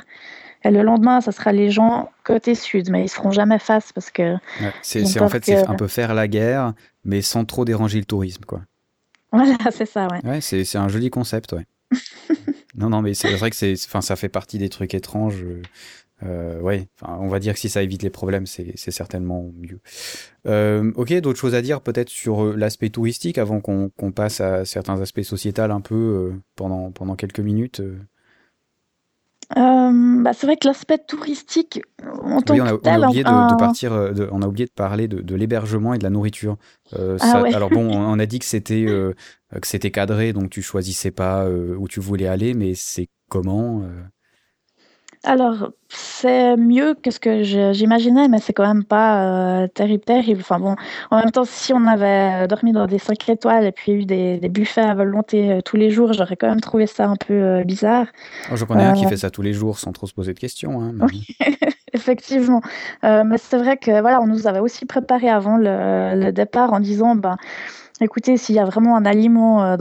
et 0.64 0.70
le 0.70 0.82
lendemain, 0.82 1.20
ça 1.20 1.32
sera 1.32 1.52
les 1.52 1.70
gens 1.70 2.10
côté 2.24 2.54
sud, 2.54 2.90
mais 2.90 3.04
ils 3.04 3.08
se 3.08 3.16
feront 3.16 3.32
jamais 3.32 3.58
face 3.58 3.92
parce 3.92 4.10
que. 4.10 4.36
c'est 4.82 5.20
en 5.20 5.28
fait 5.28 5.48
un 5.50 5.74
peu 5.74 5.88
faire 5.88 6.14
la 6.14 6.26
guerre, 6.26 6.72
mais 7.04 7.22
sans 7.22 7.44
trop 7.44 7.64
déranger 7.64 7.98
le 7.98 8.06
tourisme, 8.06 8.44
quoi. 8.44 8.62
Voilà, 9.30 9.56
c'est 9.70 9.86
ça, 9.86 10.08
ouais. 10.08 10.24
Ouais, 10.24 10.40
c'est 10.40 10.76
un 10.76 10.88
joli 10.88 11.10
concept, 11.10 11.52
ouais. 11.52 11.66
non, 12.76 12.88
non, 12.88 13.02
mais 13.02 13.14
c'est 13.14 13.34
vrai 13.34 13.50
que 13.50 13.56
c'est, 13.56 13.74
enfin, 13.86 14.00
ça 14.00 14.16
fait 14.16 14.28
partie 14.28 14.58
des 14.58 14.68
trucs 14.68 14.94
étranges. 14.94 15.44
Euh, 16.22 16.60
ouais, 16.60 16.88
enfin, 17.00 17.18
on 17.20 17.28
va 17.28 17.40
dire 17.40 17.54
que 17.54 17.60
si 17.60 17.68
ça 17.68 17.82
évite 17.82 18.02
les 18.02 18.10
problèmes, 18.10 18.46
c'est 18.46 18.76
certainement 18.76 19.50
mieux. 19.58 19.80
Euh, 20.46 20.92
ok, 20.94 21.12
d'autres 21.20 21.38
choses 21.38 21.54
à 21.54 21.62
dire 21.62 21.80
peut-être 21.80 22.08
sur 22.08 22.44
euh, 22.44 22.54
l'aspect 22.56 22.88
touristique 22.88 23.36
avant 23.36 23.60
qu'on 23.60 23.90
passe 24.12 24.40
à 24.40 24.64
certains 24.64 25.00
aspects 25.00 25.22
sociétals 25.22 25.72
un 25.72 25.80
peu 25.80 25.94
euh, 25.94 26.40
pendant, 26.56 26.92
pendant 26.92 27.16
quelques 27.16 27.40
minutes. 27.40 27.82
Euh. 29.56 29.74
Euh, 29.84 30.22
bah, 30.22 30.32
c'est 30.32 30.46
vrai 30.46 30.56
que 30.56 30.66
l'aspect 30.66 30.98
touristique, 30.98 31.80
en 32.02 32.40
tant 32.40 32.54
oui, 32.54 32.60
on 32.60 32.66
a, 32.66 32.72
on 32.74 33.02
a 33.02 33.06
oublié 33.06 33.24
de, 33.24 33.50
de, 33.50 33.56
partir, 33.56 34.14
de, 34.14 34.28
on 34.32 34.42
a 34.42 34.46
oublié 34.46 34.66
de 34.66 34.70
parler 34.70 35.08
de, 35.08 35.20
de 35.20 35.34
l'hébergement 35.34 35.94
et 35.94 35.98
de 35.98 36.04
la 36.04 36.10
nourriture. 36.10 36.56
Euh, 36.94 37.16
ah, 37.20 37.32
ça, 37.32 37.42
ouais. 37.42 37.54
Alors 37.54 37.70
bon, 37.70 37.90
on 37.92 38.18
a 38.18 38.26
dit 38.26 38.38
que 38.38 38.44
c'était 38.44 38.84
euh, 38.88 39.12
que 39.60 39.66
c'était 39.66 39.90
cadré, 39.90 40.32
donc 40.32 40.50
tu 40.50 40.62
choisissais 40.62 41.10
pas 41.10 41.44
euh, 41.44 41.76
où 41.76 41.88
tu 41.88 42.00
voulais 42.00 42.26
aller, 42.26 42.54
mais 42.54 42.74
c'est 42.74 43.08
comment 43.28 43.82
alors, 45.24 45.70
c'est 45.88 46.56
mieux 46.56 46.94
que 46.94 47.10
ce 47.10 47.18
que 47.18 47.42
j'imaginais, 47.42 48.28
mais 48.28 48.38
c'est 48.38 48.52
quand 48.52 48.66
même 48.66 48.84
pas 48.84 49.62
euh, 49.62 49.68
terrible, 49.68 50.04
terrible. 50.04 50.40
Enfin 50.40 50.58
bon, 50.58 50.76
en 51.10 51.18
même 51.18 51.30
temps, 51.30 51.44
si 51.44 51.72
on 51.72 51.86
avait 51.86 52.46
dormi 52.46 52.72
dans 52.72 52.86
des 52.86 52.98
5 52.98 53.28
étoiles 53.28 53.64
et 53.64 53.72
puis 53.72 53.92
eu 53.92 54.04
des, 54.04 54.38
des 54.38 54.48
buffets 54.48 54.82
à 54.82 54.94
volonté 54.94 55.50
euh, 55.50 55.60
tous 55.62 55.76
les 55.76 55.90
jours, 55.90 56.12
j'aurais 56.12 56.36
quand 56.36 56.48
même 56.48 56.60
trouvé 56.60 56.86
ça 56.86 57.06
un 57.06 57.16
peu 57.16 57.34
euh, 57.34 57.64
bizarre. 57.64 58.06
Oh, 58.52 58.56
je 58.56 58.64
connais 58.64 58.84
un 58.84 58.92
qui 58.92 59.06
fait 59.06 59.16
ça 59.16 59.30
tous 59.30 59.42
les 59.42 59.52
jours 59.52 59.78
sans 59.78 59.92
trop 59.92 60.06
se 60.06 60.14
poser 60.14 60.34
de 60.34 60.38
questions. 60.38 60.80
Hein, 60.80 60.92
mais... 60.94 61.04
Oui, 61.04 61.26
effectivement. 61.92 62.60
mais 63.02 63.38
c'est 63.38 63.56
vrai 63.56 63.76
que 63.76 64.00
voilà, 64.00 64.20
on 64.20 64.26
nous 64.26 64.46
avait 64.46 64.60
aussi 64.60 64.84
préparé 64.84 65.30
avant 65.30 65.56
le, 65.56 66.20
le 66.20 66.32
départ 66.32 66.72
en 66.72 66.80
disant, 66.80 67.14
ben 67.14 67.36
Écoutez, 68.00 68.36
s'il 68.36 68.56
y 68.56 68.58
a 68.58 68.64
vraiment 68.64 68.96
un 68.96 69.04
aliment 69.04 69.64
euh, 69.64 69.76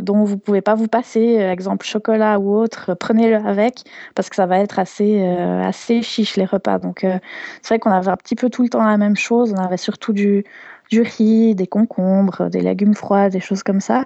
dont 0.00 0.24
vous 0.24 0.34
ne 0.34 0.40
pouvez 0.40 0.62
pas 0.62 0.74
vous 0.74 0.88
passer, 0.88 1.38
euh, 1.40 1.52
exemple 1.52 1.84
chocolat 1.84 2.38
ou 2.38 2.54
autre, 2.54 2.90
euh, 2.90 2.94
prenez-le 2.94 3.36
avec 3.36 3.84
parce 4.14 4.30
que 4.30 4.36
ça 4.36 4.46
va 4.46 4.58
être 4.58 4.78
assez, 4.78 5.22
assez 5.22 6.00
chiche 6.02 6.36
les 6.36 6.46
repas. 6.46 6.78
Donc 6.78 7.00
c'est 7.02 7.68
vrai 7.68 7.78
qu'on 7.78 7.90
avait 7.90 8.10
un 8.10 8.16
petit 8.16 8.34
peu 8.34 8.48
tout 8.48 8.62
le 8.62 8.70
temps 8.70 8.84
la 8.84 8.96
même 8.96 9.16
chose. 9.16 9.52
On 9.56 9.60
avait 9.62 9.76
surtout 9.76 10.12
du, 10.14 10.44
du 10.90 11.02
riz, 11.02 11.54
des 11.54 11.66
concombres, 11.66 12.48
des 12.48 12.60
légumes 12.60 12.94
froids, 12.94 13.28
des 13.28 13.40
choses 13.40 13.62
comme 13.62 13.80
ça. 13.80 14.04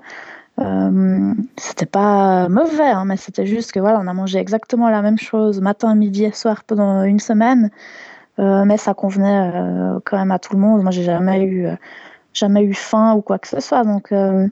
Euh, 0.59 1.35
c'était 1.59 1.87
pas 1.87 2.49
mauvais, 2.49 2.83
hein, 2.89 3.05
mais 3.05 3.17
c'était 3.17 3.47
juste 3.47 3.73
que 3.73 3.81
voilà, 3.81 4.01
on 4.01 4.07
a 4.07 4.15
mangé 4.15 4.39
exactement 4.39 4.89
la 4.89 5.03
même 5.03 5.19
chose 5.19 5.61
matin, 5.61 5.95
midi 5.95 6.25
et 6.25 6.33
soir 6.33 6.65
pendant 6.65 7.03
une 7.05 7.21
semaine. 7.21 7.71
Euh, 8.39 8.65
mais 8.65 8.77
ça 8.79 8.95
convenait 8.95 9.53
euh, 9.55 10.01
quand 10.05 10.19
même 10.19 10.31
à 10.31 10.39
tout 10.39 10.55
le 10.55 10.61
monde. 10.61 10.83
Moi, 10.83 10.91
j'ai 10.91 11.05
jamais 11.05 11.43
eu 11.45 11.69
jamais 12.37 12.63
eu 12.63 12.75
faim 12.75 13.15
ou 13.15 13.23
quoi 13.23 13.39
que 13.39 13.49
ce 13.49 13.61
soit. 13.61 13.85
Donc, 13.85 14.13
euh, 14.13 14.47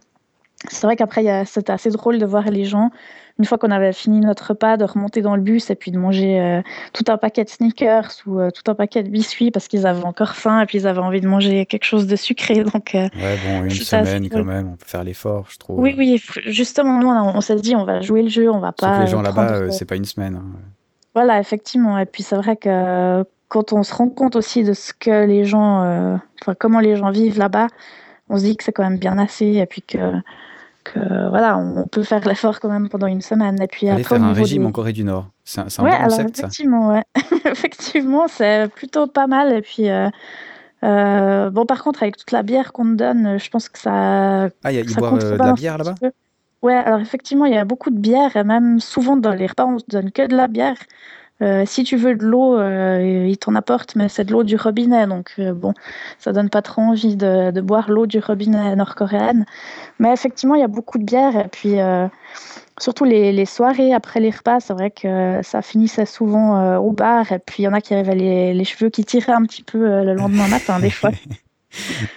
c'est 0.68 0.86
vrai 0.86 0.96
qu'après, 0.96 1.44
c'était 1.44 1.72
assez 1.72 1.90
drôle 1.90 2.18
de 2.18 2.26
voir 2.26 2.50
les 2.50 2.64
gens, 2.64 2.90
une 3.38 3.44
fois 3.44 3.58
qu'on 3.58 3.70
avait 3.70 3.92
fini 3.92 4.20
notre 4.20 4.48
repas, 4.50 4.76
de 4.76 4.84
remonter 4.84 5.20
dans 5.20 5.36
le 5.36 5.42
bus 5.42 5.68
et 5.68 5.74
puis 5.74 5.90
de 5.90 5.98
manger 5.98 6.40
euh, 6.40 6.62
tout 6.92 7.04
un 7.08 7.18
paquet 7.18 7.44
de 7.44 7.50
sneakers 7.50 8.10
ou 8.26 8.40
euh, 8.40 8.50
tout 8.50 8.70
un 8.70 8.74
paquet 8.74 9.02
de 9.02 9.08
biscuits 9.08 9.50
parce 9.50 9.68
qu'ils 9.68 9.86
avaient 9.86 10.04
encore 10.04 10.36
faim 10.36 10.60
et 10.60 10.66
puis 10.66 10.78
ils 10.78 10.86
avaient 10.86 11.00
envie 11.00 11.20
de 11.20 11.28
manger 11.28 11.66
quelque 11.66 11.84
chose 11.84 12.06
de 12.06 12.16
sucré. 12.16 12.64
Donc, 12.72 12.92
ouais, 12.94 13.10
bon, 13.12 13.64
une 13.64 13.70
semaine 13.70 14.28
quand 14.30 14.44
même, 14.44 14.68
on 14.68 14.76
peut 14.76 14.86
faire 14.86 15.04
l'effort, 15.04 15.46
je 15.50 15.58
trouve. 15.58 15.78
Oui, 15.80 15.94
oui, 15.98 16.22
justement, 16.46 16.98
nous, 16.98 17.08
on, 17.08 17.40
s'est 17.40 17.56
dit, 17.56 17.76
on 17.76 17.84
va 17.84 18.00
jouer 18.00 18.22
le 18.22 18.30
jeu, 18.30 18.50
on 18.50 18.60
va 18.60 18.72
pas. 18.72 19.00
les 19.00 19.10
gens 19.10 19.22
là-bas, 19.22 19.70
c'est 19.70 19.84
pas 19.84 19.96
une 19.96 20.04
semaine. 20.04 20.36
Hein. 20.36 20.58
Voilà, 21.14 21.38
effectivement. 21.38 21.98
Et 21.98 22.06
puis 22.06 22.22
c'est 22.22 22.36
vrai 22.36 22.56
que 22.56 23.24
quand 23.48 23.72
on 23.72 23.82
se 23.82 23.94
rend 23.94 24.08
compte 24.08 24.36
aussi 24.36 24.64
de 24.64 24.72
ce 24.72 24.92
que 24.92 25.24
les 25.24 25.44
gens, 25.44 26.18
enfin 26.42 26.54
comment 26.58 26.80
les 26.80 26.96
gens 26.96 27.10
vivent 27.10 27.38
là-bas, 27.38 27.68
on 28.28 28.38
se 28.38 28.44
dit 28.44 28.56
que 28.56 28.64
c'est 28.64 28.72
quand 28.72 28.82
même 28.84 28.98
bien 28.98 29.18
assez 29.18 29.46
et 29.46 29.66
puis 29.66 29.82
que, 29.82 29.98
que 30.84 31.28
voilà, 31.28 31.58
on 31.58 31.86
peut 31.86 32.02
faire 32.02 32.26
l'effort 32.26 32.60
quand 32.60 32.68
même 32.68 32.88
pendant 32.88 33.06
une 33.06 33.22
semaine. 33.22 33.60
Et 33.60 33.66
puis 33.66 33.88
Aller 33.88 34.02
après, 34.02 34.16
faire 34.16 34.24
un 34.24 34.32
régime 34.32 34.66
en 34.66 34.72
Corée 34.72 34.92
du 34.92 35.04
Nord, 35.04 35.28
c'est 35.44 35.60
un, 35.60 35.64
ouais, 35.64 35.90
bon 35.90 35.96
alors, 35.96 36.04
concept, 36.04 36.38
effectivement, 36.38 36.88
ouais. 36.88 37.02
effectivement, 37.44 38.28
c'est 38.28 38.68
plutôt 38.68 39.06
pas 39.06 39.26
mal. 39.26 39.52
Et 39.52 39.62
puis, 39.62 39.88
euh, 39.90 40.08
euh, 40.84 41.50
bon, 41.50 41.66
par 41.66 41.82
contre, 41.82 42.02
avec 42.02 42.16
toute 42.16 42.32
la 42.32 42.42
bière 42.42 42.72
qu'on 42.72 42.84
te 42.84 42.94
donne, 42.94 43.38
je 43.38 43.50
pense 43.50 43.68
que 43.68 43.78
ça. 43.78 44.44
Ah, 44.44 44.72
il 44.72 44.74
y 44.74 44.78
a 44.78 44.82
euh, 44.82 45.36
de 45.36 45.42
la 45.42 45.52
bière 45.52 45.78
là-bas 45.78 45.94
Ouais, 46.62 46.74
alors 46.74 47.00
effectivement, 47.00 47.44
il 47.44 47.52
y 47.52 47.58
a 47.58 47.64
beaucoup 47.66 47.90
de 47.90 47.98
bière 47.98 48.36
et 48.36 48.44
même 48.44 48.80
souvent 48.80 49.18
dans 49.18 49.34
les 49.34 49.46
repas, 49.46 49.66
on 49.66 49.78
se 49.78 49.84
donne 49.86 50.10
que 50.10 50.26
de 50.26 50.34
la 50.34 50.48
bière. 50.48 50.78
Euh, 51.42 51.64
si 51.66 51.82
tu 51.82 51.96
veux 51.96 52.14
de 52.14 52.24
l'eau, 52.24 52.56
euh, 52.58 53.26
ils 53.28 53.36
t'en 53.36 53.54
apportent, 53.56 53.96
mais 53.96 54.08
c'est 54.08 54.24
de 54.24 54.32
l'eau 54.32 54.44
du 54.44 54.54
robinet, 54.56 55.06
donc 55.06 55.34
euh, 55.40 55.52
bon, 55.52 55.74
ça 56.18 56.32
donne 56.32 56.48
pas 56.48 56.62
trop 56.62 56.80
envie 56.80 57.16
de, 57.16 57.50
de 57.50 57.60
boire 57.60 57.90
l'eau 57.90 58.06
du 58.06 58.20
robinet 58.20 58.76
nord-coréenne. 58.76 59.44
Mais 59.98 60.12
effectivement, 60.12 60.54
il 60.54 60.60
y 60.60 60.64
a 60.64 60.68
beaucoup 60.68 60.96
de 60.96 61.04
bière, 61.04 61.36
et 61.36 61.48
puis 61.48 61.80
euh, 61.80 62.06
surtout 62.78 63.04
les, 63.04 63.32
les, 63.32 63.46
soirées 63.46 63.92
après 63.92 64.20
les 64.20 64.30
repas, 64.30 64.60
c'est 64.60 64.74
vrai 64.74 64.92
que 64.92 65.40
ça 65.42 65.60
finissait 65.60 66.06
souvent 66.06 66.56
euh, 66.56 66.76
au 66.78 66.92
bar, 66.92 67.32
et 67.32 67.40
puis 67.40 67.64
il 67.64 67.66
y 67.66 67.68
en 67.68 67.72
a 67.72 67.80
qui 67.80 67.94
avaient 67.94 68.14
les, 68.14 68.54
les, 68.54 68.64
cheveux 68.64 68.90
qui 68.90 69.04
tiraient 69.04 69.32
un 69.32 69.42
petit 69.42 69.64
peu 69.64 69.90
euh, 69.90 70.04
le 70.04 70.14
lendemain 70.14 70.46
matin, 70.48 70.78
des 70.78 70.90
fois. 70.90 71.10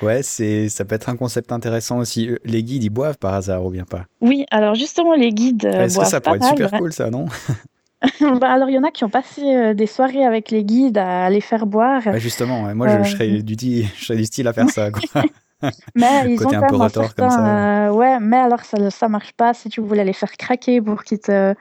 Ouais, 0.03 0.21
c'est 0.21 0.69
ça 0.69 0.85
peut 0.85 0.93
être 0.93 1.09
un 1.09 1.15
concept 1.15 1.51
intéressant 1.51 1.97
aussi. 1.97 2.29
Les 2.45 2.61
guides, 2.61 2.83
ils 2.83 2.91
boivent 2.91 3.17
par 3.17 3.33
hasard 3.33 3.65
ou 3.65 3.71
bien 3.71 3.85
pas? 3.85 4.03
Oui, 4.21 4.45
alors 4.51 4.75
justement, 4.75 5.15
les 5.15 5.31
guides. 5.31 5.65
Est-ce 5.65 5.95
boivent 5.95 6.05
que 6.05 6.11
ça 6.11 6.21
pourrait 6.21 6.37
être 6.37 6.49
super 6.49 6.71
cool, 6.73 6.93
ça, 6.93 7.09
non? 7.09 7.25
bah 8.39 8.51
alors, 8.51 8.69
il 8.69 8.75
y 8.75 8.79
en 8.79 8.83
a 8.83 8.91
qui 8.91 9.03
ont 9.03 9.09
passé 9.09 9.41
euh, 9.43 9.73
des 9.73 9.87
soirées 9.87 10.25
avec 10.25 10.51
les 10.51 10.63
guides 10.63 10.97
à 10.97 11.29
les 11.29 11.41
faire 11.41 11.65
boire. 11.65 12.05
Ouais, 12.05 12.19
justement, 12.19 12.73
moi, 12.75 12.87
euh... 12.87 13.03
je, 13.03 13.11
serais 13.11 13.27
du, 13.41 13.55
je 13.95 14.05
serais 14.05 14.17
du 14.17 14.25
style 14.25 14.47
à 14.47 14.53
faire 14.53 14.69
ça. 14.69 14.91
Quoi. 14.91 15.23
mais 15.95 16.33
ils 16.33 16.37
Côté 16.37 16.57
ont 16.57 16.63
un 16.63 16.67
peu 16.67 16.77
comme 17.15 17.29
ça. 17.29 17.87
Euh, 17.87 17.91
ouais, 17.91 18.19
mais 18.19 18.37
alors 18.37 18.63
ça, 18.63 18.91
ça 18.91 19.07
marche 19.07 19.33
pas 19.33 19.53
si 19.53 19.69
tu 19.69 19.81
voulais 19.81 20.05
les 20.05 20.13
faire 20.13 20.31
craquer 20.33 20.81
pour 20.81 21.03
qu'ils 21.03 21.19
te, 21.19 21.55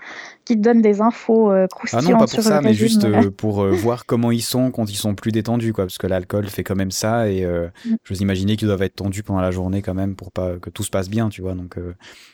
qu'ils 0.44 0.56
te 0.56 0.62
donnent 0.62 0.82
des 0.82 1.00
infos 1.00 1.50
euh, 1.50 1.66
croustillantes. 1.66 2.04
Ah 2.06 2.10
non, 2.10 2.18
pas 2.18 2.26
pour 2.26 2.42
ça, 2.42 2.60
mais 2.60 2.74
juste 2.74 3.04
euh, 3.04 3.30
pour 3.30 3.62
euh, 3.62 3.70
voir 3.70 4.04
comment 4.04 4.30
ils 4.30 4.42
sont 4.42 4.70
quand 4.70 4.90
ils 4.90 4.96
sont 4.96 5.14
plus 5.14 5.32
détendus, 5.32 5.72
quoi. 5.72 5.84
Parce 5.84 5.98
que 5.98 6.06
l'alcool 6.06 6.46
fait 6.48 6.62
quand 6.62 6.76
même 6.76 6.90
ça 6.90 7.30
et 7.30 7.44
euh, 7.44 7.68
mm. 7.86 7.94
je 8.04 8.14
vous 8.14 8.20
imaginais 8.20 8.56
qu'ils 8.56 8.68
doivent 8.68 8.82
être 8.82 8.96
tendus 8.96 9.22
pendant 9.22 9.40
la 9.40 9.50
journée 9.50 9.80
quand 9.80 9.94
même 9.94 10.14
pour 10.14 10.30
pas 10.30 10.56
que 10.56 10.68
tout 10.68 10.82
se 10.82 10.90
passe 10.90 11.08
bien, 11.08 11.30
tu 11.30 11.40
vois. 11.40 11.54
Donc, 11.54 11.76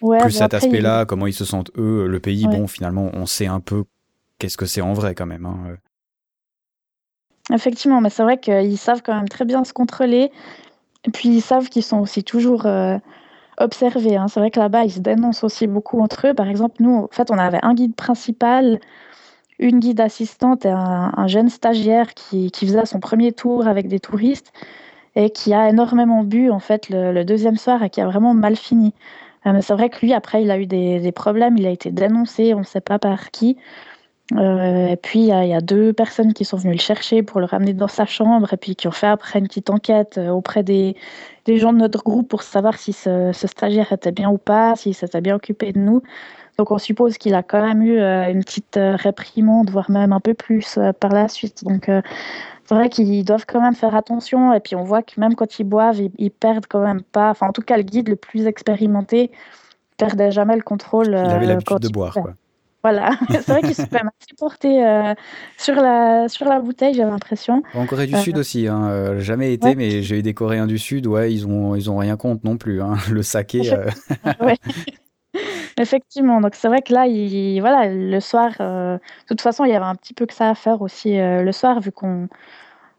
ouais, 0.00 0.18
plus 0.20 0.32
cet 0.32 0.54
aspect-là, 0.54 1.02
il... 1.02 1.06
comment 1.06 1.28
ils 1.28 1.32
se 1.32 1.44
sentent 1.44 1.70
eux, 1.78 2.06
le 2.08 2.18
pays, 2.18 2.46
ouais. 2.46 2.56
bon, 2.56 2.66
finalement, 2.66 3.10
on 3.14 3.26
sait 3.26 3.46
un 3.46 3.60
peu 3.60 3.84
qu'est-ce 4.42 4.56
que 4.56 4.66
c'est 4.66 4.80
en 4.80 4.92
vrai 4.92 5.14
quand 5.14 5.26
même. 5.26 5.46
Hein. 5.46 5.76
Effectivement, 7.52 8.00
mais 8.00 8.10
c'est 8.10 8.24
vrai 8.24 8.38
qu'ils 8.38 8.76
savent 8.76 9.00
quand 9.02 9.14
même 9.14 9.28
très 9.28 9.44
bien 9.44 9.62
se 9.62 9.72
contrôler. 9.72 10.32
Et 11.04 11.10
puis 11.12 11.28
ils 11.28 11.40
savent 11.40 11.68
qu'ils 11.68 11.84
sont 11.84 12.00
aussi 12.00 12.24
toujours 12.24 12.66
euh, 12.66 12.98
observés. 13.58 14.16
Hein. 14.16 14.26
C'est 14.26 14.40
vrai 14.40 14.50
que 14.50 14.58
là-bas, 14.58 14.84
ils 14.84 14.92
se 14.92 14.98
dénoncent 14.98 15.44
aussi 15.44 15.68
beaucoup 15.68 16.00
entre 16.00 16.26
eux. 16.26 16.34
Par 16.34 16.48
exemple, 16.48 16.76
nous, 16.80 16.92
en 16.92 17.08
fait, 17.12 17.30
on 17.30 17.38
avait 17.38 17.60
un 17.62 17.74
guide 17.74 17.94
principal, 17.94 18.80
une 19.60 19.78
guide 19.78 20.00
assistante 20.00 20.66
et 20.66 20.70
un, 20.70 21.12
un 21.16 21.26
jeune 21.28 21.48
stagiaire 21.48 22.12
qui, 22.14 22.50
faisait 22.52 22.84
son 22.84 22.98
premier 22.98 23.30
tour 23.30 23.68
avec 23.68 23.86
des 23.86 24.00
touristes 24.00 24.52
et 25.14 25.30
qui 25.30 25.54
a 25.54 25.68
énormément 25.68 26.24
bu 26.24 26.50
en 26.50 26.58
fait 26.58 26.88
le, 26.88 27.22
deuxième 27.24 27.56
soir 27.56 27.82
et 27.84 27.90
qui 27.90 28.00
a 28.00 28.06
vraiment 28.06 28.34
mal 28.34 28.56
fini. 28.56 28.92
Euh, 29.46 29.52
mais 29.52 29.62
c'est 29.62 29.74
vrai 29.74 29.88
que 29.88 30.00
lui, 30.00 30.12
après, 30.12 30.42
il 30.42 30.50
a 30.50 30.58
eu 30.58 30.66
des, 30.66 31.12
problèmes, 31.12 31.56
il 31.58 31.66
a 31.66 31.70
été 31.70 31.92
dénoncé, 31.92 32.54
on 32.54 32.60
ne 32.60 32.64
sait 32.64 32.80
pas 32.80 32.98
par 32.98 33.30
qui. 33.30 33.56
Euh, 34.30 34.86
et 34.86 34.96
puis, 34.96 35.20
il 35.20 35.44
y, 35.44 35.48
y, 35.48 35.54
a 35.54 35.60
deux 35.60 35.92
personnes 35.92 36.32
qui 36.32 36.44
sont 36.44 36.56
venues 36.56 36.74
le 36.74 36.78
chercher 36.78 37.22
pour 37.22 37.40
le 37.40 37.46
ramener 37.46 37.74
dans 37.74 37.88
sa 37.88 38.06
chambre 38.06 38.52
et 38.52 38.56
puis 38.56 38.76
qui 38.76 38.88
ont 38.88 38.92
fait 38.92 39.08
après 39.08 39.38
une 39.38 39.48
petite 39.48 39.68
enquête 39.68 40.16
euh, 40.16 40.30
auprès 40.30 40.62
des, 40.62 40.96
des 41.44 41.58
gens 41.58 41.72
de 41.72 41.78
notre 41.78 42.02
groupe 42.02 42.28
pour 42.28 42.42
savoir 42.42 42.78
si 42.78 42.92
ce, 42.92 43.32
ce 43.32 43.46
stagiaire 43.46 43.92
était 43.92 44.12
bien 44.12 44.30
ou 44.30 44.38
pas, 44.38 44.76
s'il 44.76 44.94
s'était 44.94 45.20
bien 45.20 45.34
occupé 45.34 45.72
de 45.72 45.80
nous. 45.80 46.02
Donc, 46.56 46.70
on 46.70 46.78
suppose 46.78 47.18
qu'il 47.18 47.34
a 47.34 47.42
quand 47.42 47.62
même 47.62 47.82
eu 47.82 47.98
euh, 47.98 48.30
une 48.30 48.44
petite 48.44 48.78
réprimande, 48.78 49.70
voire 49.70 49.90
même 49.90 50.12
un 50.12 50.20
peu 50.20 50.34
plus 50.34 50.78
euh, 50.78 50.92
par 50.92 51.10
la 51.10 51.28
suite. 51.28 51.64
Donc, 51.64 51.90
c'est 52.64 52.74
vrai 52.74 52.88
qu'ils 52.88 53.24
doivent 53.24 53.46
quand 53.46 53.60
même 53.60 53.74
faire 53.74 53.94
attention. 53.94 54.52
Et 54.54 54.60
puis, 54.60 54.76
on 54.76 54.84
voit 54.84 55.02
que 55.02 55.18
même 55.18 55.34
quand 55.34 55.58
ils 55.58 55.64
boivent, 55.64 55.98
ils, 55.98 56.12
ils 56.18 56.30
perdent 56.30 56.66
quand 56.68 56.82
même 56.84 57.02
pas. 57.02 57.30
Enfin, 57.30 57.48
en 57.48 57.52
tout 57.52 57.62
cas, 57.62 57.76
le 57.76 57.82
guide 57.82 58.08
le 58.08 58.16
plus 58.16 58.46
expérimenté 58.46 59.30
perdait 59.98 60.30
jamais 60.30 60.56
le 60.56 60.62
contrôle. 60.62 61.08
il 61.08 61.14
avait 61.16 61.46
l'habitude 61.46 61.80
de 61.80 61.88
boire, 61.88 62.14
quoi. 62.14 62.34
Voilà, 62.82 63.12
c'est 63.30 63.48
vrai 63.48 63.62
qu'ils 63.62 63.74
sont 63.74 63.86
quand 63.86 63.98
même 63.98 64.10
assez 64.20 64.34
portés 64.36 64.84
euh, 64.84 65.14
sur, 65.56 65.74
la, 65.74 66.28
sur 66.28 66.46
la 66.46 66.60
bouteille, 66.60 66.94
j'ai 66.94 67.04
l'impression. 67.04 67.62
En 67.74 67.86
Corée 67.86 68.06
du 68.06 68.16
Sud 68.16 68.38
aussi, 68.38 68.66
hein, 68.66 69.18
jamais 69.18 69.52
été, 69.52 69.74
mais 69.74 70.02
j'ai 70.02 70.18
eu 70.18 70.22
des 70.22 70.34
Coréens 70.34 70.66
du 70.66 70.78
Sud, 70.78 71.06
ouais, 71.06 71.32
ils 71.32 71.46
ont, 71.46 71.76
ils 71.76 71.90
ont 71.90 71.96
rien 71.96 72.16
contre 72.16 72.44
non 72.44 72.56
plus. 72.56 72.82
Hein. 72.82 72.94
Le 73.10 73.22
saké. 73.22 73.60
ouais. 74.40 74.56
Effectivement, 75.78 76.40
donc 76.40 76.54
c'est 76.54 76.68
vrai 76.68 76.82
que 76.82 76.92
là, 76.92 77.06
il, 77.06 77.60
voilà, 77.60 77.88
le 77.88 78.20
soir, 78.20 78.52
de 78.58 78.98
toute 79.26 79.40
façon, 79.40 79.64
il 79.64 79.70
y 79.70 79.74
avait 79.74 79.84
un 79.84 79.94
petit 79.94 80.12
peu 80.12 80.26
que 80.26 80.34
ça 80.34 80.50
à 80.50 80.54
faire 80.54 80.82
aussi 80.82 81.16
le 81.16 81.52
soir, 81.52 81.80
vu 81.80 81.92
qu'on 81.92 82.28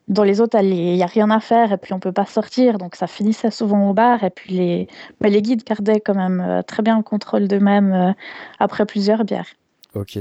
dans 0.07 0.23
les 0.23 0.41
autres, 0.41 0.59
il 0.61 0.95
n'y 0.95 1.03
a 1.03 1.07
rien 1.07 1.29
à 1.29 1.39
faire 1.39 1.71
et 1.71 1.77
puis 1.77 1.93
on 1.93 1.99
peut 1.99 2.11
pas 2.11 2.25
sortir, 2.25 2.77
donc 2.77 2.95
ça 2.95 3.07
finissait 3.07 3.51
souvent 3.51 3.89
au 3.89 3.93
bar. 3.93 4.23
Et 4.23 4.29
puis 4.29 4.53
les, 4.53 4.87
mais 5.21 5.29
les 5.29 5.41
guides 5.41 5.63
gardaient 5.63 6.01
quand 6.01 6.15
même 6.15 6.41
euh, 6.41 6.61
très 6.61 6.83
bien 6.83 6.97
le 6.97 7.03
contrôle 7.03 7.47
d'eux-mêmes 7.47 7.93
euh, 7.93 8.11
après 8.59 8.85
plusieurs 8.85 9.23
bières. 9.23 9.47
Ok. 9.95 10.19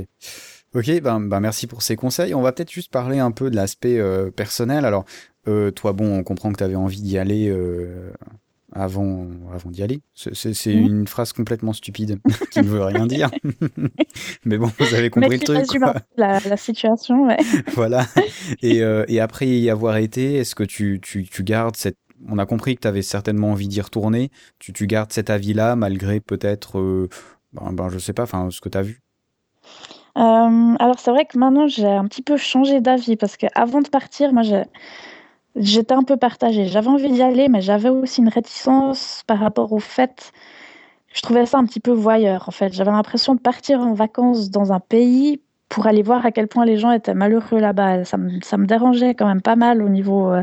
Ok, 0.74 1.00
ben, 1.00 1.20
ben, 1.20 1.40
merci 1.40 1.66
pour 1.66 1.82
ces 1.82 1.96
conseils. 1.96 2.34
On 2.34 2.42
va 2.42 2.52
peut-être 2.52 2.70
juste 2.70 2.90
parler 2.90 3.18
un 3.18 3.30
peu 3.30 3.50
de 3.50 3.56
l'aspect 3.56 3.98
euh, 3.98 4.30
personnel. 4.30 4.84
Alors, 4.84 5.04
toi, 5.44 5.92
bon, 5.92 6.18
on 6.18 6.22
comprend 6.22 6.52
que 6.52 6.58
tu 6.58 6.64
avais 6.64 6.76
envie 6.76 7.02
d'y 7.02 7.18
aller 7.18 7.50
avant, 8.74 9.26
avant 9.52 9.70
d'y 9.70 9.82
aller. 9.82 10.00
C'est 10.14 10.74
mhm. 10.74 10.86
une 10.86 11.06
phrase 11.06 11.32
complètement 11.32 11.72
stupide 11.72 12.18
qui 12.50 12.60
ne 12.60 12.64
veut 12.64 12.82
rien 12.82 13.06
dire. 13.06 13.30
Mais 14.44 14.58
bon, 14.58 14.70
vous 14.78 14.94
avez 14.94 15.10
compris 15.10 15.38
le 15.38 15.44
truc. 15.44 15.80
La, 16.16 16.40
la, 16.40 16.56
situation, 16.56 17.26
ouais. 17.26 17.36
voilà. 17.74 18.06
Et, 18.62 18.82
euh, 18.82 19.04
et, 19.08 19.20
après 19.20 19.46
y 19.46 19.70
avoir 19.70 19.96
été, 19.96 20.36
est-ce 20.36 20.54
que 20.54 20.64
tu, 20.64 21.00
tu, 21.02 21.24
tu, 21.24 21.44
gardes 21.44 21.76
cette. 21.76 21.98
On 22.28 22.38
a 22.38 22.46
compris 22.46 22.76
que 22.76 22.80
tu 22.80 22.88
avais 22.88 23.02
certainement 23.02 23.50
envie 23.50 23.68
d'y 23.68 23.80
retourner. 23.80 24.30
Tu, 24.58 24.72
tu 24.72 24.86
gardes 24.86 25.12
cet 25.12 25.28
avis-là 25.30 25.76
malgré 25.76 26.20
peut-être. 26.20 26.78
Euh, 26.78 27.08
ben, 27.52 27.72
ben, 27.72 27.90
je 27.90 27.98
sais 27.98 28.14
pas, 28.14 28.22
enfin, 28.22 28.48
ce 28.50 28.60
que 28.60 28.70
tu 28.70 28.78
as 28.78 28.82
vu 28.82 29.02
euh, 30.18 30.74
alors 30.78 30.98
c'est 30.98 31.10
vrai 31.10 31.24
que 31.24 31.38
maintenant 31.38 31.66
j'ai 31.66 31.86
un 31.86 32.06
petit 32.06 32.22
peu 32.22 32.36
changé 32.36 32.80
d'avis 32.80 33.16
parce 33.16 33.36
qu'avant 33.36 33.80
de 33.80 33.88
partir, 33.88 34.32
moi 34.32 34.42
J'étais 35.54 35.92
un 35.92 36.02
peu 36.02 36.16
partagée. 36.16 36.66
J'avais 36.66 36.88
envie 36.88 37.10
d'y 37.10 37.22
aller, 37.22 37.50
mais 37.50 37.60
j'avais 37.60 37.90
aussi 37.90 38.22
une 38.22 38.30
réticence 38.30 39.22
par 39.26 39.38
rapport 39.38 39.70
au 39.74 39.80
fait 39.80 40.32
je 41.12 41.20
trouvais 41.20 41.46
ça 41.46 41.58
un 41.58 41.64
petit 41.64 41.80
peu 41.80 41.92
voyeur, 41.92 42.48
en 42.48 42.52
fait. 42.52 42.72
J'avais 42.72 42.90
l'impression 42.90 43.34
de 43.34 43.40
partir 43.40 43.80
en 43.80 43.94
vacances 43.94 44.50
dans 44.50 44.72
un 44.72 44.80
pays 44.80 45.40
pour 45.68 45.86
aller 45.86 46.02
voir 46.02 46.24
à 46.26 46.32
quel 46.32 46.48
point 46.48 46.64
les 46.64 46.78
gens 46.78 46.90
étaient 46.90 47.14
malheureux 47.14 47.58
là-bas. 47.58 48.04
Ça 48.04 48.16
me, 48.16 48.40
ça 48.42 48.56
me 48.56 48.66
dérangeait 48.66 49.14
quand 49.14 49.26
même 49.26 49.42
pas 49.42 49.56
mal 49.56 49.82
au 49.82 49.88
niveau 49.88 50.30
euh, 50.30 50.42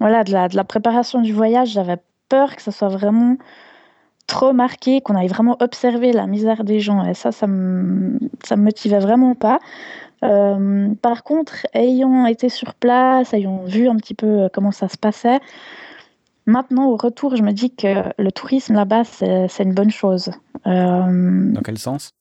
voilà, 0.00 0.24
de, 0.24 0.32
la, 0.32 0.48
de 0.48 0.56
la 0.56 0.64
préparation 0.64 1.20
du 1.20 1.32
voyage. 1.32 1.70
J'avais 1.70 1.96
peur 2.28 2.54
que 2.56 2.62
ça 2.62 2.70
soit 2.70 2.88
vraiment 2.88 3.36
trop 4.26 4.52
marqué, 4.52 5.00
qu'on 5.00 5.14
aille 5.14 5.28
vraiment 5.28 5.56
observer 5.60 6.12
la 6.12 6.26
misère 6.26 6.64
des 6.64 6.80
gens. 6.80 7.04
Et 7.04 7.14
ça, 7.14 7.32
ça 7.32 7.46
me, 7.46 8.18
ça 8.44 8.56
me 8.56 8.62
motivait 8.62 8.98
vraiment 8.98 9.34
pas. 9.34 9.58
Euh, 10.24 10.94
par 11.02 11.24
contre, 11.24 11.66
ayant 11.74 12.26
été 12.26 12.48
sur 12.48 12.74
place, 12.74 13.34
ayant 13.34 13.64
vu 13.64 13.88
un 13.88 13.96
petit 13.96 14.14
peu 14.14 14.26
euh, 14.26 14.48
comment 14.52 14.70
ça 14.70 14.88
se 14.88 14.96
passait, 14.96 15.40
maintenant 16.46 16.88
au 16.88 16.96
retour, 16.96 17.36
je 17.36 17.42
me 17.42 17.52
dis 17.52 17.74
que 17.74 18.04
le 18.16 18.32
tourisme 18.32 18.74
là-bas, 18.74 19.04
c'est 19.04 19.62
une 19.62 19.74
bonne 19.74 19.90
chose. 19.90 20.30
Euh, 20.66 21.52
Dans 21.52 21.62
quel 21.62 21.78
sens? 21.78 22.12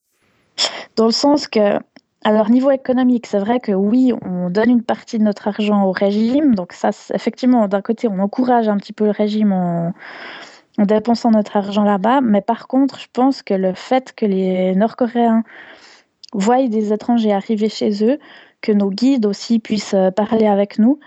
Dans 0.95 1.05
le 1.05 1.11
sens 1.11 1.47
que, 1.47 1.79
alors 2.23 2.49
niveau 2.49 2.71
économique, 2.71 3.27
c'est 3.27 3.39
vrai 3.39 3.59
que 3.59 3.71
oui, 3.71 4.13
on 4.25 4.49
donne 4.49 4.69
une 4.69 4.83
partie 4.83 5.19
de 5.19 5.23
notre 5.23 5.47
argent 5.47 5.83
au 5.83 5.91
régime, 5.91 6.55
donc 6.55 6.73
ça, 6.73 6.89
effectivement, 7.13 7.67
d'un 7.67 7.81
côté, 7.81 8.07
on 8.07 8.19
encourage 8.19 8.67
un 8.67 8.77
petit 8.77 8.93
peu 8.93 9.05
le 9.05 9.11
régime 9.11 9.53
en, 9.53 9.93
en 10.77 10.85
dépensant 10.85 11.31
notre 11.31 11.57
argent 11.57 11.83
là-bas, 11.83 12.21
mais 12.21 12.41
par 12.41 12.67
contre, 12.67 12.99
je 12.99 13.07
pense 13.11 13.41
que 13.43 13.53
le 13.53 13.73
fait 13.73 14.13
que 14.15 14.25
les 14.25 14.75
Nord-Coréens 14.75 15.43
voient 16.33 16.67
des 16.67 16.93
étrangers 16.93 17.33
arriver 17.33 17.69
chez 17.69 18.03
eux, 18.03 18.19
que 18.61 18.71
nos 18.71 18.89
guides 18.89 19.25
aussi 19.25 19.59
puissent 19.59 19.93
euh, 19.93 20.11
parler 20.11 20.47
avec 20.47 20.79
nous, 20.79 20.99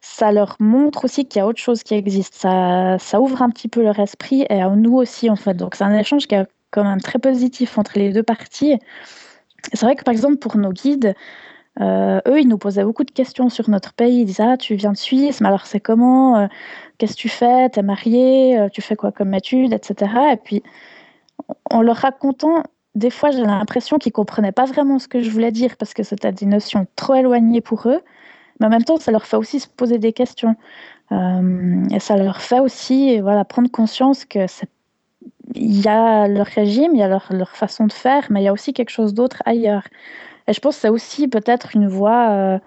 ça 0.00 0.32
leur 0.32 0.56
montre 0.60 1.04
aussi 1.04 1.26
qu'il 1.26 1.40
y 1.40 1.42
a 1.42 1.46
autre 1.46 1.60
chose 1.60 1.82
qui 1.82 1.94
existe. 1.94 2.34
Ça, 2.34 2.98
ça 2.98 3.20
ouvre 3.20 3.42
un 3.42 3.50
petit 3.50 3.68
peu 3.68 3.82
leur 3.82 3.98
esprit 3.98 4.46
et 4.50 4.60
à 4.60 4.68
nous 4.70 4.94
aussi, 4.94 5.30
en 5.30 5.36
fait. 5.36 5.54
Donc, 5.54 5.74
c'est 5.74 5.84
un 5.84 5.96
échange 5.96 6.26
qui 6.26 6.34
est 6.34 6.46
quand 6.70 6.84
même 6.84 7.00
très 7.00 7.18
positif 7.18 7.78
entre 7.78 7.98
les 7.98 8.12
deux 8.12 8.22
parties. 8.22 8.78
C'est 9.72 9.84
vrai 9.84 9.96
que, 9.96 10.04
par 10.04 10.12
exemple, 10.12 10.36
pour 10.36 10.56
nos 10.56 10.72
guides, 10.72 11.14
euh, 11.80 12.20
eux, 12.26 12.40
ils 12.40 12.48
nous 12.48 12.58
posaient 12.58 12.84
beaucoup 12.84 13.04
de 13.04 13.10
questions 13.10 13.48
sur 13.48 13.68
notre 13.70 13.92
pays. 13.92 14.20
Ils 14.20 14.24
disaient 14.26 14.44
Ah, 14.46 14.56
tu 14.56 14.74
viens 14.74 14.92
de 14.92 14.96
Suisse, 14.96 15.40
mais 15.40 15.48
alors 15.48 15.66
c'est 15.66 15.80
comment 15.80 16.38
euh, 16.38 16.46
Qu'est-ce 16.98 17.14
que 17.14 17.20
tu 17.20 17.28
fais? 17.28 17.68
T'es 17.68 17.82
marié 17.82 18.68
Tu 18.72 18.80
fais 18.82 18.96
quoi 18.96 19.12
comme 19.12 19.34
études 19.34 19.72
Etc. 19.72 20.10
Et 20.32 20.36
puis, 20.36 20.62
en 21.70 21.82
leur 21.82 21.96
racontant 21.96 22.62
des 22.96 23.10
fois, 23.10 23.30
j'ai 23.30 23.42
l'impression 23.42 23.98
qu'ils 23.98 24.12
comprenaient 24.12 24.52
pas 24.52 24.64
vraiment 24.64 24.98
ce 24.98 25.06
que 25.06 25.20
je 25.20 25.30
voulais 25.30 25.52
dire 25.52 25.76
parce 25.76 25.92
que 25.92 26.02
c'était 26.02 26.32
des 26.32 26.46
notions 26.46 26.86
trop 26.96 27.14
éloignées 27.14 27.60
pour 27.60 27.86
eux. 27.88 28.00
Mais 28.58 28.66
en 28.66 28.70
même 28.70 28.84
temps, 28.84 28.96
ça 28.96 29.12
leur 29.12 29.26
fait 29.26 29.36
aussi 29.36 29.60
se 29.60 29.68
poser 29.68 29.98
des 29.98 30.14
questions. 30.14 30.56
Euh, 31.12 31.84
et 31.90 32.00
ça 32.00 32.16
leur 32.16 32.40
fait 32.40 32.58
aussi 32.58 33.20
voilà, 33.20 33.44
prendre 33.44 33.70
conscience 33.70 34.24
que 34.24 34.46
il 35.54 35.80
y 35.80 35.88
a 35.88 36.26
leur 36.26 36.46
régime, 36.46 36.92
il 36.94 36.98
y 36.98 37.02
a 37.02 37.20
leur, 37.30 37.50
façon 37.50 37.86
de 37.86 37.92
faire, 37.92 38.26
mais 38.30 38.40
il 38.40 38.44
y 38.44 38.48
a 38.48 38.52
aussi 38.52 38.72
quelque 38.72 38.90
chose 38.90 39.14
d'autre 39.14 39.42
ailleurs. 39.44 39.84
Et 40.48 40.52
je 40.52 40.60
pense 40.60 40.76
que 40.76 40.82
c'est 40.82 40.88
aussi 40.88 41.28
peut-être 41.28 41.74
une 41.74 41.88
voie 41.88 42.30
euh, 42.30 42.58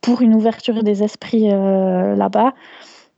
pour 0.00 0.22
une 0.22 0.34
ouverture 0.34 0.82
des 0.82 1.02
esprits 1.02 1.50
euh, 1.50 2.14
là-bas, 2.14 2.52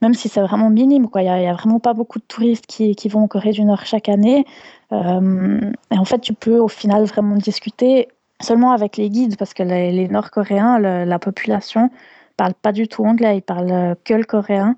même 0.02 0.14
si 0.14 0.28
c'est 0.28 0.40
vraiment 0.40 0.70
minime. 0.70 1.08
Il 1.16 1.22
n'y 1.22 1.28
a, 1.28 1.52
vraiment 1.52 1.80
pas 1.80 1.94
beaucoup 1.94 2.18
de 2.18 2.24
touristes 2.24 2.66
qui, 2.66 3.08
vont 3.08 3.22
en 3.24 3.28
Corée 3.28 3.50
du 3.50 3.64
Nord 3.64 3.84
chaque 3.84 4.08
année. 4.08 4.44
Euh, 4.92 5.60
et 5.90 5.98
en 5.98 6.04
fait, 6.04 6.20
tu 6.20 6.32
peux 6.32 6.58
au 6.58 6.68
final 6.68 7.04
vraiment 7.04 7.36
discuter 7.36 8.08
seulement 8.40 8.70
avec 8.70 8.96
les 8.96 9.10
guides 9.10 9.36
parce 9.36 9.52
que 9.52 9.64
les, 9.64 10.08
Nord-Coréens, 10.08 10.78
la 10.78 11.18
population, 11.18 11.90
parle 12.36 12.54
pas 12.54 12.70
du 12.70 12.86
tout 12.86 13.04
anglais, 13.04 13.38
ils 13.38 13.42
parlent 13.42 13.96
que 14.04 14.14
le 14.14 14.22
coréen. 14.22 14.76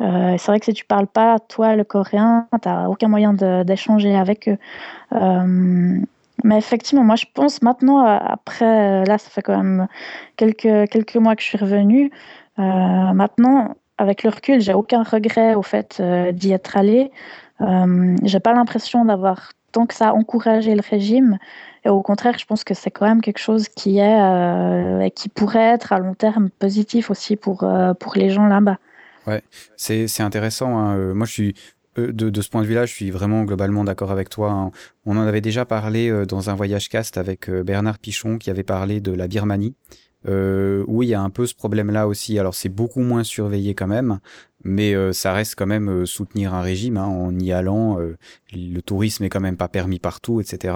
C'est 0.00 0.46
vrai 0.46 0.58
que 0.58 0.64
si 0.64 0.72
tu 0.72 0.84
parles 0.84 1.06
pas, 1.06 1.38
toi, 1.38 1.76
le 1.76 1.84
coréen, 1.84 2.48
tu 2.60 2.68
n'as 2.68 2.88
aucun 2.88 3.06
moyen 3.06 3.34
d'échanger 3.34 4.16
avec 4.16 4.48
eux. 4.48 4.58
Mais 6.44 6.58
effectivement, 6.58 7.04
moi, 7.04 7.16
je 7.16 7.26
pense 7.32 7.62
maintenant, 7.62 8.04
après, 8.04 9.04
là, 9.04 9.18
ça 9.18 9.30
fait 9.30 9.42
quand 9.42 9.56
même 9.56 9.88
quelques, 10.36 10.88
quelques 10.90 11.16
mois 11.16 11.36
que 11.36 11.42
je 11.42 11.48
suis 11.48 11.58
revenue. 11.58 12.10
maintenant, 12.56 13.74
avec 13.98 14.22
le 14.22 14.30
recul, 14.30 14.60
j'ai 14.60 14.74
aucun 14.74 15.02
regret 15.02 15.54
au 15.54 15.62
fait 15.62 16.00
d'y 16.32 16.52
être 16.52 16.76
allée. 16.76 17.10
Euh, 17.60 18.16
j'ai 18.22 18.40
pas 18.40 18.52
l'impression 18.52 19.04
d'avoir 19.04 19.52
tant 19.72 19.86
que 19.86 19.94
ça 19.94 20.14
encouragé 20.14 20.74
le 20.74 20.82
régime. 20.88 21.38
Et 21.84 21.88
au 21.88 22.02
contraire, 22.02 22.38
je 22.38 22.44
pense 22.44 22.64
que 22.64 22.74
c'est 22.74 22.90
quand 22.90 23.06
même 23.06 23.20
quelque 23.20 23.38
chose 23.38 23.68
qui 23.68 23.98
est 23.98 24.20
euh, 24.20 25.08
qui 25.10 25.28
pourrait 25.28 25.74
être 25.74 25.92
à 25.92 25.98
long 25.98 26.14
terme 26.14 26.50
positif 26.50 27.10
aussi 27.10 27.36
pour, 27.36 27.62
euh, 27.62 27.94
pour 27.94 28.14
les 28.16 28.30
gens 28.30 28.46
là-bas. 28.46 28.78
Ouais, 29.26 29.42
c'est 29.76 30.20
intéressant. 30.20 30.78
Hein. 30.78 31.14
Moi, 31.14 31.26
je 31.26 31.32
suis 31.32 31.54
de, 31.98 32.30
de, 32.30 32.40
ce 32.42 32.48
point 32.48 32.62
de 32.62 32.66
vue-là, 32.66 32.86
je 32.86 32.92
suis 32.92 33.10
vraiment 33.10 33.44
globalement 33.44 33.84
d'accord 33.84 34.10
avec 34.10 34.28
toi. 34.28 34.50
Hein. 34.50 34.70
On 35.04 35.16
en 35.16 35.22
avait 35.22 35.40
déjà 35.40 35.64
parlé 35.64 36.24
dans 36.26 36.50
un 36.50 36.54
voyage 36.54 36.88
cast 36.88 37.18
avec 37.18 37.50
Bernard 37.50 37.98
Pichon 37.98 38.38
qui 38.38 38.50
avait 38.50 38.62
parlé 38.62 39.00
de 39.00 39.12
la 39.12 39.28
Birmanie. 39.28 39.74
Euh, 40.26 40.84
où 40.88 41.04
il 41.04 41.08
y 41.10 41.14
a 41.14 41.20
un 41.20 41.30
peu 41.30 41.46
ce 41.46 41.54
problème-là 41.54 42.08
aussi. 42.08 42.38
Alors 42.38 42.54
c'est 42.54 42.68
beaucoup 42.68 43.00
moins 43.00 43.22
surveillé 43.22 43.74
quand 43.74 43.86
même, 43.86 44.18
mais 44.64 44.94
euh, 44.94 45.12
ça 45.12 45.32
reste 45.32 45.54
quand 45.54 45.66
même 45.66 45.88
euh, 45.88 46.06
soutenir 46.06 46.54
un 46.54 46.60
régime 46.60 46.96
hein, 46.96 47.04
en 47.04 47.38
y 47.38 47.52
allant. 47.52 48.00
Euh, 48.00 48.16
le 48.52 48.80
tourisme 48.80 49.24
est 49.24 49.28
quand 49.28 49.40
même 49.40 49.56
pas 49.56 49.68
permis 49.68 50.00
partout, 50.00 50.40
etc. 50.40 50.74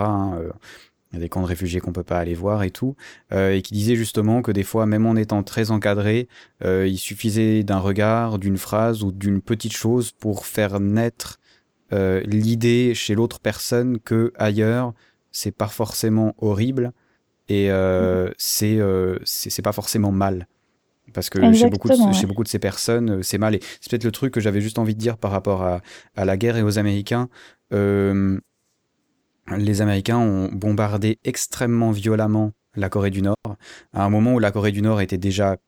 il 1.12 1.16
y 1.16 1.18
a 1.18 1.20
des 1.20 1.28
camps 1.28 1.42
de 1.42 1.46
réfugiés 1.46 1.80
qu'on 1.80 1.92
peut 1.92 2.02
pas 2.02 2.18
aller 2.18 2.34
voir 2.34 2.62
et 2.62 2.70
tout, 2.70 2.96
et 3.30 3.60
qui 3.62 3.74
disait 3.74 3.96
justement 3.96 4.42
que 4.42 4.50
des 4.50 4.62
fois, 4.62 4.86
même 4.86 5.06
en 5.06 5.14
étant 5.14 5.42
très 5.42 5.70
encadré, 5.70 6.28
il 6.64 6.98
suffisait 6.98 7.62
d'un 7.64 7.78
regard, 7.78 8.38
d'une 8.38 8.56
phrase 8.56 9.02
ou 9.02 9.12
d'une 9.12 9.42
petite 9.42 9.74
chose 9.74 10.12
pour 10.12 10.46
faire 10.46 10.80
naître 10.80 11.38
l'idée 11.90 12.94
chez 12.94 13.14
l'autre 13.14 13.40
personne 13.40 13.98
que 13.98 14.32
ailleurs 14.36 14.94
c'est 15.32 15.52
pas 15.52 15.68
forcément 15.68 16.34
horrible 16.38 16.92
et 17.48 17.70
mmh. 17.70 18.32
c'est 18.38 18.80
c'est 19.24 19.62
pas 19.62 19.72
forcément 19.72 20.12
mal. 20.12 20.46
Parce 21.12 21.30
que 21.30 21.52
chez 21.52 21.68
beaucoup, 21.68 21.88
de, 21.88 22.12
chez 22.12 22.26
beaucoup 22.26 22.44
de 22.44 22.48
ces 22.48 22.58
personnes, 22.58 23.10
euh, 23.10 23.22
c'est 23.22 23.38
mal. 23.38 23.54
Et 23.54 23.60
c'est 23.80 23.90
peut-être 23.90 24.04
le 24.04 24.12
truc 24.12 24.32
que 24.32 24.40
j'avais 24.40 24.60
juste 24.60 24.78
envie 24.78 24.94
de 24.94 25.00
dire 25.00 25.18
par 25.18 25.30
rapport 25.30 25.62
à, 25.62 25.80
à 26.16 26.24
la 26.24 26.36
guerre 26.36 26.56
et 26.56 26.62
aux 26.62 26.78
Américains. 26.78 27.28
Euh, 27.72 28.38
les 29.48 29.80
Américains 29.80 30.18
ont 30.18 30.50
bombardé 30.52 31.18
extrêmement 31.24 31.90
violemment 31.90 32.52
la 32.74 32.88
Corée 32.88 33.10
du 33.10 33.22
Nord, 33.22 33.36
à 33.92 34.04
un 34.04 34.08
moment 34.08 34.34
où 34.34 34.38
la 34.38 34.50
Corée 34.50 34.72
du 34.72 34.82
Nord 34.82 35.00
était 35.00 35.18
déjà 35.18 35.58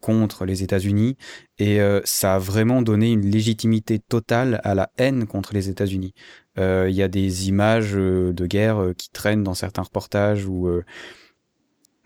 contre 0.00 0.44
les 0.44 0.62
États-Unis, 0.62 1.16
et 1.58 1.80
euh, 1.80 2.00
ça 2.04 2.34
a 2.34 2.38
vraiment 2.38 2.82
donné 2.82 3.12
une 3.12 3.30
légitimité 3.30 4.00
totale 4.00 4.60
à 4.64 4.74
la 4.74 4.90
haine 4.98 5.26
contre 5.26 5.54
les 5.54 5.68
États-Unis. 5.68 6.12
Il 6.58 6.90
y 6.90 7.02
a 7.02 7.08
des 7.08 7.48
images 7.48 7.94
de 7.94 8.46
guerre 8.46 8.92
qui 8.98 9.10
traînent 9.10 9.42
dans 9.42 9.54
certains 9.54 9.82
reportages 9.82 10.44
où 10.46 10.68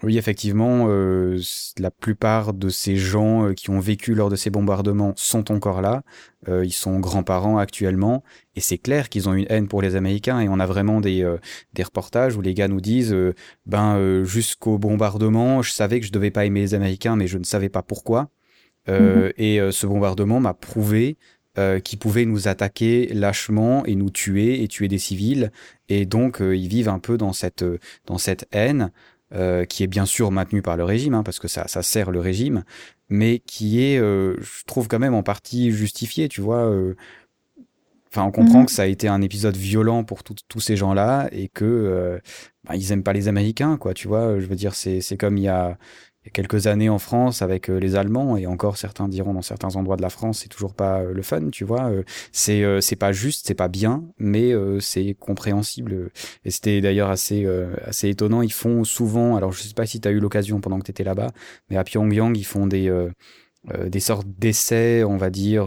Oui, 0.06 0.18
effectivement, 0.18 0.86
euh, 0.88 1.36
la 1.80 1.90
plupart 1.90 2.54
de 2.54 2.68
ces 2.68 2.94
gens 2.94 3.48
euh, 3.48 3.54
qui 3.54 3.70
ont 3.70 3.80
vécu 3.80 4.14
lors 4.14 4.30
de 4.30 4.36
ces 4.36 4.50
bombardements 4.50 5.12
sont 5.16 5.50
encore 5.50 5.82
là. 5.82 6.04
Euh, 6.46 6.64
ils 6.64 6.72
sont 6.72 7.00
grands-parents 7.00 7.58
actuellement, 7.58 8.22
et 8.54 8.60
c'est 8.60 8.78
clair 8.78 9.08
qu'ils 9.08 9.28
ont 9.28 9.34
une 9.34 9.46
haine 9.48 9.66
pour 9.66 9.82
les 9.82 9.96
Américains. 9.96 10.38
Et 10.38 10.48
on 10.48 10.60
a 10.60 10.66
vraiment 10.66 11.00
des, 11.00 11.28
des 11.72 11.82
reportages 11.82 12.36
où 12.36 12.40
les 12.40 12.54
gars 12.54 12.68
nous 12.68 12.80
disent, 12.80 13.16
ben 13.66 14.22
jusqu'au 14.22 14.78
bombardement, 14.78 15.60
je 15.62 15.72
savais 15.72 15.98
que 15.98 16.06
je 16.06 16.12
devais 16.12 16.30
pas 16.30 16.44
aimer 16.44 16.60
les 16.60 16.74
Américains, 16.74 17.16
mais 17.16 17.26
je 17.26 17.38
ne 17.38 17.44
savais 17.44 17.68
pas 17.68 17.82
pourquoi. 17.82 18.30
Mhm. 18.86 19.32
Et 19.38 19.58
ce 19.72 19.88
bombardement 19.88 20.38
m'a 20.38 20.54
prouvé 20.54 21.16
qu'ils 21.82 21.98
pouvaient 21.98 22.26
nous 22.26 22.46
attaquer 22.46 23.08
lâchement 23.12 23.84
et 23.86 23.96
nous 23.96 24.10
tuer 24.10 24.62
et 24.62 24.68
tuer 24.68 24.86
des 24.86 24.98
civils. 24.98 25.50
Et 25.88 26.06
donc 26.06 26.38
ils 26.40 26.68
vivent 26.68 26.90
un 26.90 27.00
peu 27.00 27.18
dans 27.18 27.32
cette 27.32 27.64
dans 28.06 28.18
cette 28.18 28.46
haine. 28.52 28.92
Euh, 29.34 29.64
qui 29.64 29.82
est 29.82 29.88
bien 29.88 30.06
sûr 30.06 30.30
maintenu 30.30 30.62
par 30.62 30.76
le 30.76 30.84
régime, 30.84 31.14
hein, 31.14 31.24
parce 31.24 31.40
que 31.40 31.48
ça, 31.48 31.66
ça 31.66 31.82
sert 31.82 32.12
le 32.12 32.20
régime, 32.20 32.62
mais 33.08 33.40
qui 33.40 33.82
est, 33.82 33.98
euh, 33.98 34.36
je 34.40 34.62
trouve 34.66 34.86
quand 34.86 35.00
même 35.00 35.14
en 35.14 35.24
partie 35.24 35.72
justifié, 35.72 36.28
tu 36.28 36.40
vois. 36.40 36.70
Euh. 36.70 36.94
Enfin, 38.08 38.22
on 38.22 38.30
comprend 38.30 38.60
mhm. 38.60 38.66
que 38.66 38.70
ça 38.70 38.82
a 38.82 38.86
été 38.86 39.08
un 39.08 39.20
épisode 39.22 39.56
violent 39.56 40.04
pour 40.04 40.22
tous 40.22 40.60
ces 40.60 40.76
gens-là 40.76 41.28
et 41.32 41.48
que 41.48 42.20
bah, 42.62 42.76
ils 42.76 42.92
aiment 42.92 43.02
pas 43.02 43.12
les 43.12 43.26
Américains, 43.26 43.76
quoi. 43.78 43.94
Tu 43.94 44.06
vois, 44.06 44.38
je 44.38 44.46
veux 44.46 44.54
dire, 44.54 44.76
c'est 44.76 45.16
comme 45.18 45.38
il 45.38 45.42
y 45.42 45.48
a 45.48 45.76
quelques 46.32 46.66
années 46.66 46.88
en 46.88 46.98
France 46.98 47.42
avec 47.42 47.70
euh, 47.70 47.78
les 47.78 47.96
Allemands 47.96 48.36
et 48.36 48.46
encore 48.46 48.76
certains 48.76 49.08
diront 49.08 49.34
dans 49.34 49.42
certains 49.42 49.76
endroits 49.76 49.96
de 49.96 50.02
la 50.02 50.10
France 50.10 50.40
c'est 50.40 50.48
toujours 50.48 50.74
pas 50.74 51.00
euh, 51.00 51.12
le 51.12 51.22
fun 51.22 51.50
tu 51.50 51.64
vois 51.64 51.90
euh, 51.90 52.02
c'est 52.32 52.64
c'est 52.80 52.96
pas 52.96 53.12
juste 53.12 53.46
c'est 53.46 53.54
pas 53.54 53.68
bien 53.68 54.04
mais 54.18 54.52
c'est 54.80 55.14
compréhensible. 55.18 56.10
Et 56.44 56.50
c'était 56.50 56.80
d'ailleurs 56.80 57.10
assez 57.10 57.46
assez 57.84 58.08
étonnant. 58.08 58.42
Ils 58.42 58.52
font 58.52 58.84
souvent 58.84 59.36
alors 59.36 59.52
je 59.52 59.62
sais 59.62 59.74
pas 59.74 59.86
si 59.86 60.00
tu 60.00 60.08
as 60.08 60.10
eu 60.10 60.20
l'occasion 60.20 60.60
pendant 60.60 60.78
que 60.78 60.84
tu 60.84 60.90
étais 60.90 61.04
là-bas 61.04 61.30
mais 61.70 61.76
à 61.76 61.84
Pyongyang 61.84 62.36
ils 62.36 62.44
font 62.44 62.66
des 62.66 62.92
des 63.86 64.00
sortes 64.00 64.26
d'essais 64.38 65.04
on 65.04 65.16
va 65.16 65.30
dire 65.30 65.66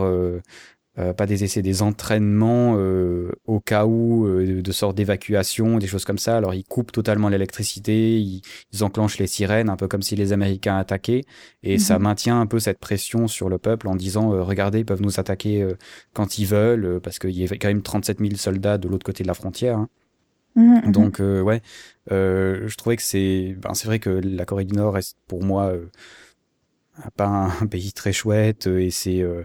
euh, 0.98 1.14
pas 1.14 1.28
des 1.28 1.44
essais, 1.44 1.62
des 1.62 1.82
entraînements 1.84 2.74
euh, 2.78 3.32
au 3.46 3.60
cas 3.60 3.86
où, 3.86 4.26
euh, 4.26 4.62
de 4.62 4.72
sorte 4.72 4.98
d'évacuation, 4.98 5.78
des 5.78 5.86
choses 5.88 6.04
comme 6.04 6.18
ça. 6.18 6.36
Alors 6.36 6.56
ils 6.56 6.66
coupent 6.66 6.92
totalement 6.92 7.30
l'électricité, 7.30 8.20
ils, 8.20 8.42
enclenchent 8.82 9.20
les 9.20 9.28
sirènes, 9.28 9.70
un 9.70 9.78
peu 9.78 9.88
comme 9.88 10.02
si 10.02 10.16
les 10.16 10.34
Américains 10.34 10.78
attaquaient, 10.78 11.26
et 11.62 11.78
ça 11.78 12.00
mhm. 12.00 12.04
maintient 12.04 12.42
un 12.42 12.48
peu 12.48 12.60
cette 12.60 12.80
pression 12.80 13.28
sur 13.28 13.50
le 13.50 13.60
peuple 13.60 13.88
en 13.88 13.96
disant 13.96 14.30
regardez, 14.44 14.80
ils 14.80 14.86
peuvent 14.86 15.02
nous 15.02 15.20
attaquer 15.20 15.66
quand 16.14 16.40
ils 16.40 16.46
veulent, 16.46 17.00
parce 17.02 17.20
qu'il 17.20 17.32
y 17.32 17.44
avait 17.44 17.60
quand 17.60 17.68
même 17.68 17.84
37 17.84 18.20
000 18.20 18.32
soldats 18.36 18.78
de 18.78 18.88
l'autre 18.88 19.06
côté 19.06 19.24
de 19.24 19.28
la 19.28 19.36
frontière. 19.36 19.78
Hein. 19.78 19.90
Mhm, 20.56 20.82
mhm. 20.86 20.92
Donc 20.92 21.20
ouais, 21.20 21.62
je 22.10 22.76
trouvais 22.76 22.96
que 22.98 23.04
c'est, 23.04 23.56
ben, 23.58 23.74
c'est 23.74 23.86
vrai 23.86 24.00
que 24.00 24.10
la 24.10 24.46
Corée 24.46 24.66
du 24.66 24.74
Nord 24.74 24.98
est 24.98 25.16
pour 25.28 25.44
moi 25.44 25.72
pas 27.16 27.52
un, 27.62 27.68
pays 27.68 27.94
très 27.94 28.14
chouette 28.14 28.68
euh, 28.68 28.80
et 28.82 28.92
c'est 28.92 29.22
euh, 29.22 29.44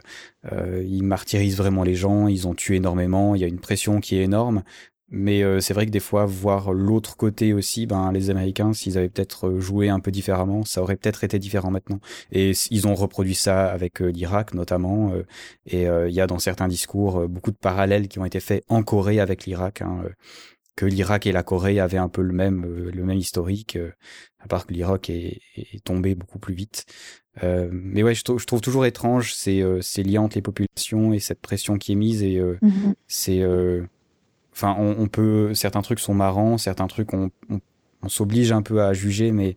euh, 0.53 0.85
ils 0.87 1.03
martyrisent 1.03 1.57
vraiment 1.57 1.85
les 1.85 1.95
gens, 1.95 2.29
ils 2.29 2.47
ont 2.49 2.55
tué 2.55 2.77
énormément, 2.77 3.35
il 3.35 3.41
y 3.41 3.45
a 3.45 3.49
une 3.49 3.61
pression 3.61 4.01
qui 4.01 4.17
est 4.17 4.23
énorme. 4.23 4.63
Mais 5.11 5.45
euh, 5.45 5.61
c'est 5.61 5.75
vrai 5.75 5.87
que 5.87 5.91
des 5.91 6.01
fois, 6.01 6.25
voir 6.25 6.73
l'autre 6.73 7.17
côté 7.17 7.53
aussi, 7.53 7.87
ben, 7.87 8.11
les 8.11 8.31
Américains, 8.31 8.73
s'ils 8.73 8.99
avaient 8.99 9.11
peut-être 9.11 9.59
joué 9.61 9.89
un 9.89 10.01
peu 10.01 10.11
différemment, 10.11 10.65
ça 10.65 10.83
aurait 10.83 10.97
peut-être 10.97 11.23
été 11.23 11.39
différent 11.39 11.71
maintenant. 11.71 12.01
Et 12.33 12.53
ils 12.71 12.89
ont 12.89 12.95
reproduit 12.95 13.35
ça 13.35 13.67
avec 13.67 14.01
l'Irak 14.01 14.55
notamment. 14.55 15.13
et 15.67 15.83
il 15.85 16.13
y 16.15 16.21
a 16.21 16.27
dans 16.27 16.39
certains 16.39 16.69
discours 16.69 17.29
beaucoup 17.29 17.53
de 17.53 17.57
parallèles 17.57 18.09
qui 18.09 18.19
ont 18.19 18.25
été 18.25 18.41
faits 18.41 18.65
en 18.69 18.83
Corée 18.83 19.21
avec 19.21 19.45
l'Irak. 19.47 19.83
Hein, 19.83 20.05
que 20.77 20.87
l'Irak 20.87 21.27
et 21.27 21.33
la 21.33 21.43
Corée 21.43 21.79
avaient 21.81 21.99
un 21.99 22.09
peu 22.09 22.23
le 22.23 22.33
même, 22.33 22.65
le 22.67 23.05
même 23.05 23.19
historique, 23.19 23.79
à 24.41 24.49
part 24.49 24.67
que 24.67 24.73
l'Irak 24.73 25.09
est, 25.11 25.41
est, 25.57 25.85
tombé 25.85 26.15
beaucoup 26.15 26.39
plus 26.39 26.55
vite. 26.55 26.87
Euh, 27.43 27.69
mais 27.73 28.03
ouais, 28.03 28.15
je, 28.15 28.23
je, 28.37 28.47
trouve 28.47 28.61
toujours 28.61 28.87
étrange 28.87 29.35
ces, 29.35 29.61
euh, 29.61 29.81
ces 29.81 30.03
liens 30.03 30.23
entre 30.23 30.37
les 30.37 30.43
populations 30.43 31.13
et 31.13 31.19
cette 31.19 31.41
pression 31.41 31.79
qui 31.79 31.93
est 31.93 31.97
mise. 31.97 32.23
Et 32.23 32.39
euh, 32.39 32.59
mhm. 32.63 32.95
c'est, 33.09 33.43
enfin, 34.53 34.77
on, 34.79 34.97
on, 34.99 35.09
peut, 35.09 35.55
certains 35.55 35.83
trucs 35.83 36.01
sont 36.01 36.15
marrants, 36.15 36.59
certains 36.59 36.87
trucs 36.87 37.13
on, 37.13 37.31
on, 37.51 37.61
on 38.03 38.09
s'oblige 38.09 38.53
un 38.53 38.63
peu 38.63 38.83
à 38.83 38.93
juger, 38.93 39.33
mais 39.33 39.57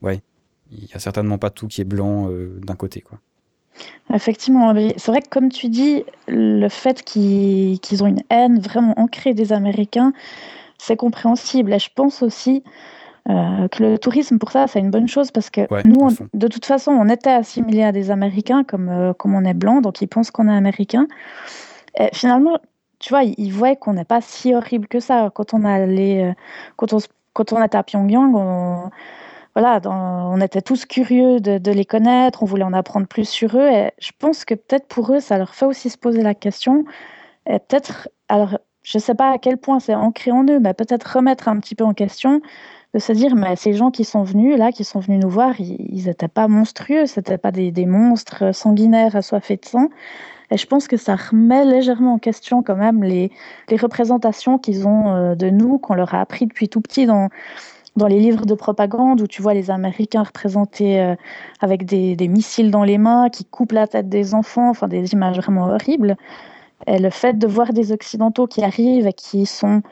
ouais, 0.00 0.22
il 0.70 0.84
y 0.84 0.94
a 0.94 0.98
certainement 0.98 1.38
pas 1.38 1.50
tout 1.50 1.68
qui 1.68 1.80
est 1.80 1.84
blanc 1.84 2.30
d'un 2.30 2.76
côté, 2.76 3.02
quoi. 3.02 3.20
Effectivement, 4.12 4.74
c'est 4.74 5.10
vrai 5.10 5.22
que 5.22 5.28
comme 5.28 5.48
tu 5.48 5.68
dis, 5.68 6.04
le 6.28 6.68
fait 6.68 7.02
qu'ils 7.02 7.80
qu'ils 7.80 8.02
ont 8.04 8.06
une 8.06 8.22
haine 8.30 8.60
vraiment 8.60 8.94
ancrée 8.98 9.32
des 9.32 9.52
Américains, 9.52 10.12
c'est 10.78 10.96
compréhensible. 10.96 11.72
Et 11.72 11.78
je 11.78 11.88
pense 11.94 12.22
aussi 12.22 12.62
euh, 13.30 13.68
que 13.68 13.82
le 13.82 13.98
tourisme, 13.98 14.38
pour 14.38 14.50
ça, 14.50 14.66
c'est 14.66 14.80
une 14.80 14.90
bonne 14.90 15.08
chose 15.08 15.30
parce 15.30 15.48
que 15.48 15.60
nous, 15.86 16.08
de 16.34 16.48
toute 16.48 16.64
façon, 16.64 16.90
on 16.90 17.08
était 17.08 17.30
assimilés 17.30 17.84
à 17.84 17.92
des 17.92 18.10
Américains 18.10 18.64
comme, 18.64 18.88
euh, 18.88 19.12
comme 19.12 19.34
on 19.34 19.44
est 19.44 19.54
blanc, 19.54 19.80
donc 19.80 20.02
ils 20.02 20.08
pensent 20.08 20.30
qu'on 20.30 20.48
est 20.48 20.56
américain. 20.56 21.06
Et 21.98 22.08
finalement, 22.12 22.58
tu 22.98 23.10
vois, 23.10 23.22
ils, 23.22 23.50
voient 23.52 23.76
qu'on 23.76 23.94
n'est 23.94 24.04
pas 24.04 24.20
si 24.20 24.54
horrible 24.54 24.88
que 24.88 24.98
ça. 24.98 25.30
Quand 25.34 25.54
on 25.54 25.64
allait, 25.64 26.30
euh, 26.30 26.32
quand 26.76 26.92
on, 26.92 26.98
quand 27.32 27.52
on 27.52 27.62
était 27.62 27.78
à 27.78 27.82
Pyongyang, 27.84 28.34
on, 28.34 28.90
voilà, 29.54 29.80
on 29.84 30.40
était 30.40 30.62
tous 30.62 30.86
curieux 30.86 31.40
de, 31.40 31.70
les 31.70 31.84
connaître, 31.84 32.42
on 32.42 32.46
voulait 32.46 32.64
en 32.64 32.72
apprendre 32.72 33.06
plus 33.06 33.28
sur 33.28 33.56
eux. 33.56 33.68
Et 33.68 33.90
je 33.98 34.10
pense 34.18 34.44
que 34.44 34.54
peut-être 34.54 34.88
pour 34.88 35.12
eux, 35.12 35.20
ça 35.20 35.36
leur 35.36 35.54
fait 35.54 35.66
aussi 35.66 35.90
se 35.90 35.98
poser 35.98 36.22
la 36.22 36.34
question. 36.34 36.84
Et 37.46 37.58
peut-être, 37.58 38.08
alors, 38.28 38.58
je 38.82 38.96
ne 38.96 39.02
sais 39.02 39.14
pas 39.14 39.30
à 39.30 39.38
quel 39.38 39.58
point 39.58 39.78
c'est 39.78 39.94
ancré 39.94 40.32
en 40.32 40.44
eux, 40.44 40.58
mais 40.58 40.72
peut-être 40.72 41.16
remettre 41.16 41.48
un 41.48 41.58
petit 41.58 41.74
peu 41.74 41.84
en 41.84 41.92
question 41.92 42.40
de 42.94 42.98
se 42.98 43.12
dire, 43.12 43.34
mais 43.34 43.56
ces 43.56 43.74
gens 43.74 43.90
qui 43.90 44.04
sont 44.04 44.22
venus 44.22 44.56
là, 44.58 44.72
qui 44.72 44.84
sont 44.84 45.00
venus 45.00 45.22
nous 45.22 45.30
voir, 45.30 45.58
ils 45.60 46.04
n'étaient 46.06 46.28
pas 46.28 46.48
monstrueux, 46.48 47.06
c'était 47.06 47.38
pas 47.38 47.50
des, 47.50 47.70
des, 47.70 47.86
monstres 47.86 48.54
sanguinaires 48.54 49.16
assoiffés 49.16 49.56
de 49.56 49.64
sang. 49.64 49.88
Et 50.50 50.58
je 50.58 50.66
pense 50.66 50.88
que 50.88 50.98
ça 50.98 51.16
remet 51.16 51.64
légèrement 51.64 52.14
en 52.14 52.18
question 52.18 52.62
quand 52.62 52.76
même 52.76 53.02
les, 53.02 53.30
les 53.70 53.76
représentations 53.76 54.58
qu'ils 54.58 54.86
ont 54.86 55.14
euh, 55.14 55.34
de 55.34 55.48
nous, 55.48 55.78
qu'on 55.78 55.94
leur 55.94 56.14
a 56.14 56.20
appris 56.20 56.46
depuis 56.46 56.68
tout 56.68 56.82
petit 56.82 57.06
dans, 57.06 57.30
dans 57.96 58.06
les 58.06 58.18
livres 58.18 58.46
de 58.46 58.54
propagande, 58.54 59.20
où 59.20 59.26
tu 59.26 59.42
vois 59.42 59.54
les 59.54 59.70
Américains 59.70 60.22
représentés 60.22 61.00
euh, 61.00 61.14
avec 61.60 61.84
des, 61.84 62.28
missiles 62.28 62.70
dans 62.70 62.84
les 62.84 62.98
mains, 62.98 63.28
qui 63.30 63.44
coupent 63.44 63.72
la 63.72 63.86
tête 63.86 64.08
des 64.08 64.34
enfants, 64.34 64.70
enfin 64.70 64.88
des 64.88 65.12
images 65.12 65.36
vraiment 65.36 65.66
horribles. 65.66 66.16
Et 66.86 66.98
le 66.98 67.10
fait 67.10 67.38
de 67.38 67.46
voir 67.46 67.72
des 67.72 67.92
Occidentaux 67.92 68.46
qui 68.46 68.64
arrivent 68.64 69.06
et 69.06 69.12
qui 69.12 69.46
sont 69.46 69.82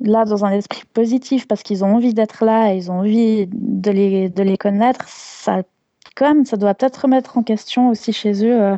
là 0.00 0.24
dans 0.24 0.44
un 0.44 0.50
esprit 0.50 0.84
positif 0.92 1.46
parce 1.46 1.62
qu'ils 1.62 1.84
ont 1.84 1.94
envie 1.94 2.14
d'être 2.14 2.44
là 2.44 2.74
ils 2.74 2.90
ont 2.90 2.98
envie 2.98 3.46
de 3.46 3.90
les, 3.90 4.28
de 4.28 4.42
les 4.42 4.56
connaître, 4.56 5.04
ça, 5.08 5.62
quand 6.14 6.26
même, 6.26 6.44
ça 6.44 6.56
doit 6.56 6.74
peut-être 6.74 7.02
remettre 7.02 7.38
en 7.38 7.42
question 7.42 7.88
aussi 7.90 8.12
chez 8.12 8.44
eux 8.44 8.60
euh, 8.62 8.76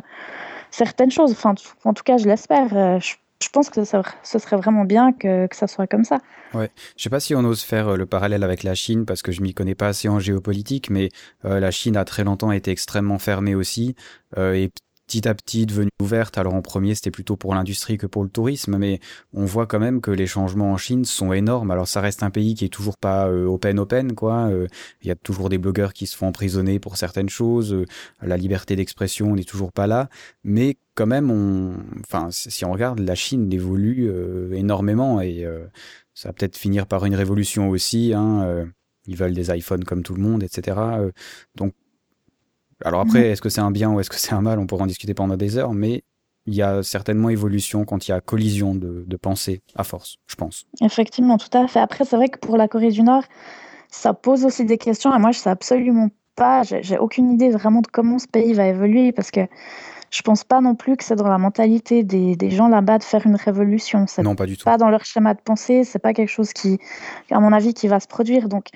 certaines 0.71 1.11
choses. 1.11 1.31
Enfin, 1.31 1.55
en 1.83 1.93
tout 1.93 2.03
cas, 2.03 2.17
je 2.17 2.25
l'espère. 2.27 2.75
Euh, 2.75 2.99
je, 3.41 3.49
pense 3.49 3.69
que 3.69 3.83
ce 3.83 4.39
serait 4.39 4.57
vraiment 4.57 4.85
bien 4.85 5.13
que, 5.13 5.47
ça 5.51 5.67
soit 5.67 5.87
comme 5.87 6.03
ça. 6.03 6.19
Ouais. 6.53 6.69
Je 6.95 7.03
sais 7.03 7.09
pas 7.09 7.19
si 7.19 7.35
on 7.35 7.39
ose 7.39 7.61
faire 7.61 7.89
euh, 7.89 7.97
le 7.97 8.05
parallèle 8.05 8.43
avec 8.43 8.63
la 8.63 8.75
Chine 8.75 9.05
parce 9.05 9.21
que 9.21 9.31
je 9.31 9.41
m'y 9.41 9.53
connais 9.53 9.75
pas 9.75 9.87
assez 9.87 10.09
en 10.09 10.19
géopolitique, 10.19 10.89
mais 10.89 11.09
la 11.43 11.71
Chine 11.71 11.97
a 11.97 12.05
très 12.05 12.23
longtemps 12.23 12.51
été 12.51 12.71
extrêmement 12.71 13.19
fermée 13.19 13.55
aussi 13.55 13.95
et 14.37 14.71
petit 15.07 15.27
à 15.27 15.33
petit 15.33 15.65
devenue 15.65 15.89
ouverte. 16.01 16.37
Alors 16.37 16.53
en 16.53 16.61
premier, 16.61 16.93
c'était 16.93 17.11
plutôt 17.11 17.37
pour 17.37 17.55
l'industrie 17.55 17.97
que 17.97 18.05
pour 18.05 18.23
le 18.23 18.29
tourisme, 18.29 18.77
mais 18.77 18.99
on 19.33 19.45
voit 19.45 19.65
quand 19.65 19.79
même 19.79 20.01
que 20.01 20.11
les 20.11 20.27
changements 20.27 20.73
en 20.73 20.77
Chine 20.77 21.05
sont 21.05 21.31
énormes. 21.33 21.71
Alors 21.71 21.87
ça 21.87 22.01
reste 22.01 22.23
un 22.23 22.29
pays 22.29 22.55
qui 22.55 22.65
est 22.65 22.69
toujours 22.69 22.97
pas 22.97 23.27
euh, 23.27 23.45
open 23.45 23.79
open 23.79 24.13
quoi. 24.15 24.49
Euh, 24.49 24.67
il 25.01 25.07
y 25.07 25.11
a 25.11 25.15
toujours 25.15 25.49
des 25.49 25.57
blogueurs 25.57 25.93
qui 25.93 26.07
se 26.07 26.17
font 26.17 26.27
emprisonner 26.27 26.79
pour 26.79 26.97
certaines 26.97 27.29
choses. 27.29 27.73
Euh, 27.73 27.85
la 28.21 28.37
liberté 28.37 28.75
d'expression 28.75 29.33
n'est 29.35 29.45
toujours 29.45 29.71
pas 29.71 29.87
là, 29.87 30.09
mais 30.43 30.77
quand 30.95 31.07
même, 31.07 31.31
on, 31.31 31.77
enfin, 32.01 32.27
si 32.31 32.65
on 32.65 32.71
regarde, 32.71 32.99
la 32.99 33.15
Chine 33.15 33.51
évolue 33.53 34.11
énormément 34.51 35.21
et 35.21 35.45
ça 36.15 36.29
va 36.29 36.33
peut-être 36.33 36.57
finir 36.57 36.87
par 36.87 37.05
une 37.05 37.13
révolution 37.13 37.69
aussi. 37.69 38.13
Hein, 38.15 38.65
ils 39.05 39.15
veulent 39.15 39.35
des 39.35 39.55
iPhones 39.55 39.83
comme 39.83 40.01
tout 40.01 40.15
le 40.15 40.21
monde, 40.23 40.41
etc. 40.41 40.75
donc 41.55 41.73
alors 42.83 43.01
après, 43.01 43.29
est-ce 43.29 43.41
que 43.41 43.49
c'est 43.49 43.61
un 43.61 43.71
bien 43.71 43.91
ou 43.91 43.99
est-ce 43.99 44.09
que 44.09 44.17
c'est 44.17 44.33
un 44.33 44.41
mal? 44.41 44.59
On 44.59 44.67
pourra 44.67 44.83
en 44.83 44.87
discuter 44.87 45.13
pendant 45.13 45.37
des 45.37 45.57
heures, 45.57 45.73
mais 45.73 46.03
il 46.45 46.55
y 46.55 46.61
a 46.61 46.83
certainement 46.83 47.29
évolution 47.29 47.83
quand 47.83 48.07
il 48.07 48.11
y 48.11 48.13
a 48.13 48.21
collision 48.21 48.73
de, 48.73 49.03
de 49.05 49.17
pensée 49.17 49.61
à 49.75 49.83
force, 49.83 50.17
je 50.27 50.35
pense. 50.35 50.65
Effectivement, 50.81 51.37
tout 51.37 51.55
à 51.57 51.67
fait. 51.67 51.79
Après, 51.79 52.05
c'est 52.05 52.15
vrai 52.15 52.29
que 52.29 52.39
pour 52.39 52.55
la 52.55 52.67
Corée 52.67 52.91
du 52.91 53.03
Nord, 53.03 53.23
ça 53.89 54.13
pose 54.13 54.45
aussi 54.45 54.63
des 54.63 54.77
questions. 54.77 55.13
Et 55.13 55.19
moi, 55.19 55.31
je 55.31 55.39
sais 55.39 55.49
absolument 55.49 56.09
pas, 56.35 56.63
j'ai 56.63 56.97
aucune 56.97 57.31
idée 57.31 57.49
vraiment 57.49 57.81
de 57.81 57.87
comment 57.87 58.19
ce 58.19 58.27
pays 58.27 58.53
va 58.53 58.67
évoluer 58.67 59.11
parce 59.11 59.31
que 59.31 59.41
je 60.09 60.21
pense 60.21 60.45
pas 60.45 60.61
non 60.61 60.75
plus 60.75 60.95
que 60.95 61.03
c'est 61.03 61.15
dans 61.15 61.27
la 61.27 61.37
mentalité 61.37 62.03
des, 62.03 62.37
des 62.37 62.49
gens 62.49 62.69
là-bas 62.69 62.99
de 62.99 63.03
faire 63.03 63.25
une 63.25 63.35
révolution. 63.35 64.05
Non, 64.19 64.35
pas 64.35 64.45
du 64.45 64.55
tout. 64.55 64.63
Pas 64.63 64.77
dans 64.77 64.89
leur 64.89 65.03
schéma 65.03 65.33
de 65.33 65.41
pensée. 65.41 65.83
C'est 65.83 65.99
pas 65.99 66.13
quelque 66.13 66.29
chose 66.29 66.53
qui, 66.53 66.79
à 67.29 67.41
mon 67.41 67.51
avis, 67.51 67.73
qui 67.73 67.89
va 67.89 67.99
se 67.99 68.07
produire. 68.07 68.47
Donc, 68.47 68.67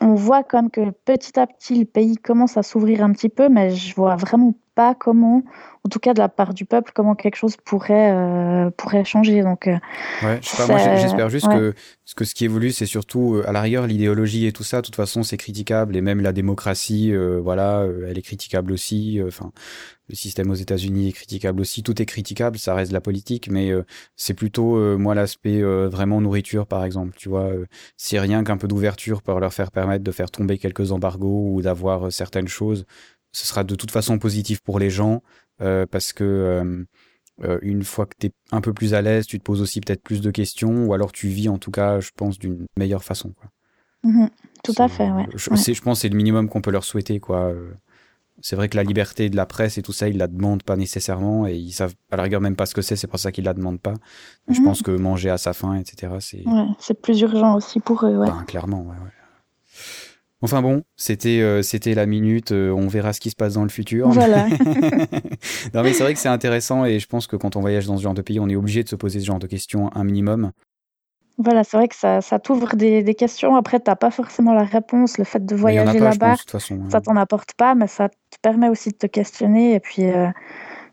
on 0.00 0.14
voit 0.14 0.42
comme 0.42 0.70
que 0.70 0.90
petit 0.90 1.38
à 1.38 1.46
petit 1.46 1.78
le 1.78 1.84
pays 1.84 2.16
commence 2.16 2.56
à 2.56 2.62
s'ouvrir 2.62 3.02
un 3.02 3.12
petit 3.12 3.28
peu, 3.28 3.48
mais 3.48 3.70
je 3.70 3.94
vois 3.94 4.16
vraiment 4.16 4.54
pas 4.78 4.94
comment, 4.94 5.42
en 5.84 5.88
tout 5.88 5.98
cas 5.98 6.14
de 6.14 6.20
la 6.20 6.28
part 6.28 6.54
du 6.54 6.64
peuple, 6.64 6.92
comment 6.94 7.16
quelque 7.16 7.34
chose 7.34 7.56
pourrait, 7.56 8.12
euh, 8.12 8.70
pourrait 8.76 9.04
changer. 9.04 9.42
Donc, 9.42 9.66
euh, 9.66 9.76
ouais, 10.22 10.38
je 10.40 10.48
sais 10.50 10.56
pas, 10.56 10.68
moi 10.68 10.96
j'espère 10.98 11.28
juste 11.30 11.48
que, 11.48 11.74
que 12.14 12.24
ce 12.24 12.32
qui 12.32 12.44
évolue, 12.44 12.70
c'est 12.70 12.86
surtout, 12.86 13.34
euh, 13.34 13.48
à 13.48 13.50
la 13.50 13.60
rigueur, 13.60 13.88
l'idéologie 13.88 14.46
et 14.46 14.52
tout 14.52 14.62
ça, 14.62 14.76
de 14.76 14.86
toute 14.86 14.94
façon, 14.94 15.24
c'est 15.24 15.36
critiquable, 15.36 15.96
et 15.96 16.00
même 16.00 16.20
la 16.20 16.32
démocratie, 16.32 17.12
voilà, 17.42 17.84
elle 18.08 18.16
est 18.16 18.22
critiquable 18.22 18.70
aussi. 18.70 19.20
Enfin, 19.26 19.50
le 20.08 20.14
système 20.14 20.48
aux 20.48 20.54
États-Unis 20.54 21.08
est 21.08 21.12
critiquable 21.12 21.60
aussi. 21.60 21.82
Tout 21.82 22.00
est 22.00 22.06
critiquable, 22.06 22.56
ça 22.56 22.72
reste 22.74 22.92
de 22.92 22.94
la 22.94 23.00
politique, 23.00 23.50
mais 23.50 23.72
c'est 24.14 24.34
plutôt, 24.34 24.96
moi, 24.96 25.16
l'aspect 25.16 25.60
vraiment 25.60 26.20
nourriture, 26.20 26.68
par 26.68 26.84
exemple. 26.84 27.14
Tu 27.16 27.28
vois, 27.28 27.50
c'est 27.96 28.20
rien 28.20 28.44
qu'un 28.44 28.58
peu 28.58 28.68
d'ouverture 28.68 29.22
pour 29.22 29.40
leur 29.40 29.52
faire 29.52 29.72
permettre 29.72 30.04
de 30.04 30.12
faire 30.12 30.30
tomber 30.30 30.56
quelques 30.56 30.92
embargos 30.92 31.54
ou 31.54 31.62
d'avoir 31.62 32.12
certaines 32.12 32.48
choses 32.48 32.86
ce 33.38 33.46
sera 33.46 33.62
de 33.62 33.74
toute 33.76 33.92
façon 33.92 34.18
positif 34.18 34.60
pour 34.60 34.80
les 34.80 34.90
gens 34.90 35.22
euh, 35.60 35.86
parce 35.88 36.12
que 36.12 36.24
euh, 36.24 36.84
euh, 37.44 37.58
une 37.62 37.84
fois 37.84 38.06
que 38.06 38.14
tu 38.18 38.26
es 38.26 38.32
un 38.50 38.60
peu 38.60 38.72
plus 38.72 38.94
à 38.94 39.02
l'aise, 39.02 39.26
tu 39.26 39.38
te 39.38 39.44
poses 39.44 39.62
aussi 39.62 39.80
peut-être 39.80 40.02
plus 40.02 40.20
de 40.20 40.30
questions 40.32 40.86
ou 40.86 40.92
alors 40.92 41.12
tu 41.12 41.28
vis 41.28 41.48
en 41.48 41.58
tout 41.58 41.70
cas, 41.70 42.00
je 42.00 42.10
pense, 42.16 42.38
d'une 42.38 42.66
meilleure 42.76 43.04
façon. 43.04 43.32
Quoi. 43.32 43.50
Mmh 44.02 44.26
tout 44.64 44.74
à 44.78 44.88
fait, 44.88 45.08
ouais. 45.08 45.24
Je, 45.34 45.38
je 45.38 45.82
pense 45.82 45.98
que 45.98 46.02
c'est 46.02 46.08
le 46.08 46.16
minimum 46.16 46.48
qu'on 46.48 46.60
peut 46.60 46.72
leur 46.72 46.82
souhaiter. 46.82 47.20
quoi. 47.20 47.54
C'est 48.40 48.56
vrai 48.56 48.68
que 48.68 48.76
la 48.76 48.82
liberté 48.82 49.30
de 49.30 49.36
la 49.36 49.46
presse 49.46 49.78
et 49.78 49.82
tout 49.82 49.92
ça, 49.92 50.08
ils 50.08 50.18
la 50.18 50.26
demandent 50.26 50.64
pas 50.64 50.76
nécessairement 50.76 51.46
et 51.46 51.54
ils 51.54 51.70
savent 51.70 51.94
à 52.10 52.16
la 52.16 52.24
rigueur 52.24 52.40
même 52.40 52.56
pas 52.56 52.66
ce 52.66 52.74
que 52.74 52.82
c'est, 52.82 52.96
c'est 52.96 53.06
pour 53.06 53.20
ça 53.20 53.30
qu'ils 53.30 53.44
la 53.44 53.54
demandent 53.54 53.80
pas. 53.80 53.94
Je 54.48 54.60
mmh 54.60 54.64
pense 54.64 54.82
que 54.82 54.90
manger 54.90 55.30
à 55.30 55.38
sa 55.38 55.52
faim, 55.52 55.76
etc., 55.76 56.14
c'est. 56.18 56.44
Ouais, 56.44 56.66
c'est 56.80 57.00
plus 57.00 57.20
urgent 57.20 57.54
aussi 57.54 57.78
pour 57.78 58.04
eux, 58.04 58.16
ouais. 58.16 58.26
Ben, 58.26 58.44
clairement, 58.48 58.82
ouais, 58.82 58.96
ouais. 58.96 59.12
Enfin 60.40 60.62
bon, 60.62 60.84
c'était 60.96 61.40
euh, 61.40 61.62
c'était 61.62 61.94
la 61.94 62.06
minute. 62.06 62.52
Euh, 62.52 62.70
on 62.70 62.86
verra 62.86 63.12
ce 63.12 63.20
qui 63.20 63.30
se 63.30 63.36
passe 63.36 63.54
dans 63.54 63.64
le 63.64 63.70
futur. 63.70 64.08
Voilà. 64.08 64.46
non 65.74 65.82
mais 65.82 65.92
c'est 65.92 66.04
vrai 66.04 66.14
que 66.14 66.20
c'est 66.20 66.28
intéressant 66.28 66.84
et 66.84 67.00
je 67.00 67.06
pense 67.08 67.26
que 67.26 67.34
quand 67.34 67.56
on 67.56 67.60
voyage 67.60 67.86
dans 67.86 67.96
ce 67.96 68.02
genre 68.02 68.14
de 68.14 68.22
pays, 68.22 68.38
on 68.38 68.48
est 68.48 68.56
obligé 68.56 68.84
de 68.84 68.88
se 68.88 68.94
poser 68.94 69.18
ce 69.18 69.26
genre 69.26 69.40
de 69.40 69.48
questions 69.48 69.90
un 69.96 70.04
minimum. 70.04 70.52
Voilà, 71.38 71.62
c'est 71.62 71.76
vrai 71.76 71.86
que 71.86 71.94
ça, 71.94 72.20
ça 72.20 72.40
t'ouvre 72.40 72.74
des, 72.74 73.04
des, 73.04 73.14
questions. 73.14 73.54
Après, 73.54 73.78
tu 73.78 73.88
n'as 73.88 73.94
pas 73.94 74.10
forcément 74.10 74.54
la 74.54 74.64
réponse. 74.64 75.18
Le 75.18 75.24
fait 75.24 75.44
de 75.44 75.54
voyager 75.54 76.00
là-bas, 76.00 76.34
hein. 76.34 76.58
ça 76.90 77.00
t'en 77.00 77.14
apporte 77.14 77.52
pas, 77.54 77.76
mais 77.76 77.86
ça 77.86 78.08
te 78.08 78.36
permet 78.42 78.68
aussi 78.68 78.90
de 78.90 78.96
te 78.96 79.06
questionner 79.06 79.74
et 79.74 79.80
puis 79.80 80.02
euh, 80.02 80.26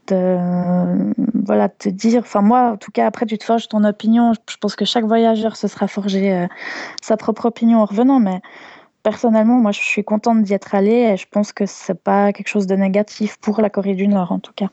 de 0.07 0.37
voilà 1.43 1.69
te 1.69 1.89
dire. 1.89 2.21
Enfin 2.21 2.41
moi, 2.41 2.73
en 2.73 2.77
tout 2.77 2.91
cas, 2.91 3.07
après 3.07 3.25
tu 3.25 3.39
te 3.39 3.43
forges 3.43 3.67
ton 3.67 3.83
opinion. 3.83 4.33
Je 4.33 4.57
pense 4.57 4.75
que 4.75 4.85
chaque 4.85 5.05
voyageur 5.05 5.55
se 5.55 5.67
sera 5.67 5.87
forgé 5.87 6.47
sa 7.01 7.17
propre 7.17 7.45
opinion 7.45 7.79
en 7.79 7.85
revenant, 7.85 8.19
mais 8.19 8.41
personnellement, 9.05 9.59
moi, 9.59 9.71
je 9.71 9.79
suis 9.79 10.03
contente 10.03 10.41
d'y 10.41 10.55
être 10.55 10.73
allée 10.73 11.13
et 11.13 11.15
je 11.15 11.27
pense 11.29 11.53
que 11.53 11.67
c'est 11.67 11.93
pas 11.93 12.33
quelque 12.33 12.47
chose 12.47 12.65
de 12.65 12.75
négatif 12.75 13.37
pour 13.37 13.61
la 13.61 13.69
Corée 13.69 13.93
du 13.93 14.07
Nord, 14.07 14.31
en 14.31 14.39
tout 14.39 14.51
cas. 14.53 14.69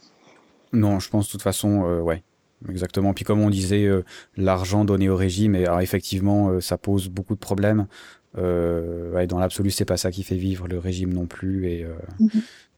Non, 0.73 0.99
je 1.01 1.11
pense 1.11 1.27
de 1.27 1.33
toute 1.33 1.43
façon, 1.43 1.85
euh, 1.85 2.01
ouais, 2.01 2.23
exactement. 2.67 3.13
Puis 3.13 3.27
comme 3.27 3.43
on 3.43 3.51
disait, 3.51 3.85
euh, 3.85 4.03
l'argent 4.39 4.87
donné 4.87 5.11
au 5.11 5.17
régime, 5.17 5.55
et 5.55 5.67
alors 5.67 5.83
effectivement, 5.83 6.49
euh, 6.49 6.61
ça 6.63 6.79
pose 6.79 7.11
beaucoup 7.11 7.35
de 7.35 7.41
problèmes. 7.41 7.87
Ouais, 8.35 9.27
dans 9.27 9.39
l'absolu, 9.39 9.71
c'est 9.71 9.85
pas 9.85 9.99
ça 9.99 10.11
qui 10.11 10.23
fait 10.23 10.37
vivre 10.37 10.67
le 10.67 10.79
régime 10.79 11.13
non 11.13 11.27
plus. 11.27 11.69
Et, 11.69 11.87
mhm. 12.19 12.31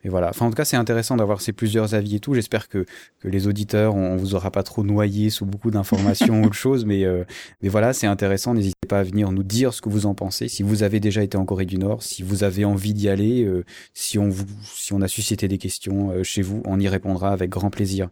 Et 0.05 0.11
voilà. 0.11 0.29
Enfin, 0.29 0.47
en 0.47 0.51
tout 0.51 0.57
cas, 0.57 0.67
c'est 0.67 0.77
intéressant 0.77 1.17
d'avoir 1.17 1.41
ces 1.41 1.53
plusieurs 1.53 1.95
avis 1.95 2.17
et 2.17 2.21
tout. 2.21 2.35
J'espère 2.35 2.69
que, 2.69 2.85
que 3.21 3.29
les 3.29 3.47
auditeurs, 3.47 3.95
on, 3.95 4.17
vous 4.17 4.35
aura 4.35 4.51
pas 4.51 4.63
trop 4.63 4.85
noyé 4.85 5.31
sous 5.31 5.47
beaucoup 5.47 5.71
d'informations 5.71 6.43
ou 6.43 6.47
autre 6.47 6.53
chose, 6.55 6.85
mais, 6.85 7.05
euh, 7.05 7.25
mais 7.63 7.71
voilà, 7.71 7.93
c'est 7.93 8.07
intéressant. 8.07 8.55
N'hésitez 8.55 8.87
pas 8.87 9.01
à 9.01 9.03
venir 9.03 9.33
nous 9.33 9.43
dire 9.43 9.73
ce 9.73 9.81
que 9.81 9.89
vous 9.89 10.07
en 10.07 10.15
pensez. 10.15 10.49
Si 10.49 10.63
vous 10.63 10.83
avez 10.83 11.01
déjà 11.01 11.23
été 11.23 11.39
en 11.39 11.47
Corée 11.47 11.65
du 11.65 11.79
Nord, 11.79 12.03
si 12.03 12.23
vous 12.23 12.45
avez 12.45 12.65
envie 12.65 12.93
d'y 12.93 13.09
aller, 13.09 13.45
euh, 13.45 13.65
si 13.95 14.19
on 14.19 14.29
vous, 14.29 14.47
si 14.63 14.93
on 14.93 15.01
a 15.01 15.09
suscité 15.09 15.49
des 15.49 15.59
questions 15.59 16.11
euh, 16.11 16.23
chez 16.23 16.43
vous, 16.43 16.63
on 16.67 16.79
y 16.79 16.89
répondra 16.89 17.31
avec 17.33 17.49
grand 17.49 17.71
plaisir. 17.71 18.09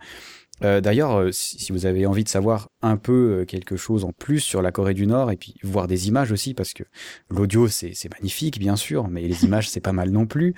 Euh, 0.64 0.80
d'ailleurs, 0.80 1.18
euh, 1.18 1.32
si 1.32 1.72
vous 1.72 1.86
avez 1.86 2.06
envie 2.06 2.24
de 2.24 2.28
savoir 2.28 2.68
un 2.82 2.96
peu 2.96 3.40
euh, 3.40 3.44
quelque 3.44 3.76
chose 3.76 4.04
en 4.04 4.12
plus 4.12 4.40
sur 4.40 4.62
la 4.62 4.70
Corée 4.70 4.94
du 4.94 5.06
Nord 5.06 5.30
et 5.30 5.36
puis 5.36 5.54
voir 5.62 5.88
des 5.88 6.08
images 6.08 6.30
aussi, 6.30 6.54
parce 6.54 6.72
que 6.72 6.84
l'audio 7.30 7.68
c'est 7.68 8.08
magnifique 8.12 8.58
bien 8.58 8.76
sûr, 8.76 9.08
mais 9.08 9.22
les 9.22 9.44
images 9.44 9.68
c'est 9.68 9.80
pas 9.80 9.92
mal 9.92 10.10
non 10.10 10.26
plus. 10.26 10.54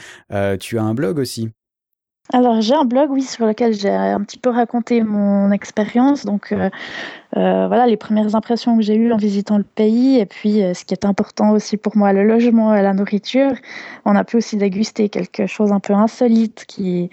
tu 0.60 0.78
as 0.78 0.82
un 0.82 0.94
blog 0.94 1.18
aussi. 1.18 1.50
Alors 2.32 2.60
j'ai 2.62 2.74
un 2.74 2.84
blog, 2.84 3.10
oui, 3.10 3.22
sur 3.22 3.46
lequel 3.46 3.74
j'ai 3.74 3.90
un 3.90 4.22
petit 4.22 4.38
peu 4.38 4.50
raconté 4.50 5.02
mon 5.02 5.50
expérience. 5.52 6.24
Donc 6.24 6.54
voilà, 7.34 7.86
les 7.86 7.96
premières 7.96 8.34
impressions 8.34 8.76
que 8.76 8.82
j'ai 8.82 8.94
eues 8.94 9.12
en 9.12 9.16
visitant 9.16 9.58
le 9.58 9.64
pays, 9.64 10.18
et 10.18 10.26
puis 10.26 10.60
ce 10.74 10.84
qui 10.84 10.94
est 10.94 11.04
important 11.04 11.50
aussi 11.50 11.76
pour 11.76 11.96
moi, 11.96 12.12
le 12.12 12.24
logement 12.24 12.74
et 12.74 12.82
la 12.82 12.94
nourriture. 12.94 13.52
On 14.04 14.14
a 14.14 14.24
pu 14.24 14.36
aussi 14.36 14.56
déguster 14.56 15.08
quelque 15.08 15.46
chose 15.46 15.72
un 15.72 15.80
peu 15.80 15.94
insolite 15.94 16.64
qui 16.66 17.10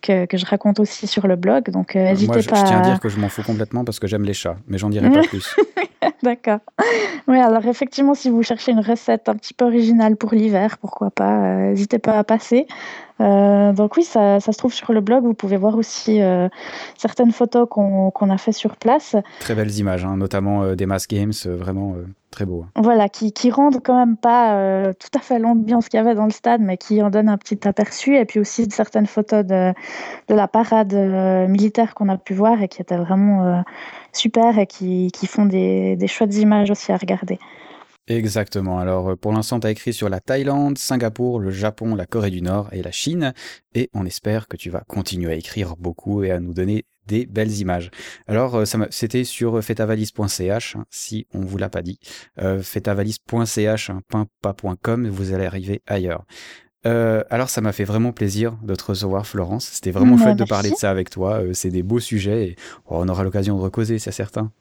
que, 0.00 0.26
je 0.32 0.46
raconte 0.46 0.80
aussi 0.80 1.06
sur 1.06 1.26
le 1.26 1.36
blog. 1.36 1.70
Donc, 1.70 1.96
euh, 1.96 2.04
n'hésitez 2.04 2.42
pas. 2.42 2.56
Je 2.56 2.64
tiens 2.64 2.80
à 2.80 2.82
dire 2.82 3.00
que 3.00 3.08
je 3.08 3.18
m'en 3.18 3.28
fous 3.28 3.42
complètement 3.42 3.84
parce 3.84 3.98
que 3.98 4.06
j'aime 4.06 4.24
les 4.24 4.34
chats, 4.34 4.56
mais 4.68 4.78
j'en 4.78 4.90
dirai 4.90 5.10
pas 5.10 5.20
plus. 5.28 5.54
D'accord. 6.22 6.60
Oui, 7.26 7.38
alors 7.38 7.64
effectivement, 7.66 8.14
si 8.14 8.30
vous 8.30 8.42
cherchez 8.42 8.72
une 8.72 8.80
recette 8.80 9.28
un 9.28 9.34
petit 9.34 9.54
peu 9.54 9.64
originale 9.64 10.16
pour 10.16 10.32
l'hiver, 10.32 10.78
pourquoi 10.78 11.10
pas, 11.10 11.38
euh, 11.38 11.70
n'hésitez 11.70 11.98
pas 11.98 12.18
à 12.18 12.24
passer. 12.24 12.66
Euh, 13.20 13.72
donc 13.72 13.96
oui, 13.96 14.04
ça, 14.04 14.38
ça, 14.40 14.52
se 14.52 14.58
trouve 14.58 14.72
sur 14.72 14.92
le 14.92 15.00
blog. 15.00 15.24
Vous 15.24 15.34
pouvez 15.34 15.56
voir 15.56 15.76
aussi 15.76 16.20
certaines 16.96 17.32
photos 17.32 17.68
qu'on 17.68 18.30
a 18.30 18.38
fait 18.38 18.52
sur 18.52 18.76
place. 18.76 19.16
Très 19.40 19.54
belles 19.58 19.76
images, 19.78 20.04
hein, 20.04 20.16
notamment 20.16 20.74
des 20.74 20.86
Mass 20.86 21.08
Games, 21.08 21.32
vraiment 21.44 21.96
très 22.30 22.44
beau. 22.44 22.64
Hein. 22.64 22.80
Voilà, 22.82 23.08
qui, 23.08 23.32
qui 23.32 23.50
rendent 23.50 23.82
quand 23.82 23.98
même 23.98 24.16
pas 24.16 24.56
euh, 24.56 24.92
tout 24.92 25.18
à 25.18 25.20
fait 25.20 25.38
l'ambiance 25.38 25.88
qu'il 25.88 25.98
y 25.98 26.00
avait 26.00 26.14
dans 26.14 26.24
le 26.24 26.30
stade, 26.30 26.60
mais 26.60 26.76
qui 26.76 27.02
en 27.02 27.10
donnent 27.10 27.28
un 27.28 27.38
petit 27.38 27.66
aperçu. 27.66 28.16
Et 28.16 28.24
puis 28.24 28.40
aussi 28.40 28.68
certaines 28.70 29.06
photos 29.06 29.44
de, 29.44 29.72
de 30.28 30.34
la 30.34 30.48
parade 30.48 30.94
euh, 30.94 31.48
militaire 31.48 31.94
qu'on 31.94 32.08
a 32.08 32.18
pu 32.18 32.34
voir 32.34 32.62
et 32.62 32.68
qui 32.68 32.82
étaient 32.82 32.96
vraiment 32.96 33.44
euh, 33.44 33.60
super 34.12 34.58
et 34.58 34.66
qui, 34.66 35.10
qui 35.12 35.26
font 35.26 35.46
des, 35.46 35.96
des 35.96 36.06
chouettes 36.06 36.36
images 36.36 36.70
aussi 36.70 36.92
à 36.92 36.96
regarder. 36.96 37.38
Exactement. 38.06 38.78
Alors 38.78 39.18
pour 39.18 39.32
l'instant, 39.32 39.60
tu 39.60 39.66
as 39.66 39.70
écrit 39.70 39.92
sur 39.92 40.08
la 40.08 40.20
Thaïlande, 40.20 40.78
Singapour, 40.78 41.40
le 41.40 41.50
Japon, 41.50 41.94
la 41.94 42.06
Corée 42.06 42.30
du 42.30 42.40
Nord 42.40 42.68
et 42.72 42.82
la 42.82 42.90
Chine. 42.90 43.34
Et 43.74 43.90
on 43.92 44.06
espère 44.06 44.48
que 44.48 44.56
tu 44.56 44.70
vas 44.70 44.82
continuer 44.86 45.32
à 45.32 45.34
écrire 45.34 45.76
beaucoup 45.76 46.22
et 46.22 46.30
à 46.30 46.40
nous 46.40 46.54
donner 46.54 46.86
des 47.08 47.26
belles 47.26 47.58
images. 47.58 47.90
Alors, 48.28 48.54
euh, 48.54 48.64
c'était 48.90 49.24
sur 49.24 49.62
fetavalise.ch, 49.62 50.76
hein, 50.76 50.84
si 50.90 51.26
on 51.34 51.40
vous 51.40 51.58
l'a 51.58 51.68
pas 51.68 51.82
dit. 51.82 51.98
Euh, 52.40 52.62
fetavalise.ch, 52.62 53.90
hein, 53.90 54.00
pas.com, 54.42 55.08
vous 55.08 55.32
allez 55.32 55.46
arriver 55.46 55.82
ailleurs. 55.86 56.24
Euh, 56.86 57.24
alors, 57.30 57.50
ça 57.50 57.60
m'a 57.60 57.72
fait 57.72 57.84
vraiment 57.84 58.12
plaisir 58.12 58.56
de 58.62 58.74
te 58.74 58.84
recevoir, 58.84 59.26
Florence. 59.26 59.66
C'était 59.66 59.90
vraiment 59.90 60.16
chouette 60.16 60.36
de 60.36 60.44
parler 60.44 60.70
de 60.70 60.76
ça 60.76 60.90
avec 60.90 61.10
toi. 61.10 61.42
Euh, 61.42 61.52
c'est 61.52 61.70
des 61.70 61.82
beaux 61.82 62.00
sujets 62.00 62.48
et 62.48 62.56
oh, 62.86 62.98
on 63.00 63.08
aura 63.08 63.24
l'occasion 63.24 63.56
de 63.56 63.62
recauser, 63.62 63.98
c'est 63.98 64.12
certain. 64.12 64.52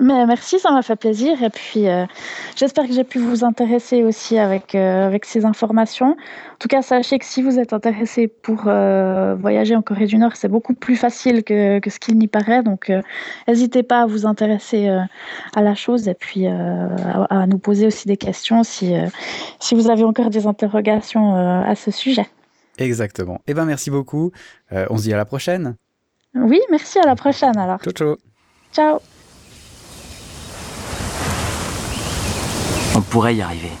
Mais 0.00 0.26
merci, 0.26 0.58
ça 0.58 0.70
m'a 0.70 0.82
fait 0.82 0.96
plaisir. 0.96 1.42
Et 1.42 1.50
puis, 1.50 1.88
euh, 1.88 2.06
j'espère 2.56 2.86
que 2.86 2.92
j'ai 2.92 3.04
pu 3.04 3.18
vous 3.18 3.44
intéresser 3.44 4.04
aussi 4.04 4.38
avec, 4.38 4.74
euh, 4.74 5.06
avec 5.06 5.24
ces 5.24 5.44
informations. 5.44 6.12
En 6.12 6.56
tout 6.58 6.68
cas, 6.68 6.82
sachez 6.82 7.18
que 7.18 7.24
si 7.24 7.42
vous 7.42 7.58
êtes 7.58 7.72
intéressé 7.72 8.28
pour 8.28 8.64
euh, 8.66 9.34
voyager 9.34 9.74
en 9.74 9.82
Corée 9.82 10.06
du 10.06 10.16
Nord, 10.18 10.36
c'est 10.36 10.48
beaucoup 10.48 10.74
plus 10.74 10.96
facile 10.96 11.42
que, 11.42 11.80
que 11.80 11.90
ce 11.90 11.98
qu'il 11.98 12.16
n'y 12.16 12.28
paraît. 12.28 12.62
Donc, 12.62 12.92
n'hésitez 13.48 13.82
pas 13.82 14.02
à 14.02 14.06
vous 14.06 14.24
intéresser 14.24 14.88
à 14.88 15.62
la 15.62 15.74
chose 15.74 16.08
et 16.08 16.14
puis 16.14 16.46
à, 16.46 16.88
à, 17.28 17.46
nous 17.46 17.58
poser 17.58 17.86
aussi 17.86 18.06
des 18.06 18.16
questions 18.16 18.62
si, 18.62 18.94
si 19.58 19.74
vous 19.74 19.90
avez 19.90 20.04
encore 20.04 20.30
des 20.30 20.46
interrogations 20.46 21.34
à 21.34 21.74
ce 21.74 21.90
sujet. 21.90 22.26
Exactement. 22.78 23.40
Eh 23.46 23.54
bien, 23.54 23.64
merci 23.64 23.90
beaucoup. 23.90 24.30
on 24.70 24.96
se 24.96 25.02
dit 25.02 25.12
à 25.12 25.16
la 25.16 25.24
prochaine. 25.24 25.76
Oui, 26.34 26.60
merci, 26.70 26.98
à 26.98 27.06
la 27.06 27.16
prochaine 27.16 27.58
alors. 27.58 27.80
Ciao, 27.82 27.92
ciao. 27.92 28.16
Ciao. 28.72 29.11
On 33.02 33.04
pourrait 33.04 33.34
y 33.34 33.42
arriver. 33.42 33.72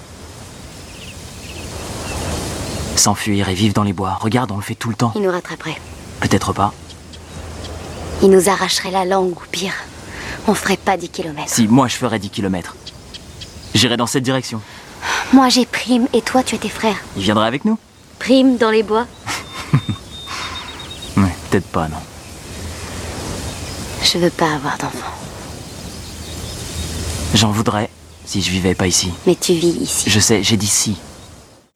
S'enfuir 2.96 3.48
et 3.48 3.54
vivre 3.54 3.72
dans 3.72 3.84
les 3.84 3.92
bois. 3.92 4.18
Regarde, 4.20 4.50
on 4.50 4.56
le 4.56 4.62
fait 4.62 4.74
tout 4.74 4.88
le 4.88 4.96
temps. 4.96 5.12
Il 5.14 5.22
nous 5.22 5.30
rattraperait. 5.30 5.76
Peut-être 6.18 6.52
pas. 6.52 6.74
Il 8.20 8.30
nous 8.30 8.48
arracherait 8.48 8.90
la 8.90 9.04
langue 9.04 9.30
ou 9.30 9.42
pire. 9.52 9.74
On 10.48 10.54
ferait 10.54 10.76
pas 10.76 10.96
10 10.96 11.08
kilomètres. 11.10 11.52
Si, 11.52 11.68
moi 11.68 11.86
je 11.86 11.94
ferais 11.94 12.18
10 12.18 12.30
kilomètres. 12.30 12.74
J'irai 13.76 13.96
dans 13.96 14.08
cette 14.08 14.24
direction. 14.24 14.60
Moi 15.32 15.48
j'ai 15.50 15.66
Prime 15.66 16.08
et 16.12 16.20
toi 16.22 16.42
tu 16.42 16.56
es 16.56 16.58
tes 16.58 16.68
frères. 16.68 16.98
Il 17.16 17.22
viendrait 17.22 17.46
avec 17.46 17.64
nous? 17.64 17.78
Prime 18.18 18.56
dans 18.56 18.70
les 18.70 18.82
bois? 18.82 19.06
Ouais, 21.16 21.36
peut-être 21.50 21.68
pas, 21.68 21.86
non. 21.86 21.98
Je 24.02 24.18
veux 24.18 24.30
pas 24.30 24.54
avoir 24.54 24.78
d'enfant. 24.78 25.12
J'en 27.34 27.52
voudrais 27.52 27.88
si 28.24 28.42
je 28.42 28.50
vivais 28.50 28.74
pas 28.74 28.86
ici. 28.86 29.10
Mais 29.26 29.34
tu 29.34 29.52
vis 29.52 29.76
ici. 29.80 30.10
Je 30.10 30.20
sais, 30.20 30.42
j'ai 30.42 30.56
dit 30.56 30.66
si. 30.66 30.96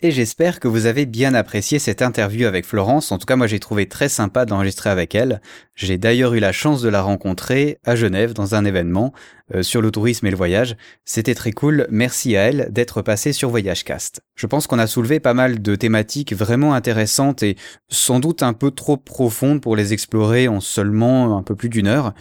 et 0.02 0.10
j'espère 0.10 0.60
que 0.60 0.68
vous 0.68 0.86
avez 0.86 1.06
bien 1.06 1.34
apprécié 1.34 1.78
cette 1.78 2.02
interview 2.02 2.46
avec 2.46 2.66
Florence. 2.66 3.10
En 3.12 3.18
tout 3.18 3.26
cas, 3.26 3.36
moi 3.36 3.46
j'ai 3.46 3.58
trouvé 3.58 3.88
très 3.88 4.08
sympa 4.08 4.44
d'enregistrer 4.44 4.90
avec 4.90 5.14
elle. 5.14 5.40
J'ai 5.74 5.98
d'ailleurs 5.98 6.34
eu 6.34 6.38
la 6.38 6.52
chance 6.52 6.82
de 6.82 6.88
la 6.88 7.02
rencontrer 7.02 7.78
à 7.84 7.96
Genève 7.96 8.32
dans 8.32 8.54
un 8.54 8.64
événement 8.64 9.12
euh, 9.54 9.62
sur 9.62 9.82
le 9.82 9.90
tourisme 9.90 10.26
et 10.26 10.30
le 10.30 10.36
voyage. 10.36 10.76
C'était 11.04 11.34
très 11.34 11.52
cool. 11.52 11.86
Merci 11.90 12.36
à 12.36 12.42
elle 12.42 12.68
d'être 12.70 13.02
passée 13.02 13.32
sur 13.32 13.50
Voyagecast. 13.50 14.20
Je 14.34 14.46
pense 14.46 14.66
qu'on 14.66 14.78
a 14.78 14.86
soulevé 14.86 15.18
pas 15.18 15.34
mal 15.34 15.62
de 15.62 15.74
thématiques 15.74 16.34
vraiment 16.34 16.74
intéressantes 16.74 17.42
et 17.42 17.56
sans 17.88 18.20
doute 18.20 18.42
un 18.42 18.52
peu 18.52 18.70
trop 18.70 18.96
profondes 18.96 19.60
pour 19.60 19.76
les 19.76 19.92
explorer 19.92 20.46
en 20.46 20.60
seulement 20.60 21.36
un 21.38 21.42
peu 21.42 21.56
plus 21.56 21.68
d'une 21.68 21.88
heure 21.88 22.12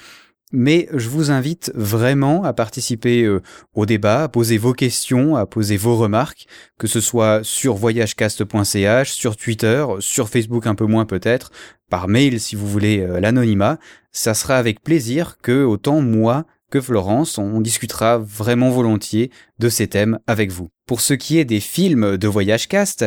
mais 0.52 0.88
je 0.94 1.10
vous 1.10 1.32
invite 1.32 1.72
vraiment 1.76 2.44
à 2.44 2.54
participer 2.54 3.24
euh, 3.24 3.42
au 3.74 3.86
débat, 3.86 4.24
à 4.24 4.28
poser 4.28 4.58
vos 4.58 4.74
questions, 4.74 5.36
à 5.36 5.46
poser 5.46 5.78
vos 5.78 5.96
remarques, 5.98 6.48
que 6.78 6.88
ce 6.88 7.02
soit 7.02 7.42
sur 7.44 7.76
voyagecast.ch, 7.76 9.12
sur 9.12 9.36
Twitter, 9.36 9.86
sur 10.00 10.30
Facebook 10.30 10.68
un 10.68 10.76
peu 10.76 10.86
moins 10.86 11.06
peut-être, 11.06 11.52
par 11.90 12.08
mail 12.08 12.40
si 12.40 12.56
vous 12.56 12.68
voulez 12.68 13.00
euh, 13.00 13.20
l'anonymat. 13.20 13.80
Ça 14.12 14.34
sera 14.34 14.58
avec 14.58 14.82
plaisir 14.82 15.38
que 15.42 15.64
autant 15.64 16.02
moi 16.02 16.46
que 16.72 16.82
Florence, 16.82 17.38
on 17.38 17.62
discutera 17.62 18.18
vraiment 18.18 18.70
volontiers 18.70 19.32
de 19.60 19.70
ces 19.70 19.88
thèmes 19.88 20.20
avec 20.28 20.52
vous. 20.52 20.70
Pour 20.88 21.02
ce 21.02 21.14
qui 21.14 21.38
est 21.38 21.46
des 21.46 21.60
films 21.60 22.18
de 22.18 22.28
Voyagecast, 22.28 23.06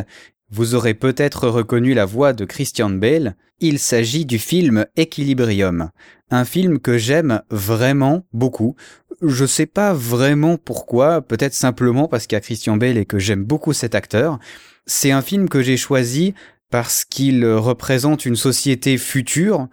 vous 0.50 0.74
aurez 0.74 0.94
peut-être 0.94 1.48
reconnu 1.48 1.94
la 1.94 2.04
voix 2.04 2.32
de 2.32 2.44
Christian 2.44 2.90
Bale, 2.90 3.36
il 3.60 3.78
s'agit 3.78 4.24
du 4.24 4.38
film 4.38 4.86
Equilibrium, 4.96 5.90
un 6.30 6.44
film 6.44 6.78
que 6.78 6.96
j'aime 6.96 7.42
vraiment 7.50 8.24
beaucoup. 8.32 8.76
Je 9.20 9.44
sais 9.44 9.66
pas 9.66 9.92
vraiment 9.92 10.56
pourquoi, 10.56 11.22
peut-être 11.22 11.54
simplement 11.54 12.06
parce 12.06 12.26
qu'il 12.26 12.36
y 12.36 12.38
a 12.38 12.40
Christian 12.40 12.76
Bale 12.76 12.98
et 12.98 13.04
que 13.04 13.18
j'aime 13.18 13.44
beaucoup 13.44 13.72
cet 13.72 13.94
acteur. 13.94 14.38
C'est 14.86 15.10
un 15.10 15.22
film 15.22 15.48
que 15.48 15.60
j'ai 15.60 15.76
choisi 15.76 16.34
parce 16.70 17.04
qu'il 17.04 17.44
représente 17.44 18.26
une 18.26 18.36
société 18.36 18.96
future 18.96 19.68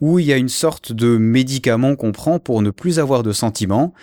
où 0.00 0.18
il 0.18 0.26
y 0.26 0.32
a 0.32 0.36
une 0.36 0.48
sorte 0.48 0.92
de 0.92 1.16
médicament 1.16 1.96
qu'on 1.96 2.12
prend 2.12 2.38
pour 2.38 2.62
ne 2.62 2.70
plus 2.70 2.98
avoir 2.98 3.22
de 3.22 3.32
sentiments. 3.32 3.94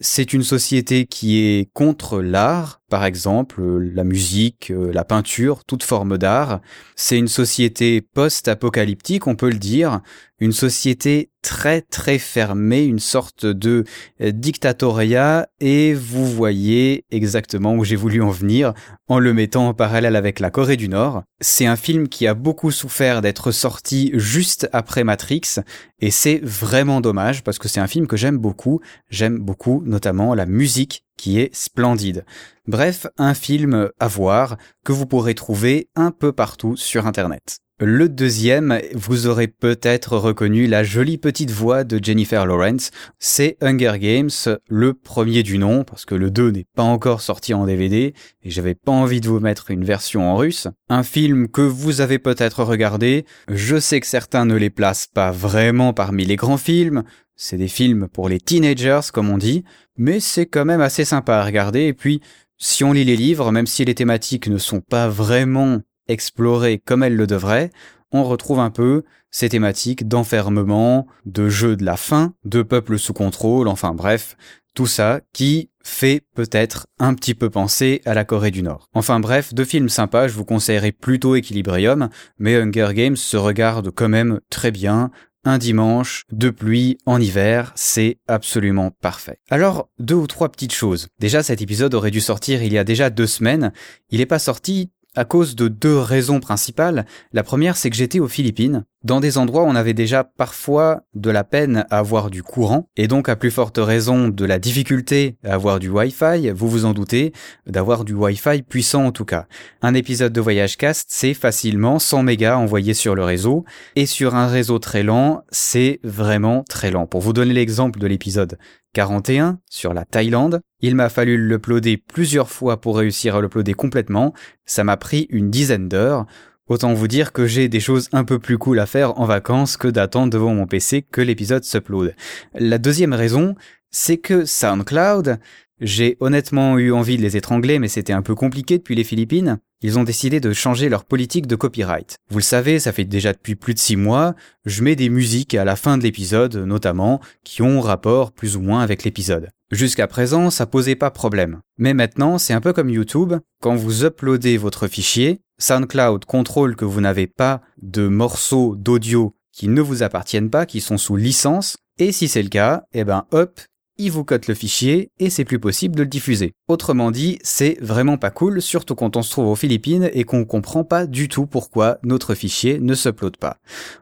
C'est 0.00 0.32
une 0.32 0.42
société 0.42 1.06
qui 1.06 1.40
est 1.40 1.70
contre 1.72 2.20
l'art, 2.20 2.81
par 2.92 3.06
exemple 3.06 3.62
la 3.62 4.04
musique, 4.04 4.70
euh, 4.70 4.92
la 4.92 5.02
peinture, 5.02 5.64
toute 5.64 5.82
forme 5.82 6.18
d'art. 6.18 6.60
C'est 6.94 7.16
une 7.16 7.26
société 7.26 8.02
post-apocalyptique, 8.02 9.26
on 9.26 9.34
peut 9.34 9.48
le 9.48 9.58
dire, 9.58 10.02
une 10.40 10.52
société 10.52 11.30
très 11.40 11.80
très 11.80 12.18
fermée, 12.18 12.84
une 12.84 12.98
sorte 12.98 13.46
de 13.46 13.84
euh, 14.20 14.30
dictatoria, 14.30 15.48
et 15.58 15.94
vous 15.94 16.30
voyez 16.30 17.06
exactement 17.10 17.74
où 17.76 17.82
j'ai 17.82 17.96
voulu 17.96 18.20
en 18.20 18.28
venir 18.28 18.74
en 19.08 19.18
le 19.18 19.32
mettant 19.32 19.68
en 19.68 19.74
parallèle 19.74 20.14
avec 20.14 20.38
la 20.38 20.50
Corée 20.50 20.76
du 20.76 20.90
Nord. 20.90 21.22
C'est 21.40 21.64
un 21.64 21.76
film 21.76 22.08
qui 22.08 22.26
a 22.26 22.34
beaucoup 22.34 22.70
souffert 22.70 23.22
d'être 23.22 23.52
sorti 23.52 24.10
juste 24.12 24.68
après 24.74 25.02
Matrix, 25.02 25.60
et 26.00 26.10
c'est 26.10 26.40
vraiment 26.42 27.00
dommage 27.00 27.42
parce 27.42 27.58
que 27.58 27.68
c'est 27.68 27.80
un 27.80 27.86
film 27.86 28.06
que 28.06 28.18
j'aime 28.18 28.36
beaucoup. 28.36 28.80
J'aime 29.08 29.38
beaucoup 29.38 29.82
notamment 29.86 30.34
la 30.34 30.44
musique 30.44 31.04
qui 31.22 31.38
est 31.38 31.54
splendide. 31.54 32.24
Bref, 32.66 33.06
un 33.16 33.34
film 33.34 33.90
à 34.00 34.08
voir 34.08 34.56
que 34.84 34.90
vous 34.90 35.06
pourrez 35.06 35.36
trouver 35.36 35.88
un 35.94 36.10
peu 36.10 36.32
partout 36.32 36.76
sur 36.76 37.06
Internet. 37.06 37.58
Le 37.78 38.08
deuxième, 38.08 38.80
vous 38.94 39.28
aurez 39.28 39.46
peut-être 39.46 40.16
reconnu 40.16 40.66
la 40.66 40.82
jolie 40.82 41.18
petite 41.18 41.52
voix 41.52 41.84
de 41.84 42.02
Jennifer 42.02 42.44
Lawrence. 42.44 42.90
C'est 43.20 43.56
Hunger 43.60 44.00
Games, 44.00 44.30
le 44.68 44.94
premier 44.94 45.44
du 45.44 45.58
nom, 45.58 45.84
parce 45.84 46.04
que 46.04 46.16
le 46.16 46.32
2 46.32 46.50
n'est 46.50 46.66
pas 46.74 46.82
encore 46.82 47.20
sorti 47.20 47.54
en 47.54 47.66
DVD, 47.66 48.14
et 48.42 48.50
j'avais 48.50 48.74
pas 48.74 48.90
envie 48.90 49.20
de 49.20 49.28
vous 49.28 49.38
mettre 49.38 49.70
une 49.70 49.84
version 49.84 50.28
en 50.28 50.36
russe. 50.36 50.66
Un 50.88 51.04
film 51.04 51.46
que 51.46 51.62
vous 51.62 52.00
avez 52.00 52.18
peut-être 52.18 52.64
regardé. 52.64 53.26
Je 53.48 53.78
sais 53.78 54.00
que 54.00 54.08
certains 54.08 54.44
ne 54.44 54.56
les 54.56 54.70
placent 54.70 55.06
pas 55.06 55.30
vraiment 55.30 55.92
parmi 55.92 56.24
les 56.24 56.36
grands 56.36 56.56
films. 56.56 57.04
C'est 57.36 57.56
des 57.56 57.68
films 57.68 58.08
pour 58.12 58.28
les 58.28 58.38
teenagers, 58.38 59.00
comme 59.12 59.30
on 59.30 59.38
dit, 59.38 59.64
mais 60.02 60.18
c'est 60.18 60.46
quand 60.46 60.64
même 60.64 60.80
assez 60.80 61.04
sympa 61.04 61.36
à 61.36 61.44
regarder, 61.44 61.84
et 61.84 61.92
puis, 61.92 62.20
si 62.58 62.82
on 62.82 62.92
lit 62.92 63.04
les 63.04 63.16
livres, 63.16 63.52
même 63.52 63.68
si 63.68 63.84
les 63.84 63.94
thématiques 63.94 64.48
ne 64.48 64.58
sont 64.58 64.80
pas 64.80 65.08
vraiment 65.08 65.80
explorées 66.08 66.82
comme 66.84 67.04
elles 67.04 67.14
le 67.14 67.28
devraient, 67.28 67.70
on 68.10 68.24
retrouve 68.24 68.58
un 68.58 68.70
peu 68.70 69.04
ces 69.30 69.48
thématiques 69.48 70.08
d'enfermement, 70.08 71.06
de 71.24 71.48
jeu 71.48 71.76
de 71.76 71.84
la 71.84 71.96
faim, 71.96 72.34
de 72.44 72.62
peuple 72.62 72.98
sous 72.98 73.12
contrôle, 73.14 73.68
enfin 73.68 73.94
bref, 73.94 74.36
tout 74.74 74.86
ça 74.86 75.20
qui 75.32 75.70
fait 75.84 76.22
peut-être 76.34 76.88
un 76.98 77.14
petit 77.14 77.34
peu 77.34 77.48
penser 77.48 78.02
à 78.04 78.14
la 78.14 78.24
Corée 78.24 78.50
du 78.50 78.64
Nord. 78.64 78.88
Enfin 78.94 79.20
bref, 79.20 79.54
deux 79.54 79.64
films 79.64 79.88
sympas, 79.88 80.26
je 80.26 80.34
vous 80.34 80.44
conseillerais 80.44 80.92
plutôt 80.92 81.36
Equilibrium, 81.36 82.08
mais 82.38 82.56
Hunger 82.56 82.90
Games 82.92 83.16
se 83.16 83.36
regarde 83.36 83.92
quand 83.94 84.08
même 84.08 84.40
très 84.50 84.72
bien, 84.72 85.10
un 85.44 85.58
dimanche 85.58 86.24
de 86.30 86.50
pluie 86.50 86.98
en 87.06 87.20
hiver, 87.20 87.72
c'est 87.74 88.18
absolument 88.28 88.90
parfait. 88.90 89.38
Alors, 89.50 89.88
deux 89.98 90.14
ou 90.14 90.26
trois 90.26 90.48
petites 90.50 90.74
choses. 90.74 91.08
Déjà, 91.18 91.42
cet 91.42 91.62
épisode 91.62 91.94
aurait 91.94 92.10
dû 92.10 92.20
sortir 92.20 92.62
il 92.62 92.72
y 92.72 92.78
a 92.78 92.84
déjà 92.84 93.10
deux 93.10 93.26
semaines. 93.26 93.72
Il 94.10 94.18
n'est 94.18 94.26
pas 94.26 94.38
sorti 94.38 94.90
à 95.16 95.24
cause 95.24 95.54
de 95.56 95.68
deux 95.68 95.98
raisons 95.98 96.40
principales. 96.40 97.06
La 97.32 97.42
première, 97.42 97.76
c'est 97.76 97.90
que 97.90 97.96
j'étais 97.96 98.20
aux 98.20 98.28
Philippines, 98.28 98.84
dans 99.04 99.20
des 99.20 99.38
endroits 99.38 99.64
où 99.64 99.66
on 99.66 99.74
avait 99.74 99.94
déjà 99.94 100.24
parfois 100.24 101.02
de 101.14 101.30
la 101.30 101.44
peine 101.44 101.84
à 101.90 101.98
avoir 101.98 102.30
du 102.30 102.42
courant, 102.42 102.88
et 102.96 103.08
donc 103.08 103.28
à 103.28 103.36
plus 103.36 103.50
forte 103.50 103.78
raison 103.78 104.28
de 104.28 104.44
la 104.44 104.58
difficulté 104.58 105.36
à 105.44 105.54
avoir 105.54 105.80
du 105.80 105.88
Wi-Fi, 105.88 106.50
vous 106.50 106.68
vous 106.68 106.84
en 106.84 106.92
doutez, 106.92 107.32
d'avoir 107.66 108.04
du 108.04 108.14
Wi-Fi 108.14 108.62
puissant 108.62 109.06
en 109.06 109.12
tout 109.12 109.24
cas. 109.24 109.46
Un 109.82 109.94
épisode 109.94 110.32
de 110.32 110.40
Voyage 110.40 110.76
Cast, 110.76 111.08
c'est 111.10 111.34
facilement 111.34 111.98
100 111.98 112.22
mégas 112.22 112.56
envoyés 112.56 112.94
sur 112.94 113.14
le 113.14 113.24
réseau, 113.24 113.64
et 113.96 114.06
sur 114.06 114.34
un 114.34 114.46
réseau 114.46 114.78
très 114.78 115.02
lent, 115.02 115.42
c'est 115.50 116.00
vraiment 116.04 116.64
très 116.68 116.90
lent. 116.90 117.06
Pour 117.06 117.20
vous 117.20 117.32
donner 117.32 117.54
l'exemple 117.54 117.98
de 117.98 118.06
l'épisode 118.06 118.58
41 118.94 119.58
sur 119.70 119.94
la 119.94 120.04
Thaïlande. 120.04 120.60
Il 120.82 120.96
m'a 120.96 121.08
fallu 121.08 121.38
l'uploader 121.38 121.96
plusieurs 121.96 122.50
fois 122.50 122.80
pour 122.80 122.98
réussir 122.98 123.36
à 123.36 123.40
l'uploader 123.40 123.74
complètement. 123.74 124.34
Ça 124.66 124.82
m'a 124.82 124.96
pris 124.96 125.28
une 125.30 125.48
dizaine 125.48 125.88
d'heures. 125.88 126.26
Autant 126.66 126.92
vous 126.92 127.08
dire 127.08 127.32
que 127.32 127.46
j'ai 127.46 127.68
des 127.68 127.80
choses 127.80 128.08
un 128.12 128.24
peu 128.24 128.40
plus 128.40 128.58
cool 128.58 128.80
à 128.80 128.86
faire 128.86 129.18
en 129.20 129.24
vacances 129.24 129.76
que 129.76 129.88
d'attendre 129.88 130.32
devant 130.32 130.54
mon 130.54 130.66
PC 130.66 131.02
que 131.02 131.20
l'épisode 131.20 131.62
s'upload. 131.62 132.14
La 132.54 132.78
deuxième 132.78 133.12
raison, 133.12 133.54
c'est 133.90 134.18
que 134.18 134.44
SoundCloud, 134.44 135.38
j'ai 135.80 136.16
honnêtement 136.20 136.78
eu 136.78 136.92
envie 136.92 137.16
de 137.16 137.22
les 137.22 137.36
étrangler, 137.36 137.78
mais 137.78 137.88
c'était 137.88 138.12
un 138.12 138.22
peu 138.22 138.34
compliqué 138.34 138.78
depuis 138.78 138.94
les 138.94 139.04
Philippines. 139.04 139.58
Ils 139.82 139.98
ont 139.98 140.04
décidé 140.04 140.40
de 140.40 140.52
changer 140.52 140.88
leur 140.88 141.04
politique 141.04 141.48
de 141.48 141.56
copyright. 141.56 142.16
Vous 142.30 142.38
le 142.38 142.44
savez, 142.44 142.78
ça 142.78 142.92
fait 142.92 143.04
déjà 143.04 143.32
depuis 143.32 143.56
plus 143.56 143.74
de 143.74 143.80
six 143.80 143.96
mois, 143.96 144.34
je 144.64 144.82
mets 144.82 144.94
des 144.94 145.08
musiques 145.08 145.54
à 145.54 145.64
la 145.64 145.74
fin 145.74 145.98
de 145.98 146.04
l'épisode, 146.04 146.56
notamment, 146.56 147.20
qui 147.44 147.62
ont 147.62 147.80
rapport 147.80 148.30
plus 148.30 148.56
ou 148.56 148.60
moins 148.60 148.80
avec 148.80 149.02
l'épisode. 149.02 149.48
Jusqu'à 149.72 150.06
présent, 150.06 150.50
ça 150.50 150.66
posait 150.66 150.96
pas 150.96 151.10
problème. 151.10 151.62
Mais 151.78 151.94
maintenant, 151.94 152.36
c'est 152.36 152.52
un 152.52 152.60
peu 152.60 152.74
comme 152.74 152.90
YouTube. 152.90 153.32
Quand 153.62 153.74
vous 153.74 154.04
uploadez 154.04 154.58
votre 154.58 154.86
fichier, 154.86 155.40
SoundCloud 155.58 156.26
contrôle 156.26 156.76
que 156.76 156.84
vous 156.84 157.00
n'avez 157.00 157.26
pas 157.26 157.62
de 157.80 158.06
morceaux 158.06 158.76
d'audio 158.76 159.34
qui 159.50 159.68
ne 159.68 159.80
vous 159.80 160.02
appartiennent 160.02 160.50
pas, 160.50 160.66
qui 160.66 160.82
sont 160.82 160.98
sous 160.98 161.16
licence, 161.16 161.78
et 161.98 162.12
si 162.12 162.28
c'est 162.28 162.42
le 162.42 162.50
cas, 162.50 162.84
eh 162.92 163.04
ben 163.04 163.24
hop, 163.30 163.60
il 163.96 164.10
vous 164.10 164.24
cote 164.24 164.46
le 164.46 164.54
fichier 164.54 165.10
et 165.18 165.30
c'est 165.30 165.46
plus 165.46 165.58
possible 165.58 165.96
de 165.96 166.02
le 166.02 166.08
diffuser. 166.08 166.52
Autrement 166.68 167.10
dit, 167.10 167.38
c'est 167.42 167.78
vraiment 167.80 168.18
pas 168.18 168.30
cool, 168.30 168.60
surtout 168.60 168.94
quand 168.94 169.16
on 169.16 169.22
se 169.22 169.30
trouve 169.30 169.46
aux 169.46 169.56
Philippines 169.56 170.10
et 170.12 170.24
qu'on 170.24 170.44
comprend 170.44 170.84
pas 170.84 171.06
du 171.06 171.28
tout 171.28 171.46
pourquoi 171.46 171.98
notre 172.02 172.34
fichier 172.34 172.78
ne 172.78 172.94
s'upload 172.94 173.38
pas. 173.38 173.56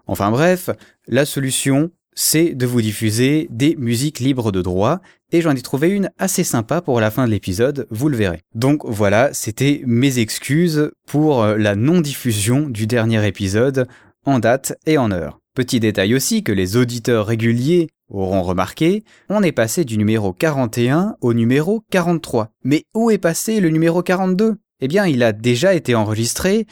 Enfin 0.09 0.33
bref, 0.33 0.71
la 1.07 1.25
solution, 1.25 1.91
c'est 2.15 2.55
de 2.55 2.67
vous 2.67 2.83
diffuser 2.83 3.47
des 3.51 3.77
musiques 3.77 4.21
libres 4.21 4.53
de 4.53 4.63
droit, 4.63 5.01
et 5.33 5.41
j'en 5.41 5.55
ai 5.55 5.63
trouvé 5.63 5.91
une 5.91 6.11
assez 6.19 6.45
sympa 6.45 6.81
pour 6.81 7.01
la 7.01 7.11
fin 7.11 7.27
de 7.27 7.31
l'épisode, 7.31 7.87
vous 7.91 8.09
le 8.09 8.17
verrez. 8.17 8.43
Donc 8.55 8.85
voilà, 8.85 9.33
c'était 9.33 9.83
mes 9.87 10.19
excuses 10.19 10.91
pour 11.07 11.45
la 11.45 11.77
non-diffusion 11.77 12.69
du 12.69 12.87
dernier 12.87 13.27
épisode 13.27 13.87
en 14.25 14.39
date 14.39 14.77
et 14.87 14.99
en 14.99 15.11
heure. 15.11 15.41
Petit 15.55 15.81
détail 15.81 16.15
aussi 16.15 16.43
que 16.43 16.53
les 16.53 16.77
auditeurs 16.77 17.27
réguliers 17.27 17.89
auront 18.09 18.43
remarqué, 18.43 19.05
on 19.29 19.43
est 19.43 19.53
passé 19.53 19.85
du 19.85 19.99
numéro 19.99 20.33
41 20.33 21.17
au 21.21 21.35
numéro 21.35 21.83
43. 21.91 22.51
Mais 22.65 22.85
où 22.95 23.11
est 23.11 23.19
passé 23.19 23.61
le 23.61 23.71
numéro 23.71 24.03
42 24.03 24.57
Eh 24.81 24.89
bien, 24.89 25.07
il 25.07 25.23
a 25.23 25.33
déjà 25.33 25.75
été 25.75 25.95
enregistré 25.95 26.67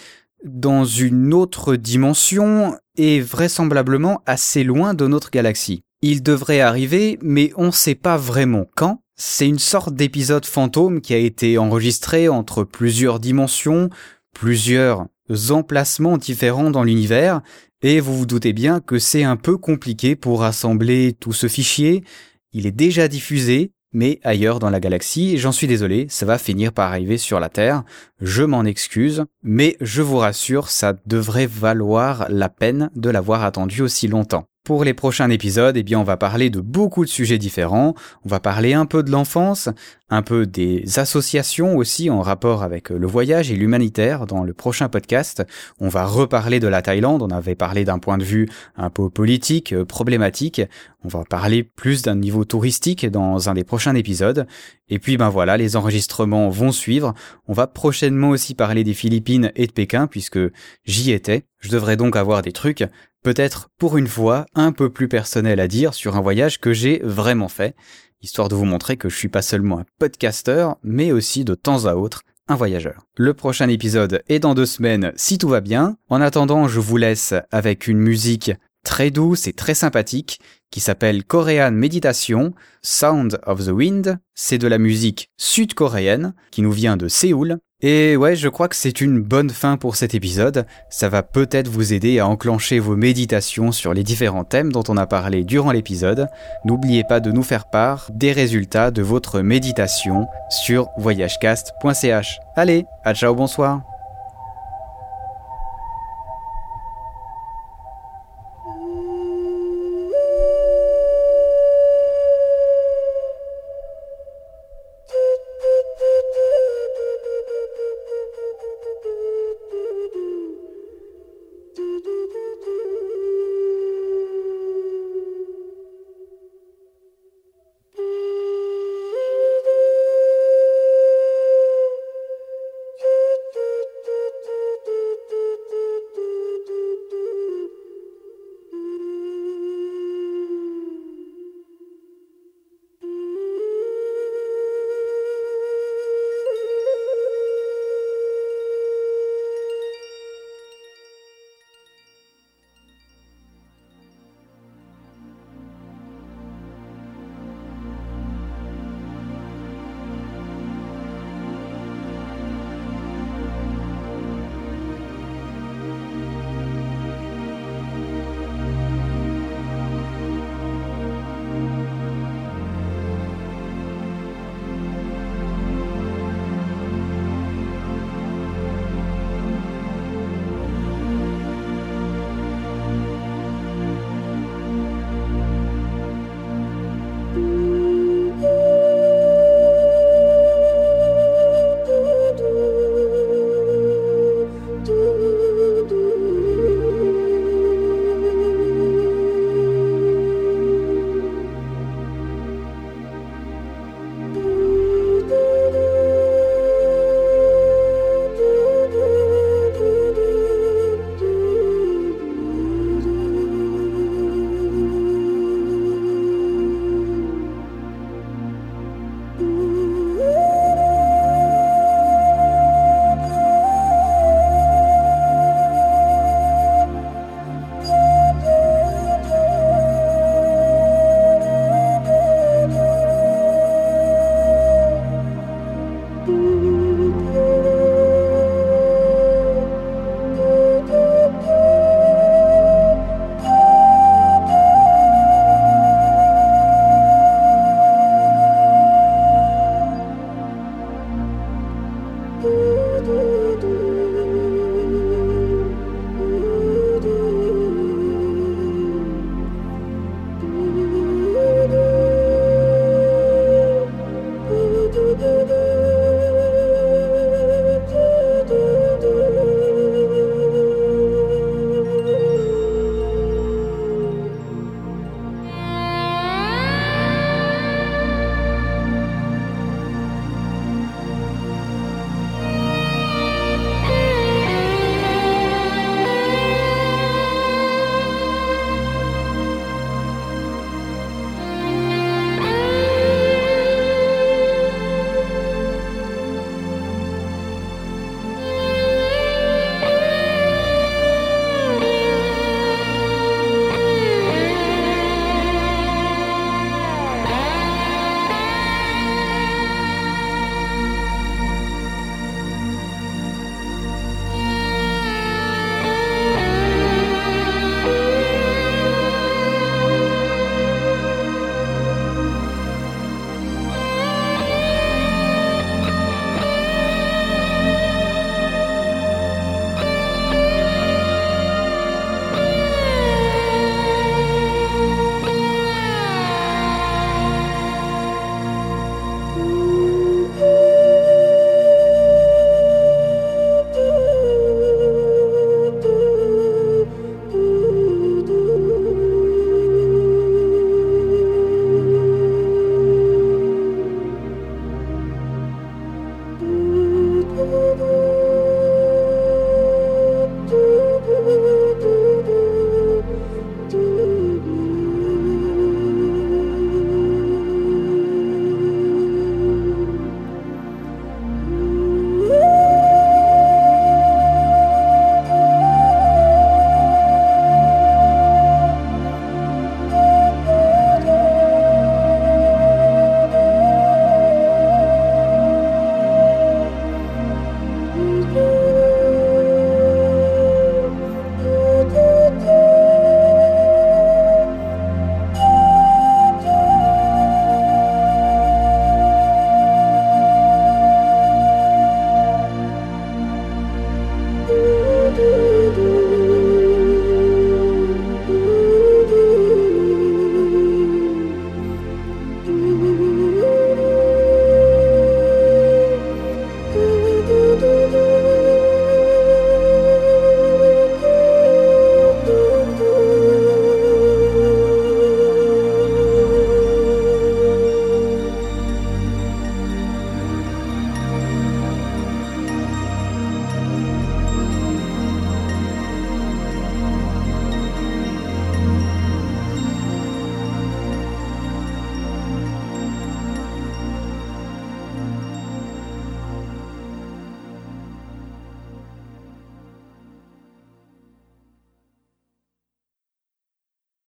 dans 0.44 0.84
une 0.84 1.34
autre 1.34 1.76
dimension 1.76 2.76
et 2.96 3.20
vraisemblablement 3.20 4.22
assez 4.26 4.64
loin 4.64 4.94
de 4.94 5.06
notre 5.06 5.30
galaxie. 5.30 5.82
Il 6.02 6.22
devrait 6.22 6.60
arriver, 6.60 7.18
mais 7.22 7.52
on 7.56 7.66
ne 7.66 7.70
sait 7.72 7.94
pas 7.94 8.16
vraiment 8.16 8.66
quand. 8.76 9.02
C'est 9.16 9.48
une 9.48 9.58
sorte 9.58 9.94
d'épisode 9.94 10.46
fantôme 10.46 11.00
qui 11.00 11.12
a 11.12 11.18
été 11.18 11.58
enregistré 11.58 12.28
entre 12.28 12.62
plusieurs 12.62 13.18
dimensions, 13.18 13.90
plusieurs 14.32 15.06
emplacements 15.50 16.16
différents 16.16 16.70
dans 16.70 16.84
l'univers, 16.84 17.40
et 17.82 18.00
vous 18.00 18.16
vous 18.16 18.26
doutez 18.26 18.52
bien 18.52 18.80
que 18.80 18.98
c'est 18.98 19.24
un 19.24 19.36
peu 19.36 19.56
compliqué 19.56 20.16
pour 20.16 20.40
rassembler 20.40 21.16
tout 21.18 21.32
ce 21.32 21.48
fichier. 21.48 22.04
Il 22.52 22.66
est 22.66 22.72
déjà 22.72 23.08
diffusé, 23.08 23.72
mais 23.92 24.20
ailleurs 24.22 24.58
dans 24.58 24.70
la 24.70 24.80
galaxie, 24.80 25.38
j'en 25.38 25.52
suis 25.52 25.66
désolé, 25.66 26.06
ça 26.08 26.26
va 26.26 26.38
finir 26.38 26.72
par 26.72 26.90
arriver 26.90 27.18
sur 27.18 27.40
la 27.40 27.48
Terre. 27.48 27.84
Je 28.20 28.42
m'en 28.42 28.64
excuse, 28.64 29.24
mais 29.42 29.76
je 29.80 30.02
vous 30.02 30.18
rassure, 30.18 30.68
ça 30.68 30.94
devrait 31.06 31.46
valoir 31.46 32.26
la 32.28 32.48
peine 32.48 32.90
de 32.94 33.10
l'avoir 33.10 33.44
attendu 33.44 33.82
aussi 33.82 34.08
longtemps. 34.08 34.48
Pour 34.68 34.84
les 34.84 34.92
prochains 34.92 35.30
épisodes, 35.30 35.78
eh 35.78 35.82
bien, 35.82 35.98
on 35.98 36.04
va 36.04 36.18
parler 36.18 36.50
de 36.50 36.60
beaucoup 36.60 37.06
de 37.06 37.08
sujets 37.08 37.38
différents. 37.38 37.94
On 38.26 38.28
va 38.28 38.38
parler 38.38 38.74
un 38.74 38.84
peu 38.84 39.02
de 39.02 39.10
l'enfance, 39.10 39.70
un 40.10 40.20
peu 40.20 40.44
des 40.44 40.98
associations 40.98 41.74
aussi 41.78 42.10
en 42.10 42.20
rapport 42.20 42.62
avec 42.62 42.90
le 42.90 43.06
voyage 43.06 43.50
et 43.50 43.56
l'humanitaire 43.56 44.26
dans 44.26 44.44
le 44.44 44.52
prochain 44.52 44.90
podcast. 44.90 45.42
On 45.80 45.88
va 45.88 46.04
reparler 46.04 46.60
de 46.60 46.68
la 46.68 46.82
Thaïlande. 46.82 47.22
On 47.22 47.30
avait 47.30 47.54
parlé 47.54 47.86
d'un 47.86 47.98
point 47.98 48.18
de 48.18 48.24
vue 48.24 48.46
un 48.76 48.90
peu 48.90 49.08
politique, 49.08 49.72
euh, 49.72 49.86
problématique. 49.86 50.60
On 51.02 51.08
va 51.08 51.24
parler 51.24 51.62
plus 51.62 52.02
d'un 52.02 52.16
niveau 52.16 52.44
touristique 52.44 53.06
dans 53.06 53.48
un 53.48 53.54
des 53.54 53.64
prochains 53.64 53.94
épisodes. 53.94 54.46
Et 54.90 54.98
puis, 54.98 55.16
ben 55.16 55.30
voilà, 55.30 55.56
les 55.56 55.76
enregistrements 55.76 56.50
vont 56.50 56.72
suivre. 56.72 57.14
On 57.46 57.54
va 57.54 57.66
prochainement 57.66 58.28
aussi 58.28 58.54
parler 58.54 58.84
des 58.84 58.94
Philippines 58.94 59.50
et 59.56 59.66
de 59.66 59.72
Pékin 59.72 60.08
puisque 60.08 60.40
j'y 60.84 61.12
étais. 61.12 61.44
Je 61.60 61.70
devrais 61.70 61.96
donc 61.96 62.16
avoir 62.16 62.42
des 62.42 62.52
trucs 62.52 62.84
peut-être 63.28 63.68
pour 63.76 63.98
une 63.98 64.06
fois 64.06 64.46
un 64.54 64.72
peu 64.72 64.88
plus 64.88 65.06
personnel 65.06 65.60
à 65.60 65.68
dire 65.68 65.92
sur 65.92 66.16
un 66.16 66.22
voyage 66.22 66.58
que 66.60 66.72
j'ai 66.72 67.02
vraiment 67.04 67.48
fait, 67.48 67.76
histoire 68.22 68.48
de 68.48 68.54
vous 68.54 68.64
montrer 68.64 68.96
que 68.96 69.10
je 69.10 69.18
suis 69.18 69.28
pas 69.28 69.42
seulement 69.42 69.80
un 69.80 69.84
podcaster, 69.98 70.68
mais 70.82 71.12
aussi 71.12 71.44
de 71.44 71.54
temps 71.54 71.84
à 71.84 71.96
autre 71.96 72.22
un 72.48 72.54
voyageur. 72.54 73.04
Le 73.18 73.34
prochain 73.34 73.68
épisode 73.68 74.22
est 74.30 74.38
dans 74.38 74.54
deux 74.54 74.64
semaines 74.64 75.12
si 75.14 75.36
tout 75.36 75.50
va 75.50 75.60
bien. 75.60 75.98
En 76.08 76.22
attendant, 76.22 76.68
je 76.68 76.80
vous 76.80 76.96
laisse 76.96 77.34
avec 77.50 77.86
une 77.86 77.98
musique 77.98 78.50
très 78.82 79.10
douce 79.10 79.46
et 79.46 79.52
très 79.52 79.74
sympathique 79.74 80.40
qui 80.70 80.80
s'appelle 80.80 81.22
Korean 81.22 81.72
Meditation, 81.72 82.54
Sound 82.80 83.38
of 83.44 83.66
the 83.66 83.72
Wind. 83.72 84.18
C'est 84.34 84.56
de 84.56 84.68
la 84.68 84.78
musique 84.78 85.30
sud-coréenne 85.36 86.32
qui 86.50 86.62
nous 86.62 86.72
vient 86.72 86.96
de 86.96 87.08
Séoul. 87.08 87.58
Et 87.80 88.16
ouais, 88.16 88.34
je 88.34 88.48
crois 88.48 88.66
que 88.66 88.74
c'est 88.74 89.00
une 89.00 89.20
bonne 89.20 89.50
fin 89.50 89.76
pour 89.76 89.94
cet 89.94 90.12
épisode. 90.12 90.66
Ça 90.90 91.08
va 91.08 91.22
peut-être 91.22 91.68
vous 91.68 91.92
aider 91.92 92.18
à 92.18 92.26
enclencher 92.26 92.80
vos 92.80 92.96
méditations 92.96 93.70
sur 93.70 93.94
les 93.94 94.02
différents 94.02 94.42
thèmes 94.42 94.72
dont 94.72 94.82
on 94.88 94.96
a 94.96 95.06
parlé 95.06 95.44
durant 95.44 95.70
l'épisode. 95.70 96.26
N'oubliez 96.64 97.04
pas 97.04 97.20
de 97.20 97.30
nous 97.30 97.44
faire 97.44 97.70
part 97.70 98.10
des 98.12 98.32
résultats 98.32 98.90
de 98.90 99.02
votre 99.02 99.42
méditation 99.42 100.26
sur 100.50 100.88
voyagecast.ch. 100.98 102.40
Allez, 102.56 102.84
à 103.04 103.14
ciao, 103.14 103.32
bonsoir. 103.36 103.82